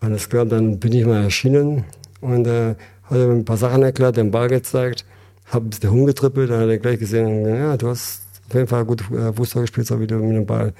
Alles 0.00 0.28
klar, 0.28 0.46
dann 0.46 0.78
bin 0.78 0.92
ich 0.92 1.04
mal 1.04 1.22
erschienen 1.22 1.84
und 2.20 2.46
äh, 2.46 2.74
hat 3.04 3.12
mir 3.12 3.30
ein 3.30 3.44
paar 3.44 3.56
Sachen 3.56 3.82
erklärt, 3.82 4.16
den 4.16 4.30
Ball 4.30 4.48
gezeigt, 4.48 5.04
habe 5.46 5.66
ein 5.66 5.70
bisschen 5.70 5.90
rumgetrippelt, 5.90 6.50
dann 6.50 6.60
hat 6.60 6.68
er 6.68 6.78
gleich 6.78 6.98
gesehen, 6.98 7.46
ja, 7.46 7.76
du 7.76 7.88
hast 7.88 8.22
auf 8.48 8.54
jeden 8.54 8.68
Fall 8.68 8.84
gut 8.84 9.02
äh, 9.10 9.32
Fußball 9.32 9.62
gespielt, 9.62 9.86
so 9.86 10.00
wie 10.00 10.06
du 10.06 10.16
mit 10.16 10.36
dem 10.36 10.46
Ball 10.46 10.72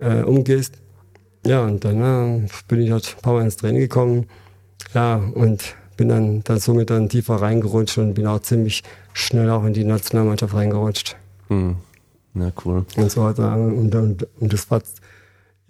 äh, 0.00 0.22
umgehst. 0.22 0.74
Ja, 1.46 1.64
und 1.64 1.84
dann 1.84 2.44
äh, 2.44 2.48
bin 2.68 2.80
ich 2.80 2.90
halt 2.90 3.16
ein 3.18 3.22
paar 3.22 3.34
Mal 3.34 3.44
ins 3.44 3.56
Training 3.56 3.82
gekommen. 3.82 4.26
Ja, 4.94 5.16
und 5.16 5.76
bin 5.96 6.08
dann, 6.08 6.42
dann 6.44 6.58
somit 6.58 6.90
dann 6.90 7.08
tiefer 7.08 7.36
reingerutscht 7.36 7.98
und 7.98 8.14
bin 8.14 8.26
auch 8.26 8.40
ziemlich 8.40 8.82
schnell 9.12 9.50
auch 9.50 9.64
in 9.64 9.72
die 9.72 9.84
Nationalmannschaft 9.84 10.54
reingerutscht. 10.54 11.16
Hm. 11.48 11.76
Ja, 12.34 12.52
cool. 12.64 12.84
Und 12.96 13.10
so 13.10 13.22
weiter. 13.22 13.54
Und, 13.56 13.94
und, 13.94 14.26
und 14.40 14.52
das 14.52 14.70
war 14.70 14.82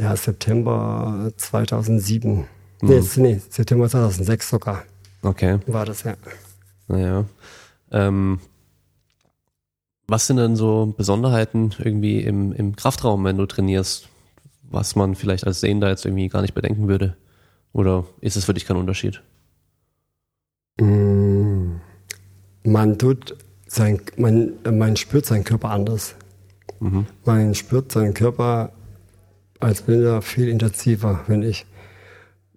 ja 0.01 0.16
September 0.16 1.31
2007. 1.37 2.37
Hm. 2.37 2.47
Nee, 2.81 3.03
nee, 3.16 3.41
September 3.49 3.89
2006 3.89 4.49
sogar. 4.49 4.85
Okay. 5.22 5.59
War 5.66 5.87
das, 5.87 6.03
ja. 6.03 6.14
Naja. 6.89 7.25
Ähm, 7.91 8.41
was 10.07 10.27
sind 10.27 10.37
denn 10.37 10.57
so 10.57 10.93
Besonderheiten 10.97 11.75
irgendwie 11.79 12.20
im, 12.20 12.53
im 12.53 12.77
Kraftraum, 12.77 13.25
wenn 13.25 13.39
du 13.39 13.47
trainierst, 13.47 14.09
was 14.62 14.97
man 14.97 15.14
vielleicht 15.14 15.47
als 15.47 15.61
Sehender 15.61 15.89
jetzt 15.89 16.05
irgendwie 16.05 16.29
gar 16.29 16.43
nicht 16.43 16.55
bedenken 16.55 16.89
würde? 16.89 17.16
Oder 17.72 18.05
ist 18.20 18.37
es 18.37 18.45
für 18.45 18.55
dich 18.55 18.66
kein 18.66 18.77
Unterschied? 18.77 19.22
Mm, 20.81 21.77
man 22.64 22.99
tut 22.99 23.37
sein, 23.66 24.01
man, 24.16 24.55
man 24.70 24.97
spürt 24.97 25.27
seinen 25.27 25.45
Körper 25.45 25.70
anders. 25.70 26.14
Mhm. 26.81 27.07
Man 27.25 27.55
spürt 27.55 27.93
seinen 27.93 28.14
Körper 28.14 28.72
als 29.61 29.83
Blinder 29.83 30.22
viel 30.22 30.49
intensiver, 30.49 31.20
finde 31.27 31.49
ich. 31.49 31.66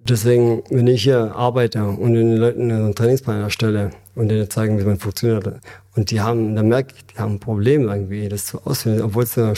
Deswegen, 0.08 0.64
wenn 0.70 0.88
ich 0.88 1.04
hier 1.04 1.36
arbeite 1.36 1.84
und 1.84 2.14
den 2.14 2.38
Leuten 2.38 2.72
einen 2.72 2.96
Trainingsplan 2.96 3.42
erstelle 3.42 3.92
und 4.16 4.30
denen 4.30 4.50
zeigen, 4.50 4.80
wie 4.80 4.86
man 4.86 4.98
funktioniert, 4.98 5.60
und 5.96 6.12
die 6.12 6.22
haben, 6.22 6.56
dann 6.56 6.70
merke 6.70 6.94
ich, 6.96 7.06
die 7.08 7.20
haben 7.20 7.34
ein 7.34 7.40
Problem 7.40 7.90
irgendwie, 7.90 8.30
das 8.30 8.46
zu 8.46 8.66
ausführen, 8.66 9.02
obwohl 9.02 9.24
es 9.24 9.34
so, 9.34 9.54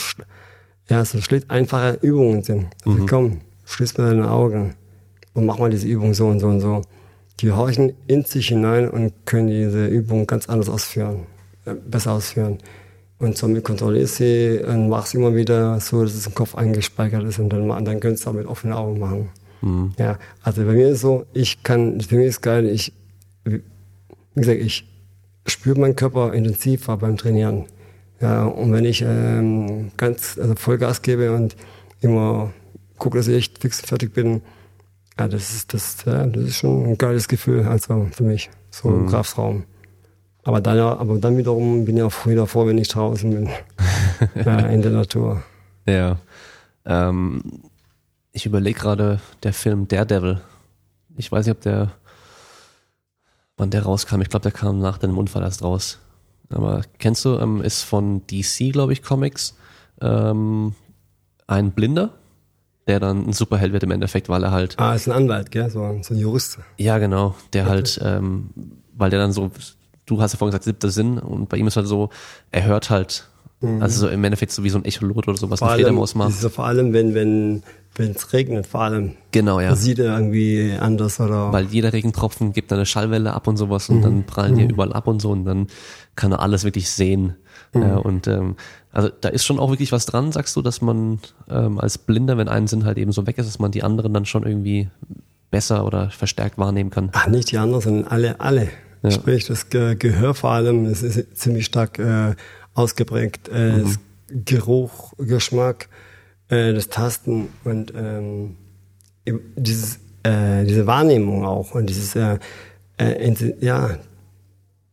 ja, 0.88 1.06
so 1.06 1.22
schlicht 1.22 1.52
einfache 1.52 2.00
Übungen 2.02 2.42
sind. 2.42 2.68
Also 2.86 3.00
mhm. 3.00 3.06
komm, 3.08 3.42
schließ 3.66 3.98
mal 3.98 4.10
deine 4.10 4.32
Augen 4.32 4.74
und 5.34 5.46
mach 5.46 5.60
mal 5.60 5.70
diese 5.70 5.88
Übung 5.88 6.14
so 6.14 6.28
und 6.28 6.40
so 6.40 6.48
und 6.48 6.62
so 6.62 6.82
die 7.42 7.52
horchen 7.52 7.94
in 8.08 8.26
sich 8.26 8.50
hinein 8.50 8.90
und 8.90 9.14
können 9.26 9.48
diese 9.48 9.88
Übung 9.88 10.28
ganz 10.28 10.50
anders 10.50 10.70
ausführen, 10.70 11.26
äh, 11.66 11.74
besser 11.74 12.14
ausführen. 12.14 12.58
Und 13.18 13.38
somit 13.38 13.64
kontrollierst 13.64 14.16
sie 14.16 14.62
und 14.66 14.90
machst 14.90 15.14
immer 15.14 15.36
wieder 15.36 15.80
so, 15.80 16.04
dass 16.04 16.14
es 16.14 16.26
im 16.26 16.34
Kopf 16.34 16.56
eingespeichert 16.56 17.24
ist 17.24 17.40
und 17.40 17.50
dann, 17.50 17.68
dann 17.84 18.00
kannst 18.00 18.26
du 18.26 18.30
auch 18.30 18.34
mit 18.34 18.46
offenen 18.46 18.74
Augen 18.74 19.00
machen. 19.00 19.30
Mhm. 19.62 19.92
Ja, 19.98 20.18
also 20.42 20.64
bei 20.64 20.72
mir 20.72 20.88
ist 20.88 20.96
es 20.96 21.02
so, 21.02 21.26
ich 21.34 21.62
kann, 21.64 22.00
für 22.00 22.16
mich 22.16 22.28
ist 22.28 22.42
geil, 22.42 22.66
ich, 22.66 22.94
wie 23.44 23.62
gesagt, 24.36 24.60
ich 24.60 24.88
spüre 25.46 25.80
meinen 25.80 25.96
Körper 25.96 26.34
intensiver 26.34 26.96
beim 26.98 27.18
Trainieren. 27.18 27.66
Ja, 28.22 28.46
und 28.46 28.72
wenn 28.72 28.86
ich 28.86 29.02
ähm, 29.06 29.92
ganz 29.98 30.38
also 30.40 30.56
Vollgas 30.56 31.02
gebe 31.02 31.34
und 31.34 31.56
immer 32.02 32.52
gucke, 32.98 33.18
dass 33.18 33.28
ich 33.28 33.36
echt 33.36 33.60
fix 33.60 33.80
und 33.82 33.88
fertig 33.88 34.14
bin, 34.14 34.42
ja, 35.20 35.28
das 35.28 35.54
ist, 35.54 35.74
das, 35.74 35.98
ja, 36.06 36.26
das 36.26 36.44
ist 36.44 36.58
schon 36.58 36.86
ein 36.86 36.98
geiles 36.98 37.28
Gefühl, 37.28 37.66
also 37.66 38.08
für 38.12 38.24
mich, 38.24 38.50
so 38.72 38.90
mhm. 38.90 39.02
im 39.02 39.08
Kraftraum. 39.08 39.66
Aber 40.44 40.62
dann, 40.62 40.80
aber 40.80 41.18
dann 41.18 41.38
wiederum 41.38 41.84
bin 41.84 41.98
ich 41.98 42.04
auch 42.04 42.26
wieder 42.26 42.48
froh, 42.48 42.66
wenn 42.66 42.78
ich 42.78 42.88
draußen 42.88 43.30
bin, 43.30 43.50
ja, 44.46 44.60
in 44.68 44.82
der 44.82 44.92
Natur. 44.92 45.44
Ja. 45.86 46.18
Ähm, 46.86 47.44
ich 48.32 48.46
überlege 48.46 48.80
gerade, 48.80 49.20
der 49.44 49.52
Film 49.52 49.88
Daredevil. 49.90 50.40
Ich 51.18 51.30
weiß 51.32 51.46
nicht, 51.46 51.56
ob 51.56 51.62
der, 51.62 51.92
wann 53.58 53.72
der 53.72 53.84
rauskam. 53.84 54.22
Ich 54.22 54.30
glaube, 54.30 54.44
der 54.44 54.54
kam 54.54 54.80
nach 54.80 54.98
dem 54.98 55.18
Unfall 55.18 55.44
erst 55.44 55.62
raus. 55.62 56.00
Aber 56.50 56.82
kennst 56.98 57.26
du, 57.26 57.38
ähm, 57.38 57.62
ist 57.62 57.84
von 57.84 58.26
DC, 58.28 58.72
glaube 58.72 58.94
ich, 58.94 59.04
Comics, 59.04 59.56
ähm, 60.02 60.74
ein 61.46 61.72
Blinder, 61.72 62.14
der 62.90 63.00
dann 63.00 63.28
ein 63.30 63.34
Superheld 63.34 63.72
wird 63.72 63.84
im 63.84 63.92
Endeffekt, 63.92 64.28
weil 64.28 64.44
er 64.44 64.52
halt. 64.52 64.78
Ah, 64.80 64.96
ist 64.96 65.08
ein 65.08 65.14
Anwalt, 65.14 65.52
gell? 65.52 65.70
So, 65.70 66.00
so 66.02 66.14
ein 66.14 66.20
Jurist. 66.20 66.58
Ja, 66.78 66.98
genau. 66.98 67.36
Der 67.54 67.64
okay. 67.64 67.72
halt, 67.72 68.00
ähm, 68.04 68.50
weil 68.98 69.10
der 69.10 69.20
dann 69.20 69.32
so, 69.32 69.52
du 70.06 70.22
hast 70.22 70.34
ja 70.34 70.38
vorhin 70.38 70.52
gesagt, 70.52 70.66
siebter 70.66 70.90
Sinn 70.90 71.20
und 71.20 71.48
bei 71.48 71.58
ihm 71.58 71.68
ist 71.68 71.78
halt 71.78 71.88
so, 71.88 72.10
er 72.52 72.66
hört 72.66 72.90
halt 72.90 73.30
Mhm. 73.62 73.82
Also 73.82 74.02
so 74.02 74.10
im 74.10 74.24
Endeffekt 74.24 74.52
so 74.52 74.64
wie 74.64 74.70
so 74.70 74.78
ein 74.78 74.86
Echolot 74.86 75.28
oder 75.28 75.38
sowas, 75.38 75.60
vor 75.60 75.68
eine 75.68 75.74
allem, 75.74 75.84
Fledermaus 75.84 76.16
macht. 76.16 76.30
ist 76.30 76.42
so 76.42 76.50
vor 76.50 76.66
allem, 76.66 76.94
wenn 76.94 77.14
wenn 77.14 77.64
wenn 78.00 78.12
es 78.12 78.34
regnet, 78.34 78.66
vor 78.66 78.82
allem. 78.82 79.14
Genau, 79.32 79.60
ja. 79.60 79.76
Sieht 79.76 80.00
er 80.00 80.16
irgendwie 80.18 80.74
anders 80.80 81.20
oder. 81.20 81.52
Weil 81.54 81.66
jeder 81.66 81.94
Regentropfen 81.94 82.54
gibt 82.54 82.74
eine 82.74 82.86
Schallwelle 82.86 83.34
ab 83.34 83.48
und 83.48 83.58
sowas 83.58 83.90
und 83.90 83.98
Mhm. 83.98 84.02
dann 84.02 84.26
prallen 84.26 84.56
die 84.58 84.64
überall 84.66 84.94
ab 84.94 85.06
und 85.08 85.22
so 85.22 85.30
und 85.32 85.46
dann 85.46 85.68
kann 86.16 86.32
er 86.32 86.40
alles 86.42 86.64
wirklich 86.64 86.90
sehen. 86.90 87.36
Mhm. 87.74 87.82
Ja, 87.82 87.98
und 87.98 88.28
ähm, 88.28 88.56
also 88.92 89.10
da 89.22 89.30
ist 89.30 89.46
schon 89.46 89.60
auch 89.60 89.70
wirklich 89.70 89.92
was 89.92 90.06
dran, 90.08 90.32
sagst 90.32 90.56
du, 90.56 90.62
dass 90.64 90.82
man 90.82 91.20
ähm, 91.50 91.80
als 91.80 91.98
Blinder, 92.00 92.38
wenn 92.38 92.48
ein 92.50 92.66
Sinn 92.68 92.86
halt 92.86 92.98
eben 92.98 93.12
so 93.12 93.28
weg 93.28 93.38
ist, 93.38 93.46
dass 93.48 93.60
man 93.60 93.72
die 93.72 93.84
anderen 93.84 94.14
dann 94.14 94.26
schon 94.26 94.44
irgendwie 94.44 94.90
besser 95.52 95.86
oder 95.86 96.10
verstärkt 96.10 96.58
wahrnehmen 96.58 96.90
kann. 96.90 97.10
Ach, 97.14 97.28
nicht 97.28 97.52
die 97.52 97.58
anderen, 97.58 97.82
sondern 97.82 98.06
alle, 98.06 98.40
alle. 98.40 98.70
Ja. 99.04 99.12
Sprich, 99.12 99.46
das 99.46 99.70
Ge 99.70 99.96
Gehör 99.96 100.34
vor 100.34 100.52
allem, 100.52 100.86
es 100.86 101.04
ist 101.04 101.38
ziemlich 101.38 101.66
stark 101.66 102.00
äh, 102.00 102.36
ausgeprägt. 102.74 103.50
Äh, 103.50 103.84
Mhm. 103.84 103.98
Geruch, 104.46 105.14
Geschmack, 105.18 105.90
äh, 106.50 106.74
das 106.74 106.90
Tasten 106.90 107.50
und 107.64 107.94
ähm, 107.96 108.56
dieses, 109.56 110.00
äh, 110.24 110.66
diese 110.66 110.88
Wahrnehmung 110.88 111.46
auch 111.46 111.76
und 111.76 111.90
dieses, 111.90 112.16
äh, 112.16 112.40
äh, 112.98 113.34
ja, 113.60 113.98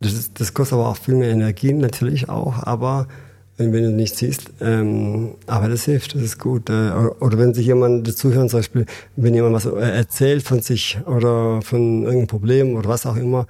das, 0.01 0.13
ist, 0.13 0.41
das 0.41 0.55
kostet 0.55 0.79
aber 0.79 0.89
auch 0.89 0.97
viel 0.97 1.15
mehr 1.15 1.31
Energie 1.31 1.73
natürlich 1.73 2.29
auch, 2.29 2.63
aber 2.63 3.09
wenn 3.57 3.73
wenn 3.73 3.85
du 3.85 3.91
nicht 3.91 4.17
siehst, 4.17 4.53
ähm, 4.61 5.35
aber 5.47 5.69
das 5.69 5.85
hilft, 5.85 6.15
das 6.15 6.23
ist 6.23 6.39
gut. 6.39 6.69
Äh, 6.69 6.91
oder, 7.21 7.39
wenn 7.39 7.55
sich 7.55 7.67
jemand 7.67 8.15
zuhört, 8.17 8.51
zum 8.51 8.59
Beispiel, 8.59 8.87
wenn 9.17 9.35
jemand 9.35 9.55
was 9.55 9.65
äh, 9.65 9.79
erzählt 9.79 10.43
von 10.43 10.61
sich 10.61 10.99
oder 11.07 11.63
von 11.63 12.03
irgendeinem 12.03 12.27
Problem 12.27 12.75
oder 12.77 12.89
was 12.89 13.07
auch 13.07 13.17
immer, 13.17 13.47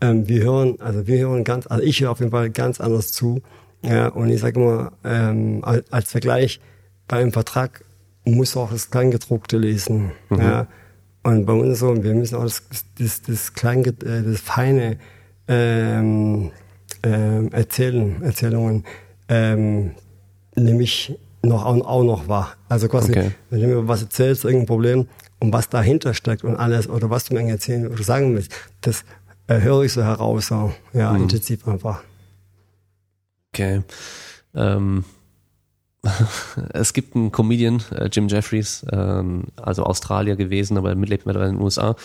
ähm, 0.00 0.26
wir 0.28 0.42
hören, 0.42 0.80
also 0.80 1.06
wir 1.06 1.18
hören 1.18 1.44
ganz, 1.44 1.68
also 1.68 1.84
ich 1.84 2.00
höre 2.00 2.10
auf 2.10 2.18
jeden 2.18 2.32
Fall 2.32 2.50
ganz 2.50 2.80
anders 2.80 3.12
zu. 3.12 3.42
Ja, 3.82 4.08
und 4.08 4.30
ich 4.30 4.40
sage 4.40 4.60
immer, 4.60 4.92
ähm, 5.04 5.60
als, 5.62 5.84
als 5.92 6.10
Vergleich, 6.10 6.60
bei 7.08 7.18
einem 7.18 7.32
Vertrag 7.32 7.84
muss 8.24 8.56
auch 8.56 8.70
das 8.70 8.90
Kleingedruckte 8.90 9.58
lesen. 9.58 10.12
Ja. 10.30 10.66
Und 11.22 11.46
bei 11.46 11.52
uns 11.52 11.78
so, 11.78 12.02
wir 12.02 12.14
müssen 12.14 12.36
auch 12.36 12.44
das, 12.44 12.62
das, 12.98 13.22
das 13.22 13.52
Kleine, 13.54 13.88
äh, 13.88 14.22
das 14.22 14.40
Feine 14.40 14.98
ähm, 15.48 16.50
ähm, 17.02 17.52
erzählen, 17.52 18.22
Erzählungen, 18.22 18.84
ähm, 19.28 19.92
nämlich 20.56 21.18
noch 21.42 21.64
auch, 21.66 21.80
auch 21.86 22.02
noch 22.04 22.28
wahr. 22.28 22.56
Also 22.68 22.88
quasi, 22.88 23.10
Okay. 23.12 23.30
wenn 23.50 23.60
du 23.60 23.66
mir 23.66 23.88
was 23.88 24.02
erzählst, 24.02 24.44
irgendein 24.44 24.66
Problem 24.66 25.08
und 25.40 25.52
was 25.52 25.68
dahinter 25.68 26.14
steckt 26.14 26.44
und 26.44 26.56
alles 26.56 26.88
oder 26.88 27.10
was 27.10 27.24
du 27.24 27.34
mir 27.34 27.46
erzählen 27.48 27.86
oder 27.88 28.02
sagen 28.02 28.34
willst, 28.34 28.52
das 28.80 29.04
äh, 29.46 29.60
höre 29.60 29.82
ich 29.82 29.92
so 29.92 30.02
heraus, 30.02 30.46
so, 30.46 30.72
ja, 30.94 31.12
Mhm. 31.12 31.22
intensiv 31.24 31.66
einfach. 31.68 32.02
Okay. 33.52 33.82
Ähm, 34.54 35.04
es 36.72 36.92
gibt 36.92 37.16
einen 37.16 37.32
Comedian, 37.32 37.82
äh, 37.94 38.08
Jim 38.12 38.28
Jeffries, 38.28 38.84
ähm, 38.92 39.44
also 39.56 39.84
Australier 39.84 40.36
gewesen, 40.36 40.76
aber 40.76 40.94
lebt 40.94 41.26
mittlerweile 41.26 41.50
in 41.50 41.56
den 41.56 41.62
USA. 41.62 41.96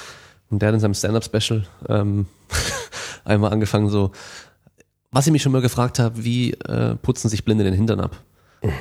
Und 0.49 0.61
der 0.61 0.69
hat 0.69 0.73
in 0.75 0.79
seinem 0.79 0.93
Stand-Up-Special 0.93 1.65
ähm, 1.87 2.25
einmal 3.23 3.51
angefangen 3.51 3.89
so, 3.89 4.11
was 5.11 5.25
ich 5.25 5.33
mich 5.33 5.41
schon 5.41 5.51
mal 5.51 5.61
gefragt 5.61 5.99
habe, 5.99 6.23
wie 6.23 6.53
äh, 6.53 6.95
putzen 6.95 7.29
sich 7.29 7.43
Blinde 7.43 7.63
den 7.63 7.73
Hintern 7.73 7.99
ab? 7.99 8.17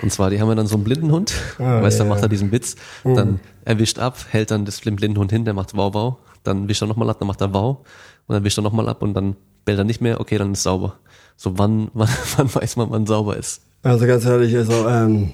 Und 0.03 0.11
zwar, 0.13 0.31
die 0.31 0.41
haben 0.41 0.49
ja 0.49 0.57
dann 0.57 0.67
so 0.67 0.75
einen 0.75 0.85
Blindenhund, 0.85 1.35
Ah, 1.59 1.81
weißt 1.83 1.99
du, 1.99 2.01
dann 2.01 2.09
ja. 2.09 2.15
macht 2.15 2.23
er 2.23 2.29
diesen 2.29 2.51
Witz, 2.51 2.75
dann 3.05 3.39
erwischt 3.65 4.01
ab, 4.01 4.17
hält 4.29 4.51
dann 4.51 4.65
das 4.65 4.81
den 4.81 4.97
Blindenhund 4.97 5.31
hin, 5.31 5.45
der 5.45 5.55
macht 5.55 5.77
wow 5.77 5.95
wow, 5.95 6.17
dann 6.43 6.69
wischt 6.69 6.83
er 6.83 6.89
nochmal 6.89 7.09
ab, 7.11 7.19
dann 7.21 7.29
macht 7.29 7.41
er 7.41 7.55
wow 7.55 7.79
und 8.27 8.35
dann 8.35 8.43
wischt 8.43 8.59
er 8.59 8.63
nochmal 8.63 8.89
ab 8.89 9.03
und 9.03 9.15
dann 9.15 9.37
bellt 9.65 9.79
er 9.79 9.85
nicht 9.85 10.01
mehr, 10.01 10.21
okay, 10.21 10.37
dann 10.37 10.53
ist 10.53 10.65
sauber. 10.65 10.99
So 11.37 11.59
wann, 11.59 11.91
wann, 11.95 12.09
wann 12.37 12.53
weiß 12.53 12.77
man, 12.77 12.91
wann 12.91 13.07
sauber 13.07 13.37
ist? 13.37 13.63
Also 13.89 14.07
ganz 14.07 14.27
ehrlich, 14.27 14.55
also, 14.55 14.87
ähm, 14.87 15.31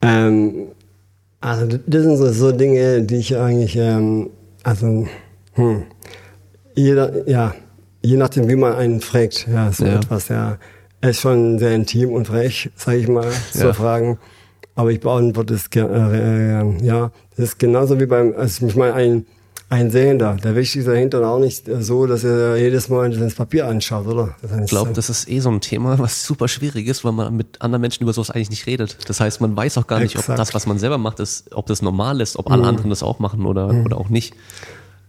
ähm, 0.00 0.66
also 1.40 1.78
das 1.86 2.02
sind 2.02 2.16
so, 2.16 2.32
so 2.32 2.50
Dinge, 2.50 3.02
die 3.02 3.16
ich 3.18 3.36
eigentlich, 3.36 3.76
ähm, 3.76 4.30
also, 4.64 5.06
hm, 5.54 5.84
jeder, 6.74 7.28
ja, 7.28 7.54
je 8.02 8.16
nachdem, 8.16 8.48
wie 8.48 8.56
man 8.56 8.74
einen 8.74 9.00
fragt, 9.00 9.46
ja, 9.48 9.70
so 9.70 9.84
Ja. 9.86 9.94
etwas, 10.00 10.26
ja, 10.26 10.58
ist 11.02 11.20
schon 11.20 11.60
sehr 11.60 11.76
intim 11.76 12.10
und 12.12 12.26
frech, 12.26 12.68
sage 12.74 12.98
ich 12.98 13.06
mal, 13.06 13.30
zu 13.52 13.66
Ja. 13.68 13.72
fragen. 13.72 14.18
Aber 14.74 14.90
ich 14.90 14.98
beantworte 14.98 15.54
es, 15.54 15.68
äh, 15.76 15.80
äh, 15.82 16.84
ja, 16.84 17.12
das 17.36 17.38
ist 17.50 17.58
genauso 17.60 18.00
wie 18.00 18.06
beim, 18.06 18.34
also 18.36 18.66
ich 18.66 18.74
meine, 18.74 18.94
ein, 18.94 19.26
ein 19.72 19.90
Sehender, 19.90 20.36
der 20.44 20.54
wischt 20.54 20.74
sich 20.74 20.84
dahinter 20.84 21.26
auch 21.26 21.38
nicht 21.38 21.64
so, 21.80 22.06
dass 22.06 22.24
er 22.24 22.58
jedes 22.58 22.90
Mal 22.90 23.10
ins 23.10 23.34
Papier 23.34 23.66
anschaut, 23.66 24.06
oder? 24.06 24.36
Ich 24.62 24.68
glaube, 24.68 24.92
das 24.92 25.08
ist 25.08 25.30
eh 25.30 25.40
so 25.40 25.50
ein 25.50 25.62
Thema, 25.62 25.98
was 25.98 26.26
super 26.26 26.46
schwierig 26.46 26.86
ist, 26.86 27.06
weil 27.06 27.12
man 27.12 27.34
mit 27.34 27.62
anderen 27.62 27.80
Menschen 27.80 28.02
über 28.02 28.12
sowas 28.12 28.30
eigentlich 28.30 28.50
nicht 28.50 28.66
redet. 28.66 28.98
Das 29.08 29.18
heißt, 29.18 29.40
man 29.40 29.56
weiß 29.56 29.78
auch 29.78 29.86
gar 29.86 30.00
nicht, 30.00 30.18
ob 30.18 30.36
das, 30.36 30.52
was 30.52 30.66
man 30.66 30.78
selber 30.78 30.98
macht, 30.98 31.20
ist, 31.20 31.54
ob 31.54 31.66
das 31.68 31.80
normal 31.80 32.20
ist, 32.20 32.38
ob 32.38 32.50
alle 32.50 32.64
anderen 32.64 32.90
das 32.90 33.02
auch 33.02 33.18
machen 33.18 33.46
oder, 33.46 33.68
oder 33.82 33.96
auch 33.96 34.10
nicht. 34.10 34.34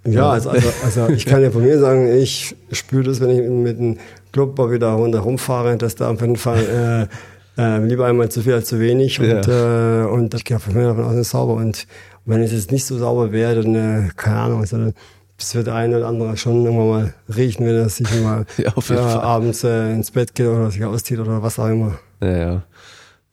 Ja, 0.05 0.29
also, 0.29 0.49
also, 0.49 0.69
also 0.83 1.09
ich 1.09 1.25
kann 1.25 1.41
ja 1.43 1.51
von 1.51 1.63
mir 1.63 1.77
sagen, 1.77 2.07
ich 2.07 2.55
spüre 2.71 3.03
das, 3.03 3.19
wenn 3.19 3.31
ich 3.31 3.41
mit 3.41 3.77
dem 3.77 3.97
Clubber 4.31 4.71
wieder 4.71 4.91
runter 4.91 5.19
rumfahre, 5.19 5.75
dass 5.75 5.95
da 5.95 6.09
auf 6.09 6.21
jeden 6.21 6.37
Fall 6.37 7.09
äh, 7.57 7.61
äh, 7.61 7.85
lieber 7.85 8.05
einmal 8.05 8.29
zu 8.29 8.41
viel 8.41 8.53
als 8.53 8.67
zu 8.67 8.79
wenig. 8.79 9.19
Und, 9.19 9.47
äh, 9.47 10.05
und 10.09 10.33
ich 10.33 10.45
gehe 10.45 10.59
von 10.59 10.73
mir 10.73 10.83
davon 10.83 11.03
aus, 11.03 11.15
ist 11.15 11.31
sauber. 11.31 11.53
Und 11.53 11.85
wenn 12.25 12.41
es 12.41 12.51
jetzt 12.51 12.71
nicht 12.71 12.85
so 12.85 12.97
sauber 12.97 13.31
wäre, 13.31 13.61
dann, 13.61 13.75
äh, 13.75 14.09
keine 14.15 14.37
Ahnung, 14.37 14.59
also, 14.61 14.93
das 15.37 15.55
wird 15.55 15.67
eine 15.67 15.97
oder 15.97 16.07
andere 16.07 16.37
schon 16.37 16.63
irgendwann 16.63 16.87
mal 16.87 17.13
riechen, 17.35 17.65
wenn 17.65 17.75
er 17.75 17.89
sich 17.89 18.07
mal 18.21 18.45
Ja, 18.57 18.73
äh, 18.89 18.97
abends 18.97 19.63
äh, 19.63 19.93
ins 19.93 20.11
Bett 20.11 20.35
geht 20.35 20.47
oder 20.47 20.71
sich 20.71 20.83
auszieht 20.85 21.19
oder 21.19 21.41
was 21.41 21.59
auch 21.59 21.67
immer. 21.67 21.97
Ja, 22.21 22.37
ja. 22.37 22.63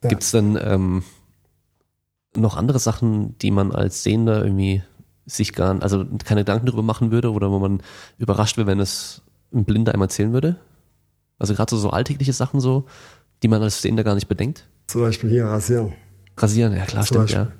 Ja. 0.03 0.09
Gibt's 0.09 0.30
denn 0.30 0.59
ähm, 0.61 1.03
noch 2.34 2.57
andere 2.57 2.78
Sachen, 2.78 3.36
die 3.38 3.51
man 3.51 3.70
als 3.72 4.03
Sehender 4.03 4.43
irgendwie 4.43 4.82
sich 5.26 5.53
gar, 5.53 5.80
also 5.82 6.05
keine 6.24 6.41
Gedanken 6.41 6.66
darüber 6.66 6.82
machen 6.82 7.11
würde 7.11 7.32
oder 7.32 7.51
wo 7.51 7.59
man 7.59 7.82
überrascht 8.18 8.57
wäre, 8.57 8.66
wenn 8.66 8.80
es 8.80 9.22
ein 9.53 9.64
Blinder 9.64 9.93
einem 9.93 10.03
erzählen 10.03 10.32
würde? 10.32 10.57
Also 11.38 11.55
gerade 11.55 11.70
so, 11.70 11.76
so 11.76 11.91
alltägliche 11.91 12.32
Sachen 12.32 12.61
so, 12.61 12.86
die 13.43 13.49
man 13.49 13.62
als 13.62 13.82
Sehender 13.82 14.05
gar 14.05 14.14
nicht 14.14 14.28
bedenkt? 14.28 14.68
Zum 14.86 15.03
Beispiel 15.03 15.30
hier 15.30 15.45
rasieren. 15.45 15.93
Rasieren, 16.36 16.74
ja 16.74 16.84
klar, 16.84 17.05
Zum 17.05 17.26
stimmt. 17.26 17.41
Beispiel. 17.43 17.57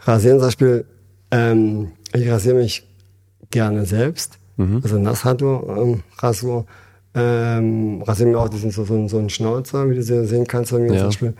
rasieren 0.00 0.38
zum 0.38 0.48
Beispiel, 0.48 0.84
ähm, 1.30 1.92
ich 2.12 2.28
rasiere 2.30 2.56
mich 2.56 2.86
gerne 3.50 3.84
selbst, 3.86 4.38
Mhm. 4.56 4.80
also 4.82 4.98
Nasshandtuch, 4.98 5.62
ähm, 5.76 6.02
Rasur, 6.18 6.66
ähm, 7.14 8.02
rasiere 8.02 8.28
mir 8.30 8.38
auch 8.38 8.48
diesen, 8.48 8.70
so, 8.70 8.84
so, 8.84 9.08
so 9.08 9.18
einen 9.18 9.30
Schnauzer, 9.30 9.88
wie 9.90 9.94
du 9.96 10.02
se- 10.02 10.26
sehen 10.26 10.46
kannst 10.46 10.72
bei 10.72 10.78
mir 10.78 10.92
Ja. 10.92 10.98
zum 10.98 11.06
Beispiel, 11.08 11.34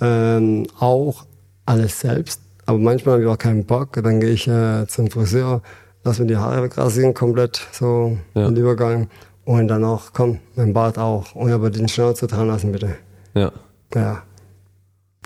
ähm, 0.00 0.66
auch 0.78 1.26
alles 1.66 2.00
selbst, 2.00 2.40
aber 2.66 2.78
manchmal 2.78 3.14
habe 3.14 3.24
ich 3.24 3.28
auch 3.28 3.38
keinen 3.38 3.64
Bock, 3.64 3.92
dann 4.02 4.20
gehe 4.20 4.30
ich 4.30 4.46
äh, 4.48 4.86
zum 4.86 5.10
Friseur, 5.10 5.62
lass 6.04 6.18
mir 6.18 6.26
die 6.26 6.36
Haare 6.36 6.62
wegrasieren, 6.64 7.14
komplett, 7.14 7.60
so 7.72 8.16
Ja. 8.34 8.48
im 8.48 8.56
Übergang 8.56 9.08
und 9.44 9.68
dann 9.68 9.84
auch, 9.84 10.12
komm, 10.12 10.38
mein 10.56 10.72
Bart 10.72 10.98
auch 10.98 11.34
und 11.34 11.50
aber 11.52 11.70
den 11.70 11.88
Schnauzer 11.88 12.26
dran 12.26 12.48
lassen 12.48 12.72
bitte. 12.72 12.90
Ja. 13.34 13.52
Ja. 13.94 14.22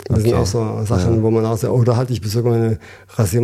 Das 0.05 0.23
sind 0.23 0.35
auch 0.35 0.47
so 0.47 0.81
Sachen, 0.85 1.17
Ja. 1.17 1.23
wo 1.23 1.31
man 1.31 1.45
auch 1.45 1.57
so, 1.57 1.69
oder 1.71 1.97
halt, 1.97 2.11
ich 2.11 2.21
besorge 2.21 2.51
meine 2.51 2.79
Rasier, 3.15 3.41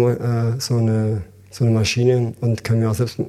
äh, 0.57 0.61
so 0.61 0.77
eine, 0.77 1.23
so 1.51 1.65
eine 1.65 1.73
Maschine 1.75 2.35
und 2.41 2.63
kann 2.63 2.79
mir 2.79 2.91
auch 2.91 2.95
selbst 2.95 3.19
äh, 3.19 3.25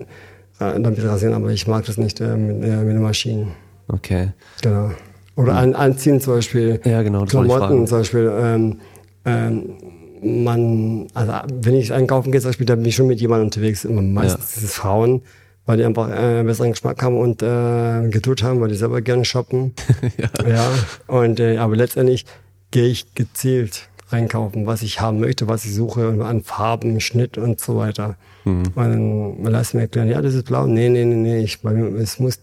damit 0.59 1.03
rasieren, 1.03 1.34
aber 1.34 1.49
ich 1.49 1.67
mag 1.67 1.86
das 1.86 1.97
nicht 1.97 2.21
äh, 2.21 2.36
mit, 2.36 2.63
äh, 2.63 2.78
mit 2.78 2.95
den 2.95 3.01
Maschinen. 3.01 3.53
Okay. 3.88 4.32
Genau. 4.61 4.91
Oder 5.36 5.55
an, 5.55 5.74
anziehen 5.74 6.21
zum 6.21 6.36
Beispiel. 6.36 6.80
Ja, 6.86 7.01
genau. 7.01 7.25
Klamotten 7.25 7.87
zum 7.87 7.97
Beispiel. 8.00 8.32
Ähm, 8.39 8.79
ähm, 9.25 9.70
man, 10.21 11.08
also 11.13 11.33
wenn 11.62 11.75
ich 11.75 11.91
einkaufen 11.91 12.32
gehe 12.32 12.39
zum 12.39 12.50
Beispiel, 12.50 12.66
dann 12.66 12.79
bin 12.79 12.87
ich 12.89 12.95
schon 12.95 13.08
mit 13.08 13.20
jemandem 13.20 13.47
unterwegs. 13.47 13.83
Immer 13.83 14.01
meistens 14.01 14.58
ist 14.58 14.63
es 14.63 14.74
Frauen, 14.74 15.21
weil 15.66 15.78
die 15.78 15.86
einfach 15.86 16.09
äh, 16.09 16.43
besseren 16.43 16.71
Geschmack 16.71 17.01
haben 17.01 17.17
und 17.17 17.41
äh, 17.41 18.08
Geduld 18.09 18.43
haben, 18.43 18.62
weil 18.62 18.70
die 18.70 18.75
selber 18.75 19.01
gerne 19.01 19.25
shoppen. 19.25 19.74
ja. 20.17 20.47
Ja, 20.47 20.66
und 21.08 21.39
äh, 21.39 21.58
aber 21.58 21.75
letztendlich 21.75 22.25
gehe 22.74 22.87
ich 22.87 23.13
gezielt 23.13 23.87
einkaufen, 24.09 24.66
was 24.66 24.82
ich 24.82 25.00
haben 25.00 25.20
möchte, 25.20 25.47
was 25.47 25.63
ich 25.63 25.74
suche 25.74 26.17
an 26.25 26.43
Farben, 26.43 27.00
Schnitt 27.00 27.37
und 27.37 27.59
so 27.59 27.78
weiter. 27.78 28.16
Mhm. 28.45 28.63
Und 28.75 28.75
dann 28.75 29.43
lass 29.43 29.74
mir 29.74 29.82
erklären, 29.82 30.09
ja, 30.09 30.21
das 30.21 30.33
ist 30.33 30.45
blau. 30.45 30.66
Nee, 30.67 30.89
nee, 30.89 31.05
nee, 31.05 31.16
nee, 31.16 31.43
ich, 31.43 31.62
bei 31.62 31.71
mir, 31.71 31.95
es 32.00 32.20
muss 32.20 32.39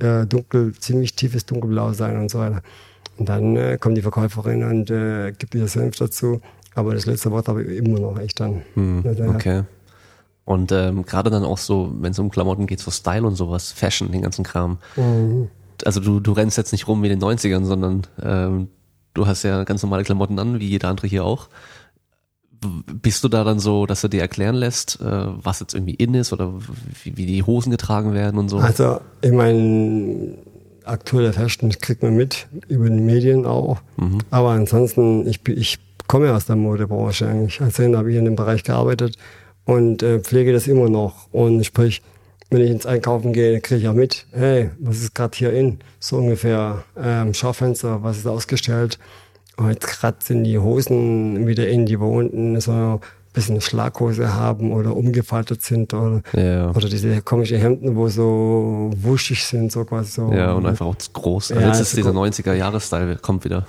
äh, 0.00 0.26
dunkel, 0.26 0.74
ziemlich 0.78 1.14
tiefes 1.14 1.44
dunkelblau 1.46 1.92
sein 1.92 2.16
und 2.18 2.30
so 2.30 2.38
weiter. 2.38 2.62
Und 3.18 3.28
dann 3.28 3.56
äh, 3.56 3.78
kommt 3.80 3.96
die 3.96 4.02
Verkäuferin 4.02 4.64
und 4.64 4.90
äh, 4.90 5.32
gibt 5.32 5.54
mir 5.54 5.60
das 5.62 5.72
Senf 5.74 5.96
dazu. 5.96 6.40
Aber 6.74 6.94
das 6.94 7.06
letzte 7.06 7.30
Wort 7.30 7.48
habe 7.48 7.62
ich 7.62 7.78
immer 7.78 7.98
noch 8.00 8.18
ich 8.18 8.34
dann. 8.34 8.62
Daher- 8.74 9.30
Okay. 9.30 9.62
Und 10.44 10.70
ähm, 10.72 11.04
gerade 11.04 11.28
dann 11.30 11.44
auch 11.44 11.58
so, 11.58 11.92
wenn 12.00 12.12
es 12.12 12.18
um 12.18 12.30
Klamotten 12.30 12.66
geht, 12.66 12.78
so 12.80 12.90
Style 12.90 13.26
und 13.26 13.34
sowas, 13.34 13.72
Fashion, 13.72 14.10
den 14.12 14.22
ganzen 14.22 14.44
Kram. 14.44 14.78
Mhm. 14.96 15.48
Also 15.84 16.00
du, 16.00 16.20
du 16.20 16.32
rennst 16.32 16.56
jetzt 16.56 16.72
nicht 16.72 16.86
rum 16.88 17.02
wie 17.02 17.08
in 17.10 17.18
den 17.18 17.28
90ern, 17.28 17.64
sondern 17.64 18.06
ähm, 18.22 18.68
du 19.16 19.26
hast 19.26 19.42
ja 19.42 19.64
ganz 19.64 19.82
normale 19.82 20.04
Klamotten 20.04 20.38
an, 20.38 20.60
wie 20.60 20.68
jeder 20.68 20.88
andere 20.88 21.06
hier 21.06 21.24
auch. 21.24 21.48
Bist 22.60 23.22
du 23.22 23.28
da 23.28 23.44
dann 23.44 23.58
so, 23.58 23.86
dass 23.86 24.00
du 24.00 24.08
dir 24.08 24.20
erklären 24.20 24.54
lässt, 24.54 25.00
äh, 25.00 25.04
was 25.04 25.60
jetzt 25.60 25.74
irgendwie 25.74 25.94
in 25.94 26.14
ist 26.14 26.32
oder 26.32 26.54
wie, 27.04 27.16
wie 27.16 27.26
die 27.26 27.42
Hosen 27.42 27.70
getragen 27.70 28.14
werden 28.14 28.38
und 28.38 28.48
so? 28.48 28.58
Also, 28.58 29.00
ich 29.20 29.32
meine, 29.32 30.34
aktuelle 30.84 31.32
Fashion 31.32 31.70
kriegt 31.70 32.02
man 32.02 32.16
mit, 32.16 32.46
über 32.68 32.88
die 32.88 33.00
Medien 33.00 33.44
auch. 33.44 33.78
Mhm. 33.96 34.18
Aber 34.30 34.50
ansonsten, 34.50 35.26
ich, 35.26 35.46
ich 35.48 35.78
komme 36.06 36.32
aus 36.32 36.46
der 36.46 36.56
Modebranche 36.56 37.28
eigentlich. 37.28 37.60
Als 37.60 37.74
Trainer 37.76 37.98
habe 37.98 38.10
ich 38.10 38.16
in 38.16 38.24
dem 38.24 38.36
Bereich 38.36 38.62
gearbeitet 38.62 39.16
und 39.64 40.02
äh, 40.02 40.20
pflege 40.20 40.52
das 40.52 40.66
immer 40.66 40.88
noch. 40.88 41.28
Und 41.32 41.64
sprich, 41.64 42.02
wenn 42.50 42.60
ich 42.60 42.70
ins 42.70 42.86
Einkaufen 42.86 43.32
gehe, 43.32 43.60
kriege 43.60 43.80
ich 43.80 43.88
auch 43.88 43.94
mit, 43.94 44.26
hey, 44.32 44.70
was 44.78 44.98
ist 44.98 45.14
gerade 45.14 45.36
hier 45.36 45.52
in? 45.52 45.78
So 45.98 46.16
ungefähr 46.18 46.84
ähm, 46.96 47.34
Schaufenster, 47.34 48.02
was 48.02 48.18
ist 48.18 48.26
ausgestellt? 48.26 48.98
Und 49.56 49.70
jetzt 49.70 49.86
gerade 49.86 50.18
sind 50.22 50.44
die 50.44 50.58
Hosen 50.58 51.46
wieder 51.46 51.66
in, 51.68 51.86
die 51.86 51.98
wo 51.98 52.18
unten 52.18 52.60
so 52.60 52.72
ein 52.72 53.00
bisschen 53.32 53.60
Schlaghose 53.60 54.34
haben 54.34 54.72
oder 54.72 54.94
umgefaltet 54.96 55.62
sind 55.62 55.92
oder, 55.94 56.22
Ja. 56.34 56.70
oder 56.70 56.88
diese 56.88 57.20
komischen 57.22 57.58
Hemden, 57.58 57.96
wo 57.96 58.08
so 58.08 58.90
wuschig 58.96 59.44
sind, 59.44 59.72
so 59.72 59.84
quasi 59.84 60.12
so. 60.12 60.32
Ja, 60.32 60.52
und 60.52 60.66
einfach 60.66 60.86
auch 60.86 60.94
zu 60.96 61.10
groß. 61.12 61.52
Also 61.52 61.62
Ja, 61.62 61.68
jetzt 61.68 61.80
ist 61.80 61.96
dieser 61.96 62.12
gut. 62.12 62.22
90er-Jahres-Style, 62.32 63.16
kommt 63.16 63.44
wieder. 63.44 63.66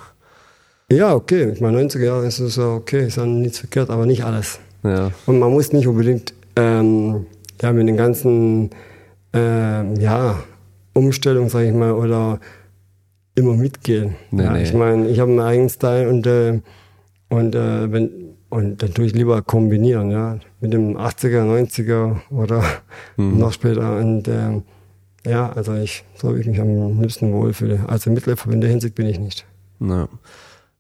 Ja, 0.92 1.14
okay. 1.16 1.52
Ich 1.52 1.60
meine, 1.62 1.82
90er 1.82 2.04
Jahre 2.06 2.26
ist 2.28 2.40
es 2.40 2.56
so 2.56 2.74
okay, 2.74 3.08
ist 3.08 3.18
dann 3.18 3.42
nichts 3.42 3.60
verkehrt, 3.60 3.90
aber 3.90 4.06
nicht 4.06 4.24
alles. 4.24 4.60
Ja. 4.84 5.12
Und 5.26 5.40
man 5.40 5.52
muss 5.52 5.74
nicht 5.74 5.88
unbedingt 5.88 6.34
ähm, 6.56 7.26
ja, 7.62 7.72
mit 7.74 7.88
den 7.88 7.98
ganzen 7.98 8.70
ähm, 9.34 9.96
ja, 10.00 10.40
Umstellungen, 10.94 11.50
sage 11.50 11.68
ich 11.68 11.74
mal, 11.74 11.92
oder 11.94 12.40
immer 13.36 13.54
mitgehen. 13.56 14.16
Nee, 14.32 14.44
ja, 14.44 14.52
nee. 14.54 14.64
Ich 14.64 14.74
meine, 14.74 15.08
ich 15.10 15.20
habe 15.20 15.32
meinen 15.32 15.48
eigenen 15.48 15.70
Style 15.70 16.10
und, 16.10 16.26
äh, 16.26 16.60
und, 17.30 17.56
äh, 17.56 17.92
wenn, 17.92 18.10
und 18.50 18.82
dann 18.82 18.94
tue 18.94 19.06
ich 19.06 19.14
lieber 19.14 19.42
kombinieren, 19.42 20.10
ja, 20.12 20.40
mit 20.62 20.74
dem 20.74 20.98
80er, 20.98 21.44
90er 21.44 22.16
oder 22.32 22.64
Mhm. 23.18 23.38
noch 23.40 23.52
später. 23.52 23.98
Und 23.98 24.28
ähm, 24.28 24.64
ja, 25.26 25.52
also 25.52 25.74
ich, 25.76 26.04
so 26.16 26.36
wie 26.36 26.40
ich 26.40 26.48
mich 26.48 26.60
am 26.60 27.02
liebsten 27.02 27.34
wohlfühle. 27.34 27.82
Also 27.88 28.10
Mitläufer 28.10 28.50
in 28.52 28.62
der 28.62 28.70
Hinsicht 28.70 28.96
bin 28.96 29.06
ich 29.08 29.20
nicht. 29.20 29.46
Ja. 29.80 30.08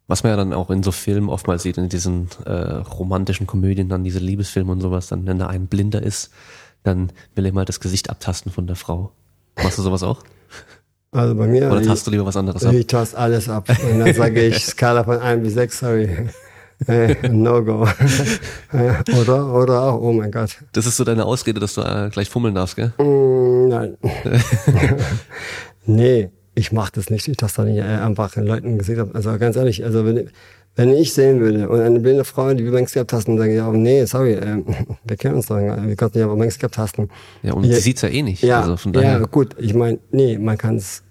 Was 0.07 0.23
man 0.23 0.31
ja 0.31 0.37
dann 0.37 0.53
auch 0.53 0.69
in 0.69 0.83
so 0.83 0.93
Filmen 0.93 1.27
oftmals 1.27 1.63
sieht, 1.63 1.77
in 1.77 1.89
diesen 1.89 2.29
äh, 2.45 2.51
romantischen 2.51 3.45
Komödien, 3.45 3.89
dann 3.89 4.05
diese 4.05 4.19
Liebesfilme 4.19 4.71
und 4.71 4.79
sowas, 4.79 5.07
dann 5.07 5.27
wenn 5.27 5.37
da 5.37 5.47
ein 5.47 5.67
Blinder 5.67 6.01
ist, 6.01 6.31
dann 6.88 7.11
will 7.35 7.45
er 7.45 7.53
mal 7.53 7.65
das 7.65 7.80
Gesicht 7.80 8.09
abtasten 8.09 8.51
von 8.51 8.65
der 8.65 8.76
Frau. 8.76 9.11
Machst 9.61 9.77
du 9.77 9.81
sowas 9.81 10.03
auch? 10.03 10.23
Also 11.11 11.35
bei 11.35 11.47
mir. 11.47 11.69
Oder 11.72 11.81
ich- 11.81 11.88
tast 11.88 12.05
du 12.07 12.11
lieber 12.11 12.26
was 12.26 12.38
anderes 12.38 12.64
ab? 12.65 12.73
Ich 12.73 12.88
taste 12.88 13.18
alles 13.18 13.49
ab. 13.49 13.69
Und 13.91 13.99
dann 13.99 14.14
sage 14.14 14.41
ich 14.45 14.65
Skala 14.65 15.03
von 15.03 15.19
1 15.19 15.43
bis 15.43 15.53
6, 15.53 15.80
sorry. 15.80 16.09
Äh, 16.88 17.30
no 17.30 17.64
go. 17.64 17.88
Äh, 18.72 18.93
oder, 19.19 19.51
oder 19.53 19.81
auch, 19.81 19.99
oh 19.99 20.11
mein 20.14 20.31
Gott. 20.31 20.57
Das 20.73 20.85
ist 20.85 20.97
so 20.97 21.03
deine 21.03 21.26
Ausrede, 21.26 21.59
dass 21.59 21.73
du 21.73 21.81
äh, 21.81 22.09
gleich 22.11 22.30
fummeln 22.30 22.53
darfst, 22.53 22.76
gell? 22.76 22.93
Mm, 22.99 23.68
nein. 23.69 23.97
nee, 25.85 26.30
ich 26.53 26.72
mache 26.72 26.91
das 26.93 27.09
nicht. 27.09 27.27
Ich 27.27 27.38
taste 27.38 27.64
da 27.64 27.68
nicht 27.68 27.81
einfach 27.81 28.31
den 28.31 28.45
Leuten 28.45 28.77
Gesicht 28.77 28.99
ab. 28.99 29.09
Also 29.14 29.38
ganz 29.39 29.55
ehrlich, 29.55 29.84
also 29.84 30.05
wenn, 30.05 30.30
wenn 30.77 30.93
ich 30.93 31.13
sehen 31.13 31.41
würde 31.41 31.67
und 31.67 31.81
eine 31.81 31.99
blinde 31.99 32.23
Frau, 32.23 32.53
die 32.53 32.63
mein 32.63 32.85
Gesicht 32.85 32.99
abtasten, 32.99 33.35
dann 33.35 33.43
sage 33.43 33.51
ich, 33.51 33.57
ja, 33.57 33.69
nee, 33.71 34.05
sorry, 34.05 34.33
äh, 34.35 34.63
wir 35.03 35.17
kennen 35.17 35.35
uns 35.35 35.47
doch, 35.47 35.57
wir 35.57 35.75
nicht 36.15 36.23
aber 36.23 36.35
mein 36.37 36.47
Gesicht 36.47 36.63
abtasten. 36.63 37.09
Ja, 37.43 37.51
und 37.53 37.65
Ja. 37.65 37.75
die 37.75 37.81
sieht's 37.81 38.01
ja 38.03 38.07
eh 38.09 38.21
nicht. 38.23 38.41
Ja, 38.43 38.61
also 38.61 38.77
von 38.77 38.93
ja, 38.93 39.01
daher. 39.01 39.19
gut. 39.27 39.55
Ich 39.59 39.73
meine, 39.73 39.99
nee, 40.11 40.37
man 40.37 40.57
kann 40.57 40.77
es 40.77 41.03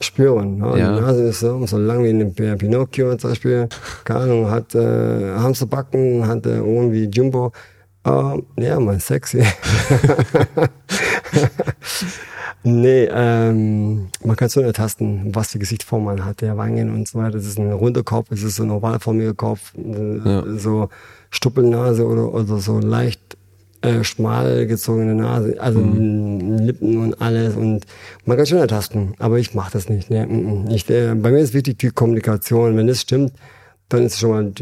spüren. 0.00 0.58
Ne? 0.58 0.78
Ja. 0.78 0.94
Die 0.96 1.00
Nase 1.00 1.22
ist 1.22 1.40
so, 1.40 1.64
so 1.66 1.78
lang 1.78 2.02
wie 2.04 2.10
ein 2.10 2.34
P- 2.34 2.56
Pinocchio 2.56 3.16
zum 3.16 3.30
Beispiel. 3.30 3.68
Keine 4.04 4.20
Ahnung, 4.20 4.50
hat 4.50 4.74
äh, 4.74 5.34
Hamsterbacken, 5.36 6.26
hat 6.26 6.44
äh, 6.46 6.58
Ohren 6.58 6.92
wie 6.92 7.04
Jumbo. 7.04 7.52
Ähm, 8.04 8.42
ja, 8.58 8.80
man, 8.80 8.98
sexy. 8.98 9.44
nee, 12.64 13.08
ähm, 13.12 14.08
man 14.24 14.36
kann 14.36 14.48
so 14.48 14.60
ertasten, 14.60 15.34
was 15.34 15.50
für 15.52 15.58
Gesichtsform 15.58 16.04
man 16.04 16.24
hat, 16.24 16.40
der 16.40 16.56
Wangen 16.56 16.92
und 16.94 17.08
so 17.08 17.18
weiter. 17.18 17.32
Das 17.32 17.46
ist 17.46 17.58
ein 17.58 17.70
runder 17.72 18.02
Kopf, 18.02 18.30
es 18.30 18.42
ist 18.42 18.56
so 18.56 18.62
ein 18.62 18.70
ovalformiger 18.70 19.34
Kopf, 19.34 19.72
äh, 19.76 20.16
Ja. 20.24 20.44
so 20.58 20.88
Stuppelnase 21.30 22.06
oder, 22.06 22.32
oder 22.32 22.58
so 22.58 22.78
leicht 22.78 23.36
äh, 23.82 24.04
schmal 24.04 24.66
gezogene 24.66 25.14
Nase, 25.14 25.56
also 25.60 25.80
Lippen 25.80 26.98
und 26.98 27.20
alles 27.20 27.56
und 27.56 27.84
man 28.26 28.36
kann 28.36 28.46
schon 28.46 28.58
ertasten, 28.58 29.14
aber 29.18 29.38
ich 29.38 29.54
mache 29.54 29.72
das 29.72 29.88
nicht. 29.88 30.08
Ne? 30.10 30.26
mm, 30.26 30.64
mm. 30.66 30.70
Ich, 30.70 30.88
äh, 30.88 31.14
bei 31.14 31.32
mir 31.32 31.38
ist 31.40 31.52
wichtig 31.54 31.78
die 31.78 31.90
Kommunikation. 31.90 32.76
Wenn 32.76 32.86
das 32.86 33.00
stimmt, 33.00 33.32
dann 33.88 34.04
ist 34.04 34.14
es 34.14 34.20
schon 34.20 34.30
mal, 34.30 34.52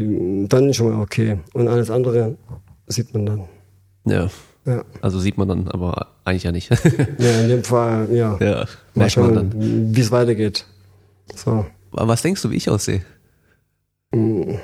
dann 0.47 0.69
ist 0.69 0.77
schon 0.77 0.91
mal 0.91 1.01
okay. 1.01 1.37
Und 1.53 1.67
alles 1.67 1.91
andere 1.91 2.35
sieht 2.87 3.13
man 3.13 3.25
dann. 3.27 3.41
Ja. 4.05 4.29
Ja, 4.65 4.83
Also 5.01 5.17
sieht 5.19 5.37
man 5.39 5.47
dann, 5.47 5.67
aber 5.69 6.07
eigentlich 6.31 6.43
ja 6.43 6.51
nicht. 6.51 6.69
ja 7.17 7.41
in 7.41 7.49
dem 7.49 7.63
Fall, 7.63 8.07
ja. 8.11 8.37
ja, 8.39 8.65
Mal 8.95 9.09
schauen, 9.09 9.51
wie 9.55 10.01
es 10.01 10.11
weitergeht. 10.11 10.65
So. 11.35 11.65
Aber 11.91 12.07
was 12.07 12.21
denkst 12.21 12.41
du, 12.41 12.49
wie 12.49 12.57
ich 12.57 12.69
aussehe? 12.69 13.03
Mm. 14.11 14.55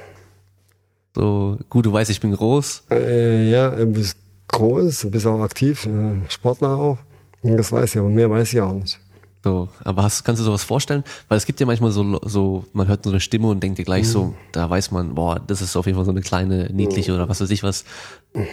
So, 1.16 1.58
gut, 1.70 1.86
du 1.86 1.94
weißt, 1.94 2.10
ich 2.12 2.20
bin 2.20 2.32
groß. 2.32 2.84
Äh, 2.92 3.50
ja, 3.50 3.70
du 3.72 3.88
bist 3.88 4.18
groß, 4.50 5.02
du 5.02 5.12
bist 5.12 5.26
auch 5.26 5.42
aktiv, 5.42 5.86
äh, 5.86 6.30
Sportler 6.30 6.76
auch. 6.76 6.98
Das 7.44 7.72
weiß 7.72 7.96
ich, 7.96 8.00
aber 8.00 8.10
mehr 8.10 8.30
weiß 8.30 8.54
ich 8.54 8.62
auch 8.62 8.74
nicht. 8.74 9.00
So, 9.44 9.70
aber 9.84 10.04
hast, 10.04 10.24
kannst 10.26 10.42
du 10.42 10.44
sowas 10.44 10.64
vorstellen? 10.64 11.04
Weil 11.30 11.38
es 11.38 11.46
gibt 11.46 11.60
ja 11.60 11.66
manchmal 11.66 11.92
so, 11.92 12.20
so, 12.26 12.66
man 12.74 12.88
hört 12.88 13.04
so 13.04 13.12
eine 13.12 13.20
Stimme 13.20 13.48
und 13.48 13.62
denkt 13.62 13.78
dir 13.78 13.86
gleich 13.86 14.10
so, 14.10 14.34
da 14.52 14.70
weiß 14.70 14.92
man, 14.92 15.16
boah, 15.16 15.40
das 15.46 15.62
ist 15.62 15.76
auf 15.78 15.86
jeden 15.86 15.96
Fall 15.96 16.06
so 16.06 16.12
eine 16.12 16.22
kleine, 16.22 16.70
niedliche 16.74 17.14
oder 17.14 17.30
was 17.30 17.40
weiß 17.40 17.50
ich 17.52 17.64
was. 17.64 17.86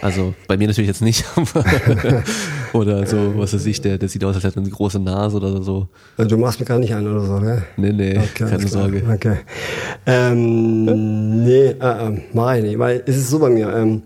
Also 0.01 0.33
bei 0.47 0.57
mir 0.57 0.67
natürlich 0.67 0.87
jetzt 0.87 1.01
nicht, 1.01 1.25
oder 2.73 3.05
so, 3.05 3.33
was 3.37 3.53
weiß 3.53 3.65
ich, 3.65 3.81
der, 3.81 3.97
der 3.97 4.09
sieht 4.09 4.23
aus, 4.23 4.35
als 4.35 4.43
hätte 4.43 4.59
er 4.59 4.61
eine 4.61 4.69
große 4.69 4.99
Nase 4.99 5.37
oder 5.37 5.61
so. 5.61 5.87
Also 6.17 6.29
du 6.29 6.37
machst 6.37 6.59
mich 6.59 6.69
gar 6.69 6.79
nicht 6.79 6.93
an 6.93 7.07
oder 7.07 7.25
so, 7.25 7.39
ne? 7.39 7.63
Nee, 7.77 7.91
nee, 7.91 8.17
Okay, 8.17 8.45
keine. 8.49 8.67
Sorge. 8.67 9.03
Okay. 9.11 9.37
Ähm, 10.05 11.43
nee, 11.43 11.67
äh, 11.67 12.07
äh, 12.07 12.21
mach 12.33 12.55
ich 12.55 12.63
nicht, 12.63 12.79
weil 12.79 13.03
es 13.05 13.17
ist 13.17 13.29
so 13.29 13.39
bei 13.39 13.49
mir, 13.49 13.73
ähm, 13.73 14.03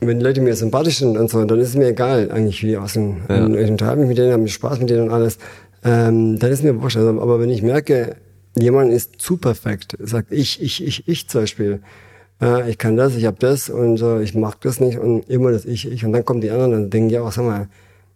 wenn 0.00 0.18
die 0.18 0.24
Leute 0.24 0.40
mir 0.40 0.54
sympathisch 0.54 0.98
sind 0.98 1.16
und 1.16 1.30
so, 1.30 1.44
dann 1.44 1.58
ist 1.58 1.68
es 1.68 1.76
mir 1.76 1.88
egal 1.88 2.30
eigentlich, 2.30 2.62
wie 2.62 2.68
die 2.68 2.76
aussehen. 2.76 3.22
Ja. 3.28 3.46
Ich 3.48 3.70
unterhalte 3.70 4.00
mich 4.00 4.08
mit 4.08 4.18
denen, 4.18 4.32
habe 4.32 4.48
Spaß 4.48 4.80
mit 4.80 4.90
denen 4.90 5.04
und 5.08 5.10
alles. 5.10 5.38
Ähm, 5.84 6.38
dann 6.38 6.50
ist 6.50 6.62
mir 6.62 6.80
wurscht. 6.80 6.96
Also, 6.96 7.20
aber 7.20 7.40
wenn 7.40 7.50
ich 7.50 7.62
merke, 7.62 8.16
jemand 8.58 8.92
ist 8.92 9.20
zu 9.20 9.36
perfekt, 9.36 9.96
sagt 10.00 10.32
ich, 10.32 10.62
ich, 10.62 10.82
ich, 10.84 11.06
ich 11.08 11.28
zum 11.28 11.42
Beispiel, 11.42 11.82
äh, 12.40 12.70
ich 12.70 12.78
kann 12.78 12.96
das, 12.96 13.16
ich 13.16 13.26
habe 13.26 13.36
das 13.38 13.68
und 13.68 13.96
so, 13.98 14.18
ich 14.18 14.34
mag 14.34 14.60
das 14.62 14.80
nicht 14.80 14.98
und 14.98 15.28
immer 15.28 15.50
das 15.50 15.64
ich, 15.64 15.90
ich. 15.90 16.04
Und 16.04 16.12
dann 16.12 16.24
kommen 16.24 16.40
die 16.40 16.50
anderen 16.50 16.74
und 16.74 16.90
denken 16.90 17.10
ja 17.10 17.22
auch, 17.22 17.32
sag 17.32 17.44
mal, 17.44 17.68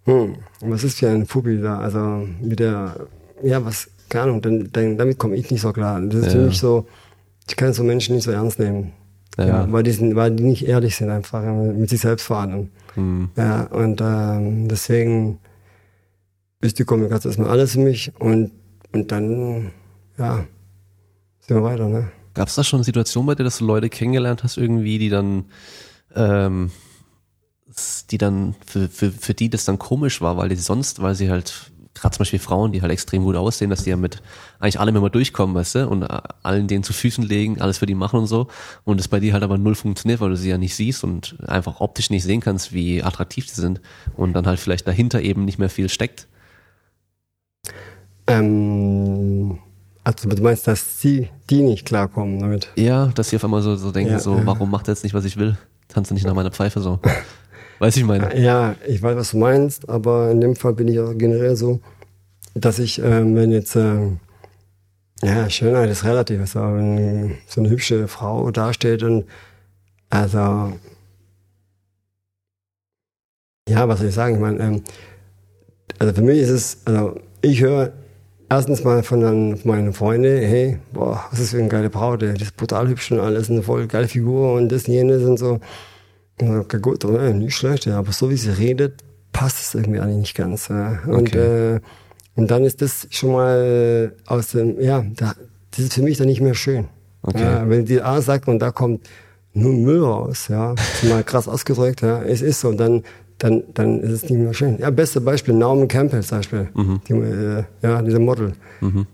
hm, 0.05 0.37
was 0.61 0.85
ist 0.85 0.99
für 0.99 1.09
ein 1.11 1.27
Fubi 1.27 1.61
da? 1.61 1.79
Also 1.81 2.27
mit 2.41 2.59
der, 2.61 2.95
ja, 3.43 3.63
was, 3.65 3.89
keine 4.09 4.25
Ahnung, 4.25 4.41
dann, 4.43 4.69
dann, 4.73 4.97
damit 4.97 5.19
komme 5.19 5.37
ich 5.37 5.51
nicht 5.51 5.61
so 5.61 5.73
klar. 5.73 6.01
Das 6.01 6.21
ist 6.21 6.27
Ja. 6.27 6.33
für 6.41 6.47
mich 6.47 6.59
so, 6.59 6.87
ich 7.49 7.57
kann 7.57 7.73
so 7.75 7.85
Menschen 7.85 8.15
nicht 8.15 8.25
so 8.25 8.31
ernst 8.31 8.59
nehmen. 8.59 8.93
Ja. 9.37 9.47
Ja. 9.47 9.67
weil, 9.73 9.83
die 9.85 9.93
sind, 9.93 10.17
weil 10.17 10.33
die 10.33 10.43
nicht 10.43 10.67
ehrlich 10.67 10.97
sind 10.97 11.11
einfach, 11.11 11.43
mit 11.45 11.89
sich 11.91 12.01
selbst 12.01 12.25
verhandeln. 12.27 12.71
Hm. 12.95 13.29
Ja, 13.37 13.65
und 13.67 14.01
ähm, 14.01 14.67
deswegen 14.69 15.39
ist 16.61 16.79
die 16.79 16.85
Kommunikation 16.85 17.31
erstmal 17.31 17.51
alles 17.51 17.73
für 17.73 17.81
mich 17.81 18.13
und, 18.19 18.53
und 18.93 19.13
dann, 19.13 19.73
ja, 20.17 20.47
sind 21.41 21.57
wir 21.57 21.63
weiter, 21.63 21.89
ne? 21.89 22.11
Gab 22.35 22.49
es 22.49 22.55
da 22.55 22.65
schon 22.65 22.83
Situationen 22.83 23.27
bei 23.27 23.35
dir, 23.35 23.45
dass 23.45 23.59
du 23.59 23.65
Leute 23.65 23.89
kennengelernt 23.89 24.45
hast 24.45 24.59
irgendwie, 24.59 24.99
die 24.99 25.09
dann, 25.09 25.47
ähm, 26.15 26.71
die 28.11 28.19
dann 28.19 28.55
für, 28.65 28.89
für, 28.89 29.11
für 29.11 29.35
die 29.35 29.51
das 29.51 29.65
dann 29.65 29.79
komisch 29.79 30.21
war, 30.21 30.37
weil 30.37 30.49
die 30.49 30.57
sonst, 30.57 31.03
weil 31.03 31.15
sie 31.15 31.31
halt 31.31 31.73
gerade 31.99 32.15
zum 32.15 32.21
Beispiel 32.21 32.39
Frauen, 32.39 32.73
die 32.73 32.83
halt 32.83 32.93
extrem 32.93 33.25
gut 33.25 33.37
aussehen, 33.37 33.71
dass 33.71 33.85
die 33.85 33.91
ja 33.91 33.97
mit 33.97 34.23
eigentlich 34.59 34.81
allem 34.81 34.97
immer 34.97 35.11
durchkommen, 35.11 35.55
weißt 35.55 35.75
du, 35.77 35.89
und 35.89 36.03
äh, 36.03 36.21
allen 36.43 36.69
denen 36.69 36.85
zu 36.85 36.93
Füßen 36.93 37.25
legen, 37.25 37.61
alles 37.61 37.79
für 37.79 37.87
die 37.87 37.95
machen 37.95 38.21
und 38.21 38.27
so. 38.27 38.49
Und 38.85 39.01
das 39.01 39.09
bei 39.09 39.21
dir 39.21 39.33
halt 39.33 39.43
aber 39.43 39.59
null 39.59 39.75
funktioniert, 39.75 40.21
weil 40.21 40.31
du 40.31 40.37
sie 40.37 40.51
ja 40.51 40.59
nicht 40.59 40.75
siehst 40.75 41.05
und 41.05 41.37
einfach 41.47 41.81
optisch 41.81 42.11
nicht 42.11 42.23
sehen 42.23 42.41
kannst, 42.41 42.73
wie 42.73 43.03
attraktiv 43.03 43.49
sie 43.49 43.61
sind. 43.61 43.81
Und 44.17 44.33
dann 44.35 44.47
halt 44.47 44.61
vielleicht 44.61 44.87
dahinter 44.87 45.21
eben 45.21 45.45
nicht 45.45 45.59
mehr 45.59 45.71
viel 45.71 45.89
steckt. 45.89 46.28
Ähm, 48.29 49.59
also 50.05 50.29
du 50.29 50.43
meinst, 50.43 50.67
dass 50.67 51.01
sie, 51.01 51.29
die 51.51 51.63
nicht 51.63 51.87
klarkommen 51.87 52.41
damit? 52.41 52.69
Ja, 52.77 53.07
dass 53.09 53.31
sie 53.31 53.37
auf 53.37 53.45
einmal 53.45 53.63
so, 53.63 53.77
so 53.77 53.91
denken, 53.93 54.13
Ja, 54.13 54.19
so, 54.19 54.37
ja. 54.37 54.47
warum 54.47 54.71
macht 54.71 54.89
er 54.89 54.95
jetzt 54.95 55.03
nicht, 55.03 55.15
was 55.15 55.25
ich 55.25 55.37
will? 55.37 55.57
Tanzt 55.89 56.11
er 56.11 56.15
nicht 56.15 56.27
nach 56.27 56.35
meiner 56.35 56.51
Pfeife 56.51 56.81
so. 56.81 56.99
Weiß 57.79 57.97
ich 57.97 58.05
meine. 58.05 58.37
Ja, 58.41 58.75
ich 58.87 59.03
weiß, 59.03 59.17
was 59.17 59.31
du 59.31 59.39
meinst, 59.39 59.89
aber 59.89 60.31
in 60.31 60.41
dem 60.41 60.57
Fall 60.57 60.73
bin 60.75 60.89
ich 60.89 60.99
auch 60.99 61.13
generell 61.17 61.55
so, 61.57 61.81
dass 62.55 62.79
ich, 62.81 63.01
ähm, 63.01 63.37
wenn 63.37 63.53
jetzt, 63.53 63.77
ähm, 63.77 64.19
ja, 65.23 65.49
Schönheit 65.49 65.89
ist 65.89 66.05
relativ, 66.05 66.41
also 66.41 66.59
wenn 66.61 67.37
so 67.47 67.61
eine 67.61 67.71
hübsche 67.71 68.09
Frau 68.09 68.51
dasteht 68.51 69.03
und, 69.05 69.27
also, 70.11 70.73
ja, 73.69 73.87
was 73.87 73.99
soll 74.01 74.09
ich 74.09 74.15
sagen, 74.15 74.35
ich 74.37 74.41
meine, 74.41 74.59
ähm, 74.59 74.83
also 75.99 76.15
für 76.15 76.23
mich 76.23 76.39
ist 76.39 76.51
es, 76.51 76.79
also 76.85 77.21
ich 77.43 77.61
höre 77.61 77.93
erstens 78.49 78.85
mal 78.85 79.03
von, 79.03 79.59
meinen 79.65 79.93
Freunden, 79.93 80.43
hey, 80.43 80.79
boah, 80.93 81.25
was 81.31 81.41
ist 81.41 81.51
für 81.51 81.59
eine 81.59 81.69
geile 81.69 81.91
Braut, 81.91 82.23
ey, 82.23 82.35
die 82.35 82.43
ist 82.43 82.57
brutal 82.57 82.89
hübsch 82.89 83.11
und 83.13 83.21
alles, 83.21 83.51
eine 83.51 83.63
voll 83.63 83.87
geile 83.87 84.09
Figur 84.09 84.55
und 84.55 84.71
das 84.71 84.87
und 84.89 84.95
jenes 84.95 85.23
und 85.23 85.39
so. 85.39 85.61
Ja, 86.41 86.61
Okay, 86.61 86.79
gut, 86.81 87.05
ja, 87.05 87.31
nicht 87.33 87.55
schlecht, 87.57 87.87
ja, 87.87 87.99
aber 87.99 88.13
so 88.13 88.31
wie 88.31 88.37
sie 88.37 88.51
redet, 88.51 89.03
passt 89.33 89.61
es 89.61 89.75
irgendwie 89.75 90.01
eigentlich 90.01 90.19
nicht 90.19 90.35
ganz. 90.37 90.69
Ja. 90.69 91.01
Und 91.07 91.29
Okay. 91.29 91.75
äh, 91.77 91.81
Und 92.37 92.51
dann 92.53 92.63
ist 92.65 92.81
das 92.83 93.09
schon 93.11 93.33
mal 93.33 94.13
aus 94.27 94.49
dem, 94.53 94.81
ja, 94.81 95.05
da, 95.17 95.35
das 95.73 95.81
ist 95.81 95.95
für 95.95 96.03
mich 96.03 96.19
dann 96.19 96.29
nicht 96.29 96.41
mehr 96.41 96.55
schön. 96.55 96.87
Okay. 97.23 97.43
Ja, 97.43 97.69
wenn 97.69 97.85
die 97.85 98.01
A 98.01 98.21
sagt 98.21 98.47
und 98.47 98.61
da 98.61 98.71
kommt 98.71 99.09
nur 99.53 99.73
Müll 99.73 100.05
raus, 100.05 100.47
ja, 100.49 100.75
mal 101.09 101.25
krass 101.25 101.49
ausgedrückt, 101.49 102.01
ja, 102.03 102.23
es 102.23 102.41
ist 102.43 102.61
so, 102.61 102.69
und 102.69 102.79
dann, 102.79 103.03
dann, 103.39 103.63
dann 103.75 104.01
ist 104.01 104.11
es 104.13 104.23
nicht 104.31 104.39
mehr 104.41 104.53
schön. 104.55 104.79
Ja, 104.79 104.91
beste 104.91 105.21
Beispiel, 105.21 105.55
Naomi 105.55 105.87
Campbell 105.89 106.23
zum 106.23 106.39
Beispiel, 106.39 106.69
Mhm. 106.75 107.01
die, 107.09 107.13
äh, 107.15 107.65
ja, 107.83 108.03
diese 108.03 108.19
Model. 108.19 108.53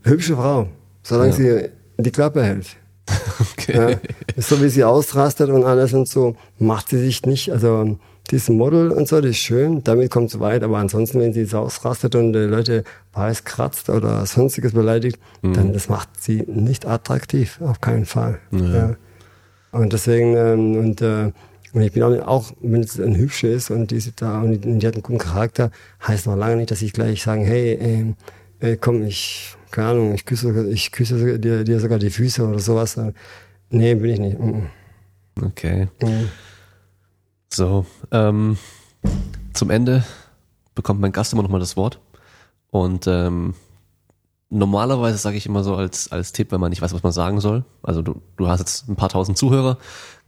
Hübsche 0.02 0.34
Frau, 0.36 0.68
solange 1.02 1.30
Ja. 1.30 1.36
sie 1.36 1.68
die 1.98 2.10
Klappe 2.10 2.42
hält. 2.42 2.66
Okay. 3.58 3.98
Ja, 4.36 4.42
so 4.42 4.62
wie 4.62 4.68
sie 4.68 4.84
ausrastet 4.84 5.50
und 5.50 5.64
alles 5.64 5.92
und 5.92 6.06
so, 6.08 6.36
macht 6.58 6.88
sie 6.90 6.98
sich 6.98 7.24
nicht, 7.26 7.50
also 7.50 7.98
dieses 8.30 8.48
Model 8.48 8.90
und 8.90 9.08
so, 9.08 9.20
das 9.20 9.30
ist 9.30 9.36
schön, 9.38 9.82
damit 9.84 10.10
kommt 10.10 10.30
sie 10.30 10.40
weit, 10.40 10.62
aber 10.62 10.78
ansonsten, 10.78 11.20
wenn 11.20 11.32
sie 11.32 11.44
so 11.44 11.58
ausrastet 11.58 12.14
und 12.14 12.34
äh, 12.34 12.46
Leute 12.46 12.84
weiß 13.12 13.44
kratzt 13.44 13.90
oder 13.90 14.24
sonstiges 14.26 14.72
beleidigt, 14.72 15.18
dann 15.42 15.72
das 15.72 15.88
macht 15.88 16.08
sie 16.22 16.42
nicht 16.46 16.86
attraktiv, 16.86 17.58
auf 17.62 17.80
keinen 17.80 18.04
Fall. 18.06 18.38
Ja. 18.52 18.96
Und 19.72 19.92
deswegen, 19.92 20.34
ähm, 20.36 20.76
und, 20.76 21.02
äh, 21.02 21.32
und 21.74 21.82
ich 21.82 21.92
bin 21.92 22.02
auch, 22.02 22.26
auch 22.26 22.52
wenn 22.62 22.80
es 22.82 22.98
ein 22.98 23.16
hübsche 23.16 23.48
ist 23.48 23.70
und 23.70 23.90
die 23.90 24.00
sitzt 24.00 24.22
da 24.22 24.40
und 24.40 24.52
die, 24.52 24.78
die 24.78 24.86
hat 24.86 24.94
einen 24.94 25.02
guten 25.02 25.18
Charakter, 25.18 25.70
heißt 26.06 26.26
noch 26.26 26.36
lange 26.36 26.56
nicht, 26.56 26.70
dass 26.70 26.80
ich 26.80 26.94
gleich 26.94 27.22
sagen, 27.22 27.44
hey, 27.44 27.74
ähm, 27.74 28.16
äh, 28.60 28.76
komm, 28.76 29.02
ich, 29.02 29.56
keine 29.70 29.88
Ahnung, 29.88 30.14
ich 30.14 30.24
küsse, 30.24 30.68
ich 30.70 30.90
küsse 30.92 31.38
dir, 31.38 31.64
dir 31.64 31.80
sogar 31.80 31.98
die 31.98 32.10
Füße 32.10 32.46
oder 32.46 32.60
sowas. 32.60 32.96
Äh, 32.96 33.12
Nee, 33.74 33.94
bin 33.96 34.10
ich 34.10 34.20
nicht. 34.20 34.36
Okay. 35.42 35.88
Mhm. 36.00 36.28
So, 37.52 37.86
ähm, 38.12 38.56
zum 39.52 39.70
Ende 39.70 40.04
bekommt 40.76 41.00
mein 41.00 41.10
Gast 41.10 41.32
immer 41.32 41.42
nochmal 41.42 41.60
das 41.60 41.76
Wort. 41.76 41.98
Und 42.70 43.06
ähm, 43.08 43.54
normalerweise 44.48 45.18
sage 45.18 45.36
ich 45.36 45.46
immer 45.46 45.64
so 45.64 45.74
als, 45.74 46.10
als 46.12 46.32
Tipp, 46.32 46.52
wenn 46.52 46.60
man 46.60 46.70
nicht 46.70 46.82
weiß, 46.82 46.94
was 46.94 47.02
man 47.02 47.10
sagen 47.10 47.40
soll. 47.40 47.64
Also 47.82 48.02
du, 48.02 48.22
du 48.36 48.46
hast 48.46 48.60
jetzt 48.60 48.88
ein 48.88 48.94
paar 48.96 49.08
tausend 49.08 49.38
Zuhörer, 49.38 49.78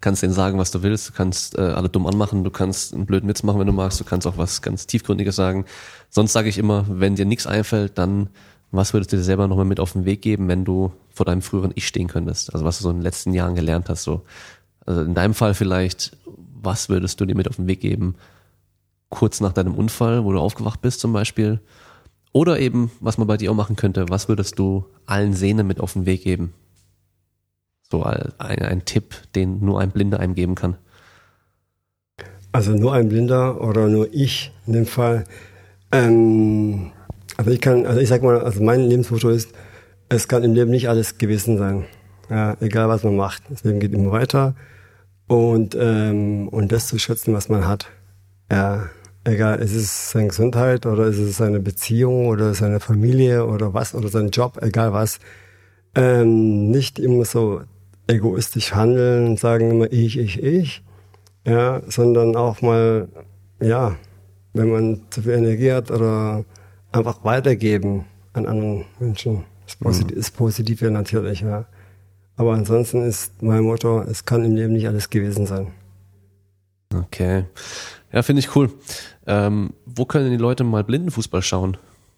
kannst 0.00 0.22
denen 0.22 0.32
sagen, 0.32 0.58
was 0.58 0.70
du 0.70 0.82
willst, 0.82 1.08
du 1.08 1.12
kannst 1.12 1.56
äh, 1.58 1.62
alle 1.62 1.88
dumm 1.88 2.06
anmachen, 2.06 2.44
du 2.44 2.50
kannst 2.50 2.94
einen 2.94 3.06
blöden 3.06 3.28
Witz 3.28 3.42
machen, 3.42 3.58
wenn 3.58 3.66
du 3.66 3.72
magst, 3.72 3.98
du 3.98 4.04
kannst 4.04 4.26
auch 4.26 4.36
was 4.36 4.62
ganz 4.62 4.86
Tiefgründiges 4.86 5.36
sagen. 5.36 5.64
Sonst 6.10 6.32
sage 6.32 6.48
ich 6.48 6.58
immer, 6.58 6.84
wenn 6.88 7.16
dir 7.16 7.24
nichts 7.24 7.46
einfällt, 7.46 7.98
dann 7.98 8.28
was 8.72 8.92
würdest 8.92 9.12
du 9.12 9.16
dir 9.16 9.22
selber 9.22 9.48
nochmal 9.48 9.64
mit 9.64 9.80
auf 9.80 9.92
den 9.92 10.04
Weg 10.04 10.22
geben, 10.22 10.48
wenn 10.48 10.64
du 10.64 10.92
vor 11.10 11.24
deinem 11.24 11.42
früheren 11.42 11.72
Ich 11.74 11.86
stehen 11.86 12.08
könntest? 12.08 12.52
Also 12.52 12.64
was 12.64 12.78
du 12.78 12.84
so 12.84 12.90
in 12.90 12.96
den 12.96 13.02
letzten 13.02 13.32
Jahren 13.32 13.54
gelernt 13.54 13.88
hast, 13.88 14.02
so. 14.02 14.22
Also 14.84 15.02
in 15.02 15.14
deinem 15.14 15.34
Fall 15.34 15.54
vielleicht, 15.54 16.16
was 16.62 16.88
würdest 16.88 17.20
du 17.20 17.26
dir 17.26 17.34
mit 17.34 17.48
auf 17.48 17.56
den 17.56 17.66
Weg 17.66 17.80
geben, 17.80 18.16
kurz 19.08 19.40
nach 19.40 19.52
deinem 19.52 19.74
Unfall, 19.74 20.24
wo 20.24 20.32
du 20.32 20.38
aufgewacht 20.38 20.80
bist 20.80 21.00
zum 21.00 21.12
Beispiel? 21.12 21.60
Oder 22.32 22.58
eben, 22.60 22.90
was 23.00 23.18
man 23.18 23.26
bei 23.26 23.36
dir 23.36 23.50
auch 23.50 23.56
machen 23.56 23.76
könnte, 23.76 24.08
was 24.08 24.28
würdest 24.28 24.58
du 24.58 24.84
allen 25.06 25.32
Sehnen 25.32 25.66
mit 25.66 25.80
auf 25.80 25.94
den 25.94 26.06
Weg 26.06 26.22
geben? 26.22 26.52
So 27.90 28.02
ein, 28.02 28.32
ein 28.38 28.84
Tipp, 28.84 29.14
den 29.34 29.64
nur 29.64 29.80
ein 29.80 29.90
Blinder 29.90 30.20
einem 30.20 30.34
geben 30.34 30.54
kann. 30.54 30.76
Also 32.52 32.72
nur 32.72 32.94
ein 32.94 33.08
Blinder 33.08 33.60
oder 33.60 33.88
nur 33.88 34.08
ich 34.12 34.52
in 34.66 34.72
dem 34.72 34.86
Fall. 34.86 35.24
Ähm, 35.92 36.90
also 37.36 37.50
ich 37.50 37.60
kann, 37.60 37.86
also 37.86 38.00
ich 38.00 38.08
sag 38.08 38.22
mal, 38.22 38.40
also 38.40 38.62
mein 38.62 38.80
Lebensmotto 38.80 39.28
ist, 39.28 39.50
es 40.08 40.26
kann 40.26 40.42
im 40.42 40.54
Leben 40.54 40.70
nicht 40.70 40.88
alles 40.88 41.18
gewesen 41.18 41.58
sein. 41.58 41.84
Ja, 42.30 42.56
egal 42.60 42.88
was 42.88 43.04
man 43.04 43.16
macht. 43.16 43.42
Das 43.50 43.62
Leben 43.62 43.78
geht 43.78 43.92
immer 43.92 44.10
weiter. 44.10 44.54
Und, 45.28 45.76
ähm, 45.78 46.48
und 46.48 46.72
das 46.72 46.88
zu 46.88 46.98
schätzen, 46.98 47.34
was 47.34 47.48
man 47.48 47.66
hat. 47.66 47.88
Ja, 48.50 48.88
egal, 49.24 49.58
ist 49.58 49.74
es 49.74 50.10
seine 50.10 50.28
Gesundheit 50.28 50.86
oder 50.86 51.06
ist 51.06 51.18
es 51.18 51.36
seine 51.36 51.60
Beziehung 51.60 52.28
oder 52.28 52.54
seine 52.54 52.80
Familie 52.80 53.46
oder 53.46 53.74
was 53.74 53.94
oder 53.94 54.08
sein 54.08 54.30
Job, 54.30 54.58
egal 54.62 54.92
was. 54.92 55.18
Ähm, 55.94 56.70
nicht 56.70 56.98
immer 56.98 57.24
so 57.24 57.62
egoistisch 58.06 58.74
handeln 58.74 59.26
und 59.26 59.40
sagen 59.40 59.70
immer 59.70 59.92
ich, 59.92 60.18
ich, 60.18 60.42
ich. 60.42 60.82
Ja, 61.44 61.80
sondern 61.86 62.34
auch 62.34 62.60
mal, 62.60 63.08
ja, 63.60 63.96
wenn 64.52 64.70
man 64.70 65.00
zu 65.10 65.22
viel 65.22 65.32
Energie 65.32 65.72
hat 65.72 65.90
oder 65.90 66.44
einfach 66.90 67.24
weitergeben 67.24 68.04
an 68.32 68.46
anderen 68.46 68.84
Menschen. 68.98 69.44
Das 69.64 69.76
Positive, 69.76 70.18
ist 70.18 70.36
Positive 70.36 70.90
natürlich, 70.90 71.40
ja. 71.42 71.66
Aber 72.36 72.52
ansonsten 72.54 73.02
ist 73.02 73.42
mein 73.42 73.62
Motto, 73.62 74.00
es 74.02 74.24
kann 74.24 74.44
im 74.44 74.54
Leben 74.54 74.72
nicht 74.72 74.86
alles 74.86 75.08
gewesen 75.08 75.46
sein. 75.46 75.68
Okay. 76.94 77.44
Ja, 78.12 78.22
finde 78.22 78.40
ich 78.40 78.54
cool. 78.54 78.70
Ähm, 79.26 79.72
wo 79.84 80.04
können 80.04 80.30
die 80.30 80.36
Leute 80.36 80.64
mal 80.64 80.84
Blindenfußball 80.84 81.42
schauen? 81.42 81.76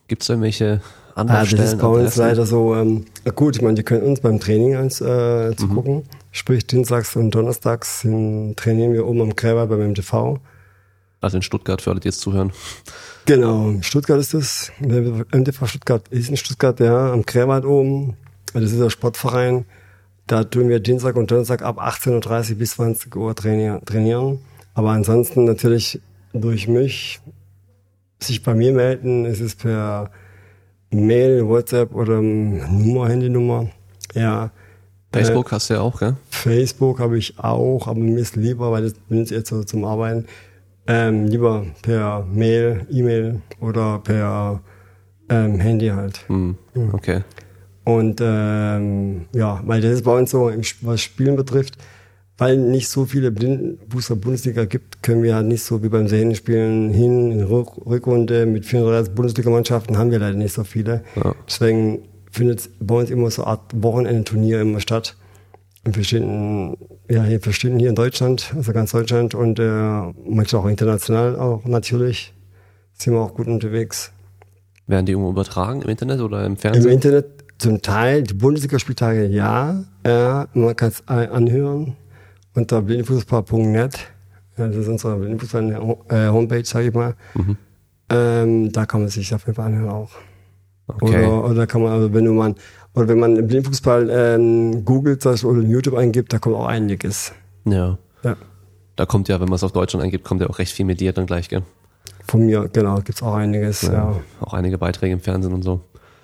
Gibt 0.08 0.22
es 0.22 0.28
irgendwelche 0.28 0.80
Ah, 1.18 1.22
Anlaufstellen? 1.22 1.64
das 1.64 1.72
ist 1.72 1.80
bei 1.80 1.88
uns 1.88 2.14
leider 2.14 2.46
so, 2.46 2.76
ähm, 2.76 3.04
gut, 3.34 3.56
ich 3.56 3.62
meine, 3.62 3.74
die 3.74 3.82
können 3.82 4.02
uns 4.02 4.20
beim 4.20 4.38
Training 4.38 4.76
eins, 4.76 5.00
äh, 5.00 5.56
zu 5.56 5.66
gucken. 5.66 6.04
Sprich, 6.30 6.64
dienstags 6.64 7.16
und 7.16 7.32
donnerstags 7.32 8.02
hin, 8.02 8.54
trainieren 8.54 8.92
wir 8.92 9.04
oben 9.04 9.22
am 9.22 9.34
Gräber 9.34 9.66
beim 9.66 9.90
MTV. 9.90 10.38
Also 11.20 11.38
in 11.38 11.42
Stuttgart, 11.42 11.82
für 11.82 11.90
alle, 11.90 11.98
die 11.98 12.06
jetzt 12.06 12.20
zuhören. 12.20 12.52
Genau, 13.24 13.74
Stuttgart 13.80 14.20
ist 14.20 14.32
das. 14.32 14.70
Der 14.78 15.26
MTV 15.32 15.66
Stuttgart 15.66 16.06
ist 16.10 16.30
in 16.30 16.36
Stuttgart, 16.36 16.78
ja, 16.78 17.12
am 17.12 17.26
Krämert 17.26 17.64
oben. 17.64 18.16
Das 18.54 18.70
ist 18.70 18.78
der 18.78 18.88
Sportverein. 18.88 19.64
Da 20.28 20.44
tun 20.44 20.68
wir 20.68 20.78
Dienstag 20.78 21.16
und 21.16 21.32
Donnerstag 21.32 21.62
ab 21.62 21.80
18.30 21.80 22.52
Uhr 22.52 22.58
bis 22.58 22.70
20 22.74 23.16
Uhr 23.16 23.34
trainieren. 23.34 24.38
Aber 24.74 24.90
ansonsten 24.90 25.46
natürlich 25.46 26.00
durch 26.32 26.68
mich 26.68 27.18
sich 28.20 28.44
bei 28.44 28.54
mir 28.54 28.72
melden. 28.72 29.24
Es 29.24 29.40
ist 29.40 29.58
per 29.58 30.12
Mail, 30.90 31.46
WhatsApp 31.46 31.94
oder 31.94 32.20
Nummer, 32.20 33.08
Handynummer. 33.08 33.68
Ja. 34.14 34.50
Facebook 35.12 35.52
hast 35.52 35.70
du 35.70 35.74
ja 35.74 35.80
auch, 35.80 35.98
gell? 35.98 36.16
Facebook 36.30 36.98
habe 36.98 37.16
ich 37.18 37.38
auch, 37.38 37.86
aber 37.86 37.98
mir 37.98 38.18
ist 38.18 38.36
lieber, 38.36 38.70
weil 38.70 38.82
das 38.82 38.94
benutze 38.94 39.34
ich 39.34 39.38
jetzt 39.38 39.48
so 39.48 39.64
zum 39.64 39.84
Arbeiten, 39.84 40.26
ähm, 40.86 41.26
lieber 41.26 41.64
per 41.82 42.26
Mail, 42.30 42.86
E-Mail 42.90 43.40
oder 43.60 44.00
per 44.00 44.60
ähm, 45.30 45.60
Handy 45.60 45.88
halt. 45.88 46.24
Hm. 46.28 46.56
Okay. 46.92 47.22
Und 47.84 48.20
ähm, 48.22 49.26
ja, 49.32 49.62
weil 49.64 49.80
das 49.80 49.92
ist 49.92 50.04
bei 50.04 50.18
uns 50.18 50.30
so, 50.30 50.52
was 50.82 51.00
Spielen 51.00 51.36
betrifft, 51.36 51.78
weil 52.38 52.56
nicht 52.56 52.88
so 52.88 53.04
viele 53.04 53.32
Blindenfußball 53.32 54.16
Bundesliga 54.16 54.64
gibt, 54.64 55.02
können 55.02 55.24
wir 55.24 55.42
nicht 55.42 55.64
so 55.64 55.82
wie 55.82 55.88
beim 55.88 56.06
Serienspielen 56.06 56.94
hin 56.94 57.32
in 57.32 57.42
Rück 57.42 57.84
Rückrunde 57.84 58.46
mit 58.46 58.64
34 58.64 59.12
Bundesligamannschaften 59.12 59.98
haben 59.98 60.12
wir 60.12 60.20
leider 60.20 60.38
nicht 60.38 60.54
so 60.54 60.62
viele. 60.62 61.02
Ja. 61.16 61.34
Deswegen 61.46 62.08
findet 62.30 62.70
bei 62.78 62.94
uns 62.94 63.10
immer 63.10 63.30
so 63.30 63.42
eine 63.42 63.50
Art 63.50 63.82
Wochenendturnier 63.82 64.60
immer 64.60 64.78
statt. 64.78 65.16
In 65.84 65.92
verschiedenen, 65.92 66.76
ja, 67.10 67.24
hier 67.24 67.40
verschiedenen 67.40 67.80
hier 67.80 67.88
in 67.88 67.94
Deutschland, 67.96 68.52
also 68.54 68.72
ganz 68.72 68.92
Deutschland 68.92 69.34
und 69.34 69.58
äh, 69.58 69.62
manchmal 70.24 70.62
auch 70.62 70.68
international 70.68 71.36
auch 71.36 71.64
natürlich. 71.64 72.34
Sind 72.92 73.14
wir 73.14 73.20
auch 73.20 73.34
gut 73.34 73.48
unterwegs. 73.48 74.12
Werden 74.86 75.06
die 75.06 75.12
irgendwo 75.12 75.30
übertragen 75.30 75.82
im 75.82 75.88
Internet 75.88 76.20
oder 76.20 76.44
im 76.44 76.52
Im 76.52 76.56
Fernsehen? 76.56 76.92
Internet 76.92 77.26
zum 77.58 77.82
Teil, 77.82 78.22
die 78.22 78.34
Bundesligaspieltage 78.34 79.26
ja, 79.26 79.84
ja 80.06 80.46
man 80.54 80.76
kann 80.76 80.90
es 80.90 81.06
anhören 81.08 81.96
unter 82.54 82.82
blindenfußball.net. 82.82 83.98
Ja, 84.56 84.66
das 84.66 84.76
ist 84.76 84.88
unsere 84.88 85.16
Blindenfußball-Homepage, 85.16 86.64
sage 86.64 86.88
ich 86.88 86.94
mal. 86.94 87.14
Mhm. 87.34 87.56
Ähm, 88.10 88.72
da 88.72 88.86
kann 88.86 89.02
man 89.02 89.08
sich 89.08 89.34
auf 89.34 89.46
jeden 89.46 89.54
Fall 89.54 89.66
anhören 89.66 89.90
auch. 89.90 90.10
Okay. 90.86 91.26
Oder, 91.26 91.44
oder 91.50 91.66
kann 91.66 91.82
man, 91.82 91.92
also 91.92 92.12
wenn 92.12 92.24
du 92.24 92.32
mal, 92.32 92.54
oder 92.94 93.08
wenn 93.08 93.18
man 93.18 93.36
im 93.36 93.46
Blindfußball 93.46 94.08
ähm, 94.10 94.84
googelt 94.84 95.22
Beispiel, 95.22 95.50
oder 95.50 95.60
in 95.60 95.70
YouTube 95.70 95.94
eingibt, 95.94 96.32
da 96.32 96.38
kommt 96.38 96.56
auch 96.56 96.66
einiges. 96.66 97.32
Ja. 97.66 97.98
Ja. 98.22 98.36
Da 98.96 99.06
kommt 99.06 99.28
ja, 99.28 99.38
wenn 99.38 99.48
man 99.48 99.56
es 99.56 99.62
auf 99.62 99.72
Deutschland 99.72 100.04
eingibt, 100.04 100.24
kommt 100.24 100.40
ja 100.40 100.48
auch 100.48 100.58
recht 100.58 100.72
viel 100.72 100.86
mit 100.86 101.00
dir 101.00 101.12
dann 101.12 101.26
gleich, 101.26 101.48
gell? 101.48 101.62
Von 102.26 102.46
mir, 102.46 102.68
genau, 102.72 102.96
gibt's 102.96 103.22
auch 103.22 103.34
einiges, 103.34 103.82
ja. 103.82 104.16
Auch 104.40 104.54
einige 104.54 104.76
Beiträge 104.76 105.12
im 105.12 105.20
Fernsehen 105.20 105.52
und 105.52 105.62
so. 105.62 105.80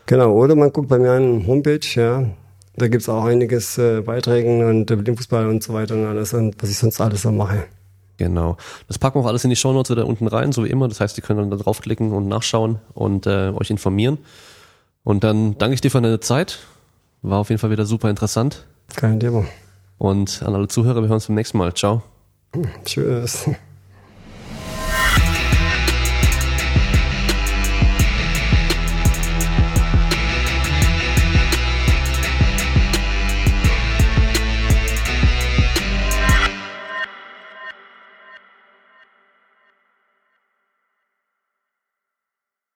Genau, 0.07 0.33
oder 0.33 0.55
man 0.55 0.73
guckt 0.73 0.89
bei 0.89 0.99
mir 0.99 1.13
an 1.13 1.47
Homepage, 1.47 1.81
ja. 1.95 2.25
Da 2.77 2.89
gibt's 2.89 3.09
auch 3.09 3.25
einiges 3.25 3.79
äh, 3.79 4.01
Beiträgen 4.01 4.65
und 4.65 4.91
äh, 4.91 4.97
Blindfußball 4.97 5.47
und 5.47 5.63
so 5.63 5.75
weiter 5.75 5.95
und 5.95 6.07
alles, 6.07 6.35
und 6.35 6.61
was 6.61 6.71
ich 6.71 6.79
sonst 6.79 7.01
alles 7.01 7.23
so 7.23 7.31
mache. 7.31 7.65
Genau. 8.17 8.57
Das 8.89 8.99
packen 8.99 9.19
wir 9.19 9.25
auch 9.25 9.29
alles 9.29 9.45
in 9.45 9.51
die 9.51 9.57
Shownotes 9.57 9.91
wieder 9.91 10.07
unten 10.07 10.27
rein, 10.27 10.53
so 10.53 10.65
wie 10.65 10.71
immer. 10.71 10.89
Das 10.89 11.01
heißt, 11.01 11.17
ihr 11.19 11.25
könnt 11.25 11.41
dann 11.41 11.51
da 11.51 11.57
draufklicken 11.57 12.13
und 12.13 12.29
nachschauen 12.29 12.79
und 12.95 13.27
äh, 13.27 13.51
euch 13.51 13.71
informieren. 13.71 14.19
Und 15.03 15.25
dann 15.25 15.59
danke 15.59 15.75
ich 15.75 15.81
dir 15.81 15.91
für 15.91 16.01
deine 16.01 16.21
Zeit. 16.21 16.61
War 17.23 17.39
auf 17.39 17.49
jeden 17.51 17.59
Fall 17.59 17.71
wieder 17.71 17.87
super 17.87 18.11
interessant. 18.11 18.67
Kein 18.97 19.19
Thema. 19.21 19.45
Und 19.99 20.43
an 20.45 20.55
alle 20.55 20.69
Zuhörer, 20.69 20.97
wir 20.97 21.09
hören 21.09 21.15
uns 21.15 21.27
beim 21.27 21.37
nächsten 21.37 21.59
Mal. 21.59 21.75
Ciao. 21.75 22.03
Tschüss. 22.85 23.49